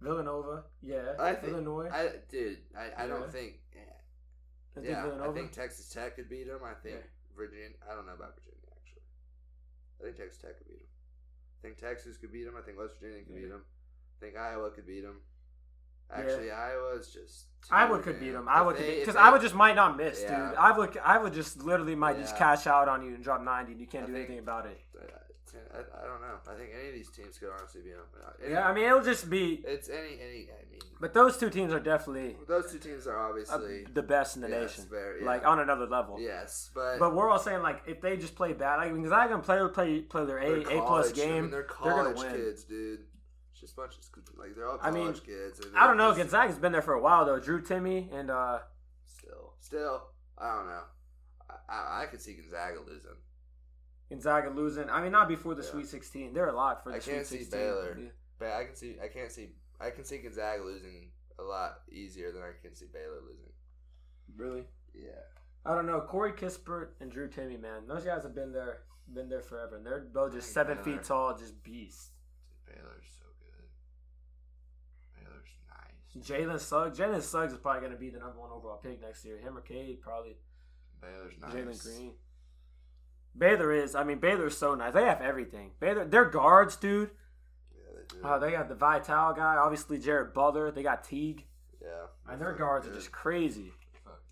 Villanova, 0.00 0.64
yeah, 0.82 1.14
I 1.18 1.34
think- 1.34 1.52
Illinois. 1.52 1.88
I 1.92 2.10
dude, 2.28 2.58
I, 2.76 2.80
I 2.84 2.88
Yeah. 3.02 3.06
don't 3.06 3.30
think. 3.32 3.60
I 3.74 4.74
think 4.80 4.86
Yeah, 4.86 5.02
Villanova. 5.04 5.30
I 5.30 5.34
think 5.34 5.52
Texas 5.52 5.88
Tech 5.90 6.16
could 6.16 6.28
beat 6.28 6.46
them. 6.48 6.60
I 6.64 6.74
think 6.74 6.96
Yeah. 6.96 7.36
Virginia. 7.36 7.76
I 7.88 7.94
don't 7.94 8.06
know 8.06 8.14
about 8.14 8.34
Virginia 8.36 8.58
actually. 8.76 9.02
I 10.00 10.04
think 10.04 10.16
Texas 10.16 10.40
Tech 10.40 10.56
could 10.58 10.66
beat 10.68 10.78
them. 10.80 10.88
I 11.62 11.68
think 11.68 11.78
Texas 11.78 12.16
could 12.16 12.32
beat 12.32 12.44
them. 12.44 12.54
I 12.58 12.62
think 12.62 12.76
West 12.78 12.94
Virginia 13.00 13.24
could 13.24 13.34
beat 13.36 13.48
them. 13.48 13.62
I 14.20 14.24
think 14.24 14.36
Iowa 14.36 14.70
could 14.70 14.86
beat 14.86 15.02
them. 15.02 15.20
Actually, 16.12 16.50
Iowa's 16.50 17.12
just. 17.12 17.46
Iowa 17.70 17.98
could 18.00 18.16
man. 18.16 18.24
beat 18.24 18.30
them. 18.32 18.46
Iowa 18.48 18.74
could 18.74 18.84
because 18.86 19.16
Iowa 19.16 19.38
just 19.38 19.54
might 19.54 19.76
not 19.76 19.96
miss, 19.96 20.20
Yeah. 20.22 20.48
dude. 20.50 20.58
Iowa, 20.58 20.88
Iowa 21.04 21.30
just 21.30 21.62
literally 21.62 21.94
might 21.94 22.18
just 22.18 22.36
cash 22.36 22.66
out 22.66 22.88
on 22.88 23.02
you 23.02 23.14
and 23.14 23.22
drop 23.24 23.40
ninety, 23.42 23.72
and 23.72 23.80
you 23.80 23.86
can't 23.86 24.04
I 24.04 24.06
do 24.08 24.12
think- 24.12 24.24
anything 24.26 24.38
about 24.40 24.66
it. 24.66 24.78
I, 25.74 25.78
I 25.78 26.06
don't 26.06 26.20
know. 26.20 26.36
I 26.50 26.54
think 26.56 26.70
any 26.78 26.88
of 26.88 26.94
these 26.94 27.10
teams 27.10 27.38
could 27.38 27.50
honestly 27.58 27.82
beat 27.82 27.92
them. 27.92 28.50
Yeah, 28.50 28.66
I 28.68 28.72
mean 28.74 28.84
it'll 28.84 29.02
just 29.02 29.28
be. 29.28 29.62
it's 29.66 29.88
any 29.88 30.18
any. 30.20 30.48
I 30.50 30.64
mean, 30.70 30.80
But 31.00 31.12
those 31.14 31.36
two 31.36 31.50
teams 31.50 31.72
are 31.72 31.80
definitely 31.80 32.36
those 32.48 32.72
two 32.72 32.78
teams 32.78 33.06
are 33.06 33.18
uh, 33.18 33.28
obviously 33.28 33.84
the 33.92 34.02
best 34.02 34.36
in 34.36 34.42
the 34.42 34.48
yes, 34.48 34.70
nation, 34.78 34.86
very- 34.90 35.20
yeah. 35.20 35.26
like 35.26 35.46
on 35.46 35.58
another 35.60 35.86
level. 35.86 36.18
yes, 36.20 36.70
but 36.74 36.98
But 36.98 37.14
we're 37.14 37.28
all 37.28 37.38
saying 37.38 37.62
like 37.62 37.82
if 37.86 38.00
they 38.00 38.16
just 38.16 38.34
play 38.34 38.52
bad, 38.52 38.76
like 38.76 38.94
because 38.94 39.12
I 39.12 39.28
gonna 39.28 39.42
play 39.42 39.58
play 39.68 40.00
play 40.00 40.24
their 40.24 40.38
A 40.38 40.60
A 40.60 40.64
plus 40.64 40.78
college- 41.12 41.12
I 41.12 41.14
game, 41.24 41.42
mean, 41.42 41.50
they're 41.50 41.66
they're 41.82 41.92
gonna 41.92 42.14
college 42.14 42.18
win. 42.18 42.32
kids, 42.44 42.64
dude. 42.64 43.00
It's 43.52 43.60
just 43.60 43.76
bunch 43.76 43.94
of 43.96 44.38
like 44.38 44.54
they're 44.54 44.66
all 44.68 44.78
I 44.80 44.90
college 44.90 44.94
mean, 45.26 45.36
kids. 45.36 45.60
I 45.76 45.86
don't 45.86 45.96
know. 45.98 46.08
just- 46.14 46.18
Gonzaga's 46.30 46.58
been 46.58 46.72
there 46.72 46.82
for 46.82 46.94
a 46.94 47.00
while 47.00 47.24
though. 47.26 47.38
Drew 47.38 47.60
Timme 47.62 48.12
and 48.12 48.30
uh 48.30 48.60
Still, 49.04 49.52
still, 49.60 50.02
I 50.38 50.56
don't 50.56 50.66
know. 50.66 50.82
I, 51.68 51.74
I, 51.74 52.02
I 52.02 52.06
could 52.06 52.20
see 52.22 52.34
Gonzaga 52.34 52.80
losing. 52.86 53.10
Gonzaga 54.12 54.50
losing. 54.50 54.88
I 54.90 55.02
mean 55.02 55.12
not 55.12 55.26
before 55.28 55.54
the 55.54 55.62
Yeah. 55.62 55.70
Sweet 55.70 55.88
Sixteen. 55.88 56.32
They're 56.34 56.48
a 56.48 56.52
lot 56.56 56.82
for 56.84 56.90
the 56.90 56.96
I 56.96 56.98
Sweet 57.00 57.14
can't 57.14 57.26
see 57.26 57.38
Sixteen. 57.38 57.60
Baylor. 57.60 57.98
Yeah. 57.98 58.08
But 58.38 58.52
I 58.52 58.64
can 58.64 58.74
see, 58.74 58.96
I 59.02 59.08
can't 59.08 59.30
see, 59.30 59.50
I 59.80 59.90
can 59.90 60.04
see 60.04 60.18
Gonzaga 60.18 60.62
losing 60.64 61.10
a 61.38 61.42
lot 61.42 61.80
easier 61.90 62.32
than 62.32 62.42
I 62.42 62.50
can 62.60 62.74
see 62.74 62.86
Baylor 62.92 63.20
losing. 63.26 63.52
Really? 64.36 64.64
Yeah, 64.94 65.10
I 65.64 65.74
don't 65.74 65.86
know. 65.86 66.00
Corey 66.00 66.32
Kispert 66.32 66.88
and 67.00 67.10
Drew 67.10 67.28
Timme, 67.28 67.60
man, 67.60 67.86
those 67.86 68.04
guys 68.04 68.22
have 68.24 68.34
been 68.34 68.52
there, 68.52 68.80
been 69.12 69.28
there 69.28 69.42
forever, 69.42 69.76
and 69.76 69.86
they're 69.86 70.00
both 70.12 70.32
just 70.32 70.48
think 70.48 70.54
seven 70.54 70.78
Baylor- 70.84 70.98
feet 70.98 71.04
tall, 71.06 71.36
just 71.38 71.62
beasts. 71.62 72.10
Baylor's 72.66 73.06
so 73.18 73.26
good. 73.38 73.68
Baylor's 75.24 75.48
nice. 75.68 76.28
Jalen 76.28 76.60
Suggs, 76.60 76.98
Jalen 76.98 77.22
Suggs 77.22 77.52
is 77.52 77.58
probably 77.58 77.80
going 77.80 77.92
to 77.92 77.98
be 77.98 78.10
the 78.10 78.18
number 78.18 78.38
one 78.40 78.50
overall 78.50 78.78
pick 78.78 79.00
next 79.00 79.24
year. 79.24 79.38
Him 79.38 79.56
or 79.56 79.60
Cade, 79.60 80.00
probably 80.02 80.36
Baylor's 81.00 81.34
nice. 81.40 81.52
Jalen 81.52 81.82
Green. 81.96 82.12
Baylor 83.36 83.72
is, 83.72 83.94
I 83.94 84.04
mean, 84.04 84.18
Baylor's 84.18 84.56
so 84.56 84.74
nice. 84.74 84.92
They 84.92 85.04
have 85.04 85.20
everything. 85.20 85.70
Baylor, 85.80 86.04
they're 86.04 86.26
guards, 86.26 86.76
dude. 86.76 87.10
Yeah, 87.74 87.96
they 87.96 88.16
do. 88.16 88.20
Oh, 88.24 88.38
they 88.38 88.50
got 88.52 88.68
the 88.68 88.74
Vital 88.74 89.32
guy, 89.32 89.56
obviously 89.56 89.98
Jared 89.98 90.34
Butler. 90.34 90.70
They 90.70 90.82
got 90.82 91.04
Teague, 91.04 91.46
yeah. 91.80 92.06
and 92.28 92.40
their 92.40 92.52
guards 92.52 92.86
are 92.86 92.92
just 92.92 93.10
crazy. 93.10 93.72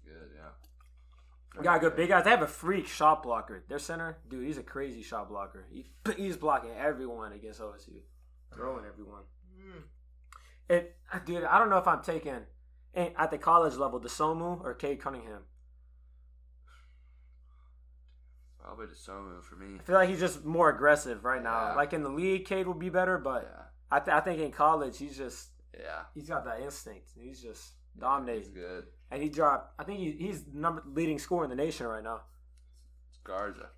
good. 0.05 0.29
Yeah. 0.37 0.51
They 1.57 1.65
got 1.65 1.81
good 1.81 1.97
big 1.97 2.11
guys. 2.11 2.25
They 2.25 2.31
have 2.31 2.43
a 2.43 2.47
freak 2.47 2.87
shot 2.87 3.23
blocker. 3.23 3.65
Their 3.69 3.79
center, 3.79 4.19
dude, 4.29 4.47
he's 4.47 4.59
a 4.59 4.63
crazy 4.63 5.03
shot 5.03 5.29
blocker. 5.29 5.67
He, 5.73 5.87
he's 6.17 6.37
blocking 6.37 6.71
everyone 6.79 7.33
against 7.33 7.61
OSU, 7.61 8.01
throwing 8.55 8.85
everyone. 8.85 9.23
Hmm. 9.59 9.81
It, 10.69 10.97
uh, 11.13 11.19
dude, 11.21 11.45
I 11.45 11.59
don't 11.59 11.71
know 11.71 11.79
if 11.79 11.89
I'm 11.89 12.03
taking 12.03 12.41
at 12.95 13.31
the 13.31 13.39
college 13.39 13.77
level 13.77 14.01
DeSomu 14.01 14.63
or 14.63 14.75
Cade 14.75 15.01
Cunningham. 15.01 15.43
Probably 18.63 18.87
Dosunmu 18.87 19.43
for 19.43 19.57
me. 19.57 19.77
I 19.79 19.83
feel 19.83 19.95
like 19.97 20.09
he's 20.09 20.21
just 20.21 20.45
more 20.45 20.71
aggressive 20.71 21.25
right 21.25 21.43
now. 21.43 21.69
Yeah. 21.69 21.75
Like 21.75 21.93
in 21.93 22.03
the 22.03 22.09
league, 22.11 22.45
Cade 22.45 22.67
will 22.67 22.75
be 22.75 22.89
better, 22.91 23.19
but 23.19 23.49
Yeah. 23.51 23.63
I, 23.91 23.99
th- 24.01 24.15
I 24.15 24.21
think 24.21 24.41
in 24.41 24.53
college 24.53 24.99
he's 24.99 25.17
just 25.17 25.49
Yeah. 25.79 26.03
he's 26.15 26.29
got 26.29 26.45
that 26.45 26.61
instinct. 26.61 27.11
He's 27.19 27.41
just 27.43 27.73
He's 28.27 28.49
good. 28.51 28.85
and 29.11 29.23
he 29.23 29.29
dropped. 29.29 29.75
I 29.81 29.85
think 29.85 29.99
he, 29.99 30.13
he's 30.13 30.45
number 30.53 30.83
leading 30.87 31.19
scorer 31.19 31.45
in 31.45 31.51
the 31.51 31.57
nation 31.57 31.87
right 31.87 32.03
now. 32.05 32.21
It's 33.09 33.19
Garza. 33.25 33.71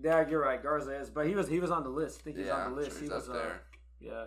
Yeah, 0.00 0.28
you're 0.28 0.42
right. 0.42 0.62
Garza 0.62 0.90
is, 1.00 1.08
but 1.08 1.26
he 1.26 1.34
was 1.34 1.48
he 1.48 1.60
was 1.60 1.70
on 1.70 1.82
the 1.84 1.88
list. 1.88 2.20
I 2.20 2.24
think 2.24 2.36
he's 2.36 2.46
yeah, 2.46 2.56
on 2.66 2.74
the 2.74 2.80
list. 2.80 2.92
sure 2.98 3.02
he 3.02 3.08
was 3.08 3.28
up 3.28 3.34
uh, 3.36 3.38
there. 3.38 3.62
yeah, 4.00 4.24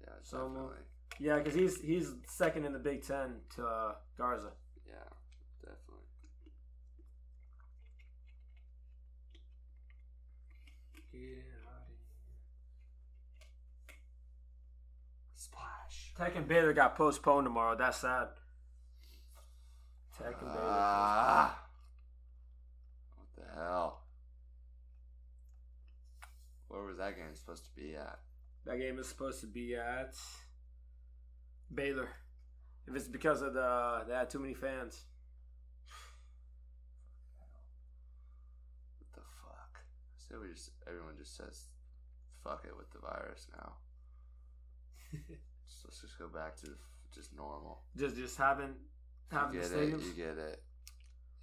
Yeah, 0.00 0.14
Somu. 0.28 0.54
definitely. 0.54 0.76
yeah, 1.20 1.36
because 1.38 1.54
he's 1.54 1.80
he's 1.80 2.12
second 2.26 2.64
in 2.64 2.72
the 2.72 2.78
Big 2.78 3.02
Ten 3.06 3.36
to 3.56 3.64
uh, 3.66 3.92
Garza. 4.18 4.50
Yeah, 4.86 4.94
definitely. 5.62 6.08
Splash. 15.34 16.12
Tech 16.16 16.36
and 16.36 16.48
Baylor 16.48 16.72
got 16.72 16.96
postponed 16.96 17.46
tomorrow. 17.46 17.76
That's 17.76 17.98
sad. 17.98 18.28
Tech 20.18 20.34
and 20.40 20.52
Baylor. 20.52 20.60
Ah. 20.62 21.58
What 23.16 23.28
the 23.36 23.54
hell? 23.60 24.00
Where 26.68 26.82
was 26.82 26.98
that 26.98 27.16
game 27.16 27.34
supposed 27.34 27.64
to 27.64 27.70
be 27.70 27.94
at? 27.94 28.18
That 28.66 28.78
game 28.78 28.98
is 28.98 29.08
supposed 29.08 29.40
to 29.42 29.46
be 29.46 29.76
at 29.76 30.14
Baylor. 31.72 32.08
If 32.86 32.96
it's 32.96 33.08
because 33.08 33.42
of 33.42 33.54
the 33.54 34.04
they 34.08 34.14
had 34.14 34.30
too 34.30 34.38
many 34.38 34.54
fans. 34.54 35.04
What 38.98 39.12
the 39.14 39.20
fuck? 39.42 39.80
So 40.16 40.23
we 40.40 40.48
just 40.52 40.70
everyone 40.86 41.14
just 41.18 41.36
says 41.36 41.66
fuck 42.42 42.64
it 42.66 42.76
with 42.76 42.90
the 42.92 42.98
virus 42.98 43.46
now. 43.56 43.72
so 45.66 45.80
let's 45.86 46.00
just 46.00 46.18
go 46.18 46.28
back 46.28 46.56
to 46.56 46.68
just 47.14 47.34
normal. 47.36 47.80
Just 47.96 48.16
just 48.16 48.36
having 48.36 48.74
You 49.32 49.38
having 49.38 49.60
the 49.60 49.68
get 49.68 49.72
it. 49.72 49.92
stadiums. 49.94 50.06
You 50.06 50.12
get 50.14 50.38
it. 50.38 50.62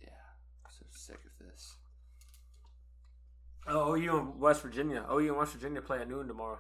Yeah. 0.02 0.10
So 0.70 0.86
sick 0.92 1.20
of 1.26 1.46
this. 1.48 1.76
Oh, 3.68 3.96
OU 3.96 4.18
and 4.18 4.40
West 4.40 4.62
Virginia. 4.62 5.06
OU 5.12 5.28
and 5.30 5.38
West 5.38 5.54
Virginia 5.54 5.82
play 5.82 6.00
at 6.00 6.10
noon 6.10 6.28
tomorrow 6.28 6.60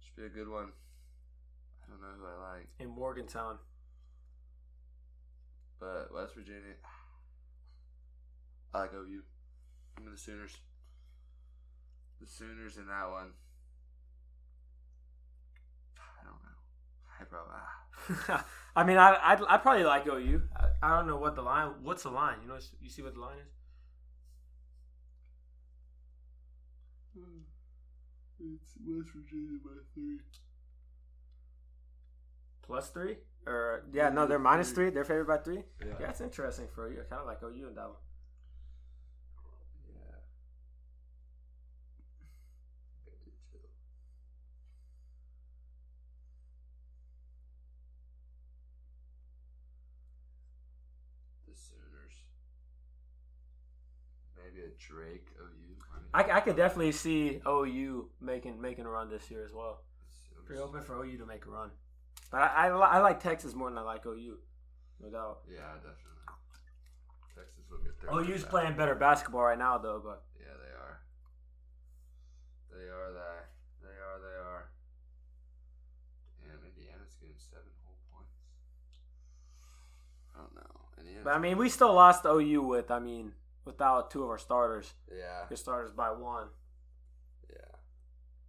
Should 0.00 0.16
be 0.16 0.24
a 0.26 0.28
good 0.28 0.48
one. 0.48 0.68
I 1.82 1.90
don't 1.90 2.00
know 2.00 2.14
who 2.18 2.26
I 2.26 2.52
like, 2.54 2.68
in 2.78 2.88
Morgantown. 2.88 3.58
but 5.80 6.12
West 6.14 6.34
Virginia. 6.34 6.74
I 8.74 8.78
like 8.80 8.94
OU. 8.94 9.22
Give 9.96 10.06
me 10.06 10.12
the 10.12 10.18
Sooners. 10.18 10.56
The 12.20 12.26
Sooners 12.26 12.76
in 12.76 12.86
that 12.86 13.10
one. 13.10 13.32
I 15.98 16.24
don't 16.24 16.42
know. 16.42 16.58
I 17.20 17.24
bro. 17.24 17.40
Ah. 17.50 18.46
I 18.76 18.84
mean, 18.84 18.96
I 18.96 19.16
I'd, 19.22 19.42
I'd 19.48 19.62
probably 19.62 19.84
like 19.84 20.06
OU. 20.06 20.42
I, 20.56 20.68
I 20.82 20.96
don't 20.96 21.06
know 21.06 21.16
what 21.16 21.34
the 21.36 21.42
line. 21.42 21.72
What's 21.82 22.02
the 22.04 22.10
line? 22.10 22.38
You 22.42 22.48
know, 22.48 22.58
you 22.80 22.88
see 22.90 23.02
what 23.02 23.14
the 23.14 23.20
line 23.20 23.38
is? 23.38 23.52
It's 28.40 28.74
West 28.84 29.10
Virginia 29.14 29.58
by 29.64 29.70
three. 29.94 30.18
Plus 32.62 32.88
three? 32.90 33.16
Or 33.46 33.84
yeah, 33.92 34.08
no, 34.08 34.26
they're 34.26 34.38
minus 34.38 34.70
Three. 34.70 34.86
three. 34.86 34.94
They're 34.94 35.04
favored 35.04 35.26
by 35.26 35.38
three. 35.38 35.62
Yeah. 35.80 35.86
Yeah, 36.00 36.06
that's 36.06 36.20
interesting 36.20 36.66
for 36.74 36.90
you. 36.90 37.00
I 37.00 37.04
kind 37.04 37.20
of 37.20 37.26
like 37.26 37.42
OU 37.42 37.68
in 37.68 37.74
that 37.74 37.88
one. 37.88 37.96
Drake 54.92 55.26
OU. 55.40 55.76
I, 56.14 56.38
I 56.38 56.40
could 56.40 56.56
definitely 56.56 56.92
see 56.92 57.40
OU 57.46 58.08
making 58.20 58.60
making 58.60 58.84
a 58.84 58.90
run 58.90 59.08
this 59.08 59.30
year 59.30 59.44
as 59.44 59.52
well. 59.52 59.80
Sooners. 60.28 60.46
Pretty 60.46 60.62
open 60.62 60.82
for 60.82 61.02
OU 61.02 61.18
to 61.18 61.26
make 61.26 61.46
a 61.46 61.50
run. 61.50 61.70
But 62.30 62.42
I, 62.42 62.68
I, 62.68 62.68
I 62.68 62.98
like 63.00 63.22
Texas 63.22 63.54
more 63.54 63.68
than 63.70 63.78
I 63.78 63.82
like 63.82 64.04
OU, 64.06 64.36
no 65.02 65.10
doubt. 65.10 65.38
Yeah, 65.50 65.60
definitely. 65.76 66.12
Texas 67.34 67.64
will 67.70 67.78
get 67.78 68.00
there. 68.00 68.12
OU's 68.12 68.44
playing 68.44 68.76
better 68.76 68.94
basketball 68.94 69.42
right 69.42 69.58
now 69.58 69.78
though, 69.78 70.00
but 70.04 70.22
Yeah, 70.38 70.52
they 70.60 70.72
are. 70.76 71.00
They 72.70 72.88
are 72.88 73.12
that. 73.12 73.48
They 73.82 73.88
are. 73.88 74.18
They 74.20 74.36
are. 74.36 74.70
Damn, 76.40 76.60
Indiana's 76.68 77.16
getting 77.20 77.36
seven 77.38 77.72
whole 77.84 77.96
points. 78.12 78.36
I 80.34 80.40
don't 80.40 80.54
know. 80.54 80.80
Indiana. 80.98 81.20
but 81.24 81.34
I 81.34 81.38
mean 81.38 81.56
we 81.56 81.68
still 81.70 81.94
lost 81.94 82.24
OU 82.26 82.62
with 82.62 82.90
I 82.90 82.98
mean 82.98 83.32
without 83.64 84.10
two 84.10 84.22
of 84.24 84.28
our 84.30 84.38
starters. 84.38 84.94
yeah, 85.10 85.46
Your 85.50 85.56
starters 85.56 85.92
by 85.92 86.10
one. 86.10 86.48
yeah, 87.50 87.76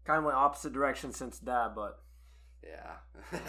Kind 0.06 0.20
of 0.20 0.26
went 0.26 0.38
opposite 0.38 0.74
direction 0.74 1.12
since 1.14 1.40
that, 1.40 1.76
but 1.76 2.00
yeah. 2.64 2.98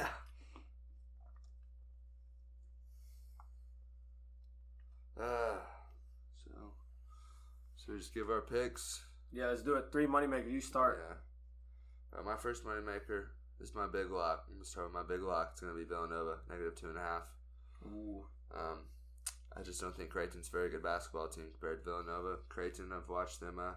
uh, 5.21 5.57
so, 6.45 6.51
so 7.77 7.93
we 7.93 7.99
just 7.99 8.15
give 8.15 8.29
our 8.31 8.41
picks. 8.43 9.05
yeah, 9.33 9.47
let's 9.47 9.63
do 9.63 9.75
it. 9.75 9.87
Three 9.93 10.07
moneymakers. 10.07 10.51
You 10.53 10.61
start. 10.61 11.05
Yeah. 11.09 12.19
Uh, 12.19 12.23
my 12.23 12.37
first 12.37 12.65
money 12.65 12.81
maker 12.83 13.31
is 13.61 13.75
my 13.75 13.87
big 13.87 14.11
lock. 14.11 14.45
I'm 14.49 14.55
gonna 14.55 14.65
start 14.65 14.87
with 14.87 14.95
my 14.95 15.03
big 15.15 15.23
lock. 15.23 15.51
It's 15.53 15.61
gonna 15.61 15.75
be 15.75 15.85
Villanova, 15.85 16.39
negative 16.49 16.75
two 16.77 16.89
and 16.89 16.99
a 16.99 17.01
half. 17.01 17.23
Ooh. 17.87 18.25
Um, 18.57 18.79
I 19.57 19.63
just 19.63 19.81
don't 19.81 19.97
think 19.97 20.11
Creighton's 20.11 20.49
a 20.49 20.51
very 20.51 20.69
good 20.71 20.83
basketball 20.83 21.29
team 21.29 21.45
compared 21.53 21.85
to 21.85 21.91
Villanova. 21.91 22.39
Creighton, 22.49 22.91
I've 22.93 23.09
watched 23.09 23.41
them. 23.41 23.59
Uh, 23.59 23.75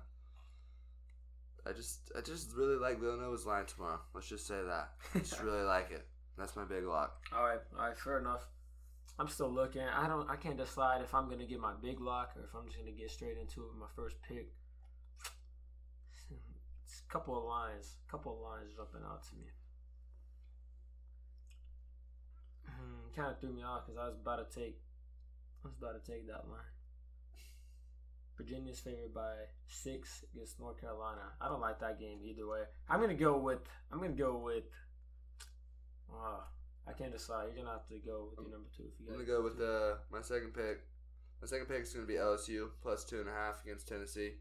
I 1.68 1.74
just, 1.74 2.12
I 2.18 2.22
just 2.22 2.56
really 2.56 2.78
like 2.78 3.00
Villanova's 3.00 3.46
line 3.46 3.66
tomorrow. 3.66 4.00
Let's 4.14 4.28
just 4.28 4.48
say 4.48 4.62
that. 4.64 4.92
I 5.14 5.20
just 5.20 5.42
really 5.42 5.64
like 5.76 5.92
it. 5.92 6.08
That's 6.38 6.56
my 6.56 6.64
big 6.64 6.84
lock. 6.84 7.16
All 7.36 7.44
right, 7.44 7.60
all 7.78 7.88
right, 7.88 7.98
fair 7.98 8.20
enough. 8.20 8.48
I'm 9.20 9.28
still 9.28 9.50
looking. 9.50 9.82
I 9.82 10.08
don't. 10.08 10.30
I 10.30 10.36
can't 10.36 10.58
decide 10.58 11.02
if 11.02 11.14
I'm 11.14 11.28
gonna 11.30 11.48
get 11.48 11.60
my 11.60 11.74
big 11.82 12.00
lock 12.00 12.34
or 12.36 12.44
if 12.44 12.54
I'm 12.54 12.68
just 12.68 12.78
gonna 12.78 12.92
get 12.92 13.10
straight 13.10 13.38
into 13.38 13.64
it 13.64 13.68
with 13.70 13.80
my 13.80 13.90
first 13.96 14.16
pick. 14.28 14.52
It's 16.86 17.04
a 17.06 17.12
couple 17.12 17.38
of 17.38 17.44
lines, 17.44 17.98
a 18.08 18.12
couple 18.12 18.34
of 18.34 18.40
lines 18.40 18.72
jumping 18.78 19.02
out 19.06 19.22
to 19.28 19.36
me. 19.36 19.48
kind 23.18 23.32
of 23.32 23.40
threw 23.40 23.52
me 23.52 23.64
off 23.64 23.86
because 23.86 23.98
I 23.98 24.06
was 24.06 24.16
about 24.22 24.46
to 24.46 24.60
take, 24.60 24.78
I 25.68 25.70
was 25.70 25.78
about 25.80 26.04
to 26.06 26.12
take 26.12 26.28
that 26.28 26.48
line. 26.48 26.72
Virginia's 28.38 28.80
favored 28.80 29.14
by 29.14 29.34
six 29.68 30.24
against 30.34 30.60
North 30.60 30.80
Carolina. 30.80 31.22
I 31.42 31.50
don't 31.50 31.60
like 31.60 31.80
that 31.80 32.00
game 32.00 32.20
either 32.24 32.48
way. 32.48 32.62
I'm 32.88 33.02
gonna 33.02 33.16
go 33.16 33.38
with. 33.38 33.60
I'm 33.92 34.00
gonna 34.00 34.14
go 34.14 34.38
with. 34.38 34.64
Uh, 36.10 36.40
I 36.88 36.94
can't 36.94 37.12
decide. 37.12 37.48
You're 37.48 37.66
gonna 37.66 37.76
have 37.76 37.88
to 37.90 37.98
go 37.98 38.30
with 38.30 38.46
your 38.46 38.54
number 38.54 38.70
two. 38.76 38.84
If 38.84 39.00
you 39.00 39.08
I'm 39.08 39.14
gonna 39.14 39.26
go 39.26 39.44
with 39.44 39.60
uh, 39.60 39.96
my 40.12 40.22
second 40.22 40.54
pick. 40.54 40.86
My 41.42 41.48
second 41.48 41.66
pick 41.68 41.82
is 41.82 41.94
gonna 41.94 42.06
be 42.06 42.14
LSU 42.14 42.70
plus 42.82 43.04
two 43.04 43.20
and 43.20 43.28
a 43.28 43.34
half 43.34 43.64
against 43.66 43.88
Tennessee. 43.88 44.34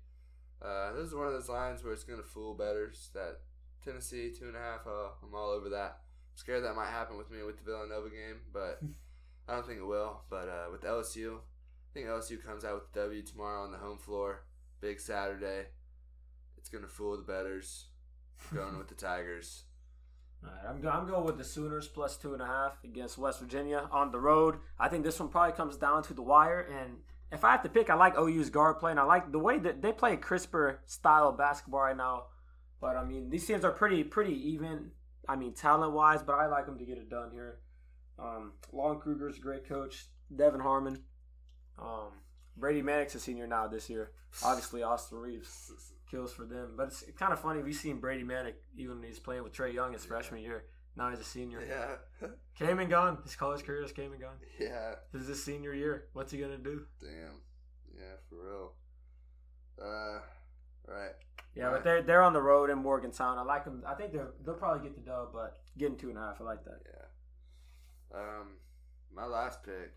Uh, 0.62 0.93
this 0.93 1.09
is 1.09 1.14
one 1.14 1.27
of 1.27 1.33
those 1.33 1.49
lines 1.49 1.83
where 1.83 1.93
it's 1.93 2.05
gonna 2.05 2.22
fool 2.22 2.55
betters. 2.55 3.11
That 3.14 3.41
Tennessee 3.83 4.31
two 4.31 4.47
and 4.47 4.57
a 4.57 4.61
half. 4.61 4.87
Uh, 4.87 5.09
I'm 5.24 5.35
all 5.35 5.51
over 5.51 5.70
that. 5.70 6.01
I'm 6.33 6.37
scared 6.37 6.64
that 6.64 6.77
might 6.77 6.91
happen 6.91 7.16
with 7.16 7.31
me 7.31 7.43
with 7.43 7.57
the 7.57 7.64
Villanova 7.64 8.11
game, 8.11 8.41
but 8.53 8.79
I 9.49 9.55
don't 9.55 9.66
think 9.66 9.78
it 9.78 9.86
will. 9.86 10.22
But 10.28 10.49
uh, 10.49 10.70
with 10.72 10.82
LSU, 10.82 11.36
I 11.36 11.92
think 11.94 12.07
LSU 12.07 12.42
comes 12.44 12.64
out 12.64 12.74
with 12.74 12.92
the 12.92 13.01
W 13.01 13.22
tomorrow 13.22 13.62
on 13.62 13.70
the 13.70 13.78
home 13.78 13.99
floor. 13.99 14.44
Big 14.80 15.01
Saturday. 15.01 15.66
It's 16.59 16.68
gonna 16.68 16.88
fool 16.88 17.16
the 17.16 17.22
betters. 17.22 17.86
Going 18.55 18.76
with 18.76 18.88
the 18.88 18.94
Tigers. 18.94 19.64
All 20.44 20.51
right, 20.51 20.68
I'm, 20.68 20.80
go- 20.80 20.90
I'm 20.90 21.07
going 21.09 21.24
with 21.24 21.38
the 21.38 21.44
Sooners 21.44 21.88
plus 21.88 22.16
two 22.16 22.34
and 22.34 22.42
a 22.42 22.47
half 22.47 22.82
against 22.84 23.16
West 23.18 23.40
Virginia 23.40 23.88
on 23.90 24.12
the 24.12 24.20
road. 24.20 24.57
I 24.78 24.88
think 24.88 25.05
this 25.05 25.18
one 25.18 25.30
probably 25.30 25.57
comes 25.57 25.76
down 25.76 26.03
to 26.05 26.14
the 26.14 26.22
wire. 26.22 26.61
And 26.61 26.99
if 27.32 27.44
I 27.44 27.53
have 27.53 27.62
to 27.62 27.68
pick, 27.68 27.88
I 27.88 27.94
like 27.94 28.18
OU's 28.18 28.51
guard 28.51 28.78
play, 28.78 28.90
and 28.90 29.01
I 29.01 29.05
like 29.05 29.32
the 29.32 29.38
way 29.38 29.59
that 29.59 29.80
they 29.80 29.92
play 29.92 30.12
a 30.12 30.16
crisper 30.18 30.80
style 30.84 31.30
of 31.30 31.38
basketball 31.38 31.80
right 31.80 31.97
now. 31.97 32.24
But 32.80 32.97
I 32.97 33.05
mean, 33.05 33.30
these 33.30 33.47
teams 33.47 33.64
are 33.64 33.72
pretty 33.72 34.05
pretty 34.05 34.34
even. 34.51 34.90
I 35.28 35.34
mean, 35.34 35.55
talent 35.55 35.92
wise, 35.92 36.22
but 36.22 36.34
I 36.34 36.47
like 36.47 36.66
them 36.66 36.78
to 36.78 36.84
get 36.84 36.99
it 36.99 37.09
done 37.11 37.30
here. 37.32 37.59
Um, 38.18 38.52
Lon 38.72 39.00
Kruger's 39.00 39.36
a 39.38 39.40
great 39.40 39.68
coach. 39.68 40.06
De'Vion 40.34 40.62
Harmon. 40.62 41.02
Um, 41.78 42.12
Brady 42.56 42.82
Manek 42.82 43.06
is 43.06 43.16
a 43.16 43.20
senior 43.20 43.46
now 43.46 43.66
this 43.66 43.90
year. 43.90 44.12
Obviously, 44.42 44.82
Austin 44.82 45.18
Reaves 45.18 45.70
kills 46.10 46.32
for 46.32 46.44
them. 46.44 46.72
But 46.76 46.88
it's 46.88 47.04
kind 47.18 47.32
of 47.32 47.40
funny. 47.40 47.62
We've 47.62 47.74
seen 47.74 48.00
Brady 48.00 48.24
Manek 48.24 48.54
even 48.76 49.00
when 49.00 49.08
he's 49.08 49.18
playing 49.18 49.42
with 49.42 49.52
Trae 49.52 49.72
Young 49.74 49.92
his 49.92 50.04
freshman 50.04 50.40
year. 50.42 50.64
Now 50.96 51.10
he's 51.10 51.20
a 51.20 51.24
senior. 51.24 51.62
Yeah. 51.62 52.28
Came 52.58 52.78
and 52.78 52.88
gone. 52.88 53.18
His 53.22 53.36
college 53.36 53.64
career 53.64 53.82
just 53.82 53.94
came 53.94 54.12
and 54.12 54.20
gone. 54.20 54.36
yeah. 54.58 54.94
This 55.12 55.22
is 55.22 55.28
his 55.28 55.44
senior 55.44 55.74
year. 55.74 56.06
What's 56.14 56.32
he 56.32 56.38
gonna 56.38 56.56
do? 56.56 56.86
Damn. 57.00 57.42
Yeah, 57.94 58.16
for 58.30 58.36
real. 58.46 58.72
Uh, 59.78 60.20
right. 60.90 61.10
Yeah, 61.54 61.68
but 61.70 61.84
they're 61.84 62.02
they're 62.02 62.22
on 62.22 62.32
the 62.32 62.40
road 62.40 62.70
in 62.70 62.78
Morgantown. 62.78 63.36
I 63.36 63.42
like 63.42 63.64
them. 63.64 63.82
I 63.86 63.92
think 63.94 64.12
they'll 64.12 64.32
they'll 64.44 64.54
probably 64.54 64.88
get 64.88 64.94
the 64.96 65.02
dub, 65.02 65.34
but 65.34 65.58
getting 65.76 65.98
two 65.98 66.08
and 66.08 66.16
a 66.16 66.20
half, 66.22 66.40
I 66.40 66.44
like 66.44 66.64
that. 66.64 66.80
Yeah. 66.86 67.05
Um, 68.14 68.57
my 69.14 69.26
last 69.26 69.62
pick. 69.62 69.92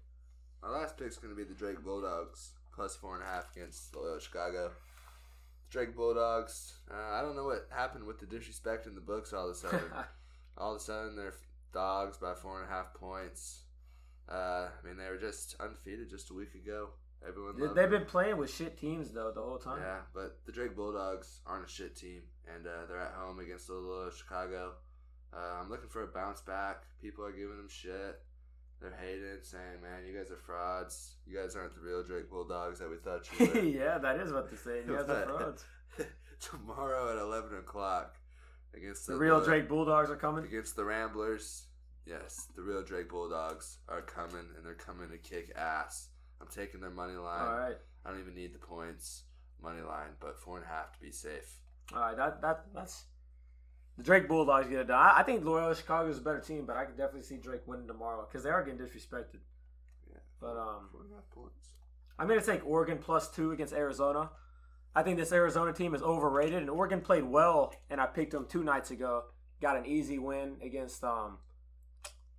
My 0.62 0.70
last 0.70 0.98
pick's 0.98 1.18
gonna 1.18 1.36
be 1.36 1.44
the 1.44 1.54
Drake 1.54 1.84
Bulldogs 1.84 2.52
plus 2.74 2.96
four 2.96 3.16
and 3.16 3.24
a 3.24 3.28
half 3.28 3.56
against 3.56 3.96
Loyola 3.96 4.20
Chicago. 4.22 4.72
Drake 5.70 5.96
Bulldogs. 5.96 6.74
Uh, 6.92 7.14
I 7.14 7.22
don't 7.22 7.36
know 7.36 7.46
what 7.46 7.68
happened 7.70 8.06
with 8.06 8.20
the 8.20 8.26
disrespect 8.26 8.88
in 8.88 8.96
the 8.96 9.02
books 9.02 9.34
all 9.34 9.46
of 9.50 9.52
a 9.52 9.56
sudden. 9.60 9.82
all 10.58 10.72
of 10.76 10.78
a 10.82 10.84
sudden, 10.84 11.16
they're 11.16 11.34
dogs 11.74 12.18
by 12.18 12.34
four 12.34 12.62
and 12.62 12.70
a 12.70 12.74
half 12.74 12.94
points. 12.94 13.62
Uh, 14.28 14.68
I 14.70 14.88
mean, 14.88 14.98
they 14.98 15.10
were 15.10 15.18
just 15.18 15.56
undefeated 15.60 16.10
just 16.10 16.30
a 16.32 16.34
week 16.34 16.56
ago. 16.56 16.90
Everyone 17.28 17.60
They've 17.60 17.74
them. 17.76 17.90
been 17.90 18.06
playing 18.06 18.38
with 18.38 18.50
shit 18.54 18.78
teams 18.80 19.12
though 19.12 19.32
the 19.36 19.42
whole 19.42 19.58
time. 19.58 19.82
Yeah, 19.82 20.00
but 20.14 20.38
the 20.46 20.52
Drake 20.54 20.76
Bulldogs 20.76 21.42
aren't 21.46 21.66
a 21.66 21.70
shit 21.70 21.96
team, 21.96 22.22
and 22.56 22.66
uh, 22.66 22.86
they're 22.88 23.00
at 23.02 23.12
home 23.14 23.40
against 23.40 23.70
Loyola 23.70 24.10
Chicago. 24.16 24.72
Uh, 25.34 25.62
I'm 25.62 25.70
looking 25.70 25.90
for 25.90 26.04
a 26.04 26.08
bounce 26.08 26.42
back. 26.42 26.84
People 27.02 27.24
are 27.26 27.32
giving 27.32 27.58
them 27.58 27.70
shit. 27.70 28.20
They're 28.82 28.96
hating, 29.00 29.44
saying, 29.44 29.82
"Man, 29.82 30.06
you 30.08 30.18
guys 30.18 30.32
are 30.32 30.38
frauds. 30.38 31.16
You 31.28 31.38
guys 31.38 31.56
aren't 31.56 31.76
the 31.76 31.82
real 31.82 32.02
Drake 32.04 32.30
Bulldogs 32.30 32.80
that 32.80 32.90
we 32.90 32.96
thought 32.98 33.28
you 33.40 33.46
were." 33.48 33.60
yeah, 33.86 33.98
that 33.98 34.18
is 34.22 34.32
what 34.32 34.50
they 34.50 34.56
say. 34.58 34.78
You 34.88 34.96
guys 34.98 35.10
are 35.10 35.26
frauds. 35.38 35.66
Tomorrow 36.40 37.12
at 37.12 37.18
11 37.22 37.58
o'clock 37.58 38.16
against 38.74 39.08
The 39.08 39.16
real 39.16 39.34
Loyola- 39.36 39.46
Drake 39.46 39.68
Bulldogs 39.70 40.10
are 40.10 40.16
coming. 40.16 40.46
against 40.46 40.76
the 40.76 40.86
Ramblers. 40.86 41.66
Yes, 42.06 42.48
the 42.56 42.62
real 42.62 42.82
Drake 42.82 43.10
Bulldogs 43.10 43.78
are 43.90 44.02
coming, 44.02 44.46
and 44.56 44.66
they're 44.66 44.74
coming 44.74 45.10
to 45.10 45.18
kick 45.18 45.52
ass. 45.56 46.08
I'm 46.42 46.48
taking 46.48 46.80
their 46.80 46.90
money 46.90 47.16
line. 47.16 47.42
All 47.48 47.60
right, 47.60 47.76
I 48.06 48.10
don't 48.10 48.20
even 48.22 48.34
need 48.34 48.54
the 48.56 48.60
points, 48.60 49.24
money 49.62 49.82
line, 49.82 50.12
but 50.22 50.40
four 50.40 50.56
and 50.58 50.66
a 50.66 50.70
half 50.70 50.94
to 50.94 51.00
be 51.02 51.12
safe. 51.12 51.60
all 51.94 52.00
right. 52.00 52.16
That 52.18 52.42
that 52.42 52.64
that's 52.74 53.04
the 54.00 54.06
Drake 54.06 54.30
Bulldogs 54.30 54.70
get 54.70 54.80
it 54.80 54.88
done. 54.88 54.98
I, 54.98 55.16
I 55.18 55.24
think 55.24 55.44
Loyola 55.44 55.76
Chicago 55.76 56.10
is 56.10 56.20
a 56.20 56.22
better 56.22 56.40
team, 56.40 56.66
but 56.66 56.78
I 56.78 56.86
could 56.86 56.96
definitely 56.96 57.24
see 57.24 57.36
Drake 57.36 57.68
winning 57.68 57.86
tomorrow 57.86 58.26
because 58.26 58.46
they 58.46 58.50
are 58.50 58.64
getting 58.64 58.80
disrespected. 58.80 59.42
Yeah, 60.10 60.20
But 60.40 60.56
um, 60.58 60.88
four 60.90 61.02
and 61.02 61.12
a 61.12 61.16
half 61.16 61.30
points. 61.32 61.74
I'm 62.18 62.26
going 62.26 62.40
to 62.40 62.46
take 62.46 62.66
Oregon 62.66 62.98
plus 62.98 63.30
two 63.30 63.52
against 63.52 63.74
Arizona. 63.74 64.30
I 64.96 65.04
think 65.04 65.18
this 65.18 65.34
Arizona 65.34 65.74
team 65.74 65.94
is 65.94 66.02
overrated, 66.02 66.60
and 66.60 66.70
Oregon 66.70 67.02
played 67.02 67.26
well, 67.26 67.74
and 67.90 68.00
I 68.00 68.06
picked 68.06 68.32
them 68.32 68.48
two 68.50 68.64
nights 68.64 68.90
ago. 68.90 69.24
Got 69.62 69.76
an 69.76 69.86
easy 69.86 70.18
win 70.18 70.56
against 70.64 71.04
um. 71.04 71.40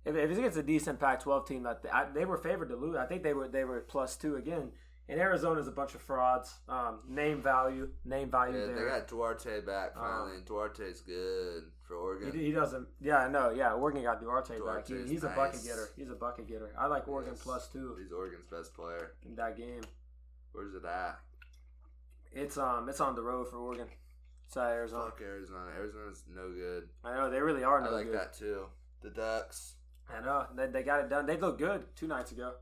If, 0.03 0.15
if 0.15 0.31
it's 0.31 0.39
against 0.39 0.57
a 0.57 0.63
decent 0.63 0.99
Pac-12 0.99 1.47
team, 1.47 1.63
that 1.63 1.85
I, 1.93 2.05
they 2.11 2.25
were 2.25 2.37
favored 2.37 2.69
to 2.69 2.75
lose. 2.75 2.95
I 2.95 3.05
think 3.05 3.21
they 3.21 3.33
were 3.33 3.47
they 3.47 3.65
were 3.65 3.81
plus 3.81 4.15
two 4.15 4.35
again. 4.35 4.71
And 5.09 5.19
Arizona's 5.19 5.67
a 5.67 5.71
bunch 5.71 5.93
of 5.93 6.01
frauds. 6.01 6.53
Um, 6.69 6.99
name 7.09 7.41
value, 7.41 7.89
name 8.05 8.31
value 8.31 8.57
Yeah, 8.57 8.67
they 8.67 8.73
there. 8.73 8.89
got 8.89 9.07
Duarte 9.09 9.59
back 9.61 9.91
Um, 9.97 10.01
finally, 10.03 10.35
and 10.37 10.45
Duarte's 10.45 11.01
good 11.01 11.63
for 11.81 11.95
Oregon. 11.95 12.31
He, 12.31 12.45
he 12.45 12.51
doesn't. 12.53 12.87
Yeah, 13.01 13.17
I 13.17 13.27
know. 13.29 13.49
Yeah, 13.49 13.73
Oregon 13.73 14.03
got 14.03 14.21
Duarte, 14.21 14.57
back. 14.65 14.87
He, 14.87 14.95
he's 15.07 15.23
a 15.25 15.29
bucket 15.29 15.63
getter. 15.65 15.89
He's 15.97 16.09
a 16.09 16.15
bucket 16.15 16.47
getter. 16.47 16.73
I 16.79 16.85
like 16.87 17.07
Oregon 17.09 17.33
Yes. 17.35 17.43
plus 17.43 17.67
two 17.67 17.97
He's 18.01 18.11
Oregon's 18.13 18.45
best 18.49 18.73
player. 18.73 19.11
in 19.25 19.35
that 19.35 19.57
game. 19.57 19.81
Where's 20.53 20.73
it 20.75 20.85
at? 20.85 21.19
It's 22.33 22.57
um, 22.57 22.87
it's 22.87 23.01
on 23.01 23.15
the 23.15 23.21
road 23.21 23.49
for 23.49 23.57
Oregon. 23.57 23.87
It's 24.47 24.55
at 24.55 24.69
Arizona. 24.69 25.05
Fuck 25.05 25.21
Arizona. 25.21 25.71
Arizona's 25.77 26.23
no 26.33 26.49
good. 26.51 26.87
I 27.03 27.15
know 27.15 27.29
they 27.29 27.41
really 27.41 27.63
are 27.63 27.81
no 27.81 27.87
good. 27.87 27.93
I 27.93 27.97
like 27.97 28.05
good. 28.05 28.15
that 28.15 28.33
too. 28.33 28.65
The 29.01 29.09
Ducks. 29.09 29.75
I 30.09 30.23
know 30.23 30.45
they, 30.55 30.67
they 30.67 30.83
got 30.83 31.01
it 31.01 31.09
done. 31.09 31.25
They 31.25 31.37
look 31.37 31.57
good 31.57 31.83
two 31.95 32.07
nights 32.07 32.31
ago. 32.31 32.53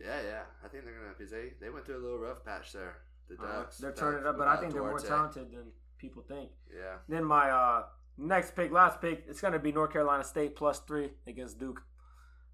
Yeah, 0.00 0.20
yeah. 0.22 0.42
I 0.64 0.68
think 0.68 0.84
they're 0.84 0.94
gonna 0.94 1.14
because 1.16 1.30
they 1.30 1.52
they 1.60 1.70
went 1.70 1.86
through 1.86 1.98
a 1.98 2.04
little 2.04 2.18
rough 2.18 2.44
patch 2.44 2.72
there. 2.72 2.96
The 3.28 3.36
Uh, 3.42 3.46
Ducks. 3.60 3.78
they're 3.78 3.92
turning 3.92 4.20
it 4.20 4.26
up, 4.26 4.36
but 4.36 4.48
I 4.48 4.56
think 4.56 4.72
they're 4.72 4.82
more 4.82 4.98
talented 4.98 5.50
than 5.52 5.72
people 5.98 6.22
think. 6.22 6.50
Yeah. 6.74 6.96
Then 7.08 7.24
my 7.24 7.50
uh, 7.50 7.84
next 8.18 8.54
pick, 8.54 8.70
last 8.70 9.00
pick, 9.00 9.24
it's 9.28 9.40
gonna 9.40 9.58
be 9.58 9.72
North 9.72 9.92
Carolina 9.92 10.24
State 10.24 10.56
plus 10.56 10.80
three 10.80 11.10
against 11.26 11.58
Duke. 11.58 11.82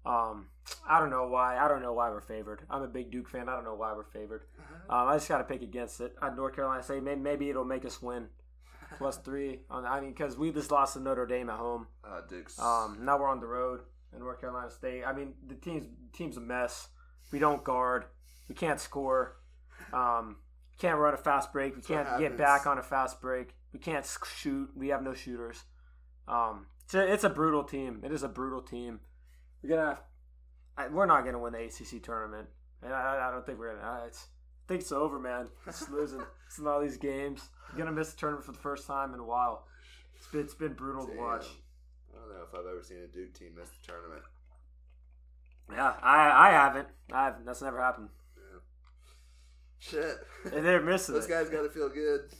Um, 0.05 0.47
I 0.87 0.99
don't 0.99 1.09
know 1.09 1.27
why. 1.27 1.57
I 1.57 1.67
don't 1.67 1.81
know 1.81 1.93
why 1.93 2.09
we're 2.09 2.21
favored. 2.21 2.61
I'm 2.69 2.81
a 2.81 2.87
big 2.87 3.11
Duke 3.11 3.29
fan. 3.29 3.47
I 3.49 3.55
don't 3.55 3.63
know 3.65 3.75
why 3.75 3.93
we're 3.93 4.03
favored. 4.03 4.45
Um, 4.89 5.07
I 5.09 5.15
just 5.15 5.27
got 5.27 5.37
to 5.39 5.43
pick 5.43 5.61
against 5.61 6.01
it. 6.01 6.15
Uh, 6.21 6.29
North 6.31 6.55
Carolina 6.55 6.81
State. 6.81 7.03
Maybe, 7.03 7.19
maybe 7.21 7.49
it'll 7.51 7.65
make 7.65 7.85
us 7.85 8.01
win 8.01 8.27
plus 8.97 9.17
three. 9.17 9.59
On, 9.69 9.85
I 9.85 9.99
mean, 10.01 10.09
because 10.11 10.37
we 10.39 10.51
just 10.51 10.71
lost 10.71 10.93
to 10.93 10.99
Notre 10.99 11.27
Dame 11.27 11.49
at 11.51 11.57
home. 11.59 11.85
Uh, 12.03 12.21
Duke's. 12.27 12.57
Um, 12.59 12.99
now 13.01 13.19
we're 13.19 13.27
on 13.27 13.39
the 13.39 13.45
road 13.47 13.81
in 14.13 14.19
North 14.19 14.39
Carolina 14.41 14.71
State. 14.71 15.03
I 15.05 15.13
mean, 15.13 15.33
the 15.47 15.55
team's 15.55 15.87
team's 16.13 16.37
a 16.37 16.41
mess. 16.41 16.87
We 17.31 17.39
don't 17.39 17.63
guard. 17.63 18.05
We 18.49 18.55
can't 18.55 18.79
score. 18.79 19.37
Um, 19.93 20.37
can't 20.77 20.97
run 20.97 21.13
a 21.13 21.17
fast 21.17 21.53
break. 21.53 21.75
We 21.75 21.81
can't 21.81 22.19
get 22.19 22.37
back 22.37 22.65
on 22.65 22.77
a 22.77 22.83
fast 22.83 23.21
break. 23.21 23.55
We 23.71 23.79
can't 23.79 24.05
shoot. 24.35 24.71
We 24.75 24.89
have 24.89 25.03
no 25.03 25.13
shooters. 25.13 25.63
Um, 26.27 26.65
it's 26.83 26.93
a, 26.93 27.13
it's 27.13 27.23
a 27.23 27.29
brutal 27.29 27.63
team. 27.63 28.01
It 28.03 28.11
is 28.11 28.23
a 28.23 28.27
brutal 28.27 28.61
team. 28.61 28.99
We're 29.63 29.69
gonna. 29.69 29.99
I, 30.77 30.87
we're 30.87 31.05
not 31.05 31.23
gonna 31.23 31.39
win 31.39 31.53
the 31.53 31.59
ACC 31.59 32.01
tournament, 32.01 32.47
and 32.81 32.93
I, 32.93 33.27
I 33.27 33.31
don't 33.31 33.45
think 33.45 33.59
we're 33.59 33.75
gonna. 33.75 33.87
I, 33.87 34.05
it's, 34.07 34.27
I 34.65 34.67
think 34.67 34.81
it's 34.81 34.91
over, 34.91 35.19
man. 35.19 35.47
It's 35.67 35.87
losing. 35.89 36.21
it's 36.47 36.57
in 36.57 36.67
all 36.67 36.81
these 36.81 36.97
games. 36.97 37.49
You're 37.69 37.85
gonna 37.85 37.95
miss 37.95 38.11
the 38.11 38.19
tournament 38.19 38.45
for 38.45 38.51
the 38.51 38.59
first 38.59 38.87
time 38.87 39.13
in 39.13 39.19
a 39.19 39.25
while. 39.25 39.67
It's 40.15 40.27
been, 40.27 40.41
it's 40.41 40.53
been 40.53 40.73
brutal 40.73 41.05
to 41.05 41.13
watch. 41.17 41.45
I 42.13 42.19
don't 42.19 42.29
know 42.29 42.43
if 42.43 42.53
I've 42.53 42.65
ever 42.65 42.83
seen 42.83 42.97
a 43.03 43.07
Duke 43.07 43.33
team 43.33 43.53
miss 43.57 43.69
the 43.69 43.91
tournament. 43.91 44.23
Yeah, 45.69 45.93
I 46.01 46.49
I 46.49 46.51
haven't. 46.51 46.87
I 47.11 47.25
haven't. 47.25 47.45
That's 47.45 47.61
never 47.61 47.81
happened. 47.81 48.09
Shit. 49.79 50.17
And 50.53 50.65
they're 50.65 50.81
missing 50.81 51.15
Those 51.15 51.25
it. 51.25 51.29
guys 51.29 51.49
got 51.49 51.63
to 51.63 51.69
feel 51.69 51.89
good. 51.89 52.21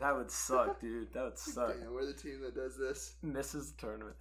That 0.00 0.16
would 0.16 0.30
suck, 0.30 0.80
dude. 0.80 1.12
That 1.12 1.22
would 1.24 1.38
suck. 1.38 1.74
Damn, 1.78 1.92
we're 1.92 2.06
the 2.06 2.14
team 2.14 2.40
that 2.42 2.54
does 2.54 2.76
this. 2.78 3.14
Misses 3.22 3.72
the 3.72 3.80
tournament. 3.80 4.16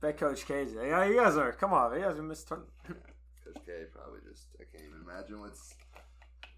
Bet 0.00 0.18
Coach 0.18 0.44
K's. 0.44 0.72
Yeah, 0.74 1.04
you 1.04 1.14
guys 1.16 1.36
are. 1.36 1.52
Come 1.52 1.72
on, 1.72 1.94
you 1.94 2.00
guys 2.04 2.18
are 2.18 2.22
miss 2.22 2.42
the 2.42 2.56
tournament. 2.56 2.72
Coach 3.44 3.62
K 3.64 3.72
probably 3.94 4.20
just. 4.28 4.48
I 4.60 4.64
can't 4.64 4.84
even 4.84 5.02
imagine 5.08 5.40
what's 5.40 5.74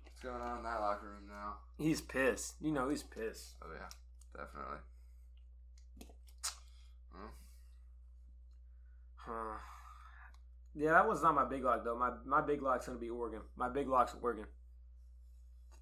what's 0.07 0.21
going 0.23 0.41
on 0.41 0.59
in 0.59 0.65
that 0.65 0.81
locker 0.81 1.07
room 1.07 1.29
now. 1.29 1.57
He's 1.77 2.01
pissed. 2.01 2.55
You 2.63 2.73
know 2.73 2.89
he's 2.89 3.03
pissed. 3.05 3.57
Oh 3.63 3.69
yeah, 3.75 3.89
definitely. 4.35 4.79
Well, 7.13 7.31
Huh. 9.17 9.59
Yeah, 10.79 10.93
that 10.93 11.09
was 11.09 11.23
not 11.25 11.35
my 11.35 11.45
big 11.45 11.65
lock 11.65 11.83
though. 11.85 11.99
My 11.99 12.11
my 12.25 12.41
big 12.41 12.63
lock's 12.63 12.87
gonna 12.87 12.99
be 12.99 13.11
Oregon. 13.11 13.41
My 13.57 13.69
big 13.69 13.89
lock's 13.89 14.15
Oregon. 14.23 14.47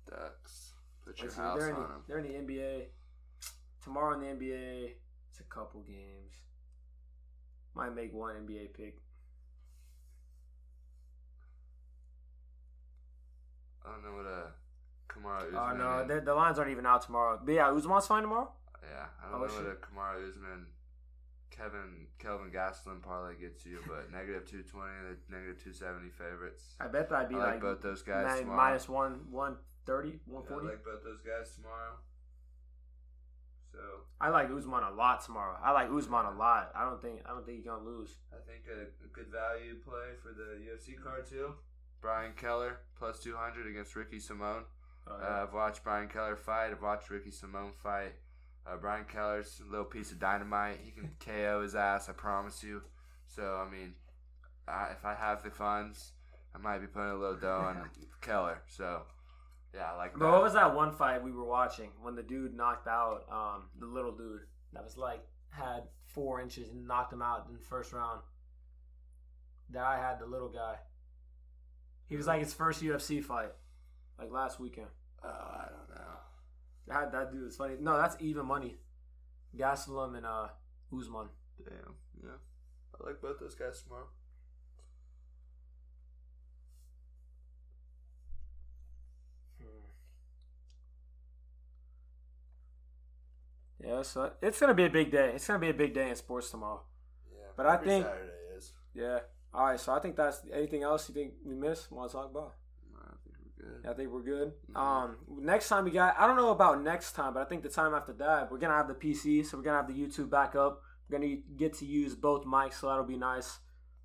Ducks. 0.09 0.73
Put 1.05 1.18
your 1.18 1.27
Let's 1.27 1.36
see, 1.36 1.43
house 1.43 1.59
they're, 1.59 1.68
in 1.70 1.74
on 1.77 1.82
the, 1.82 1.89
them. 1.89 2.02
they're 2.09 2.18
in 2.18 2.47
the 2.47 2.52
NBA. 2.55 2.86
Tomorrow 3.85 4.14
in 4.14 4.20
the 4.20 4.44
NBA, 4.44 4.93
it's 5.31 5.40
a 5.40 5.44
couple 5.44 5.82
games. 5.82 6.32
Might 7.74 7.94
make 7.94 8.12
one 8.14 8.35
NBA 8.35 8.73
pick. 8.74 8.97
I 13.85 13.90
don't 13.93 14.02
know 14.05 14.16
what 14.16 14.27
a 14.27 14.52
Kamaru 15.09 15.55
Oh 15.55 15.59
Usman. 15.59 15.78
no, 15.78 16.06
the, 16.06 16.20
the 16.20 16.35
lines 16.35 16.59
aren't 16.59 16.70
even 16.73 16.86
out 16.86 17.02
tomorrow. 17.02 17.39
But 17.44 17.52
yeah, 17.52 17.70
Usman's 17.70 18.06
fine 18.06 18.23
tomorrow. 18.23 18.51
yeah, 18.82 19.06
I 19.24 19.31
don't 19.31 19.43
Oh, 19.43 19.47
know 19.47 19.52
what 19.55 19.66
a 19.66 19.77
Kamaru 19.77 20.28
Usman, 20.28 20.66
Kevin 21.56 22.06
Kelvin 22.18 22.50
Gastelum 22.50 23.02
parlay 23.02 23.34
gets 23.40 23.64
you, 23.64 23.78
but 23.88 24.10
negative 24.12 24.44
two 24.48 24.62
twenty, 24.62 24.92
negative 25.30 25.62
two 25.62 25.72
seventy 25.72 26.10
favorites. 26.10 26.76
I 26.80 26.88
bet 26.88 27.08
that'd 27.08 27.28
be 27.28 27.36
I 27.36 27.38
like 27.38 27.48
like, 27.54 27.60
both 27.60 27.82
those 27.82 28.02
guys 28.02 28.26
nine- 28.26 28.38
tomorrow. 28.40 28.56
minus 28.56 28.88
one 28.88 29.20
one 29.30 29.56
thirty, 29.86 30.20
one 30.26 30.42
Yeah, 30.44 30.48
I 30.48 30.52
forty. 30.52 30.66
like 30.68 30.84
both 30.84 31.02
those 31.04 31.20
guys 31.22 31.54
tomorrow. 31.54 31.94
So 33.72 33.78
I 34.20 34.30
like 34.30 34.48
Usman 34.50 34.82
a 34.84 34.90
lot 34.90 35.24
tomorrow. 35.24 35.56
I 35.62 35.72
like 35.72 35.88
Usman 35.90 36.24
a 36.26 36.30
lot. 36.32 36.72
I 36.74 36.84
don't 36.84 37.00
think 37.02 37.20
I 37.26 37.30
don't 37.30 37.44
think 37.44 37.58
he's 37.58 37.66
gonna 37.66 37.84
lose. 37.84 38.16
I 38.32 38.36
think 38.46 38.64
a, 38.72 38.82
a 39.04 39.08
good 39.12 39.26
value 39.32 39.76
play 39.84 40.16
for 40.22 40.32
the 40.32 40.60
UFC 40.64 41.00
card 41.02 41.26
too. 41.28 41.54
Brian 42.00 42.32
Keller 42.36 42.78
plus 42.98 43.18
two 43.20 43.34
hundred 43.36 43.66
against 43.66 43.94
Ricky 43.96 44.18
Simone. 44.20 44.64
Uh, 45.08 45.12
Uh, 45.22 45.44
I've 45.46 45.52
watched 45.54 45.84
Brian 45.84 46.08
Keller 46.08 46.36
fight. 46.36 46.70
I've 46.70 46.82
watched 46.82 47.10
Ricky 47.10 47.30
Simone 47.30 47.72
fight. 47.82 48.14
Uh, 48.68 48.76
Brian 48.76 49.05
Keller's 49.05 49.60
a 49.66 49.70
little 49.70 49.84
piece 49.84 50.10
of 50.10 50.18
dynamite. 50.18 50.80
He 50.82 50.90
can 50.90 51.10
KO 51.20 51.62
his 51.62 51.74
ass. 51.74 52.09
I 52.09 52.12
promise 52.12 52.62
you. 52.62 52.82
So 53.26 53.64
I 53.66 53.70
mean, 53.70 53.94
I, 54.66 54.88
if 54.93 55.05
I 55.05 55.14
have 55.14 55.43
the 55.43 55.51
funds, 55.51 56.12
I 56.55 56.59
might 56.59 56.78
be 56.78 56.86
putting 56.86 57.10
a 57.10 57.16
little 57.16 57.36
dough 57.36 57.64
on 57.68 57.90
Keller. 58.20 58.62
So 58.68 59.02
yeah, 59.74 59.93
I 59.93 59.97
like 59.97 60.18
but 60.18 60.30
what 60.30 60.43
was 60.43 60.55
that 60.55 60.74
one 60.74 60.93
fight 60.93 61.22
we 61.22 61.32
were 61.32 61.44
watching 61.44 61.90
when 62.02 62.14
the 62.14 62.22
dude 62.22 62.56
knocked 62.56 62.88
out 62.88 63.24
um, 63.30 63.64
the 63.78 63.86
little 63.86 64.12
dude 64.12 64.40
that 64.72 64.82
was 64.82 64.97
like 64.97 65.22
had 65.51 65.82
four 66.05 66.40
inches 66.40 66.70
and 66.70 66.86
knocked 66.86 67.12
him 67.12 67.22
out 67.22 67.47
in 67.48 67.55
the 67.55 67.60
first 67.60 67.93
round? 67.93 68.20
That 69.70 69.84
I 69.84 69.98
had 69.98 70.18
the 70.20 70.26
little 70.26 70.48
guy. 70.48 70.76
He 72.09 72.16
was 72.16 72.26
like 72.26 72.40
his 72.40 72.55
first 72.55 72.82
UFC 72.82 73.22
fight, 73.22 73.51
like 74.18 74.30
last 74.30 74.60
weekend. 74.60 74.86
Oh, 75.24 75.28
I 75.28 75.66
don't 75.68 75.98
know. 75.98 76.12
That 76.86 77.12
that 77.12 77.32
dude 77.32 77.44
was 77.44 77.56
funny. 77.56 77.74
No, 77.80 77.96
that's 77.96 78.16
even 78.20 78.46
money. 78.46 78.76
Gastelum 79.56 80.16
and 80.16 80.26
uh 80.26 80.48
Usman. 80.96 81.28
Damn. 81.64 81.94
Yeah. 82.22 82.38
I 83.00 83.06
like 83.06 83.20
both 83.20 83.38
those 83.40 83.54
guys 83.54 83.82
tomorrow. 83.82 84.08
Yeah, 93.82 94.02
so 94.02 94.32
it's 94.40 94.58
gonna 94.58 94.74
be 94.74 94.84
a 94.84 94.90
big 94.90 95.10
day. 95.10 95.32
It's 95.34 95.46
gonna 95.46 95.58
be 95.58 95.68
a 95.68 95.74
big 95.74 95.92
day 95.94 96.08
in 96.08 96.16
sports 96.16 96.50
tomorrow. 96.50 96.82
Yeah. 97.30 97.46
But 97.56 97.66
I 97.66 97.76
think- 97.76 98.06
Saturday 98.06 98.32
is. 98.56 98.72
Yeah. 98.94 99.20
All 99.52 99.66
right. 99.66 99.80
So 99.80 99.92
I 99.92 100.00
think 100.00 100.16
that's 100.16 100.42
anything 100.52 100.82
else 100.82 101.08
you 101.08 101.14
think 101.14 101.34
we 101.44 101.54
missed. 101.54 101.90
Want 101.92 102.10
to 102.10 102.16
talk 102.16 102.30
about? 102.30 102.54
No, 102.92 102.98
I 103.02 103.14
think 103.22 103.36
we're 103.44 103.55
good. 103.82 103.90
I 103.90 103.94
think 103.94 104.10
we're 104.10 104.22
good. 104.22 104.52
Mhm. 104.72 104.76
Um, 104.76 105.16
next 105.28 105.68
time 105.68 105.84
we 105.84 105.90
got. 105.90 106.18
I 106.18 106.26
don't 106.26 106.36
know 106.36 106.51
about 106.51 106.82
next 106.82 107.12
time, 107.12 107.34
but 107.34 107.40
I 107.40 107.44
think 107.47 107.62
the 107.62 107.68
time 107.68 107.94
after 107.94 108.12
that 108.14 108.51
we're 108.51 108.59
gonna 108.59 108.74
have 108.74 108.88
the 108.88 108.94
PC, 108.94 109.43
so 109.44 109.56
we're 109.56 109.62
gonna 109.64 109.76
have 109.78 109.88
the 109.88 109.94
YouTube 109.94 110.30
back 110.30 110.55
up. 110.56 110.82
We're 111.09 111.18
gonna 111.18 111.36
get 111.56 111.74
to 111.74 111.86
use 111.86 112.14
both 112.14 112.44
mics, 112.44 112.74
so 112.74 112.88
that'll 112.88 113.05
be 113.05 113.16
nice. 113.16 113.59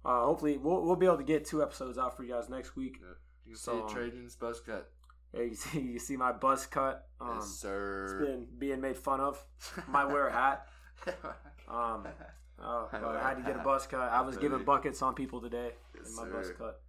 Uh, 0.03 0.23
hopefully 0.25 0.57
we'll, 0.57 0.81
we'll 0.83 0.95
be 0.95 1.05
able 1.05 1.17
to 1.17 1.23
get 1.23 1.45
two 1.45 1.61
episodes 1.61 1.97
out 1.97 2.15
for 2.17 2.23
you 2.23 2.33
guys 2.33 2.49
next 2.49 2.75
week. 2.75 2.97
Yeah. 3.01 3.07
You 3.45 3.51
can 3.53 3.55
So, 3.59 3.87
see 3.87 3.93
Trajan's 3.93 4.35
buzz 4.35 4.59
cut. 4.59 4.89
Yeah, 5.33 5.41
you 5.51 5.55
see, 5.55 5.79
you 5.79 5.99
see 5.99 6.17
my 6.17 6.31
buzz 6.31 6.65
cut. 6.65 7.07
Um, 7.19 7.35
yes, 7.35 7.43
it's 7.45 7.59
sir. 7.59 8.19
been 8.25 8.47
being 8.57 8.81
made 8.81 8.97
fun 8.97 9.19
of. 9.19 9.43
Might 9.87 10.05
wear 10.05 10.27
a 10.27 10.31
hat. 10.31 10.67
Um, 11.67 12.05
oh, 12.59 12.89
I 12.91 12.99
but 12.99 13.15
I 13.15 13.29
had 13.29 13.37
to 13.37 13.43
get 13.43 13.55
a 13.55 13.63
buzz 13.63 13.87
cut. 13.87 14.01
I 14.11 14.19
was 14.21 14.35
giving 14.37 14.63
buckets 14.65 15.01
on 15.01 15.13
people 15.15 15.39
today 15.39 15.71
Yes, 15.95 16.09
in 16.09 16.15
my 16.17 16.25
buzz 16.29 16.47
sir. 16.47 16.53
cut. 16.55 16.81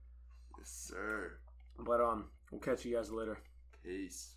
yes, 0.59 0.69
sir. 0.69 1.33
But 1.79 2.01
um, 2.01 2.25
we'll 2.53 2.61
catch 2.61 2.85
you 2.85 2.95
guys 2.95 3.11
later. 3.11 3.39
Peace. 3.83 4.37